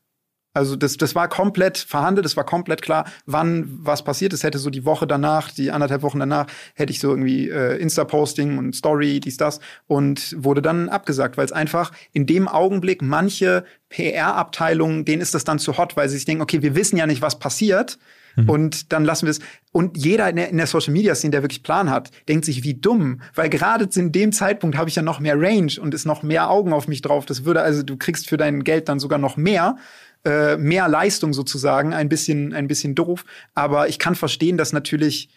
Also 0.54 0.76
das, 0.76 0.98
das 0.98 1.14
war 1.14 1.28
komplett 1.28 1.78
verhandelt, 1.78 2.26
es 2.26 2.36
war 2.36 2.44
komplett 2.44 2.82
klar, 2.82 3.06
wann 3.26 3.70
was 3.70 4.04
passiert 4.04 4.34
ist. 4.34 4.44
Hätte 4.44 4.58
so 4.58 4.70
die 4.70 4.84
Woche 4.84 5.06
danach, 5.06 5.52
die 5.52 5.72
anderthalb 5.72 6.02
Wochen 6.02 6.20
danach, 6.20 6.48
hätte 6.74 6.92
ich 6.92 7.00
so 7.00 7.10
irgendwie 7.10 7.50
äh, 7.50 7.78
Insta-Posting 7.78 8.58
und 8.58 8.76
Story, 8.76 9.20
dies, 9.20 9.38
das 9.38 9.60
und 9.88 10.36
wurde 10.38 10.62
dann 10.62 10.90
abgesagt, 10.90 11.38
weil 11.38 11.46
es 11.46 11.52
einfach 11.52 11.92
in 12.14 12.26
dem 12.26 12.48
Augenblick 12.48 13.02
manche 13.02 13.64
PR-Abteilungen, 13.90 15.06
denen 15.06 15.22
ist 15.22 15.34
das 15.34 15.44
dann 15.44 15.60
zu 15.60 15.78
hot, 15.78 15.96
weil 15.96 16.10
sie 16.10 16.16
sich 16.16 16.26
denken, 16.26 16.42
okay, 16.42 16.62
wir 16.62 16.76
wissen 16.76 16.98
ja 16.98 17.06
nicht, 17.06 17.22
was 17.22 17.40
passiert. 17.40 18.00
Mhm. 18.36 18.50
Und 18.50 18.94
dann 18.94 19.06
lassen 19.06 19.26
wir 19.26 19.32
es. 19.32 19.40
Und 19.72 19.98
jeder 19.98 20.30
in 20.30 20.36
der, 20.36 20.50
in 20.50 20.58
der 20.58 20.68
Social 20.68 20.94
Media 20.94 21.16
Szene, 21.16 21.32
der 21.32 21.44
wirklich 21.44 21.64
Plan 21.64 21.90
hat, 21.90 22.12
denkt 22.28 22.46
sich, 22.46 22.64
wie 22.64 22.74
dumm. 22.74 23.22
Weil 23.36 23.50
gerade 23.50 23.88
in 23.96 24.12
dem 24.12 24.32
Zeitpunkt 24.32 24.78
habe 24.78 24.90
ich 24.90 24.96
ja 24.96 25.02
noch 25.02 25.20
mehr 25.20 25.40
Range 25.40 25.74
und 25.80 25.94
ist 25.94 26.06
noch 26.06 26.24
mehr 26.24 26.50
Augen 26.50 26.74
auf 26.74 26.88
mich 26.88 27.02
drauf. 27.02 27.26
Das 27.26 27.46
würde, 27.46 27.62
also 27.62 27.84
du 27.84 27.98
kriegst 27.98 28.30
für 28.30 28.38
dein 28.38 28.64
Geld 28.64 28.90
dann 28.90 29.00
sogar 29.00 29.20
noch 29.20 29.38
mehr. 29.38 29.78
Äh, 30.26 30.58
mehr 30.58 30.90
Leistung 30.90 31.32
sozusagen, 31.32 31.94
ein 31.94 32.10
bisschen, 32.10 32.54
ein 32.54 32.68
bisschen 32.68 32.94
doof. 32.94 33.24
Aber 33.54 33.88
ich 33.88 34.00
kann 34.00 34.16
verstehen, 34.16 34.58
dass 34.58 34.74
natürlich 34.74 35.30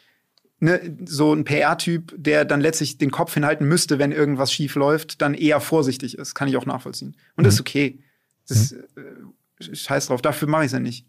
ne, 0.58 0.96
so 1.04 1.32
ein 1.32 1.44
PR-Typ, 1.44 2.14
der 2.16 2.44
dann 2.44 2.60
letztlich 2.60 2.98
den 2.98 3.12
Kopf 3.12 3.34
hinhalten 3.34 3.68
müsste, 3.68 4.00
wenn 4.00 4.10
irgendwas 4.10 4.52
schief 4.52 4.74
läuft, 4.74 5.22
dann 5.22 5.34
eher 5.34 5.60
vorsichtig 5.60 6.18
ist. 6.18 6.34
Kann 6.34 6.48
ich 6.48 6.56
auch 6.56 6.66
nachvollziehen. 6.66 7.16
Und 7.36 7.42
mhm. 7.42 7.44
das 7.44 7.54
ist 7.54 7.60
okay. 7.60 8.00
Das, 8.48 8.72
mhm. 8.72 9.34
äh, 9.60 9.74
scheiß 9.76 10.06
drauf, 10.06 10.20
dafür 10.20 10.48
mache 10.48 10.62
ich 10.62 10.66
es 10.66 10.72
ja 10.72 10.80
nicht. 10.80 11.06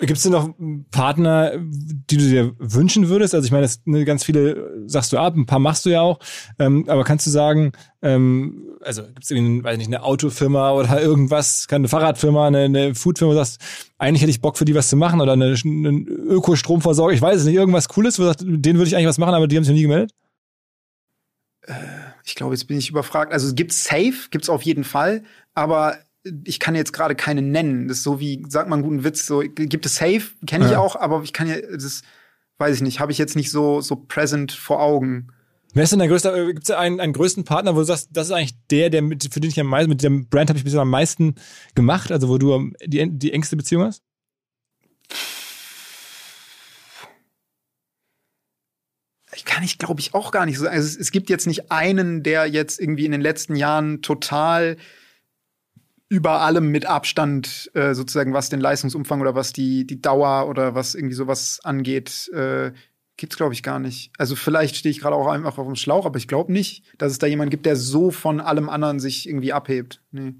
Gibt 0.00 0.16
es 0.16 0.22
denn 0.22 0.32
noch 0.32 0.54
Partner, 0.90 1.52
die 1.58 2.16
du 2.16 2.24
dir 2.24 2.54
wünschen 2.58 3.08
würdest? 3.08 3.34
Also 3.34 3.44
ich 3.44 3.52
meine, 3.52 3.64
das, 3.64 3.82
ne, 3.84 4.06
ganz 4.06 4.24
viele 4.24 4.82
sagst 4.86 5.12
du 5.12 5.18
ab, 5.18 5.36
ein 5.36 5.44
paar 5.44 5.58
machst 5.58 5.84
du 5.84 5.90
ja 5.90 6.00
auch. 6.00 6.18
Ähm, 6.58 6.88
aber 6.88 7.04
kannst 7.04 7.26
du 7.26 7.30
sagen, 7.30 7.72
ähm, 8.00 8.78
also 8.80 9.02
gibt 9.02 9.24
es 9.24 9.30
irgendwie, 9.30 9.62
weiß 9.62 9.76
nicht, 9.76 9.88
eine 9.88 10.02
Autofirma 10.02 10.72
oder 10.72 11.02
irgendwas, 11.02 11.68
keine 11.68 11.88
Fahrradfirma, 11.88 12.46
eine, 12.46 12.60
eine 12.60 12.94
Foodfirma, 12.94 13.34
sagst, 13.34 13.60
eigentlich 13.98 14.22
hätte 14.22 14.30
ich 14.30 14.40
Bock 14.40 14.56
für 14.56 14.64
die 14.64 14.74
was 14.74 14.88
zu 14.88 14.96
machen 14.96 15.20
oder 15.20 15.32
eine, 15.32 15.54
eine 15.64 15.90
Ökostromversorgung, 15.90 17.14
ich 17.14 17.20
weiß 17.20 17.40
es 17.40 17.44
nicht, 17.44 17.56
irgendwas 17.56 17.88
Cooles, 17.88 18.18
wo 18.18 18.22
du 18.22 18.28
sagst, 18.28 18.40
denen 18.42 18.78
würde 18.78 18.88
ich 18.88 18.96
eigentlich 18.96 19.08
was 19.08 19.18
machen, 19.18 19.34
aber 19.34 19.48
die 19.48 19.56
haben 19.56 19.64
sich 19.64 19.72
noch 19.72 19.76
nie 19.76 19.82
gemeldet? 19.82 20.12
Äh, 21.66 21.74
ich 22.24 22.34
glaube, 22.34 22.54
jetzt 22.54 22.66
bin 22.66 22.78
ich 22.78 22.88
überfragt. 22.88 23.32
Also 23.32 23.48
es 23.48 23.54
gibt 23.54 23.72
Safe, 23.72 24.14
gibt 24.30 24.44
es 24.44 24.50
auf 24.50 24.62
jeden 24.62 24.84
Fall, 24.84 25.24
aber 25.54 25.98
ich 26.44 26.60
kann 26.60 26.74
jetzt 26.74 26.92
gerade 26.92 27.14
keine 27.14 27.42
nennen. 27.42 27.88
Das 27.88 27.98
ist 27.98 28.02
so 28.02 28.20
wie, 28.20 28.44
sag 28.48 28.68
mal 28.68 28.76
einen 28.76 28.84
guten 28.84 29.04
Witz, 29.04 29.26
so 29.26 29.40
gibt 29.40 29.86
es 29.86 29.96
Safe, 29.96 30.22
kenne 30.46 30.66
ich 30.66 30.72
ja. 30.72 30.78
auch, 30.78 30.96
aber 30.96 31.22
ich 31.22 31.32
kann 31.32 31.48
ja, 31.48 31.56
das 31.60 32.02
weiß 32.58 32.76
ich 32.76 32.82
nicht, 32.82 33.00
habe 33.00 33.12
ich 33.12 33.18
jetzt 33.18 33.36
nicht 33.36 33.50
so, 33.50 33.80
so 33.80 33.96
present 33.96 34.52
vor 34.52 34.80
Augen. 34.82 35.28
Wer 35.72 35.84
ist 35.84 35.90
denn 35.90 36.00
der 36.00 36.08
größte, 36.08 36.30
äh, 36.30 36.52
gibt 36.52 36.64
es 36.64 36.70
einen, 36.70 37.00
einen 37.00 37.12
größten 37.12 37.44
Partner, 37.44 37.74
wo 37.74 37.78
du 37.78 37.84
sagst, 37.84 38.08
das 38.12 38.26
ist 38.26 38.32
eigentlich 38.32 38.58
der, 38.70 38.90
der 38.90 39.02
mit, 39.02 39.32
für 39.32 39.40
den 39.40 39.50
ich 39.50 39.60
am 39.60 39.68
meisten, 39.68 39.88
mit 39.88 40.02
dem 40.02 40.28
Brand 40.28 40.50
habe 40.50 40.58
ich 40.58 40.64
bisher 40.64 40.80
am 40.80 40.90
meisten 40.90 41.36
gemacht, 41.74 42.10
also 42.12 42.28
wo 42.28 42.38
du 42.38 42.72
die, 42.84 43.08
die 43.10 43.32
engste 43.32 43.56
Beziehung 43.56 43.84
hast? 43.84 44.02
Ich 49.32 49.44
kann 49.44 49.62
ich, 49.62 49.78
glaube 49.78 50.00
ich, 50.00 50.12
auch 50.12 50.32
gar 50.32 50.44
nicht 50.44 50.58
so 50.58 50.64
sagen. 50.64 50.76
Also 50.76 50.88
es, 50.88 50.96
es 50.96 51.12
gibt 51.12 51.30
jetzt 51.30 51.46
nicht 51.46 51.70
einen, 51.70 52.22
der 52.22 52.46
jetzt 52.46 52.80
irgendwie 52.80 53.06
in 53.06 53.12
den 53.12 53.20
letzten 53.20 53.54
Jahren 53.54 54.02
total 54.02 54.76
über 56.10 56.40
allem 56.40 56.70
mit 56.70 56.86
Abstand 56.86 57.70
äh, 57.74 57.94
sozusagen, 57.94 58.34
was 58.34 58.48
den 58.48 58.60
Leistungsumfang 58.60 59.20
oder 59.20 59.36
was 59.36 59.52
die, 59.52 59.86
die 59.86 60.02
Dauer 60.02 60.48
oder 60.48 60.74
was 60.74 60.96
irgendwie 60.96 61.14
sowas 61.14 61.60
angeht, 61.62 62.28
äh, 62.34 62.72
gibt's 63.16 63.36
glaube 63.36 63.54
ich 63.54 63.62
gar 63.62 63.78
nicht. 63.78 64.10
Also 64.18 64.34
vielleicht 64.34 64.74
stehe 64.74 64.90
ich 64.90 65.00
gerade 65.00 65.14
auch 65.14 65.28
einfach 65.28 65.56
auf 65.56 65.66
dem 65.66 65.76
Schlauch, 65.76 66.06
aber 66.06 66.18
ich 66.18 66.26
glaube 66.26 66.52
nicht, 66.52 66.84
dass 66.98 67.12
es 67.12 67.18
da 67.18 67.28
jemanden 67.28 67.50
gibt, 67.50 67.64
der 67.64 67.76
so 67.76 68.10
von 68.10 68.40
allem 68.40 68.68
anderen 68.68 68.98
sich 68.98 69.28
irgendwie 69.28 69.52
abhebt. 69.52 70.02
Nee. 70.10 70.34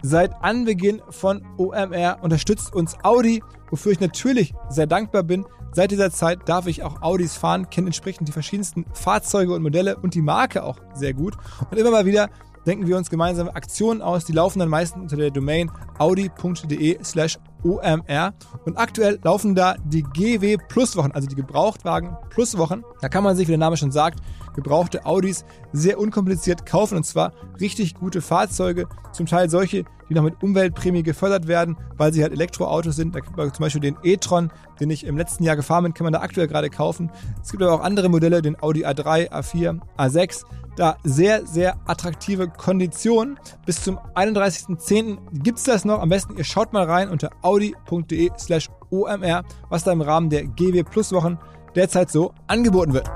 Seit 0.00 0.32
Anbeginn 0.42 1.02
von 1.10 1.44
OMR 1.58 2.20
unterstützt 2.22 2.72
uns 2.72 2.96
Audi, 3.02 3.42
wofür 3.68 3.92
ich 3.92 4.00
natürlich 4.00 4.54
sehr 4.70 4.86
dankbar 4.86 5.22
bin. 5.22 5.44
Seit 5.72 5.90
dieser 5.90 6.10
Zeit 6.10 6.48
darf 6.48 6.66
ich 6.66 6.82
auch 6.82 7.02
Audis 7.02 7.36
fahren, 7.36 7.68
kenne 7.68 7.88
entsprechend 7.88 8.26
die 8.26 8.32
verschiedensten 8.32 8.86
Fahrzeuge 8.94 9.52
und 9.52 9.62
Modelle 9.62 9.98
und 9.98 10.14
die 10.14 10.22
Marke 10.22 10.62
auch 10.62 10.78
sehr 10.94 11.12
gut. 11.12 11.36
Und 11.70 11.76
immer 11.76 11.90
mal 11.90 12.06
wieder 12.06 12.30
denken 12.68 12.86
wir 12.86 12.96
uns 12.96 13.08
gemeinsam 13.08 13.48
Aktionen 13.48 14.02
aus, 14.02 14.26
die 14.26 14.32
laufen 14.32 14.58
dann 14.58 14.68
meistens 14.68 15.00
unter 15.00 15.16
der 15.16 15.30
Domain 15.30 15.70
audi.de 15.98 17.02
slash 17.02 17.38
OMR. 17.64 18.34
Und 18.64 18.76
aktuell 18.76 19.18
laufen 19.22 19.54
da 19.54 19.76
die 19.84 20.02
GW 20.02 20.58
Plus 20.68 20.96
Wochen, 20.96 21.10
also 21.12 21.26
die 21.26 21.34
Gebrauchtwagen 21.34 22.16
Plus 22.28 22.58
Wochen. 22.58 22.84
Da 23.00 23.08
kann 23.08 23.24
man 23.24 23.36
sich, 23.36 23.48
wie 23.48 23.52
der 23.52 23.58
Name 23.58 23.76
schon 23.76 23.90
sagt, 23.90 24.20
gebrauchte 24.58 25.06
Audis 25.06 25.44
sehr 25.72 26.00
unkompliziert 26.00 26.66
kaufen 26.66 26.96
und 26.96 27.04
zwar 27.04 27.32
richtig 27.60 27.94
gute 27.94 28.20
Fahrzeuge, 28.20 28.88
zum 29.12 29.26
Teil 29.26 29.48
solche, 29.48 29.84
die 30.08 30.14
noch 30.14 30.24
mit 30.24 30.42
Umweltprämie 30.42 31.04
gefördert 31.04 31.46
werden, 31.46 31.76
weil 31.96 32.12
sie 32.12 32.22
halt 32.22 32.32
Elektroautos 32.32 32.96
sind. 32.96 33.14
Da 33.14 33.20
gibt 33.20 33.36
man 33.36 33.54
zum 33.54 33.62
Beispiel 33.62 33.80
den 33.80 33.96
e-tron, 34.02 34.50
den 34.80 34.90
ich 34.90 35.06
im 35.06 35.16
letzten 35.16 35.44
Jahr 35.44 35.54
gefahren 35.54 35.84
bin, 35.84 35.94
kann 35.94 36.04
man 36.04 36.12
da 36.12 36.20
aktuell 36.20 36.48
gerade 36.48 36.70
kaufen. 36.70 37.12
Es 37.40 37.52
gibt 37.52 37.62
aber 37.62 37.72
auch 37.72 37.84
andere 37.84 38.08
Modelle, 38.08 38.42
den 38.42 38.60
Audi 38.60 38.84
A3, 38.84 39.30
A4, 39.30 39.78
A6 39.96 40.44
da 40.74 40.96
sehr, 41.04 41.46
sehr 41.46 41.76
attraktive 41.86 42.48
Konditionen. 42.48 43.38
Bis 43.64 43.82
zum 43.82 43.98
31.10. 44.14 45.18
gibt 45.42 45.58
es 45.58 45.64
das 45.64 45.84
noch. 45.84 46.00
Am 46.00 46.08
besten 46.08 46.36
ihr 46.36 46.44
schaut 46.44 46.72
mal 46.72 46.84
rein 46.84 47.10
unter 47.10 47.30
audi.de 47.42 48.30
slash 48.38 48.68
omr, 48.90 49.42
was 49.68 49.84
da 49.84 49.92
im 49.92 50.00
Rahmen 50.00 50.30
der 50.30 50.44
GW 50.44 50.82
Plus 50.84 51.12
Wochen 51.12 51.38
derzeit 51.74 52.10
so 52.10 52.32
angeboten 52.46 52.92
wird. 52.92 53.08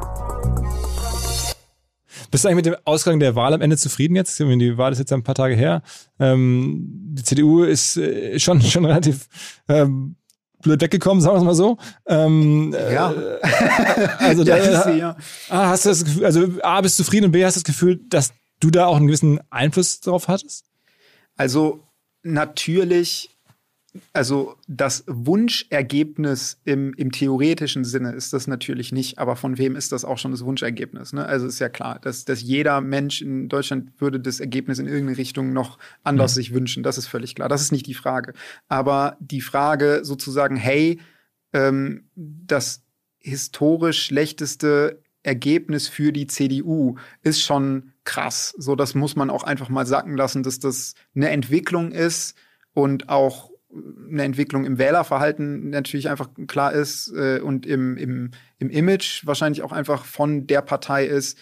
Bist 2.33 2.45
du 2.45 2.49
eigentlich 2.49 2.64
mit 2.64 2.66
dem 2.66 2.76
Ausgang 2.87 3.20
der 3.20 3.37
Wahl 3.37 3.53
am 3.53 3.61
Ende 3.61 3.76
zufrieden 3.76 4.16
jetzt? 4.16 4.39
Die 4.41 4.78
Wahl 4.78 4.91
ist 4.91 4.99
jetzt 4.99 5.12
ein 5.12 5.22
paar 5.22 5.35
Tage 5.35 5.55
her. 5.55 5.83
Ähm, 6.18 6.89
die 7.12 7.22
CDU 7.22 7.62
ist 7.62 7.99
äh, 7.99 8.39
schon, 8.39 8.62
schon 8.62 8.87
relativ 8.87 9.26
ähm, 9.68 10.16
blöd 10.62 10.80
weggekommen, 10.80 11.20
sagen 11.20 11.35
wir 11.35 11.41
es 11.41 11.45
mal 11.45 11.55
so. 11.55 11.76
Ähm, 12.07 12.72
ja. 12.72 13.12
Äh, 13.12 13.39
also 14.18 14.45
da, 14.45 14.57
ja, 14.57 14.83
sie, 14.83 14.99
ja. 14.99 15.16
A, 15.51 15.68
hast 15.68 15.85
du 15.85 15.91
das 15.91 16.05
Gefühl, 16.07 16.24
also 16.24 16.49
A, 16.62 16.80
bist 16.80 16.99
du 16.99 17.05
zufrieden 17.05 17.26
und 17.26 17.33
B, 17.33 17.45
hast 17.45 17.57
du 17.57 17.61
das 17.61 17.64
Gefühl, 17.64 18.01
dass 18.09 18.33
du 18.61 18.70
da 18.70 18.87
auch 18.87 18.97
einen 18.97 19.09
gewissen 19.09 19.39
Einfluss 19.51 20.01
drauf 20.01 20.28
hattest? 20.28 20.64
Also 21.37 21.87
natürlich 22.22 23.32
also 24.14 24.57
das 24.68 25.05
Wunschergebnis 25.07 26.61
im, 26.64 26.95
im 26.95 27.12
theoretischen 27.12 27.84
Sinne 27.84 28.12
ist 28.12 28.32
das 28.32 28.47
natürlich 28.47 28.90
nicht, 28.90 29.18
aber 29.18 29.36
von 29.36 29.59
wem 29.59 29.76
ist 29.76 29.93
das 29.93 30.05
auch 30.05 30.16
schon 30.16 30.30
das 30.30 30.45
Wunschergebnis? 30.45 31.12
Ne? 31.12 31.26
Also 31.26 31.47
ist 31.47 31.59
ja 31.59 31.68
klar, 31.68 31.99
dass, 31.99 32.24
dass 32.24 32.40
jeder 32.40 32.80
Mensch 32.80 33.20
in 33.20 33.49
Deutschland 33.49 34.01
würde 34.01 34.18
das 34.18 34.40
Ergebnis 34.40 34.78
in 34.78 34.86
irgendeine 34.86 35.18
Richtung 35.18 35.53
noch 35.53 35.78
anders 36.05 36.32
mhm. 36.32 36.36
sich 36.36 36.55
wünschen. 36.55 36.82
Das 36.82 36.97
ist 36.97 37.07
völlig 37.07 37.34
klar. 37.34 37.51
Das 37.51 37.61
ist 37.61 37.72
nicht 37.72 37.86
die 37.86 37.95
Frage. 37.95 38.32
Aber 38.68 39.16
die 39.20 39.43
Frage 39.43 40.01
sozusagen, 40.05 40.57
hey, 40.57 40.99
ähm, 41.53 42.09
das 42.14 42.82
historisch 43.18 44.03
schlechteste 44.03 45.03
Ergebnis 45.22 45.86
für 45.88 46.12
die 46.12 46.26
CDU 46.26 46.97
ist 47.22 47.43
schon 47.43 47.93
krass. 48.05 48.55
So, 48.57 48.74
das 48.74 48.95
muss 48.95 49.16
man 49.16 49.30
auch 49.30 49.45
einfach 49.45 49.68
mal 49.68 49.86
sacken 49.86 50.16
lassen, 50.16 50.43
dass 50.43 50.59
das 50.59 50.95
eine 51.14 51.28
Entwicklung 51.28 51.93
ist 51.93 52.36
und 52.72 53.09
auch 53.11 53.51
eine 53.74 54.24
Entwicklung 54.24 54.64
im 54.64 54.78
Wählerverhalten 54.78 55.70
natürlich 55.70 56.08
einfach 56.08 56.28
klar 56.46 56.72
ist 56.72 57.12
äh, 57.14 57.40
und 57.40 57.66
im, 57.66 57.96
im, 57.96 58.30
im 58.58 58.70
Image 58.70 59.26
wahrscheinlich 59.26 59.62
auch 59.62 59.72
einfach 59.72 60.04
von 60.04 60.46
der 60.46 60.62
Partei 60.62 61.06
ist, 61.06 61.38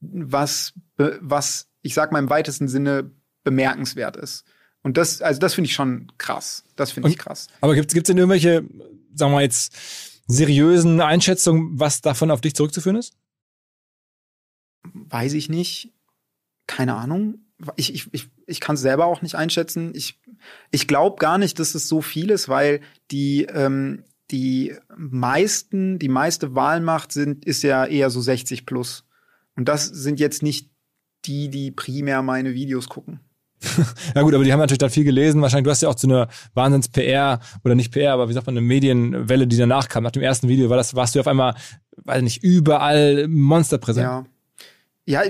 was, 0.00 0.72
was 0.96 1.68
ich 1.82 1.94
sag 1.94 2.12
mal 2.12 2.18
im 2.18 2.30
weitesten 2.30 2.68
Sinne 2.68 3.10
bemerkenswert 3.44 4.16
ist. 4.16 4.44
Und 4.82 4.96
das, 4.96 5.20
also 5.20 5.38
das 5.38 5.54
finde 5.54 5.66
ich 5.68 5.74
schon 5.74 6.12
krass. 6.18 6.64
Das 6.76 6.92
finde 6.92 7.08
ich 7.08 7.18
krass. 7.18 7.48
Aber 7.60 7.74
gibt 7.74 7.94
es 7.94 8.02
denn 8.04 8.16
irgendwelche, 8.16 8.64
sagen 9.14 9.32
wir 9.32 9.42
jetzt, 9.42 9.76
seriösen 10.28 11.00
Einschätzungen, 11.00 11.78
was 11.78 12.00
davon 12.00 12.30
auf 12.30 12.40
dich 12.40 12.54
zurückzuführen 12.54 12.96
ist? 12.96 13.14
Weiß 14.82 15.34
ich 15.34 15.48
nicht. 15.48 15.92
Keine 16.66 16.94
Ahnung 16.94 17.46
ich, 17.76 17.94
ich, 17.94 18.08
ich, 18.12 18.28
ich 18.46 18.60
kann 18.60 18.74
es 18.74 18.82
selber 18.82 19.06
auch 19.06 19.22
nicht 19.22 19.34
einschätzen. 19.34 19.92
Ich, 19.94 20.18
ich 20.70 20.88
glaube 20.88 21.16
gar 21.18 21.38
nicht, 21.38 21.58
dass 21.58 21.74
es 21.74 21.88
so 21.88 22.02
viel 22.02 22.30
ist, 22.30 22.48
weil 22.48 22.80
die, 23.10 23.44
ähm, 23.44 24.04
die 24.30 24.74
meisten, 24.96 25.98
die 25.98 26.08
meiste 26.08 26.54
Wahlmacht 26.54 27.12
sind, 27.12 27.44
ist 27.44 27.62
ja 27.62 27.84
eher 27.84 28.10
so 28.10 28.20
60 28.20 28.66
plus. 28.66 29.04
Und 29.56 29.68
das 29.68 29.86
sind 29.86 30.20
jetzt 30.20 30.42
nicht 30.42 30.70
die, 31.24 31.48
die 31.48 31.70
primär 31.70 32.22
meine 32.22 32.54
Videos 32.54 32.88
gucken. 32.88 33.20
ja 34.14 34.22
gut, 34.22 34.34
aber 34.34 34.44
die 34.44 34.52
haben 34.52 34.60
natürlich 34.60 34.78
dann 34.78 34.90
viel 34.90 35.04
gelesen. 35.04 35.40
Wahrscheinlich, 35.40 35.64
du 35.64 35.70
hast 35.70 35.82
ja 35.82 35.88
auch 35.88 35.94
zu 35.94 36.06
einer 36.06 36.28
Wahnsinns-PR 36.54 37.40
oder 37.64 37.74
nicht 37.74 37.92
PR, 37.92 38.12
aber 38.12 38.28
wie 38.28 38.32
sagt 38.32 38.46
man, 38.46 38.56
eine 38.56 38.66
Medienwelle, 38.66 39.46
die 39.46 39.56
danach 39.56 39.88
kam. 39.88 40.04
Nach 40.04 40.10
dem 40.10 40.22
ersten 40.22 40.48
Video 40.48 40.68
war 40.68 40.76
das, 40.76 40.94
warst 40.94 41.14
du 41.14 41.20
auf 41.20 41.26
einmal, 41.26 41.54
weiß 41.96 42.22
nicht, 42.22 42.42
überall 42.42 43.28
monsterpräsent. 43.28 44.04
Ja. 44.04 44.24
Ja, 45.08 45.22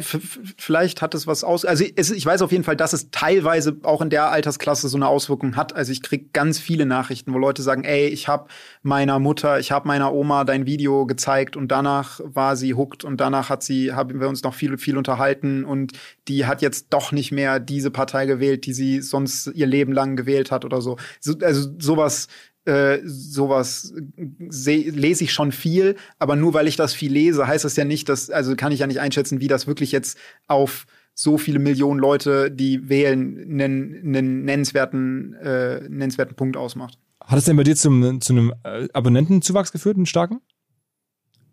vielleicht 0.56 1.02
hat 1.02 1.14
es 1.14 1.26
was 1.26 1.44
aus. 1.44 1.66
Also 1.66 1.84
es, 1.96 2.10
ich 2.10 2.24
weiß 2.24 2.40
auf 2.40 2.50
jeden 2.50 2.64
Fall, 2.64 2.76
dass 2.76 2.94
es 2.94 3.10
teilweise 3.10 3.76
auch 3.82 4.00
in 4.00 4.08
der 4.08 4.30
Altersklasse 4.30 4.88
so 4.88 4.96
eine 4.96 5.06
Auswirkung 5.06 5.54
hat. 5.54 5.76
Also 5.76 5.92
ich 5.92 6.02
krieg 6.02 6.32
ganz 6.32 6.58
viele 6.58 6.86
Nachrichten, 6.86 7.34
wo 7.34 7.38
Leute 7.38 7.60
sagen, 7.60 7.84
ey, 7.84 8.08
ich 8.08 8.26
habe 8.26 8.48
meiner 8.82 9.18
Mutter, 9.18 9.60
ich 9.60 9.72
habe 9.72 9.86
meiner 9.86 10.14
Oma 10.14 10.44
dein 10.44 10.64
Video 10.64 11.04
gezeigt 11.04 11.56
und 11.58 11.68
danach 11.68 12.20
war 12.24 12.56
sie 12.56 12.72
hooked 12.72 13.04
und 13.04 13.20
danach 13.20 13.50
hat 13.50 13.62
sie, 13.62 13.92
haben 13.92 14.18
wir 14.18 14.30
uns 14.30 14.42
noch 14.42 14.54
viel, 14.54 14.78
viel 14.78 14.96
unterhalten 14.96 15.66
und 15.66 15.92
die 16.26 16.46
hat 16.46 16.62
jetzt 16.62 16.86
doch 16.94 17.12
nicht 17.12 17.30
mehr 17.30 17.60
diese 17.60 17.90
Partei 17.90 18.24
gewählt, 18.24 18.64
die 18.64 18.72
sie 18.72 19.02
sonst 19.02 19.48
ihr 19.48 19.66
Leben 19.66 19.92
lang 19.92 20.16
gewählt 20.16 20.50
hat 20.50 20.64
oder 20.64 20.80
so. 20.80 20.96
so 21.20 21.34
also 21.42 21.68
sowas 21.78 22.28
äh, 22.66 23.00
sowas 23.04 23.94
lese 24.16 25.24
ich 25.24 25.32
schon 25.32 25.52
viel, 25.52 25.96
aber 26.18 26.36
nur 26.36 26.54
weil 26.54 26.68
ich 26.68 26.76
das 26.76 26.94
viel 26.94 27.12
lese, 27.12 27.46
heißt 27.46 27.64
das 27.64 27.76
ja 27.76 27.84
nicht, 27.84 28.08
dass, 28.08 28.30
also 28.30 28.56
kann 28.56 28.72
ich 28.72 28.80
ja 28.80 28.86
nicht 28.86 29.00
einschätzen, 29.00 29.40
wie 29.40 29.48
das 29.48 29.66
wirklich 29.66 29.92
jetzt 29.92 30.18
auf 30.46 30.86
so 31.14 31.38
viele 31.38 31.58
Millionen 31.58 31.98
Leute, 31.98 32.50
die 32.50 32.88
wählen, 32.88 33.38
einen, 33.38 34.04
einen 34.04 34.44
nennenswerten, 34.44 35.34
äh, 35.34 35.88
nennenswerten 35.88 36.36
Punkt 36.36 36.56
ausmacht. 36.56 36.98
Hat 37.24 37.38
es 37.38 37.44
denn 37.44 37.56
bei 37.56 37.64
dir 37.64 37.74
zum, 37.74 38.20
zu 38.20 38.32
einem 38.32 38.52
äh, 38.64 38.88
Abonnentenzuwachs 38.92 39.72
geführt, 39.72 39.96
einen 39.96 40.06
starken? 40.06 40.40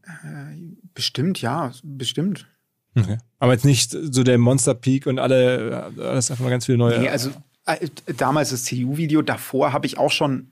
Äh, 0.04 0.58
bestimmt, 0.94 1.42
ja, 1.42 1.72
bestimmt. 1.84 2.48
Okay. 2.96 3.18
Aber 3.40 3.54
jetzt 3.54 3.66
nicht 3.66 3.92
so 3.92 4.24
der 4.24 4.38
Monster 4.38 4.76
Peak 4.76 5.08
und 5.08 5.18
alle, 5.18 5.94
äh, 5.98 6.02
alles 6.02 6.30
einfach 6.30 6.44
mal 6.44 6.52
ganz 6.52 6.66
viele 6.66 6.78
neue. 6.78 7.00
Nee, 7.00 7.10
also 7.10 7.32
damals 8.18 8.50
das 8.50 8.66
CDU-Video, 8.66 9.22
davor 9.22 9.74
habe 9.74 9.86
ich 9.86 9.98
auch 9.98 10.12
schon, 10.12 10.52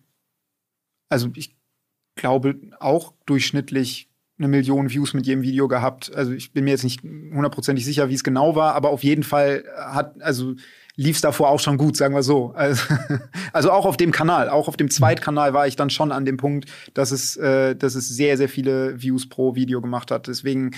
also 1.11 1.29
ich 1.35 1.55
glaube 2.15 2.55
auch 2.79 3.13
durchschnittlich 3.25 4.09
eine 4.37 4.47
Million 4.47 4.89
Views 4.89 5.13
mit 5.13 5.27
jedem 5.27 5.43
Video 5.43 5.67
gehabt. 5.67 6.11
Also 6.15 6.31
ich 6.31 6.51
bin 6.51 6.63
mir 6.63 6.71
jetzt 6.71 6.83
nicht 6.83 7.03
hundertprozentig 7.03 7.85
sicher, 7.85 8.09
wie 8.09 8.15
es 8.15 8.23
genau 8.23 8.55
war, 8.55 8.73
aber 8.73 8.89
auf 8.89 9.03
jeden 9.03 9.23
Fall 9.23 9.63
hat, 9.77 10.19
also 10.21 10.55
lief 10.95 11.17
es 11.17 11.21
davor 11.21 11.49
auch 11.49 11.59
schon 11.59 11.77
gut, 11.77 11.95
sagen 11.95 12.15
wir 12.15 12.23
so. 12.23 12.51
Also, 12.55 12.81
also, 13.53 13.71
auch 13.71 13.85
auf 13.85 13.97
dem 13.97 14.11
Kanal, 14.11 14.49
auch 14.49 14.67
auf 14.67 14.77
dem 14.77 14.89
Zweitkanal 14.89 15.53
war 15.53 15.67
ich 15.67 15.75
dann 15.75 15.89
schon 15.89 16.11
an 16.11 16.25
dem 16.25 16.37
Punkt, 16.37 16.69
dass 16.93 17.11
es, 17.11 17.37
äh, 17.37 17.75
dass 17.75 17.95
es 17.95 18.09
sehr, 18.09 18.37
sehr 18.37 18.49
viele 18.49 19.01
Views 19.01 19.29
pro 19.29 19.55
Video 19.55 19.79
gemacht 19.79 20.11
hat. 20.11 20.27
Deswegen 20.27 20.71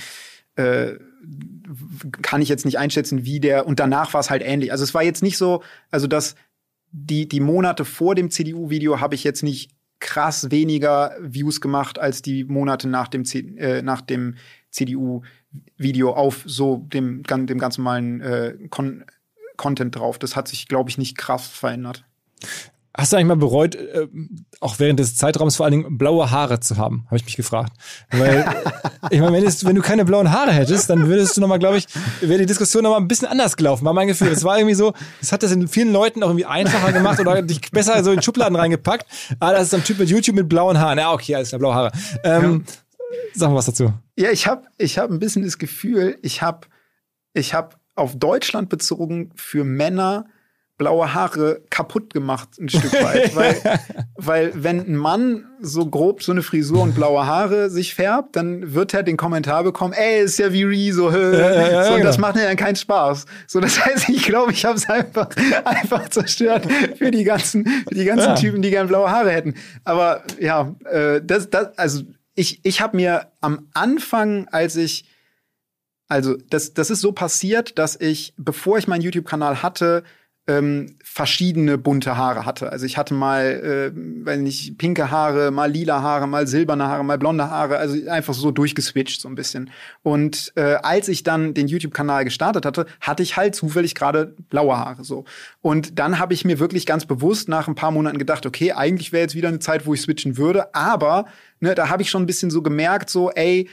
äh, 0.55 0.93
kann 2.21 2.41
ich 2.41 2.49
jetzt 2.49 2.65
nicht 2.65 2.77
einschätzen, 2.77 3.25
wie 3.25 3.39
der, 3.39 3.65
und 3.65 3.79
danach 3.79 4.13
war 4.13 4.19
es 4.19 4.29
halt 4.29 4.43
ähnlich. 4.43 4.71
Also 4.71 4.83
es 4.83 4.93
war 4.93 5.03
jetzt 5.03 5.23
nicht 5.23 5.37
so, 5.37 5.63
also 5.89 6.07
dass 6.07 6.35
die, 6.91 7.27
die 7.27 7.39
Monate 7.39 7.85
vor 7.85 8.13
dem 8.13 8.29
CDU-Video 8.29 8.99
habe 8.99 9.15
ich 9.15 9.23
jetzt 9.23 9.41
nicht 9.41 9.71
krass 10.03 10.51
weniger 10.51 11.15
Views 11.21 11.61
gemacht 11.61 11.97
als 11.97 12.21
die 12.21 12.43
Monate 12.43 12.87
nach 12.89 13.07
dem, 13.07 13.23
äh, 13.57 13.81
nach 13.81 14.01
dem 14.01 14.35
CDU-Video 14.69 16.11
auf 16.11 16.43
so 16.45 16.77
dem, 16.77 17.23
dem 17.23 17.57
ganz 17.57 17.77
normalen 17.77 18.21
äh, 18.21 18.57
Con 18.69 19.05
Content 19.55 19.95
drauf. 19.95 20.19
Das 20.19 20.35
hat 20.35 20.47
sich, 20.47 20.67
glaube 20.67 20.89
ich, 20.89 20.97
nicht 20.97 21.17
krass 21.17 21.47
verändert. 21.47 22.05
Hast 22.95 23.11
du 23.11 23.17
eigentlich 23.17 23.27
mal 23.27 23.37
bereut, 23.37 23.73
äh, 23.73 24.07
auch 24.59 24.77
während 24.77 24.99
des 24.99 25.15
Zeitraums 25.15 25.55
vor 25.55 25.65
allen 25.65 25.71
Dingen 25.71 25.97
blaue 25.97 26.29
Haare 26.29 26.59
zu 26.59 26.77
haben? 26.77 27.05
Habe 27.07 27.17
ich 27.17 27.25
mich 27.25 27.35
gefragt. 27.35 27.73
Weil, 28.11 28.45
ich 29.09 29.19
meine, 29.19 29.33
wenn, 29.33 29.43
wenn, 29.43 29.75
du 29.75 29.81
keine 29.81 30.05
blauen 30.05 30.31
Haare 30.31 30.51
hättest, 30.51 30.91
dann 30.91 31.07
würdest 31.07 31.35
du 31.35 31.41
nochmal, 31.41 31.57
glaube 31.57 31.77
ich, 31.77 31.87
wäre 32.21 32.37
die 32.37 32.45
Diskussion 32.45 32.83
nochmal 32.83 32.99
ein 32.99 33.07
bisschen 33.07 33.27
anders 33.27 33.57
gelaufen, 33.57 33.83
war 33.83 33.93
mein 33.93 34.07
Gefühl. 34.07 34.27
Es 34.27 34.43
war 34.43 34.59
irgendwie 34.59 34.75
so, 34.75 34.93
es 35.19 35.31
hat 35.31 35.41
das 35.41 35.51
in 35.51 35.67
vielen 35.67 35.91
Leuten 35.91 36.21
auch 36.21 36.27
irgendwie 36.27 36.45
einfacher 36.45 36.91
gemacht 36.91 37.19
oder 37.19 37.41
dich 37.41 37.71
besser 37.71 38.03
so 38.03 38.11
in 38.11 38.21
Schubladen 38.21 38.55
reingepackt. 38.55 39.07
Ah, 39.39 39.53
das 39.53 39.63
ist 39.63 39.73
ein 39.73 39.83
Typ 39.83 39.97
mit 39.97 40.09
YouTube 40.09 40.35
mit 40.35 40.47
blauen 40.47 40.79
Haaren. 40.79 40.99
Ja, 40.99 41.13
okay, 41.13 41.33
alles 41.33 41.49
klar, 41.49 41.59
blaue 41.59 41.73
Haare. 41.73 41.91
Ähm, 42.23 42.63
ja. 42.67 42.73
Sag 43.33 43.49
mal 43.49 43.55
was 43.55 43.65
dazu. 43.65 43.91
Ja, 44.15 44.29
ich 44.29 44.45
habe 44.45 44.67
ich 44.77 44.99
hab 44.99 45.09
ein 45.09 45.17
bisschen 45.17 45.43
das 45.43 45.57
Gefühl, 45.57 46.19
ich 46.21 46.43
habe 46.43 46.67
ich 47.33 47.55
hab 47.55 47.79
auf 47.95 48.15
Deutschland 48.17 48.69
bezogen 48.69 49.31
für 49.35 49.63
Männer 49.63 50.25
blaue 50.83 51.13
Haare 51.13 51.61
kaputt 51.69 52.13
gemacht, 52.13 52.49
ein 52.59 52.67
Stück 52.67 52.91
weit. 52.91 53.33
weil, 53.35 53.55
weil 54.17 54.51
wenn 54.53 54.81
ein 54.81 54.97
Mann 54.97 55.45
so 55.61 55.85
grob 55.85 56.21
so 56.21 56.33
eine 56.33 56.43
Frisur 56.43 56.81
und 56.81 56.93
blaue 56.93 57.25
Haare 57.25 57.69
sich 57.69 57.95
färbt, 57.95 58.35
dann 58.35 58.73
wird 58.73 58.93
er 58.93 59.01
den 59.01 59.15
Kommentar 59.15 59.63
bekommen, 59.63 59.93
ey, 59.93 60.21
ist 60.21 60.39
ja 60.39 60.51
wie 60.51 60.63
Rezo, 60.63 61.09
so, 61.09 61.17
ja, 61.17 61.71
ja, 61.71 61.83
so, 61.85 61.97
das 62.03 62.17
macht 62.17 62.35
mir 62.35 62.43
dann 62.43 62.57
keinen 62.57 62.75
Spaß. 62.75 63.25
So, 63.47 63.61
das 63.61 63.79
heißt, 63.85 64.09
ich 64.09 64.25
glaube, 64.25 64.51
ich 64.51 64.65
habe 64.65 64.75
es 64.75 64.89
einfach, 64.89 65.29
einfach 65.63 66.09
zerstört 66.09 66.67
für 66.97 67.11
die 67.11 67.23
ganzen, 67.23 67.65
für 67.87 67.95
die 67.95 68.03
ganzen 68.03 68.35
Typen, 68.35 68.61
die 68.61 68.69
gern 68.69 68.89
blaue 68.89 69.09
Haare 69.09 69.31
hätten. 69.31 69.55
Aber 69.85 70.23
ja, 70.37 70.75
äh, 70.91 71.21
das, 71.23 71.49
das, 71.49 71.77
also 71.77 72.03
ich, 72.35 72.59
ich 72.63 72.81
habe 72.81 72.97
mir 72.97 73.27
am 73.39 73.69
Anfang, 73.73 74.49
als 74.49 74.75
ich 74.75 75.05
also 76.09 76.35
das, 76.49 76.73
das 76.73 76.91
ist 76.91 77.01
so 77.01 77.13
passiert, 77.13 77.79
dass 77.79 77.99
ich, 77.99 78.33
bevor 78.37 78.77
ich 78.77 78.87
meinen 78.87 79.01
YouTube-Kanal 79.01 79.63
hatte, 79.63 80.03
ähm, 80.45 80.97
verschiedene 81.03 81.77
bunte 81.77 82.17
Haare 82.17 82.45
hatte. 82.45 82.71
Also 82.71 82.85
ich 82.85 82.97
hatte 82.97 83.13
mal, 83.13 83.93
äh, 83.93 84.25
weiß 84.25 84.39
nicht, 84.41 84.77
pinke 84.77 85.09
Haare, 85.09 85.51
mal 85.51 85.71
lila 85.71 86.01
Haare, 86.01 86.27
mal 86.27 86.47
silberne 86.47 86.87
Haare, 86.87 87.05
mal 87.05 87.17
blonde 87.17 87.49
Haare, 87.49 87.77
also 87.77 88.09
einfach 88.09 88.33
so 88.33 88.51
durchgeswitcht 88.51 89.21
so 89.21 89.29
ein 89.29 89.35
bisschen. 89.35 89.69
Und 90.01 90.51
äh, 90.55 90.75
als 90.83 91.07
ich 91.07 91.23
dann 91.23 91.53
den 91.53 91.67
YouTube-Kanal 91.67 92.25
gestartet 92.25 92.65
hatte, 92.65 92.87
hatte 92.99 93.23
ich 93.23 93.37
halt 93.37 93.55
zufällig 93.55 93.95
gerade 93.95 94.35
blaue 94.49 94.77
Haare 94.77 95.05
so. 95.05 95.23
Und 95.61 95.97
dann 95.97 96.19
habe 96.19 96.33
ich 96.33 96.43
mir 96.43 96.59
wirklich 96.59 96.85
ganz 96.85 97.05
bewusst 97.05 97.47
nach 97.47 97.69
ein 97.69 97.75
paar 97.75 97.91
Monaten 97.91 98.17
gedacht, 98.17 98.45
okay, 98.45 98.73
eigentlich 98.73 99.13
wäre 99.13 99.21
jetzt 99.23 99.35
wieder 99.35 99.47
eine 99.47 99.59
Zeit, 99.59 99.85
wo 99.85 99.93
ich 99.93 100.01
switchen 100.01 100.35
würde, 100.35 100.75
aber 100.75 101.25
ne, 101.61 101.73
da 101.73 101.87
habe 101.87 102.01
ich 102.01 102.09
schon 102.09 102.23
ein 102.23 102.27
bisschen 102.27 102.51
so 102.51 102.61
gemerkt, 102.61 103.09
so, 103.09 103.31
ey, 103.31 103.69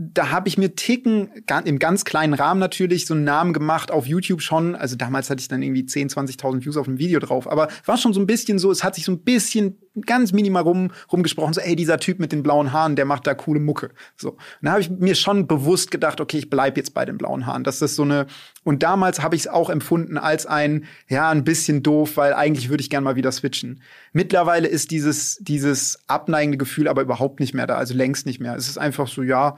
da 0.00 0.30
habe 0.30 0.46
ich 0.46 0.56
mir 0.56 0.76
Ticken, 0.76 1.28
im 1.64 1.80
ganz 1.80 2.04
kleinen 2.04 2.32
Rahmen 2.32 2.60
natürlich, 2.60 3.04
so 3.04 3.14
einen 3.14 3.24
Namen 3.24 3.52
gemacht 3.52 3.90
auf 3.90 4.06
YouTube 4.06 4.42
schon. 4.42 4.76
Also 4.76 4.94
damals 4.94 5.28
hatte 5.28 5.40
ich 5.40 5.48
dann 5.48 5.60
irgendwie 5.60 5.86
10, 5.86 6.10
20.000 6.10 6.64
Views 6.64 6.76
auf 6.76 6.86
einem 6.86 6.98
Video 6.98 7.18
drauf. 7.18 7.50
Aber 7.50 7.66
war 7.84 7.96
schon 7.96 8.12
so 8.12 8.20
ein 8.20 8.26
bisschen 8.28 8.60
so, 8.60 8.70
es 8.70 8.84
hat 8.84 8.94
sich 8.94 9.04
so 9.04 9.10
ein 9.10 9.24
bisschen 9.24 9.76
ganz 10.06 10.32
minimal 10.32 10.62
rum, 10.62 10.92
rumgesprochen, 11.10 11.52
so, 11.52 11.60
ey, 11.60 11.74
dieser 11.74 11.98
Typ 11.98 12.20
mit 12.20 12.30
den 12.30 12.44
blauen 12.44 12.72
Haaren, 12.72 12.94
der 12.94 13.06
macht 13.06 13.26
da 13.26 13.34
coole 13.34 13.58
Mucke. 13.58 13.90
So. 14.16 14.30
Und 14.30 14.38
da 14.62 14.70
habe 14.70 14.80
ich 14.80 14.88
mir 14.88 15.16
schon 15.16 15.48
bewusst 15.48 15.90
gedacht, 15.90 16.20
okay, 16.20 16.38
ich 16.38 16.48
bleib 16.48 16.76
jetzt 16.76 16.94
bei 16.94 17.04
den 17.04 17.18
blauen 17.18 17.44
Haaren. 17.44 17.64
Das 17.64 17.82
ist 17.82 17.96
so 17.96 18.04
eine, 18.04 18.28
und 18.62 18.84
damals 18.84 19.20
habe 19.20 19.34
ich 19.34 19.42
es 19.42 19.48
auch 19.48 19.68
empfunden 19.68 20.16
als 20.16 20.46
ein, 20.46 20.84
ja, 21.08 21.28
ein 21.28 21.42
bisschen 21.42 21.82
doof, 21.82 22.16
weil 22.16 22.34
eigentlich 22.34 22.68
würde 22.68 22.82
ich 22.82 22.90
gern 22.90 23.02
mal 23.02 23.16
wieder 23.16 23.32
switchen. 23.32 23.82
Mittlerweile 24.12 24.68
ist 24.68 24.92
dieses, 24.92 25.38
dieses 25.40 25.98
abneigende 26.06 26.56
Gefühl 26.56 26.86
aber 26.86 27.02
überhaupt 27.02 27.40
nicht 27.40 27.52
mehr 27.52 27.66
da, 27.66 27.76
also 27.76 27.94
längst 27.94 28.26
nicht 28.26 28.38
mehr. 28.38 28.54
Es 28.54 28.68
ist 28.68 28.78
einfach 28.78 29.08
so, 29.08 29.24
ja, 29.24 29.56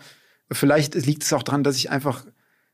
Vielleicht 0.53 0.95
liegt 0.95 1.23
es 1.23 1.33
auch 1.33 1.43
daran, 1.43 1.63
dass 1.63 1.77
ich 1.77 1.91
einfach, 1.91 2.25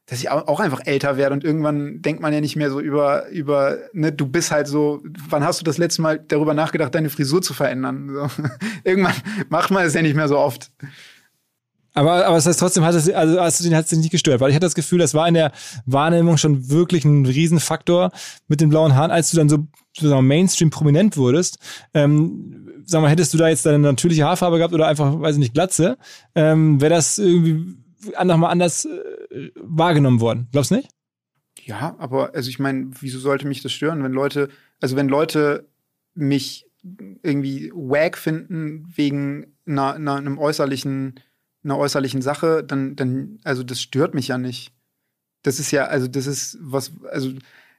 dass 0.06 0.20
ich 0.20 0.30
auch 0.30 0.60
einfach 0.60 0.80
älter 0.84 1.16
werde 1.16 1.34
und 1.34 1.44
irgendwann 1.44 2.00
denkt 2.00 2.22
man 2.22 2.32
ja 2.32 2.40
nicht 2.40 2.56
mehr 2.56 2.70
so 2.70 2.80
über, 2.80 3.28
über, 3.28 3.78
ne, 3.92 4.12
du 4.12 4.26
bist 4.26 4.50
halt 4.50 4.68
so, 4.68 5.02
wann 5.28 5.44
hast 5.44 5.60
du 5.60 5.64
das 5.64 5.78
letzte 5.78 6.02
Mal 6.02 6.18
darüber 6.18 6.54
nachgedacht, 6.54 6.94
deine 6.94 7.10
Frisur 7.10 7.42
zu 7.42 7.54
verändern? 7.54 8.10
So. 8.12 8.30
irgendwann 8.84 9.14
macht 9.48 9.70
man 9.70 9.84
es 9.84 9.94
ja 9.94 10.02
nicht 10.02 10.16
mehr 10.16 10.28
so 10.28 10.38
oft. 10.38 10.70
Aber, 11.96 12.26
aber 12.26 12.36
das 12.36 12.44
heißt 12.44 12.60
trotzdem 12.60 12.84
hat 12.84 12.94
es, 12.94 13.08
also 13.10 13.40
hast 13.40 13.58
du 13.58 13.64
den 13.64 13.74
hat 13.74 13.86
es 13.86 13.92
nicht 13.92 14.10
gestört, 14.10 14.40
weil 14.40 14.50
ich 14.50 14.54
hatte 14.54 14.66
das 14.66 14.74
Gefühl, 14.74 14.98
das 14.98 15.14
war 15.14 15.26
in 15.26 15.32
der 15.32 15.50
Wahrnehmung 15.86 16.36
schon 16.36 16.68
wirklich 16.68 17.06
ein 17.06 17.24
Riesenfaktor 17.24 18.12
mit 18.48 18.60
den 18.60 18.68
blauen 18.68 18.94
Haaren, 18.94 19.10
als 19.10 19.30
du 19.30 19.38
dann 19.38 19.48
so, 19.48 19.66
so 19.98 20.20
Mainstream 20.20 20.68
prominent 20.68 21.16
wurdest. 21.16 21.58
Ähm, 21.94 22.65
sag 22.86 23.02
mal, 23.02 23.10
hättest 23.10 23.34
du 23.34 23.38
da 23.38 23.48
jetzt 23.48 23.66
deine 23.66 23.78
natürliche 23.78 24.24
Haarfarbe 24.24 24.58
gehabt 24.58 24.74
oder 24.74 24.86
einfach, 24.86 25.20
weiß 25.20 25.36
ich 25.36 25.40
nicht, 25.40 25.54
Glatze, 25.54 25.98
ähm, 26.34 26.80
wäre 26.80 26.94
das 26.94 27.18
irgendwie 27.18 27.76
nochmal 28.24 28.52
anders 28.52 28.86
äh, 28.86 29.50
wahrgenommen 29.56 30.20
worden. 30.20 30.48
Glaubst 30.52 30.70
du 30.70 30.76
nicht? 30.76 30.88
Ja, 31.64 31.96
aber 31.98 32.34
also 32.34 32.48
ich 32.48 32.58
meine, 32.58 32.90
wieso 33.00 33.18
sollte 33.18 33.46
mich 33.46 33.62
das 33.62 33.72
stören, 33.72 34.02
wenn 34.02 34.12
Leute, 34.12 34.48
also 34.80 34.96
wenn 34.96 35.08
Leute 35.08 35.68
mich 36.14 36.66
irgendwie 37.22 37.72
wack 37.74 38.16
finden 38.16 38.86
wegen 38.94 39.56
einer, 39.66 39.94
einer, 39.94 40.14
einem 40.14 40.38
äußerlichen 40.38 41.20
einer 41.66 41.78
äußerlichen 41.78 42.22
Sache, 42.22 42.64
dann, 42.64 42.96
dann, 42.96 43.40
also 43.44 43.62
das 43.62 43.80
stört 43.80 44.14
mich 44.14 44.28
ja 44.28 44.38
nicht. 44.38 44.72
Das 45.42 45.58
ist 45.60 45.70
ja, 45.72 45.86
also 45.86 46.08
das 46.08 46.26
ist 46.26 46.56
was, 46.60 46.92
also 47.10 47.32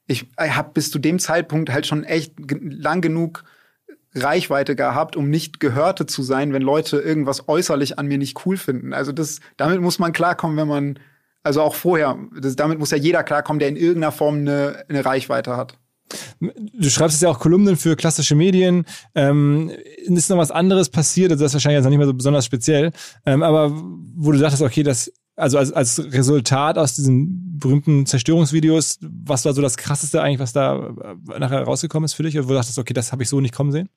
ich 0.06 0.28
habe 0.38 0.72
bis 0.74 0.92
zu 0.92 1.00
dem 1.00 1.20
Zeitpunkt 1.20 1.72
halt 1.72 1.88
schon 1.88 2.04
echt 2.04 2.34
lang 2.62 3.02
genug 3.02 3.44
Reichweite 4.16 4.76
gehabt, 4.76 5.16
um 5.16 5.30
nicht 5.30 5.60
Gehörte 5.60 6.06
zu 6.06 6.24
sein, 6.24 6.54
wenn 6.54 6.62
Leute 6.62 6.98
irgendwas 6.98 7.48
äußerlich 7.48 8.00
an 8.00 8.08
mir 8.08 8.18
nicht 8.18 8.46
cool 8.46 8.58
finden. 8.58 8.94
Also 8.94 9.12
das, 9.12 9.40
damit 9.58 9.82
muss 9.82 10.00
man 10.00 10.14
klarkommen, 10.14 10.58
wenn 10.58 10.68
man, 10.68 11.00
also 11.44 11.62
auch 11.62 11.76
vorher, 11.76 12.18
das, 12.40 12.56
damit 12.56 12.80
muss 12.80 12.92
ja 12.92 12.98
jeder 12.98 13.24
klarkommen, 13.24 13.60
der 13.60 13.70
in 13.70 13.76
irgendeiner 13.76 14.12
Form 14.12 14.38
eine, 14.38 14.86
eine 14.90 15.06
Reichweite 15.06 15.58
hat. 15.58 15.78
Du 16.40 16.90
schreibst 16.90 17.22
ja 17.22 17.30
auch 17.30 17.40
Kolumnen 17.40 17.76
für 17.76 17.96
klassische 17.96 18.36
Medien. 18.36 18.86
Ähm, 19.14 19.72
ist 20.06 20.30
noch 20.30 20.38
was 20.38 20.52
anderes 20.52 20.90
passiert? 20.90 21.32
Also 21.32 21.44
das 21.44 21.52
ist 21.52 21.56
wahrscheinlich 21.56 21.80
jetzt 21.84 21.90
nicht 21.90 21.98
mehr 21.98 22.08
so 22.08 22.14
besonders 22.14 22.46
speziell. 22.46 22.92
Ähm, 23.26 23.44
aber 23.44 23.72
wo 23.74 24.32
du 24.32 24.40
dachtest, 24.40 24.62
okay, 24.62 24.84
das, 24.84 25.12
also 25.38 25.60
als, 25.60 25.72
als 25.72 26.00
Resultat 26.12 26.78
aus 26.78 26.96
diesen 26.96 27.60
berühmten 27.60 28.06
Zerstörungsvideos, 28.06 29.00
was 29.02 29.46
war 29.46 29.54
so 29.54 29.62
das 29.62 29.78
krasseste 29.78 30.22
eigentlich, 30.22 30.40
was 30.40 30.52
da 30.52 30.88
äh, 30.88 31.40
nachher 31.40 31.64
rausgekommen 31.64 32.06
ist 32.06 32.14
für 32.14 32.24
dich? 32.24 32.38
Oder 32.38 32.46
wo 32.46 32.50
du 32.50 32.56
dachtest, 32.56 32.80
okay, 32.80 32.94
das 32.94 33.12
habe 33.12 33.24
ich 33.24 33.30
so 33.30 33.40
nicht 33.40 33.54
kommen 33.54 33.72
sehen? 33.72 33.90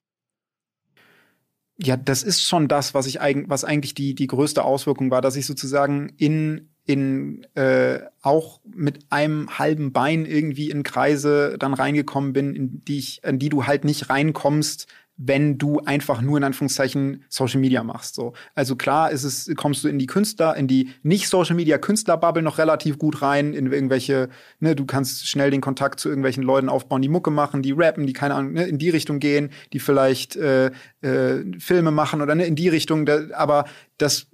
Ja, 1.82 1.96
das 1.96 2.22
ist 2.22 2.42
schon 2.42 2.68
das, 2.68 2.92
was 2.92 3.06
ich 3.06 3.22
eigentlich, 3.22 3.48
was 3.48 3.64
eigentlich 3.64 3.94
die, 3.94 4.14
die 4.14 4.26
größte 4.26 4.62
Auswirkung 4.62 5.10
war, 5.10 5.22
dass 5.22 5.36
ich 5.36 5.46
sozusagen 5.46 6.12
in 6.18 6.68
in 6.90 7.44
äh, 7.54 8.00
auch 8.20 8.60
mit 8.64 9.06
einem 9.10 9.58
halben 9.58 9.92
Bein 9.92 10.26
irgendwie 10.26 10.70
in 10.70 10.82
Kreise 10.82 11.56
dann 11.56 11.72
reingekommen 11.72 12.32
bin, 12.32 12.54
in 12.56 12.80
die 12.80 12.98
ich, 12.98 13.22
in 13.22 13.38
die 13.38 13.48
du 13.48 13.66
halt 13.66 13.84
nicht 13.84 14.10
reinkommst, 14.10 14.88
wenn 15.22 15.58
du 15.58 15.80
einfach 15.80 16.22
nur 16.22 16.38
in 16.38 16.44
Anführungszeichen 16.44 17.24
Social 17.28 17.60
Media 17.60 17.84
machst. 17.84 18.14
So. 18.14 18.32
Also 18.54 18.74
klar 18.74 19.10
ist 19.10 19.24
es, 19.24 19.50
kommst 19.54 19.84
du 19.84 19.88
in 19.88 19.98
die 19.98 20.06
Künstler, 20.06 20.56
in 20.56 20.66
die 20.66 20.94
nicht 21.02 21.28
Social 21.28 21.54
Media 21.54 21.76
Künstlerbubble 21.76 22.42
noch 22.42 22.56
relativ 22.56 22.98
gut 22.98 23.20
rein, 23.20 23.52
in 23.52 23.70
irgendwelche, 23.70 24.30
ne, 24.60 24.74
du 24.74 24.86
kannst 24.86 25.28
schnell 25.28 25.50
den 25.50 25.60
Kontakt 25.60 26.00
zu 26.00 26.08
irgendwelchen 26.08 26.42
Leuten 26.42 26.70
aufbauen, 26.70 27.02
die 27.02 27.10
Mucke 27.10 27.30
machen, 27.30 27.60
die 27.60 27.72
rappen, 27.72 28.06
die 28.06 28.14
keine 28.14 28.34
Ahnung, 28.34 28.54
ne, 28.54 28.64
in 28.64 28.78
die 28.78 28.88
Richtung 28.88 29.18
gehen, 29.18 29.50
die 29.74 29.78
vielleicht 29.78 30.36
äh, 30.36 30.70
äh, 31.02 31.44
Filme 31.58 31.90
machen 31.90 32.22
oder 32.22 32.34
ne, 32.34 32.46
in 32.46 32.56
die 32.56 32.70
Richtung, 32.70 33.04
da, 33.04 33.20
aber 33.34 33.66
das 33.98 34.26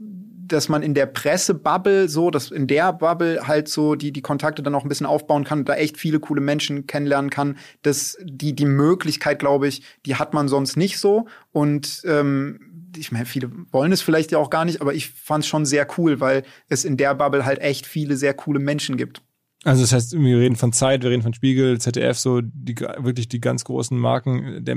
dass 0.46 0.68
man 0.68 0.82
in 0.82 0.94
der 0.94 1.06
Pressebubble 1.06 2.08
so, 2.08 2.30
dass 2.30 2.50
in 2.50 2.66
der 2.66 2.92
Bubble 2.92 3.46
halt 3.46 3.68
so 3.68 3.94
die, 3.94 4.12
die 4.12 4.22
Kontakte 4.22 4.62
dann 4.62 4.74
auch 4.74 4.82
ein 4.82 4.88
bisschen 4.88 5.06
aufbauen 5.06 5.44
kann 5.44 5.60
und 5.60 5.68
da 5.68 5.74
echt 5.74 5.96
viele 5.96 6.20
coole 6.20 6.40
Menschen 6.40 6.86
kennenlernen 6.86 7.30
kann. 7.30 7.56
Das, 7.82 8.16
die, 8.22 8.54
die 8.54 8.66
Möglichkeit, 8.66 9.38
glaube 9.38 9.68
ich, 9.68 9.82
die 10.04 10.16
hat 10.16 10.34
man 10.34 10.48
sonst 10.48 10.76
nicht 10.76 10.98
so. 10.98 11.26
Und 11.52 12.02
ähm, 12.04 12.92
ich 12.96 13.12
meine, 13.12 13.26
viele 13.26 13.50
wollen 13.72 13.92
es 13.92 14.02
vielleicht 14.02 14.32
ja 14.32 14.38
auch 14.38 14.50
gar 14.50 14.64
nicht, 14.64 14.80
aber 14.80 14.94
ich 14.94 15.10
fand 15.10 15.44
es 15.44 15.48
schon 15.48 15.66
sehr 15.66 15.86
cool, 15.98 16.20
weil 16.20 16.44
es 16.68 16.84
in 16.84 16.96
der 16.96 17.14
Bubble 17.14 17.44
halt 17.44 17.60
echt 17.60 17.86
viele 17.86 18.16
sehr 18.16 18.34
coole 18.34 18.58
Menschen 18.58 18.96
gibt. 18.96 19.22
Also 19.64 19.82
das 19.82 19.92
heißt, 19.92 20.12
wir 20.12 20.38
reden 20.38 20.54
von 20.54 20.72
Zeit, 20.72 21.02
wir 21.02 21.10
reden 21.10 21.22
von 21.22 21.34
Spiegel, 21.34 21.80
ZDF, 21.80 22.16
so 22.16 22.40
die 22.40 22.76
wirklich 22.98 23.28
die 23.28 23.40
ganz 23.40 23.64
großen 23.64 23.98
Marken 23.98 24.64
der, 24.64 24.76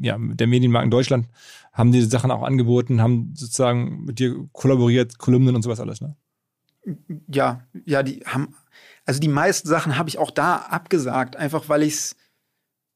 ja, 0.00 0.18
der 0.18 0.46
Medienmarken 0.48 0.90
Deutschland 0.90 1.28
haben 1.74 1.92
diese 1.92 2.08
Sachen 2.08 2.30
auch 2.30 2.42
angeboten, 2.42 3.02
haben 3.02 3.34
sozusagen 3.34 4.04
mit 4.04 4.20
dir 4.20 4.48
kollaboriert, 4.52 5.18
Kolumnen 5.18 5.56
und 5.56 5.62
sowas 5.62 5.80
alles, 5.80 6.00
ne? 6.00 6.16
Ja, 7.28 7.66
ja, 7.84 8.02
die 8.02 8.20
haben, 8.24 8.54
also 9.04 9.20
die 9.20 9.28
meisten 9.28 9.68
Sachen 9.68 9.98
habe 9.98 10.08
ich 10.08 10.16
auch 10.18 10.30
da 10.30 10.56
abgesagt, 10.56 11.36
einfach 11.36 11.68
weil 11.68 11.82
ich 11.82 11.92
es 11.94 12.16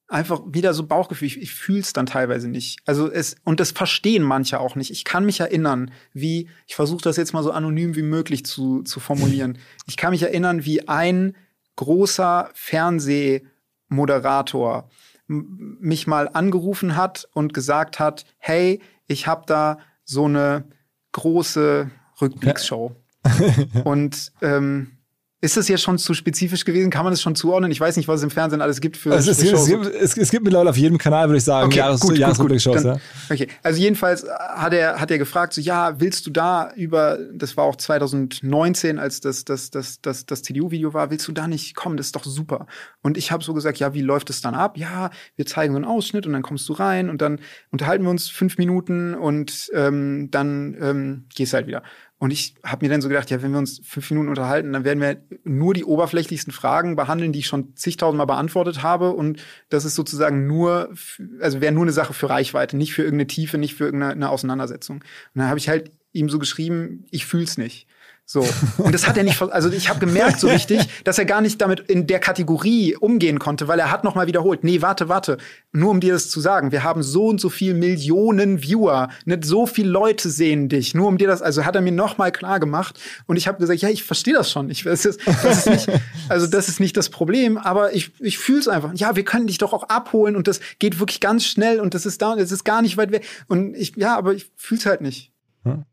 einfach 0.07 0.41
wieder 0.47 0.73
so 0.75 0.87
Bauchgefühl, 0.87 1.27
ich, 1.27 1.41
ich 1.41 1.53
fühle 1.53 1.81
es 1.81 1.93
dann 1.93 2.07
teilweise 2.07 2.49
nicht. 2.49 2.79
Also 2.87 3.11
es, 3.11 3.35
und 3.45 3.59
das 3.61 3.73
verstehen 3.73 4.23
manche 4.23 4.61
auch 4.61 4.75
nicht. 4.75 4.91
Ich 4.91 5.05
kann 5.05 5.27
mich 5.27 5.41
erinnern, 5.41 5.91
wie, 6.13 6.49
ich 6.67 6.77
versuche 6.77 7.03
das 7.03 7.19
jetzt 7.19 7.35
mal 7.35 7.43
so 7.43 7.51
anonym 7.51 7.95
wie 7.97 8.03
möglich 8.03 8.47
zu, 8.47 8.83
zu 8.83 9.01
formulieren. 9.01 9.59
Ich 9.87 9.97
kann 9.97 10.11
mich 10.11 10.23
erinnern, 10.23 10.67
wie 10.67 10.87
ein 10.87 11.35
großer 11.77 12.51
Fernsehmoderator 12.53 14.91
mich 15.29 16.07
mal 16.07 16.29
angerufen 16.33 16.97
hat 16.97 17.29
und 17.33 17.55
gesagt 17.55 17.99
hat, 17.99 18.25
hey, 18.39 18.81
ich 19.07 19.27
habe 19.27 19.45
da 19.47 19.79
so 20.05 20.25
eine 20.25 20.65
große 21.13 21.91
Rückblicksshow. 22.21 22.97
und 23.85 24.33
ähm, 24.43 24.98
ist 25.41 25.57
das 25.57 25.69
jetzt 25.69 25.83
schon 25.83 25.99
zu 25.99 26.15
spezifisch 26.15 26.65
gewesen? 26.65 26.91
Kann 26.91 27.05
man 27.05 27.13
das 27.13 27.23
schon 27.23 27.37
zuordnen? 27.37 27.71
Ich 27.71 27.81
weiß 27.81 27.97
nicht, 27.97 28.09
was 28.09 28.21
es 28.21 28.25
im 28.25 28.31
Fernsehen 28.31 28.61
alles 28.61 28.81
gibt 28.81 28.97
für, 28.97 29.13
also 29.13 29.31
es, 29.31 29.41
für 29.41 29.55
es, 29.55 29.67
gibt, 29.67 29.87
es, 29.87 30.17
es, 30.17 30.31
gibt 30.33 30.43
mittlerweile 30.43 30.71
auf 30.71 30.77
jedem 30.77 30.99
Kanal, 30.99 31.29
würde 31.29 31.39
ich 31.39 31.45
sagen, 31.45 31.69
okay, 31.69 31.79
Jahres, 31.79 32.01
gut, 32.01 32.19
Jahresrückblick-Shows. 32.19 32.83
Ja. 32.83 32.97
Okay, 33.31 33.47
also 33.63 33.81
jedenfalls 33.81 34.27
hat 34.29 34.73
er, 34.73 35.01
hat 35.01 35.13
er 35.13 35.19
gefragt, 35.19 35.53
so, 35.53 35.61
ja, 35.61 36.01
willst 36.01 36.27
du 36.27 36.31
da 36.31 36.73
über, 36.75 37.19
das 37.33 37.57
war 37.57 37.65
auch 37.65 37.77
2019, 37.77 38.99
als 38.99 39.21
das, 39.21 39.45
das, 39.45 39.71
das, 39.71 40.01
das, 40.01 40.27
das 40.27 40.43
CDU-Video 40.43 40.93
war, 40.93 41.13
willst 41.13 41.29
du 41.29 41.33
da 41.33 41.47
nicht 41.47 41.77
kommen? 41.77 41.97
Das 41.97 42.07
ist 42.07 42.17
doch 42.17 42.25
super. 42.25 42.67
Und 43.03 43.17
ich 43.17 43.31
habe 43.31 43.45
so 43.45 43.55
gesagt, 43.55 43.79
ja, 43.79 43.95
wie 43.95 44.03
läuft 44.03 44.31
es 44.31 44.41
dann 44.41 44.57
ab? 44.57 44.77
Ja, 44.77 45.11
wir 45.37 45.47
zeigen 45.47 45.73
so 45.73 45.77
einen 45.77 45.85
Ausschnitt 45.85 46.27
und 46.27 46.33
dann 46.33 46.43
kommst 46.43 46.69
du 46.69 46.73
rein 46.73 47.09
und 47.09 47.23
dann 47.23 47.39
unterhalten 47.71 48.03
wir 48.03 48.11
uns 48.11 48.29
fünf 48.29 48.59
Minuten 48.59 49.15
und 49.15 49.71
ähm, 49.73 50.33
dann 50.33 50.77
ähm, 50.81 51.25
gehst 51.33 51.55
halt 51.55 51.69
wieder. 51.69 51.85
Und 52.19 52.33
ich 52.33 52.55
habe 52.65 52.85
mir 52.85 52.91
dann 52.91 53.01
so 53.01 53.09
gedacht, 53.09 53.31
ja, 53.31 53.43
wenn 53.43 53.53
wir 53.53 53.59
uns 53.59 53.81
fünf 53.85 54.11
Minuten 54.11 54.29
unterhalten, 54.29 54.73
dann 54.73 54.85
werden 54.85 55.01
wir 55.01 55.23
nur 55.45 55.73
die 55.73 55.85
oberflächlichsten 55.85 56.53
Fragen 56.53 56.97
behandeln, 56.97 57.33
die 57.33 57.39
ich 57.39 57.47
schon 57.47 57.77
zigtausendmal 57.77 58.27
beantwortet 58.27 58.83
habe. 58.83 59.13
Und 59.13 59.41
das 59.69 59.85
ist 59.85 59.95
sozusagen 59.95 60.49
nur, 60.49 60.93
also 61.41 61.61
wäre 61.61 61.73
nur 61.73 61.85
eine 61.85 61.93
Sache 61.93 62.15
für 62.15 62.29
Reichweite, 62.29 62.77
nicht 62.77 62.93
für 62.93 63.03
irgendeine 63.03 63.29
Tiefe, 63.29 63.57
nicht 63.57 63.75
für 63.75 63.85
irgendeine 63.85 64.31
Auseinandersetzung. 64.31 64.97
Und 64.97 65.05
dann 65.35 65.49
habe 65.49 65.59
ich 65.59 65.69
halt 65.69 65.93
ihm 66.13 66.29
so 66.29 66.41
geschrieben, 66.41 67.05
ich 67.11 67.25
fühl's 67.25 67.57
nicht. 67.57 67.87
So. 68.31 68.47
Und 68.77 68.93
das 68.93 69.09
hat 69.09 69.17
er 69.17 69.25
nicht, 69.25 69.41
also 69.41 69.71
ich 69.71 69.89
habe 69.89 70.01
gemerkt 70.01 70.39
so 70.39 70.49
richtig, 70.49 70.87
dass 71.05 71.17
er 71.19 71.25
gar 71.25 71.41
nicht 71.41 71.63
damit 71.63 71.81
in 71.81 72.07
der 72.07 72.19
Kategorie 72.19 72.95
umgehen 72.95 73.39
konnte, 73.39 73.69
weil 73.69 73.79
er 73.79 73.91
hat 73.91 74.05
nochmal 74.05 74.27
wiederholt, 74.27 74.65
nee, 74.65 74.83
warte, 74.83 75.09
warte, 75.09 75.39
nur 75.73 75.93
um 75.93 76.01
dir 76.01 76.13
das 76.13 76.29
zu 76.29 76.39
sagen, 76.39 76.71
wir 76.71 76.85
haben 76.85 77.03
so 77.03 77.29
und 77.29 77.41
so 77.41 77.49
viel 77.49 77.73
Millionen 77.73 78.63
Viewer, 78.63 79.09
nicht 79.25 79.47
so 79.47 79.65
viele 79.65 79.89
Leute 79.89 80.29
sehen 80.29 80.69
dich, 80.69 80.95
nur 80.95 81.09
um 81.09 81.17
dir 81.17 81.27
das, 81.27 81.41
also 81.41 81.65
hat 81.65 81.75
er 81.75 81.81
mir 81.81 81.91
nochmal 81.91 82.31
klar 82.31 82.61
gemacht 82.61 83.01
und 83.25 83.39
ich 83.39 83.49
habe 83.49 83.57
gesagt, 83.61 83.81
ja, 83.81 83.89
ich 83.89 84.05
verstehe 84.05 84.35
das 84.35 84.53
schon, 84.53 84.69
ich 84.69 84.85
das 84.85 85.07
ist, 85.07 85.21
das 85.25 85.67
ist 85.67 85.89
nicht, 85.89 86.01
also 86.29 86.47
das 86.47 86.69
ist 86.69 86.81
nicht 86.81 86.99
das 86.99 87.09
Problem, 87.09 87.57
aber 87.57 87.95
ich, 87.95 88.13
ich 88.21 88.37
fühle 88.37 88.61
es 88.61 88.69
einfach, 88.69 88.93
ja, 88.95 89.17
wir 89.17 89.25
können 89.25 89.47
dich 89.47 89.57
doch 89.57 89.73
auch 89.73 89.85
abholen 89.85 90.37
und 90.37 90.49
das 90.49 90.61
geht 90.79 91.01
wirklich 91.01 91.21
ganz 91.21 91.47
schnell 91.47 91.81
und 91.81 91.95
das 91.95 92.05
ist 92.05 92.21
da 92.21 92.33
und 92.33 92.41
es 92.41 92.53
ist 92.53 92.65
gar 92.65 92.83
nicht 92.83 92.99
weit 92.99 93.11
weg 93.11 93.25
und 93.47 93.75
ich, 93.75 93.97
ja, 93.97 94.19
aber 94.19 94.35
ich 94.35 94.51
fühle 94.55 94.81
es 94.81 94.85
halt 94.85 95.01
nicht. 95.01 95.33
Hm. 95.65 95.87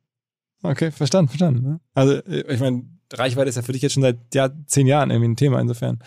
Okay, 0.70 0.92
verstanden, 0.92 1.30
verstanden. 1.30 1.64
Ne? 1.64 1.80
Also, 1.94 2.22
ich 2.26 2.60
meine, 2.60 2.84
Reichweite 3.14 3.50
ist 3.50 3.56
ja 3.56 3.62
für 3.62 3.72
dich 3.74 3.82
jetzt 3.82 3.94
schon 3.94 4.04
seit 4.04 4.18
ja, 4.34 4.50
zehn 4.66 4.88
Jahren 4.88 5.12
irgendwie 5.12 5.30
ein 5.30 5.36
Thema, 5.36 5.60
insofern. 5.60 6.00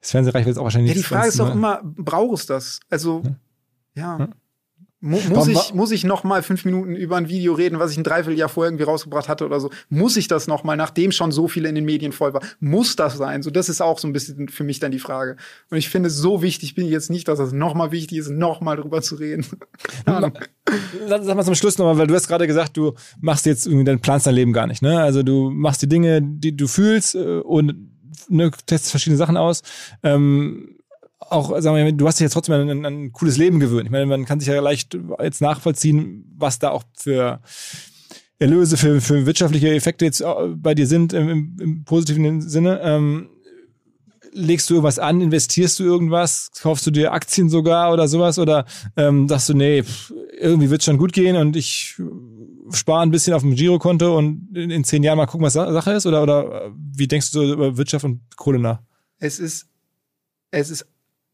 Das 0.00 0.10
Fernsehreichweite 0.10 0.50
ist 0.50 0.58
auch 0.58 0.64
wahrscheinlich 0.64 0.90
Ja, 0.90 0.96
die 0.96 1.02
Frage 1.02 1.28
ist 1.28 1.38
doch 1.38 1.52
immer, 1.52 1.80
brauchst 1.82 2.48
du 2.48 2.54
das? 2.54 2.80
Also, 2.88 3.22
ja. 3.94 4.18
ja. 4.18 4.28
Mu 5.06 5.20
muss, 5.28 5.46
ich, 5.46 5.72
muss 5.72 5.92
ich 5.92 6.02
noch 6.02 6.24
mal 6.24 6.42
fünf 6.42 6.64
Minuten 6.64 6.96
über 6.96 7.16
ein 7.16 7.28
Video 7.28 7.54
reden, 7.54 7.78
was 7.78 7.92
ich 7.92 7.96
ein 7.96 8.02
Dreivierteljahr 8.02 8.48
vorher 8.48 8.70
irgendwie 8.70 8.84
rausgebracht 8.84 9.28
hatte 9.28 9.46
oder 9.46 9.60
so? 9.60 9.70
Muss 9.88 10.16
ich 10.16 10.26
das 10.26 10.48
noch 10.48 10.64
mal, 10.64 10.76
nachdem 10.76 11.12
schon 11.12 11.30
so 11.30 11.46
viele 11.46 11.68
in 11.68 11.76
den 11.76 11.84
Medien 11.84 12.10
voll 12.10 12.34
war? 12.34 12.42
Muss 12.58 12.96
das 12.96 13.16
sein? 13.16 13.42
So, 13.42 13.50
das 13.50 13.68
ist 13.68 13.80
auch 13.80 14.00
so 14.00 14.08
ein 14.08 14.12
bisschen 14.12 14.48
für 14.48 14.64
mich 14.64 14.80
dann 14.80 14.90
die 14.90 14.98
Frage. 14.98 15.36
Und 15.70 15.78
ich 15.78 15.88
finde, 15.88 16.10
so 16.10 16.42
wichtig 16.42 16.74
bin 16.74 16.86
ich 16.86 16.90
jetzt 16.90 17.08
nicht, 17.08 17.28
dass 17.28 17.38
es 17.38 17.52
noch 17.52 17.74
mal 17.74 17.92
wichtig 17.92 18.18
ist, 18.18 18.30
noch 18.30 18.60
mal 18.60 18.76
drüber 18.76 19.00
zu 19.00 19.14
reden. 19.14 19.46
Sag 20.06 21.36
mal 21.36 21.44
zum 21.44 21.54
Schluss 21.54 21.78
nochmal, 21.78 21.98
weil 21.98 22.08
du 22.08 22.14
hast 22.14 22.26
gerade 22.26 22.48
gesagt, 22.48 22.76
du 22.76 22.94
machst 23.20 23.46
jetzt 23.46 23.66
irgendwie, 23.66 23.84
dein 23.84 24.00
planst 24.00 24.26
dein 24.26 24.34
Leben 24.34 24.52
gar 24.52 24.66
nicht, 24.66 24.82
ne? 24.82 25.00
Also 25.00 25.22
du 25.22 25.50
machst 25.50 25.82
die 25.82 25.88
Dinge, 25.88 26.20
die 26.20 26.56
du 26.56 26.66
fühlst 26.66 27.14
äh, 27.14 27.38
und 27.38 27.74
ne, 28.28 28.50
testest 28.66 28.90
verschiedene 28.90 29.18
Sachen 29.18 29.36
aus. 29.36 29.62
Ähm, 30.02 30.76
auch, 31.18 31.60
sagen 31.60 31.76
wir, 31.76 31.92
du 31.92 32.06
hast 32.06 32.18
dich 32.18 32.24
jetzt 32.24 32.32
trotzdem 32.32 32.54
an, 32.54 32.84
an 32.84 33.04
ein 33.04 33.12
cooles 33.12 33.36
Leben 33.36 33.60
gewöhnt. 33.60 33.86
Ich 33.86 33.90
meine, 33.90 34.06
man 34.06 34.24
kann 34.24 34.40
sich 34.40 34.48
ja 34.48 34.60
leicht 34.60 34.96
jetzt 35.22 35.40
nachvollziehen, 35.40 36.30
was 36.36 36.58
da 36.58 36.70
auch 36.70 36.84
für 36.96 37.40
Erlöse, 38.38 38.76
für, 38.76 39.00
für 39.00 39.24
wirtschaftliche 39.24 39.74
Effekte 39.74 40.04
jetzt 40.04 40.20
äh, 40.20 40.26
bei 40.56 40.74
dir 40.74 40.86
sind, 40.86 41.12
im, 41.12 41.56
im, 41.58 41.84
positiven 41.84 42.42
Sinne. 42.42 42.80
Ähm, 42.82 43.30
legst 44.32 44.68
du 44.68 44.74
irgendwas 44.74 44.98
an, 44.98 45.22
investierst 45.22 45.78
du 45.78 45.84
irgendwas, 45.84 46.50
kaufst 46.60 46.86
du 46.86 46.90
dir 46.90 47.12
Aktien 47.12 47.48
sogar 47.48 47.92
oder 47.94 48.06
sowas 48.06 48.38
oder 48.38 48.66
ähm, 48.96 49.26
sagst 49.28 49.48
du, 49.48 49.54
nee, 49.54 49.82
pff, 49.82 50.12
irgendwie 50.38 50.68
wird 50.68 50.82
schon 50.82 50.98
gut 50.98 51.14
gehen 51.14 51.36
und 51.36 51.56
ich 51.56 51.98
spare 52.70 53.00
ein 53.00 53.10
bisschen 53.10 53.32
auf 53.32 53.40
dem 53.40 53.54
Girokonto 53.54 54.18
und 54.18 54.54
in, 54.54 54.70
in 54.70 54.84
zehn 54.84 55.02
Jahren 55.02 55.16
mal 55.16 55.24
gucken, 55.24 55.46
was 55.46 55.54
Sache 55.54 55.92
ist 55.92 56.04
oder, 56.04 56.22
oder 56.22 56.70
wie 56.74 57.08
denkst 57.08 57.30
du 57.32 57.42
über 57.52 57.78
Wirtschaft 57.78 58.04
und 58.04 58.20
Kohle 58.36 58.58
nach? 58.58 58.80
Es 59.18 59.38
ist, 59.38 59.68
es 60.50 60.68
ist 60.68 60.86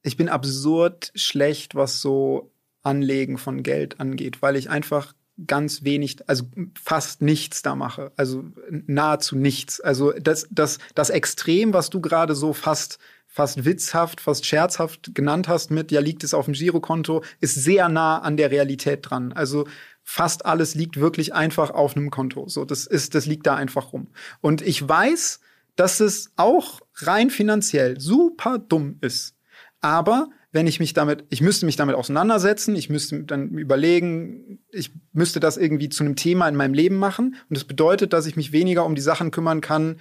ich 0.03 0.16
bin 0.16 0.29
absurd 0.29 1.12
schlecht, 1.15 1.74
was 1.74 2.01
so 2.01 2.53
Anlegen 2.83 3.39
von 3.39 3.62
Geld 3.62 4.01
angeht, 4.01 4.43
weil 4.43 4.57
ich 4.57 4.69
einfach 4.69 5.15
ganz 5.47 5.83
wenig, 5.83 6.29
also 6.29 6.45
fast 6.81 7.23
nichts 7.23 7.62
da 7.62 7.74
mache. 7.74 8.12
Also 8.16 8.45
nahezu 8.70 9.37
nichts. 9.37 9.81
Also 9.81 10.12
das, 10.12 10.47
das, 10.51 10.79
das 10.95 11.11
Extrem, 11.11 11.73
was 11.73 11.91
du 11.91 12.01
gerade 12.01 12.35
so 12.35 12.53
fast 12.53 12.99
fast 13.33 13.65
witzhaft, 13.65 14.20
fast 14.20 14.45
scherzhaft 14.45 15.15
genannt 15.15 15.49
hast 15.49 15.70
mit, 15.70 15.91
ja, 15.91 16.01
liegt 16.01 16.23
es 16.23 16.35
auf 16.35 16.45
dem 16.45 16.53
Girokonto, 16.53 17.24
ist 17.41 17.55
sehr 17.55 17.89
nah 17.89 18.19
an 18.19 18.37
der 18.37 18.51
Realität 18.51 19.09
dran. 19.09 19.33
Also 19.33 19.66
fast 20.03 20.45
alles 20.45 20.74
liegt 20.74 21.01
wirklich 21.01 21.33
einfach 21.33 21.70
auf 21.70 21.97
einem 21.97 22.11
Konto. 22.11 22.47
So, 22.49 22.66
das 22.66 22.87
ist, 22.87 23.15
das 23.15 23.24
liegt 23.24 23.47
da 23.47 23.55
einfach 23.55 23.95
rum. 23.95 24.09
Und 24.43 24.61
ich 24.61 24.87
weiß, 24.87 25.41
dass 25.77 26.01
es 26.01 26.33
auch 26.37 26.81
rein 26.97 27.31
finanziell 27.31 27.99
super 27.99 28.59
dumm 28.59 28.99
ist. 29.01 29.35
Aber 29.82 30.30
wenn 30.52 30.66
ich 30.66 30.80
mich 30.80 30.94
damit, 30.94 31.24
ich 31.28 31.40
müsste 31.40 31.66
mich 31.66 31.76
damit 31.76 31.96
auseinandersetzen, 31.96 32.76
ich 32.76 32.88
müsste 32.88 33.24
dann 33.24 33.50
überlegen, 33.50 34.60
ich 34.70 34.92
müsste 35.12 35.40
das 35.40 35.56
irgendwie 35.56 35.88
zu 35.88 36.04
einem 36.04 36.16
Thema 36.16 36.48
in 36.48 36.56
meinem 36.56 36.74
Leben 36.74 36.96
machen. 36.96 37.36
Und 37.48 37.56
das 37.56 37.64
bedeutet, 37.64 38.12
dass 38.12 38.26
ich 38.26 38.36
mich 38.36 38.52
weniger 38.52 38.86
um 38.86 38.94
die 38.94 39.00
Sachen 39.00 39.30
kümmern 39.30 39.60
kann, 39.60 39.96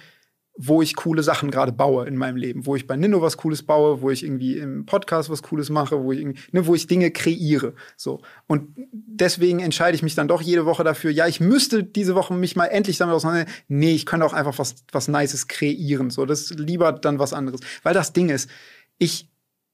wo 0.54 0.82
ich 0.82 0.96
coole 0.96 1.22
Sachen 1.22 1.50
gerade 1.50 1.72
baue 1.72 2.06
in 2.06 2.16
meinem 2.16 2.36
Leben, 2.36 2.66
wo 2.66 2.76
ich 2.76 2.86
bei 2.86 2.94
Nino 2.96 3.22
was 3.22 3.38
Cooles 3.38 3.62
baue, 3.62 4.02
wo 4.02 4.10
ich 4.10 4.22
irgendwie 4.22 4.58
im 4.58 4.84
Podcast 4.84 5.30
was 5.30 5.42
Cooles 5.42 5.70
mache, 5.70 6.04
wo 6.04 6.12
ich 6.12 6.24
ne, 6.52 6.66
wo 6.66 6.74
ich 6.74 6.86
Dinge 6.86 7.10
kreiere, 7.10 7.72
so. 7.96 8.20
Und 8.46 8.76
deswegen 8.92 9.60
entscheide 9.60 9.94
ich 9.94 10.02
mich 10.02 10.14
dann 10.14 10.28
doch 10.28 10.42
jede 10.42 10.66
Woche 10.66 10.84
dafür, 10.84 11.10
ja, 11.10 11.26
ich 11.26 11.40
müsste 11.40 11.82
diese 11.82 12.14
Woche 12.14 12.34
mich 12.34 12.54
mal 12.54 12.66
endlich 12.66 12.98
damit 12.98 13.14
auseinandersetzen. 13.14 13.64
Nee, 13.68 13.94
ich 13.94 14.04
könnte 14.04 14.26
auch 14.26 14.34
einfach 14.34 14.58
was, 14.58 14.74
was 14.92 15.08
Nices 15.08 15.48
kreieren, 15.48 16.10
so. 16.10 16.26
Das 16.26 16.42
ist 16.42 16.58
lieber 16.58 16.92
dann 16.92 17.18
was 17.18 17.32
anderes. 17.32 17.60
Weil 17.82 17.94
das 17.94 18.12
Ding 18.12 18.28
ist, 18.28 18.50
ich 18.98 19.31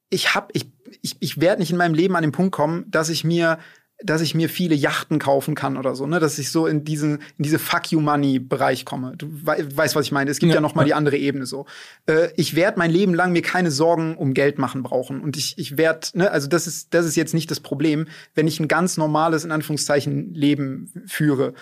ich 0.09 0.35
hab, 0.35 0.51
ich, 0.53 0.71
ich, 1.01 1.17
ich 1.19 1.41
werde 1.41 1.61
nicht 1.61 1.71
in 1.71 1.77
meinem 1.77 1.93
Leben 1.93 2.15
an 2.15 2.23
den 2.23 2.31
Punkt 2.31 2.51
kommen, 2.51 2.85
dass 2.89 3.09
ich 3.09 3.23
mir 3.23 3.59
dass 4.01 4.21
ich 4.21 4.33
mir 4.33 4.47
viele 4.47 4.75
Yachten 4.75 5.19
kaufen 5.19 5.55
kann 5.55 5.75
oder 5.75 5.93
so, 5.93 6.07
ne, 6.07 6.19
dass 6.19 6.39
ich 6.39 6.51
so 6.51 6.67
in 6.67 6.85
diesen 6.85 7.15
in 7.37 7.43
diese 7.43 7.59
Fuck 7.59 7.91
you 7.91 7.99
Money 7.99 8.39
Bereich 8.39 8.85
komme. 8.85 9.15
Du 9.17 9.27
we 9.29 9.67
weißt, 9.75 9.95
was 9.95 10.05
ich 10.05 10.11
meine. 10.11 10.31
Es 10.31 10.39
gibt 10.39 10.51
ja, 10.51 10.55
ja 10.55 10.61
noch 10.61 10.73
mal 10.73 10.85
die 10.85 10.93
andere 10.93 11.17
Ebene 11.17 11.45
so. 11.45 11.65
Äh, 12.05 12.29
ich 12.37 12.55
werde 12.55 12.79
mein 12.79 12.91
Leben 12.91 13.13
lang 13.13 13.33
mir 13.33 13.41
keine 13.41 13.71
Sorgen 13.71 14.15
um 14.15 14.33
Geld 14.33 14.57
machen 14.57 14.83
brauchen 14.83 15.19
und 15.19 15.35
ich 15.35 15.57
ich 15.57 15.77
werde, 15.77 16.07
ne, 16.13 16.31
also 16.31 16.47
das 16.47 16.65
ist 16.65 16.93
das 16.93 17.05
ist 17.05 17.17
jetzt 17.17 17.33
nicht 17.33 17.51
das 17.51 17.59
Problem, 17.59 18.07
wenn 18.35 18.47
ich 18.47 18.59
ein 18.59 18.69
ganz 18.69 18.95
normales 18.95 19.43
in 19.43 19.51
Anführungszeichen 19.51 20.33
Leben 20.33 21.03
führe. 21.05 21.53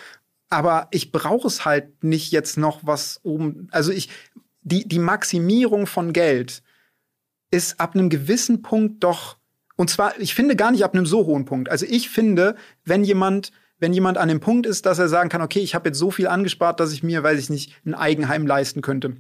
Aber 0.50 0.88
ich 0.92 1.12
brauche 1.12 1.48
es 1.48 1.66
halt 1.66 2.04
nicht 2.04 2.32
jetzt 2.32 2.58
noch 2.58 2.82
was 2.84 3.20
oben. 3.24 3.68
Also 3.72 3.92
ich 3.92 4.10
die 4.62 4.88
die 4.88 5.00
Maximierung 5.00 5.88
von 5.88 6.14
Geld 6.14 6.62
ist 7.52 7.80
ab 7.80 7.96
einem 7.96 8.10
gewissen 8.10 8.62
Punkt 8.62 9.04
doch, 9.04 9.38
und 9.76 9.90
zwar, 9.90 10.20
ich 10.20 10.34
finde 10.34 10.56
gar 10.56 10.72
nicht 10.72 10.84
ab 10.84 10.94
einem 10.94 11.06
so 11.06 11.26
hohen 11.26 11.46
Punkt. 11.46 11.70
Also 11.70 11.86
ich 11.88 12.10
finde, 12.10 12.56
wenn 12.84 13.04
jemand 13.04 13.52
wenn 13.80 13.94
jemand 13.94 14.18
an 14.18 14.28
dem 14.28 14.40
Punkt 14.40 14.66
ist, 14.66 14.88
dass 14.88 14.98
er 14.98 15.08
sagen 15.08 15.30
kann, 15.30 15.44
okay, 15.44 15.60
ich 15.60 15.76
habe 15.76 15.90
jetzt 15.90 16.00
so 16.00 16.10
viel 16.10 16.26
angespart, 16.26 16.80
dass 16.80 16.94
ich 16.94 17.04
mir, 17.04 17.22
weiß 17.22 17.40
ich 17.40 17.52
nicht, 17.52 17.80
ein 17.86 17.94
Eigenheim 17.94 18.48
leisten 18.48 18.82
könnte 18.82 19.18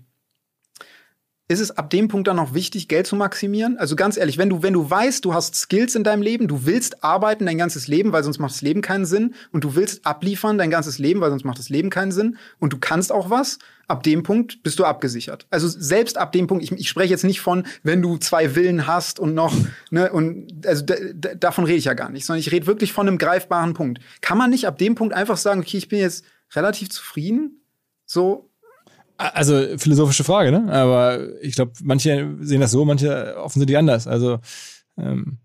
ist 1.49 1.61
es 1.61 1.71
ab 1.77 1.89
dem 1.89 2.09
Punkt 2.09 2.27
dann 2.27 2.35
noch 2.35 2.53
wichtig, 2.53 2.89
Geld 2.89 3.07
zu 3.07 3.15
maximieren? 3.15 3.77
Also 3.77 3.95
ganz 3.95 4.17
ehrlich, 4.17 4.37
wenn 4.37 4.49
du, 4.49 4.63
wenn 4.63 4.73
du 4.73 4.89
weißt, 4.89 5.23
du 5.23 5.33
hast 5.33 5.55
Skills 5.55 5.95
in 5.95 6.03
deinem 6.03 6.21
Leben, 6.21 6.49
du 6.49 6.65
willst 6.65 7.05
arbeiten 7.05 7.45
dein 7.45 7.57
ganzes 7.57 7.87
Leben, 7.87 8.11
weil 8.11 8.23
sonst 8.23 8.39
macht 8.39 8.51
das 8.51 8.61
Leben 8.61 8.81
keinen 8.81 9.05
Sinn, 9.05 9.33
und 9.53 9.63
du 9.63 9.75
willst 9.75 10.05
abliefern 10.05 10.57
dein 10.57 10.69
ganzes 10.69 10.99
Leben, 10.99 11.21
weil 11.21 11.29
sonst 11.29 11.45
macht 11.45 11.57
das 11.57 11.69
Leben 11.69 11.89
keinen 11.89 12.11
Sinn, 12.11 12.37
und 12.59 12.73
du 12.73 12.77
kannst 12.79 13.13
auch 13.13 13.29
was, 13.29 13.59
ab 13.87 14.03
dem 14.03 14.23
Punkt 14.23 14.61
bist 14.61 14.77
du 14.77 14.83
abgesichert. 14.83 15.47
Also 15.49 15.69
selbst 15.69 16.17
ab 16.17 16.33
dem 16.33 16.47
Punkt, 16.47 16.65
ich, 16.65 16.71
ich 16.73 16.89
spreche 16.89 17.11
jetzt 17.11 17.23
nicht 17.23 17.39
von, 17.39 17.65
wenn 17.81 18.01
du 18.01 18.17
zwei 18.17 18.49
Villen 18.49 18.85
hast 18.85 19.17
und 19.17 19.33
noch, 19.33 19.55
ne, 19.89 20.11
und 20.11 20.67
also 20.67 20.83
davon 21.37 21.63
rede 21.63 21.77
ich 21.77 21.85
ja 21.85 21.93
gar 21.93 22.09
nicht, 22.09 22.25
sondern 22.25 22.41
ich 22.41 22.51
rede 22.51 22.67
wirklich 22.67 22.91
von 22.91 23.07
einem 23.07 23.17
greifbaren 23.17 23.73
Punkt. 23.73 24.01
Kann 24.19 24.37
man 24.37 24.49
nicht 24.49 24.67
ab 24.67 24.77
dem 24.77 24.95
Punkt 24.95 25.13
einfach 25.13 25.37
sagen, 25.37 25.61
okay, 25.61 25.77
ich 25.77 25.87
bin 25.87 25.99
jetzt 25.99 26.25
relativ 26.53 26.89
zufrieden? 26.89 27.61
So, 28.05 28.46
also 29.17 29.77
philosophische 29.77 30.23
Frage, 30.23 30.51
ne? 30.51 30.71
Aber 30.71 31.19
ich 31.41 31.55
glaube, 31.55 31.71
manche 31.83 32.35
sehen 32.41 32.61
das 32.61 32.71
so, 32.71 32.85
manche 32.85 33.35
offensichtlich 33.37 33.77
anders. 33.77 34.07
Also, 34.07 34.39
ähm, 34.97 35.39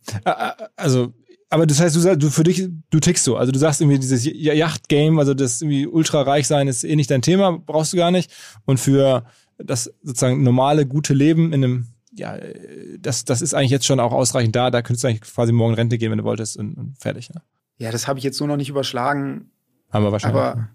also, 0.77 1.13
aber 1.49 1.67
das 1.67 1.81
heißt, 1.81 1.97
du 1.97 2.01
sagst, 2.01 2.23
du 2.23 2.31
für 2.31 2.45
dich, 2.45 2.69
du 2.91 3.01
tickst 3.01 3.25
so. 3.25 3.37
Also 3.37 3.53
du 3.53 3.59
sagst 3.59 3.81
irgendwie 3.81 3.99
dieses 3.99 4.25
Yacht-Game, 4.25 5.19
also 5.19 5.35
das 5.35 5.61
irgendwie 5.61 5.87
ultra 5.87 6.23
reich 6.23 6.47
sein 6.47 6.69
ist 6.69 6.85
eh 6.85 6.97
nicht 6.97 7.11
dein 7.11 7.23
Thema, 7.23 7.59
brauchst 7.59 7.93
du 7.93 7.97
gar 7.97 8.11
nicht. 8.11 8.31
Und 8.65 8.79
für 8.81 9.25
das 9.59 9.93
sozusagen 10.03 10.43
normale, 10.43 10.87
gute 10.87 11.15
Leben 11.15 11.53
in 11.53 11.65
einem, 11.65 11.87
ja, 12.15 12.39
das, 12.99 13.25
das 13.25 13.43
ist 13.43 13.55
eigentlich 13.55 13.71
jetzt 13.71 13.87
schon 13.87 14.01
auch 14.01 14.13
ausreichend 14.13 14.57
da. 14.57 14.71
Da 14.71 14.83
könntest 14.83 15.05
du 15.05 15.09
eigentlich 15.09 15.23
quasi 15.23 15.53
morgen 15.53 15.75
Rente 15.75 15.99
gehen, 15.99 16.11
wenn 16.11 16.19
du 16.19 16.25
wolltest 16.25 16.57
und, 16.57 16.75
und 16.75 16.99
fertig. 16.99 17.31
Ne? 17.31 17.43
Ja, 17.79 17.91
das 17.91 18.09
habe 18.09 18.19
ich 18.19 18.25
jetzt 18.25 18.39
so 18.39 18.47
noch 18.47 18.57
nicht 18.57 18.69
überschlagen. 18.71 19.51
Haben 19.91 20.05
wir 20.05 20.13
wahrscheinlich. 20.13 20.41
Aber 20.41 20.69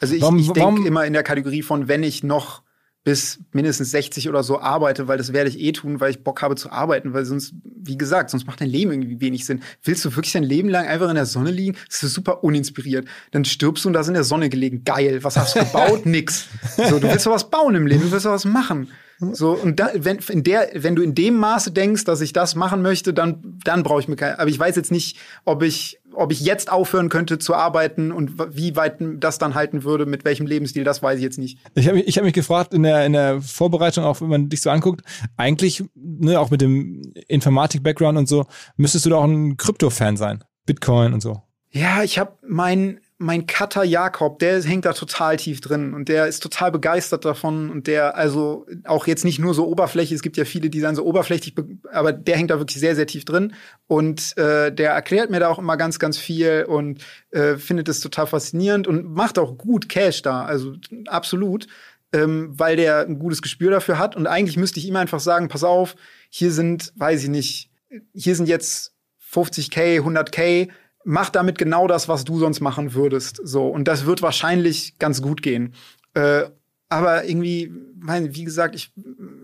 also 0.00 0.14
ich, 0.14 0.22
ich 0.22 0.52
denke 0.52 0.86
immer 0.86 1.04
in 1.04 1.12
der 1.12 1.22
Kategorie 1.22 1.62
von, 1.62 1.88
wenn 1.88 2.02
ich 2.02 2.22
noch 2.22 2.62
bis 3.02 3.40
mindestens 3.52 3.92
60 3.92 4.28
oder 4.28 4.42
so 4.42 4.60
arbeite, 4.60 5.08
weil 5.08 5.16
das 5.16 5.32
werde 5.32 5.48
ich 5.48 5.58
eh 5.58 5.72
tun, 5.72 6.00
weil 6.00 6.10
ich 6.10 6.22
Bock 6.22 6.42
habe 6.42 6.54
zu 6.56 6.70
arbeiten, 6.70 7.14
weil 7.14 7.24
sonst, 7.24 7.54
wie 7.64 7.96
gesagt, 7.96 8.28
sonst 8.28 8.46
macht 8.46 8.60
dein 8.60 8.68
Leben 8.68 8.90
irgendwie 8.92 9.20
wenig 9.20 9.46
Sinn. 9.46 9.62
Willst 9.82 10.04
du 10.04 10.14
wirklich 10.14 10.32
dein 10.32 10.42
Leben 10.42 10.68
lang 10.68 10.86
einfach 10.86 11.08
in 11.08 11.14
der 11.14 11.24
Sonne 11.24 11.50
liegen? 11.50 11.76
Das 11.88 12.02
ist 12.02 12.12
super 12.12 12.44
uninspiriert. 12.44 13.06
Dann 13.30 13.46
stirbst 13.46 13.84
du 13.84 13.88
und 13.88 13.94
da 13.94 14.00
ist 14.00 14.08
in 14.08 14.14
der 14.14 14.24
Sonne 14.24 14.50
gelegen. 14.50 14.84
Geil. 14.84 15.24
Was 15.24 15.38
hast 15.38 15.56
du 15.56 15.60
gebaut? 15.60 16.04
Nix. 16.04 16.48
So, 16.76 16.98
du 16.98 17.08
willst 17.08 17.24
doch 17.24 17.32
was 17.32 17.48
bauen 17.48 17.74
im 17.74 17.86
Leben, 17.86 18.02
du 18.02 18.12
willst 18.12 18.26
doch 18.26 18.32
was 18.32 18.44
machen. 18.44 18.90
So, 19.20 19.52
und 19.52 19.78
da, 19.78 19.90
wenn, 19.94 20.18
in 20.30 20.42
der, 20.42 20.70
wenn 20.74 20.96
du 20.96 21.02
in 21.02 21.14
dem 21.14 21.36
Maße 21.36 21.72
denkst, 21.72 22.04
dass 22.04 22.22
ich 22.22 22.32
das 22.32 22.54
machen 22.54 22.80
möchte, 22.80 23.12
dann, 23.12 23.58
dann 23.64 23.82
brauche 23.82 24.00
ich 24.00 24.08
mir 24.08 24.16
kein, 24.16 24.36
aber 24.36 24.48
ich 24.48 24.58
weiß 24.58 24.76
jetzt 24.76 24.90
nicht, 24.90 25.18
ob 25.44 25.62
ich, 25.62 26.00
ob 26.14 26.32
ich 26.32 26.40
jetzt 26.40 26.72
aufhören 26.72 27.10
könnte 27.10 27.38
zu 27.38 27.54
arbeiten 27.54 28.12
und 28.12 28.32
wie 28.56 28.76
weit 28.76 28.96
das 29.18 29.38
dann 29.38 29.54
halten 29.54 29.84
würde, 29.84 30.06
mit 30.06 30.24
welchem 30.24 30.46
Lebensstil, 30.46 30.84
das 30.84 31.02
weiß 31.02 31.18
ich 31.18 31.22
jetzt 31.22 31.38
nicht. 31.38 31.58
Ich 31.74 31.86
habe 31.86 31.98
mich, 31.98 32.08
ich 32.08 32.16
hab 32.16 32.24
mich 32.24 32.32
gefragt 32.32 32.72
in 32.72 32.82
der, 32.82 33.04
in 33.04 33.12
der 33.12 33.42
Vorbereitung, 33.42 34.04
auch 34.04 34.22
wenn 34.22 34.28
man 34.28 34.48
dich 34.48 34.62
so 34.62 34.70
anguckt, 34.70 35.02
eigentlich, 35.36 35.84
ne, 35.94 36.40
auch 36.40 36.50
mit 36.50 36.62
dem 36.62 37.12
Informatik-Background 37.28 38.16
und 38.16 38.28
so, 38.28 38.46
müsstest 38.76 39.04
du 39.04 39.10
doch 39.10 39.24
ein 39.24 39.58
Krypto-Fan 39.58 40.16
sein. 40.16 40.42
Bitcoin 40.64 41.12
und 41.12 41.20
so. 41.20 41.42
Ja, 41.72 42.02
ich 42.02 42.18
habe 42.18 42.38
mein, 42.46 43.00
mein 43.22 43.46
Cutter 43.46 43.84
Jakob, 43.84 44.38
der 44.38 44.62
hängt 44.62 44.86
da 44.86 44.94
total 44.94 45.36
tief 45.36 45.60
drin 45.60 45.92
und 45.92 46.08
der 46.08 46.26
ist 46.26 46.42
total 46.42 46.72
begeistert 46.72 47.26
davon 47.26 47.68
und 47.68 47.86
der 47.86 48.16
also 48.16 48.66
auch 48.84 49.06
jetzt 49.06 49.26
nicht 49.26 49.38
nur 49.38 49.52
so 49.52 49.68
oberflächlich, 49.68 50.16
es 50.16 50.22
gibt 50.22 50.38
ja 50.38 50.46
viele, 50.46 50.70
die 50.70 50.80
sind 50.80 50.94
so 50.94 51.04
oberflächlich, 51.04 51.54
aber 51.92 52.14
der 52.14 52.38
hängt 52.38 52.50
da 52.50 52.58
wirklich 52.58 52.80
sehr, 52.80 52.96
sehr 52.96 53.06
tief 53.06 53.26
drin 53.26 53.52
und 53.86 54.38
äh, 54.38 54.72
der 54.72 54.92
erklärt 54.92 55.28
mir 55.28 55.38
da 55.38 55.48
auch 55.48 55.58
immer 55.58 55.76
ganz, 55.76 55.98
ganz 55.98 56.16
viel 56.16 56.64
und 56.66 57.04
äh, 57.30 57.56
findet 57.56 57.90
es 57.90 58.00
total 58.00 58.26
faszinierend 58.26 58.86
und 58.86 59.12
macht 59.12 59.38
auch 59.38 59.58
gut 59.58 59.90
Cash 59.90 60.22
da, 60.22 60.46
also 60.46 60.72
absolut, 61.06 61.66
ähm, 62.14 62.58
weil 62.58 62.76
der 62.76 63.00
ein 63.00 63.18
gutes 63.18 63.42
Gespür 63.42 63.70
dafür 63.70 63.98
hat 63.98 64.16
und 64.16 64.28
eigentlich 64.28 64.56
müsste 64.56 64.80
ich 64.80 64.88
ihm 64.88 64.96
einfach 64.96 65.20
sagen, 65.20 65.48
pass 65.48 65.62
auf, 65.62 65.94
hier 66.30 66.52
sind, 66.52 66.94
weiß 66.96 67.24
ich 67.24 67.28
nicht, 67.28 67.70
hier 68.14 68.34
sind 68.34 68.48
jetzt 68.48 68.94
50k, 69.30 70.00
100k, 70.00 70.70
mach 71.04 71.30
damit 71.30 71.58
genau 71.58 71.86
das, 71.86 72.08
was 72.08 72.24
du 72.24 72.38
sonst 72.38 72.60
machen 72.60 72.94
würdest. 72.94 73.40
So. 73.42 73.66
Und 73.66 73.88
das 73.88 74.06
wird 74.06 74.22
wahrscheinlich 74.22 74.98
ganz 74.98 75.22
gut 75.22 75.42
gehen. 75.42 75.74
Äh, 76.14 76.44
aber 76.88 77.24
irgendwie, 77.24 77.72
mein, 78.00 78.34
wie 78.34 78.44
gesagt, 78.44 78.74
ich 78.74 78.92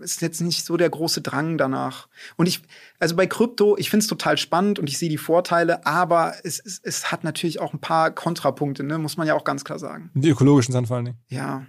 ist 0.01 0.21
jetzt 0.21 0.41
nicht 0.41 0.65
so 0.65 0.75
der 0.75 0.89
große 0.89 1.21
Drang 1.21 1.57
danach. 1.57 2.09
Und 2.35 2.45
ich, 2.45 2.61
also 2.99 3.15
bei 3.15 3.25
Krypto, 3.25 3.77
ich 3.77 3.89
finde 3.89 4.03
es 4.03 4.07
total 4.07 4.37
spannend 4.37 4.79
und 4.79 4.89
ich 4.89 4.97
sehe 4.97 5.09
die 5.09 5.17
Vorteile, 5.17 5.85
aber 5.85 6.33
es, 6.43 6.59
es, 6.59 6.81
es 6.83 7.09
hat 7.11 7.23
natürlich 7.23 7.61
auch 7.61 7.73
ein 7.73 7.79
paar 7.79 8.11
Kontrapunkte, 8.11 8.83
ne? 8.83 8.97
muss 8.97 9.15
man 9.15 9.27
ja 9.27 9.33
auch 9.33 9.45
ganz 9.45 9.63
klar 9.63 9.79
sagen. 9.79 10.11
Die 10.13 10.29
ökologischen 10.29 10.73
sind 10.73 10.87
vor 10.87 10.97
allen 10.97 11.05
Dingen. 11.05 11.17
Ja. 11.29 11.65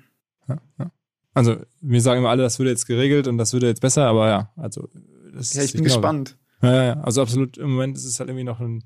ja, 0.48 0.58
ja. 0.78 0.90
Also, 1.32 1.56
wir 1.80 2.02
sagen 2.02 2.20
immer 2.20 2.30
alle, 2.30 2.42
das 2.42 2.58
würde 2.58 2.70
jetzt 2.70 2.86
geregelt 2.86 3.28
und 3.28 3.38
das 3.38 3.52
würde 3.52 3.68
jetzt 3.68 3.80
besser, 3.80 4.06
aber 4.06 4.28
ja, 4.28 4.52
also 4.56 4.88
das 5.32 5.54
Ja, 5.54 5.62
ich 5.62 5.72
bin 5.72 5.84
gespannt. 5.84 6.36
Ja, 6.60 6.84
ja, 6.84 7.00
also 7.00 7.22
absolut, 7.22 7.56
im 7.56 7.70
Moment 7.70 7.96
ist 7.96 8.04
es 8.04 8.18
halt 8.18 8.28
irgendwie 8.28 8.44
noch 8.44 8.58
ein 8.58 8.82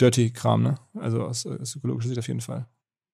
Dirty-Kram, 0.00 0.62
ne? 0.62 0.74
Also 0.94 1.22
aus, 1.22 1.46
aus 1.46 1.76
ökologischer 1.76 2.08
Sicht 2.08 2.18
auf 2.18 2.28
jeden 2.28 2.40
Fall. 2.40 2.66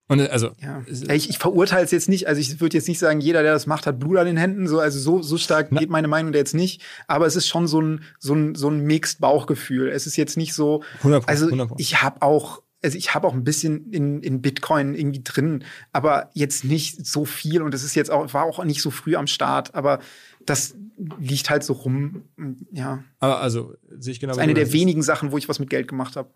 Und 0.08 0.20
äh, 0.20 0.28
also 0.28 0.50
ja. 0.60 0.82
ich, 0.86 1.30
ich 1.30 1.38
verurteile 1.38 1.84
es 1.84 1.90
jetzt 1.90 2.08
nicht, 2.08 2.28
also 2.28 2.40
ich 2.40 2.60
würde 2.60 2.76
jetzt 2.76 2.88
nicht 2.88 2.98
sagen, 2.98 3.20
jeder, 3.20 3.42
der 3.42 3.52
das 3.52 3.66
macht, 3.66 3.86
hat 3.86 3.98
Blut 3.98 4.18
an 4.18 4.26
den 4.26 4.36
Händen. 4.36 4.66
So, 4.66 4.78
also 4.78 4.98
so, 4.98 5.22
so 5.22 5.38
stark 5.38 5.68
Na. 5.70 5.80
geht 5.80 5.90
meine 5.90 6.08
Meinung 6.08 6.32
da 6.32 6.38
jetzt 6.38 6.54
nicht. 6.54 6.82
Aber 7.06 7.26
es 7.26 7.36
ist 7.36 7.48
schon 7.48 7.66
so 7.66 7.80
ein, 7.80 8.02
so 8.18 8.34
ein, 8.34 8.54
so 8.54 8.68
ein 8.68 8.80
Mixed 8.80 9.20
Bauchgefühl. 9.20 9.88
Es 9.88 10.06
ist 10.06 10.16
jetzt 10.16 10.36
nicht 10.36 10.54
so. 10.54 10.82
100%, 11.02 11.26
also 11.26 11.46
100%. 11.46 11.74
ich 11.78 12.02
habe 12.02 12.20
auch, 12.20 12.62
also 12.82 12.98
ich 12.98 13.14
habe 13.14 13.26
auch 13.26 13.32
ein 13.32 13.44
bisschen 13.44 13.90
in, 13.90 14.22
in 14.22 14.42
Bitcoin 14.42 14.94
irgendwie 14.94 15.22
drin, 15.22 15.64
aber 15.92 16.30
jetzt 16.34 16.64
nicht 16.64 17.06
so 17.06 17.24
viel. 17.24 17.62
Und 17.62 17.72
es 17.72 17.84
ist 17.84 17.94
jetzt 17.94 18.10
auch, 18.10 18.34
war 18.34 18.44
auch 18.44 18.62
nicht 18.64 18.82
so 18.82 18.90
früh 18.90 19.16
am 19.16 19.28
Start. 19.28 19.74
Aber 19.74 20.00
das 20.44 20.74
liegt 21.18 21.48
halt 21.48 21.64
so 21.64 21.72
rum. 21.72 22.24
Ja. 22.72 23.02
Aber 23.20 23.40
also 23.40 23.74
sehe 23.98 24.12
ich 24.12 24.20
genau. 24.20 24.32
Das 24.32 24.38
ist 24.38 24.42
eine 24.42 24.54
der 24.54 24.72
wenigen 24.72 25.02
Sachen, 25.02 25.32
wo 25.32 25.38
ich 25.38 25.48
was 25.48 25.58
mit 25.58 25.70
Geld 25.70 25.88
gemacht 25.88 26.16
habe. 26.16 26.28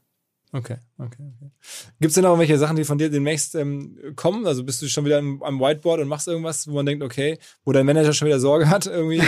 Okay, 0.57 0.77
okay, 0.97 1.23
okay. 1.37 1.51
Gibt 2.01 2.09
es 2.09 2.15
denn 2.15 2.25
noch 2.25 2.39
welche 2.39 2.57
Sachen, 2.57 2.77
die 2.77 2.85
von 2.85 2.97
dir 2.97 3.11
demnächst 3.11 3.55
ähm, 3.55 3.99
kommen? 4.17 4.47
Also 4.47 4.65
bist 4.65 4.81
du 4.81 4.89
schon 4.89 5.05
wieder 5.05 5.19
am, 5.19 5.43
am, 5.43 5.61
Whiteboard 5.61 6.01
und 6.01 6.09
machst 6.09 6.29
irgendwas, 6.29 6.67
wo 6.67 6.73
man 6.73 6.87
denkt, 6.87 7.05
okay, 7.05 7.39
wo 7.67 7.73
dein 7.73 7.85
Manager 7.85 8.15
schon 8.15 8.27
wieder 8.27 8.41
Sorge 8.41 8.71
hat 8.71 8.87
irgendwie? 8.87 9.23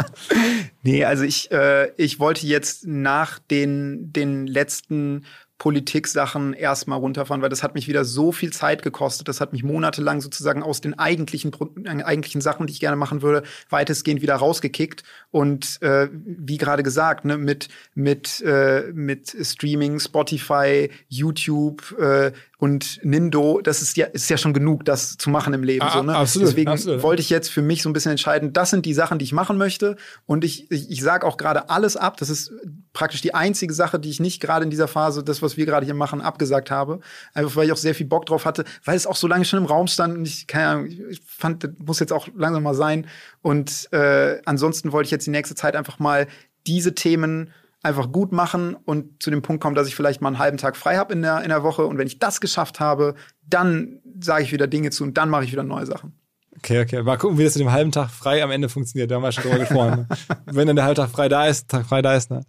nee, 0.82 1.04
also 1.04 1.24
ich, 1.24 1.50
äh, 1.50 1.90
ich 1.96 2.20
wollte 2.20 2.46
jetzt 2.46 2.86
nach 2.86 3.40
den, 3.40 4.12
den 4.12 4.46
letzten 4.46 5.24
Politik-Sachen 5.64 6.52
erstmal 6.52 6.98
runterfahren, 6.98 7.40
weil 7.40 7.48
das 7.48 7.62
hat 7.62 7.74
mich 7.74 7.88
wieder 7.88 8.04
so 8.04 8.32
viel 8.32 8.52
Zeit 8.52 8.82
gekostet. 8.82 9.28
Das 9.28 9.40
hat 9.40 9.54
mich 9.54 9.64
monatelang 9.64 10.20
sozusagen 10.20 10.62
aus 10.62 10.82
den 10.82 10.98
eigentlichen, 10.98 11.52
äh, 11.86 12.02
eigentlichen 12.02 12.42
Sachen, 12.42 12.66
die 12.66 12.74
ich 12.74 12.80
gerne 12.80 12.98
machen 12.98 13.22
würde, 13.22 13.44
weitestgehend 13.70 14.20
wieder 14.20 14.34
rausgekickt. 14.34 15.04
Und 15.30 15.80
äh, 15.80 16.10
wie 16.12 16.58
gerade 16.58 16.82
gesagt, 16.82 17.24
ne, 17.24 17.38
mit, 17.38 17.68
mit, 17.94 18.42
äh, 18.42 18.92
mit 18.92 19.34
Streaming, 19.40 20.00
Spotify, 20.00 20.90
YouTube, 21.08 21.98
äh, 21.98 22.32
und 22.64 22.98
Nindo, 23.04 23.60
das 23.60 23.82
ist 23.82 23.94
ja, 23.98 24.06
ist 24.06 24.30
ja 24.30 24.38
schon 24.38 24.54
genug, 24.54 24.86
das 24.86 25.18
zu 25.18 25.28
machen 25.28 25.52
im 25.52 25.62
Leben. 25.62 25.84
Ah, 25.84 25.90
so, 25.90 26.02
ne? 26.02 26.16
absolut, 26.16 26.48
Deswegen 26.48 26.70
absolut. 26.70 27.02
wollte 27.02 27.20
ich 27.20 27.28
jetzt 27.28 27.50
für 27.50 27.60
mich 27.60 27.82
so 27.82 27.90
ein 27.90 27.92
bisschen 27.92 28.12
entscheiden, 28.12 28.54
das 28.54 28.70
sind 28.70 28.86
die 28.86 28.94
Sachen, 28.94 29.18
die 29.18 29.26
ich 29.26 29.34
machen 29.34 29.58
möchte. 29.58 29.96
Und 30.24 30.44
ich, 30.44 30.70
ich, 30.70 30.90
ich 30.90 31.02
sage 31.02 31.26
auch 31.26 31.36
gerade 31.36 31.68
alles 31.68 31.94
ab. 31.98 32.16
Das 32.16 32.30
ist 32.30 32.54
praktisch 32.94 33.20
die 33.20 33.34
einzige 33.34 33.74
Sache, 33.74 34.00
die 34.00 34.08
ich 34.08 34.18
nicht 34.18 34.40
gerade 34.40 34.64
in 34.64 34.70
dieser 34.70 34.88
Phase, 34.88 35.22
das, 35.22 35.42
was 35.42 35.58
wir 35.58 35.66
gerade 35.66 35.84
hier 35.84 35.94
machen, 35.94 36.22
abgesagt 36.22 36.70
habe. 36.70 37.00
Einfach 37.34 37.54
weil 37.54 37.66
ich 37.66 37.72
auch 37.72 37.76
sehr 37.76 37.94
viel 37.94 38.06
Bock 38.06 38.24
drauf 38.24 38.46
hatte, 38.46 38.64
weil 38.82 38.96
es 38.96 39.06
auch 39.06 39.16
so 39.16 39.26
lange 39.26 39.44
schon 39.44 39.58
im 39.58 39.66
Raum 39.66 39.86
stand 39.86 40.16
und 40.16 40.26
ich, 40.26 40.46
keine 40.46 40.68
Ahnung, 40.68 40.86
ich 40.86 41.20
fand, 41.26 41.64
das 41.64 41.72
muss 41.84 42.00
jetzt 42.00 42.14
auch 42.14 42.28
langsam 42.34 42.62
mal 42.62 42.74
sein. 42.74 43.08
Und 43.42 43.92
äh, 43.92 44.40
ansonsten 44.46 44.90
wollte 44.90 45.08
ich 45.08 45.10
jetzt 45.10 45.26
die 45.26 45.30
nächste 45.30 45.54
Zeit 45.54 45.76
einfach 45.76 45.98
mal 45.98 46.28
diese 46.66 46.94
Themen 46.94 47.50
einfach 47.84 48.10
gut 48.10 48.32
machen 48.32 48.76
und 48.84 49.22
zu 49.22 49.30
dem 49.30 49.42
Punkt 49.42 49.62
kommen, 49.62 49.74
dass 49.74 49.86
ich 49.86 49.94
vielleicht 49.94 50.20
mal 50.20 50.28
einen 50.28 50.38
halben 50.38 50.56
Tag 50.56 50.76
frei 50.76 50.96
habe 50.96 51.12
in 51.12 51.22
der, 51.22 51.42
in 51.42 51.50
der 51.50 51.62
Woche. 51.62 51.84
Und 51.84 51.98
wenn 51.98 52.06
ich 52.06 52.18
das 52.18 52.40
geschafft 52.40 52.80
habe, 52.80 53.14
dann 53.46 54.00
sage 54.20 54.42
ich 54.44 54.52
wieder 54.52 54.66
Dinge 54.66 54.90
zu 54.90 55.04
und 55.04 55.18
dann 55.18 55.28
mache 55.28 55.44
ich 55.44 55.52
wieder 55.52 55.62
neue 55.62 55.86
Sachen. 55.86 56.18
Okay, 56.64 56.80
okay. 56.80 57.02
Mal 57.02 57.18
gucken, 57.18 57.36
wie 57.36 57.44
das 57.44 57.54
mit 57.56 57.60
dem 57.60 57.72
halben 57.72 57.92
Tag 57.92 58.08
frei 58.08 58.42
am 58.42 58.50
Ende 58.50 58.70
funktioniert. 58.70 59.10
Da 59.10 59.16
haben 59.16 59.22
wir 59.22 59.32
schon 59.32 59.42
drüber 59.42 59.58
gesprochen. 59.58 59.90
Ne? 59.90 60.08
Wenn 60.46 60.66
dann 60.66 60.76
der 60.76 60.86
halbe 60.86 60.96
Tag 60.96 61.10
frei 61.10 61.28
da 61.28 61.46
ist, 61.46 61.68
Tag 61.68 61.84
frei 61.84 62.00
da 62.00 62.14
ist. 62.14 62.30
Ne? 62.30 62.40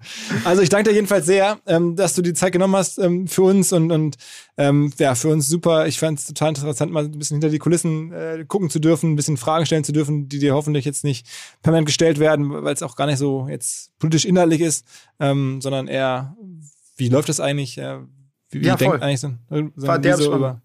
Also 0.46 0.62
ich 0.62 0.70
danke 0.70 0.90
dir 0.90 0.96
jedenfalls 0.96 1.26
sehr, 1.26 1.60
ähm, 1.66 1.98
dass 1.98 2.14
du 2.14 2.22
die 2.22 2.34
Zeit 2.34 2.54
genommen 2.54 2.78
hast 2.78 2.98
ähm, 2.98 3.28
für 3.28 3.42
uns 3.42 3.74
und, 3.74 3.92
und 3.92 4.16
ähm, 4.56 4.94
ja, 5.00 5.16
für 5.16 5.28
uns 5.28 5.50
super. 5.50 5.88
Ich 5.88 6.00
fand 6.00 6.20
es 6.20 6.28
total 6.28 6.50
interessant, 6.50 6.94
mal 6.94 7.04
ein 7.04 7.20
bisschen 7.20 7.36
hinter 7.36 7.50
die 7.50 7.60
Kulissen 7.60 8.14
äh, 8.14 8.46
gucken 8.48 8.70
zu 8.70 8.80
dürfen, 8.80 9.12
ein 9.12 9.16
bisschen 9.18 9.36
Fragen 9.36 9.66
stellen 9.66 9.84
zu 9.84 9.92
dürfen, 9.92 10.30
die 10.30 10.40
dir 10.40 10.54
hoffentlich 10.54 10.86
jetzt 10.86 11.04
nicht 11.04 11.28
permanent 11.62 11.88
gestellt 11.88 12.18
werden, 12.18 12.64
weil 12.64 12.74
es 12.74 12.84
auch 12.84 12.96
gar 12.96 13.08
nicht 13.08 13.18
so 13.18 13.50
jetzt 13.50 13.92
politisch 14.00 14.24
inhaltlich 14.24 14.62
ist, 14.62 14.86
ähm, 15.20 15.60
sondern 15.60 15.90
eher, 15.90 16.38
wie 16.96 17.10
läuft 17.10 17.28
das 17.28 17.42
eigentlich? 17.42 17.78
Äh, 17.78 17.98
wie, 18.50 18.62
wie 18.62 18.68
ja, 18.68 18.78
denkt 18.78 19.02
eigentlich 19.02 19.20
so, 19.20 19.34
so 19.50 19.88
War 19.88 20.00
der 20.00 20.16
so 20.16 20.34
über? 20.34 20.62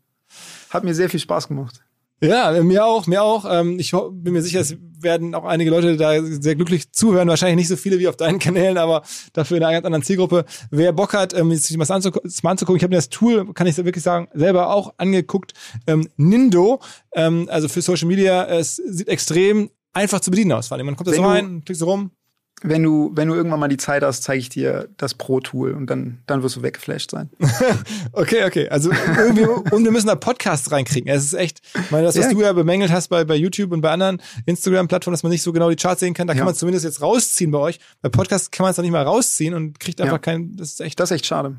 Hat 0.69 0.85
mir 0.85 0.95
sehr 0.95 1.11
viel 1.11 1.19
Spaß 1.19 1.49
gemacht. 1.49 1.83
Ja, 2.23 2.63
mir 2.63 2.85
auch, 2.85 3.07
mir 3.07 3.23
auch. 3.23 3.47
Ähm, 3.49 3.79
ich 3.79 3.93
bin 3.93 4.33
mir 4.35 4.43
sicher, 4.43 4.61
es 4.61 4.77
werden 5.01 5.35
auch 5.35 5.45
einige 5.45 5.71
Leute 5.71 5.97
da 5.97 6.23
sehr 6.23 6.55
glücklich 6.55 6.93
zuhören. 6.93 7.29
Wahrscheinlich 7.29 7.57
nicht 7.57 7.69
so 7.69 7.77
viele 7.77 7.99
wie 7.99 8.09
auf 8.09 8.17
deinen 8.17 8.39
Kanälen, 8.41 8.77
aber 8.77 9.03
dafür 9.33 9.57
in 9.57 9.63
einer 9.63 9.73
ganz 9.73 9.87
anderen 9.87 10.03
Zielgruppe. 10.03 10.45
Wer 10.71 10.93
Bock 10.93 11.15
hat, 11.15 11.33
ähm, 11.33 11.55
sich 11.55 11.79
was 11.79 11.91
anzugucken, 11.91 12.31
ich 12.77 12.83
habe 12.83 12.91
mir 12.91 12.97
das 12.97 13.09
Tool, 13.09 13.53
kann 13.55 13.67
ich 13.67 13.77
wirklich 13.79 14.05
sagen, 14.05 14.29
selber 14.35 14.75
auch 14.75 14.95
angeguckt. 14.99 15.55
Ähm, 15.87 16.09
Nindo, 16.17 16.81
also 17.13 17.69
für 17.69 17.83
Social 17.83 18.07
Media, 18.07 18.47
es 18.47 18.77
sieht 18.77 19.09
extrem 19.09 19.71
einfach 19.93 20.21
zu 20.21 20.31
bedienen 20.31 20.53
aus. 20.53 20.69
Vor 20.69 20.77
allem. 20.77 20.87
Man 20.87 20.97
kommt 20.97 21.09
da 21.09 21.13
so 21.13 21.23
rein, 21.23 21.63
klickst 21.65 21.81
so 21.81 21.87
rum, 21.87 22.13
wenn 22.63 22.83
du, 22.83 23.11
wenn 23.15 23.29
du 23.29 23.35
irgendwann 23.35 23.61
mal 23.61 23.69
die 23.69 23.77
Zeit 23.79 24.03
hast, 24.03 24.23
zeige 24.23 24.39
ich 24.39 24.49
dir 24.51 24.89
das 24.99 25.15
Pro-Tool 25.15 25.73
und 25.73 25.87
dann, 25.89 26.19
dann 26.27 26.43
wirst 26.43 26.57
du 26.57 26.63
weggeflasht 26.63 27.11
sein. 27.11 27.31
okay, 28.13 28.45
okay. 28.45 28.69
Also 28.69 28.91
irgendwie, 28.91 29.45
und 29.45 29.85
wir 29.85 29.91
müssen 29.91 30.09
da 30.09 30.15
Podcasts 30.15 30.71
reinkriegen. 30.71 31.11
Es 31.11 31.25
ist 31.25 31.33
echt, 31.33 31.63
ich 31.75 31.91
meine, 31.91 32.05
das, 32.05 32.19
was 32.19 32.27
ja. 32.27 32.33
du 32.33 32.41
ja 32.43 32.53
bemängelt 32.53 32.93
hast 32.93 33.09
bei, 33.09 33.25
bei 33.25 33.35
YouTube 33.35 33.73
und 33.73 33.81
bei 33.81 33.91
anderen 33.91 34.21
Instagram-Plattformen, 34.45 35.15
dass 35.15 35.23
man 35.23 35.33
nicht 35.33 35.43
so 35.43 35.53
genau 35.53 35.71
die 35.71 35.77
Charts 35.77 36.01
sehen 36.01 36.13
kann, 36.13 36.27
da 36.27 36.35
ja. 36.35 36.39
kann 36.39 36.47
man 36.47 36.55
zumindest 36.55 36.85
jetzt 36.85 37.01
rausziehen 37.01 37.51
bei 37.51 37.59
euch. 37.59 37.81
Bei 38.03 38.11
Podcasts 38.11 38.51
kann 38.51 38.65
man 38.65 38.71
es 38.71 38.77
dann 38.77 38.85
nicht 38.85 38.93
mal 38.93 39.03
rausziehen 39.03 39.55
und 39.55 39.81
kriegt 39.81 40.01
einfach 40.01 40.17
ja. 40.17 40.19
kein, 40.19 40.57
das 40.57 40.73
ist 40.73 40.81
echt. 40.81 41.01
Das 41.01 41.11
ist 41.11 41.17
echt 41.17 41.27
schade. 41.27 41.57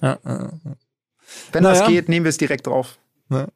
Ja, 0.00 0.18
Wenn 1.52 1.62
naja. 1.62 1.80
das 1.80 1.88
geht, 1.88 2.08
nehmen 2.08 2.24
wir 2.24 2.30
es 2.30 2.38
direkt 2.38 2.66
drauf. 2.66 2.98
Ne? 3.30 3.48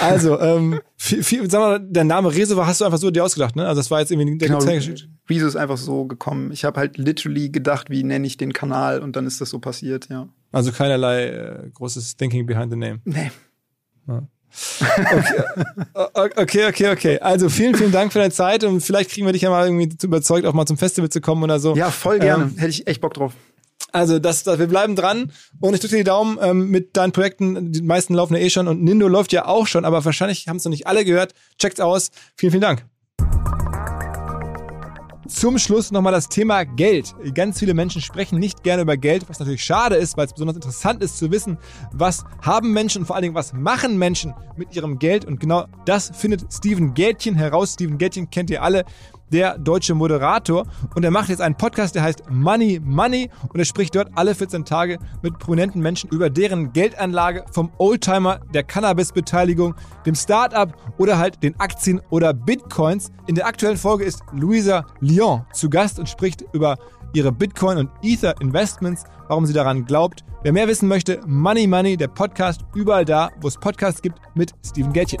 Also, 0.00 0.40
ähm, 0.40 0.80
viel, 0.96 1.22
viel, 1.22 1.50
sag 1.50 1.60
mal, 1.60 1.78
der 1.80 2.02
Name 2.02 2.34
Rezo 2.34 2.66
hast 2.66 2.80
du 2.80 2.84
einfach 2.84 2.98
so 2.98 3.10
dir 3.10 3.24
ausgedacht, 3.24 3.54
ne? 3.54 3.66
Also 3.66 3.80
das 3.80 3.90
war 3.90 4.00
jetzt 4.00 4.10
irgendwie 4.10 4.36
der 4.36 4.48
genau, 4.48 4.58
Rezo 4.58 5.46
ist 5.46 5.56
einfach 5.56 5.76
so 5.76 6.06
gekommen. 6.06 6.50
Ich 6.50 6.64
habe 6.64 6.80
halt 6.80 6.98
literally 6.98 7.48
gedacht, 7.48 7.88
wie 7.88 8.02
nenne 8.02 8.26
ich 8.26 8.36
den 8.36 8.52
Kanal 8.52 9.00
und 9.00 9.14
dann 9.14 9.26
ist 9.26 9.40
das 9.40 9.50
so 9.50 9.60
passiert, 9.60 10.08
ja. 10.10 10.28
Also 10.50 10.72
keinerlei 10.72 11.26
äh, 11.28 11.70
großes 11.72 12.16
Thinking 12.16 12.46
behind 12.46 12.72
the 12.72 12.76
name. 12.76 13.00
Nee. 13.04 13.30
Ja. 14.08 14.22
Okay. 16.14 16.32
okay, 16.36 16.66
okay, 16.68 16.88
okay. 16.90 17.18
Also 17.20 17.48
vielen, 17.48 17.74
vielen 17.74 17.92
Dank 17.92 18.12
für 18.12 18.18
deine 18.18 18.32
Zeit 18.32 18.64
und 18.64 18.80
vielleicht 18.80 19.10
kriegen 19.10 19.26
wir 19.26 19.32
dich 19.32 19.42
ja 19.42 19.50
mal 19.50 19.66
irgendwie 19.66 19.96
überzeugt, 20.02 20.46
auch 20.46 20.52
mal 20.52 20.66
zum 20.66 20.76
Festival 20.76 21.08
zu 21.08 21.20
kommen 21.20 21.42
oder 21.42 21.58
so. 21.58 21.74
Ja, 21.74 21.90
voll 21.90 22.18
gerne. 22.18 22.44
Ähm, 22.44 22.58
Hätte 22.58 22.68
ich 22.68 22.86
echt 22.86 23.00
Bock 23.00 23.14
drauf. 23.14 23.32
Also 23.92 24.18
das, 24.18 24.42
das, 24.42 24.58
wir 24.58 24.66
bleiben 24.66 24.96
dran 24.96 25.30
und 25.60 25.74
ich 25.74 25.80
drücke 25.80 25.96
dir 25.96 25.98
die 25.98 26.04
Daumen 26.04 26.38
ähm, 26.40 26.68
mit 26.70 26.96
deinen 26.96 27.12
Projekten. 27.12 27.72
Die 27.72 27.82
meisten 27.82 28.14
laufen 28.14 28.34
ja 28.34 28.40
eh 28.40 28.50
schon 28.50 28.66
und 28.66 28.82
Nindo 28.82 29.06
läuft 29.06 29.32
ja 29.32 29.46
auch 29.46 29.66
schon, 29.66 29.84
aber 29.84 30.04
wahrscheinlich 30.04 30.48
haben 30.48 30.56
es 30.56 30.64
noch 30.64 30.70
nicht 30.70 30.86
alle 30.86 31.04
gehört. 31.04 31.34
Checkt's 31.58 31.78
aus. 31.80 32.10
Vielen, 32.34 32.52
vielen 32.52 32.62
Dank. 32.62 32.86
Zum 35.28 35.58
Schluss 35.58 35.92
nochmal 35.92 36.12
das 36.12 36.28
Thema 36.28 36.64
Geld. 36.64 37.14
Ganz 37.34 37.58
viele 37.58 37.74
Menschen 37.74 38.02
sprechen 38.02 38.38
nicht 38.38 38.62
gerne 38.64 38.82
über 38.82 38.96
Geld, 38.96 39.28
was 39.28 39.38
natürlich 39.38 39.64
schade 39.64 39.96
ist, 39.96 40.16
weil 40.16 40.26
es 40.26 40.32
besonders 40.32 40.56
interessant 40.56 41.02
ist 41.02 41.16
zu 41.16 41.30
wissen, 41.30 41.58
was 41.92 42.24
haben 42.42 42.72
Menschen 42.72 43.02
und 43.02 43.06
vor 43.06 43.16
allen 43.16 43.22
Dingen, 43.22 43.34
was 43.34 43.52
machen 43.52 43.98
Menschen 43.98 44.34
mit 44.56 44.74
ihrem 44.74 44.98
Geld. 44.98 45.24
Und 45.24 45.38
genau 45.38 45.66
das 45.86 46.10
findet 46.14 46.52
Steven 46.52 46.92
Gätchen 46.92 47.34
heraus. 47.34 47.74
Steven 47.74 47.98
Gätchen 47.98 48.30
kennt 48.30 48.50
ihr 48.50 48.62
alle 48.62 48.84
der 49.32 49.58
deutsche 49.58 49.94
Moderator. 49.94 50.66
Und 50.94 51.04
er 51.04 51.10
macht 51.10 51.28
jetzt 51.28 51.40
einen 51.40 51.56
Podcast, 51.56 51.94
der 51.94 52.02
heißt 52.02 52.30
Money 52.30 52.80
Money. 52.82 53.30
Und 53.48 53.58
er 53.58 53.64
spricht 53.64 53.94
dort 53.94 54.10
alle 54.14 54.34
14 54.34 54.64
Tage 54.64 54.98
mit 55.22 55.38
prominenten 55.38 55.82
Menschen 55.82 56.10
über 56.10 56.30
deren 56.30 56.72
Geldanlage 56.72 57.44
vom 57.52 57.70
Oldtimer, 57.78 58.40
der 58.52 58.62
Cannabis-Beteiligung, 58.62 59.74
dem 60.06 60.14
Startup 60.14 60.72
oder 60.98 61.18
halt 61.18 61.42
den 61.42 61.58
Aktien 61.58 62.00
oder 62.10 62.32
Bitcoins. 62.32 63.10
In 63.26 63.34
der 63.34 63.46
aktuellen 63.46 63.76
Folge 63.76 64.04
ist 64.04 64.22
Luisa 64.32 64.86
Lyon 65.00 65.44
zu 65.52 65.70
Gast 65.70 65.98
und 65.98 66.08
spricht 66.08 66.44
über 66.52 66.76
ihre 67.14 67.32
Bitcoin- 67.32 67.78
und 67.78 67.90
Ether-Investments, 68.02 69.04
warum 69.28 69.46
sie 69.46 69.52
daran 69.52 69.84
glaubt. 69.84 70.24
Wer 70.42 70.52
mehr 70.52 70.66
wissen 70.68 70.88
möchte, 70.88 71.20
Money 71.26 71.66
Money, 71.66 71.96
der 71.96 72.08
Podcast, 72.08 72.62
überall 72.74 73.04
da, 73.04 73.30
wo 73.40 73.48
es 73.48 73.56
Podcasts 73.56 74.02
gibt, 74.02 74.18
mit 74.34 74.52
Steven 74.64 74.92
Gätchen. 74.92 75.20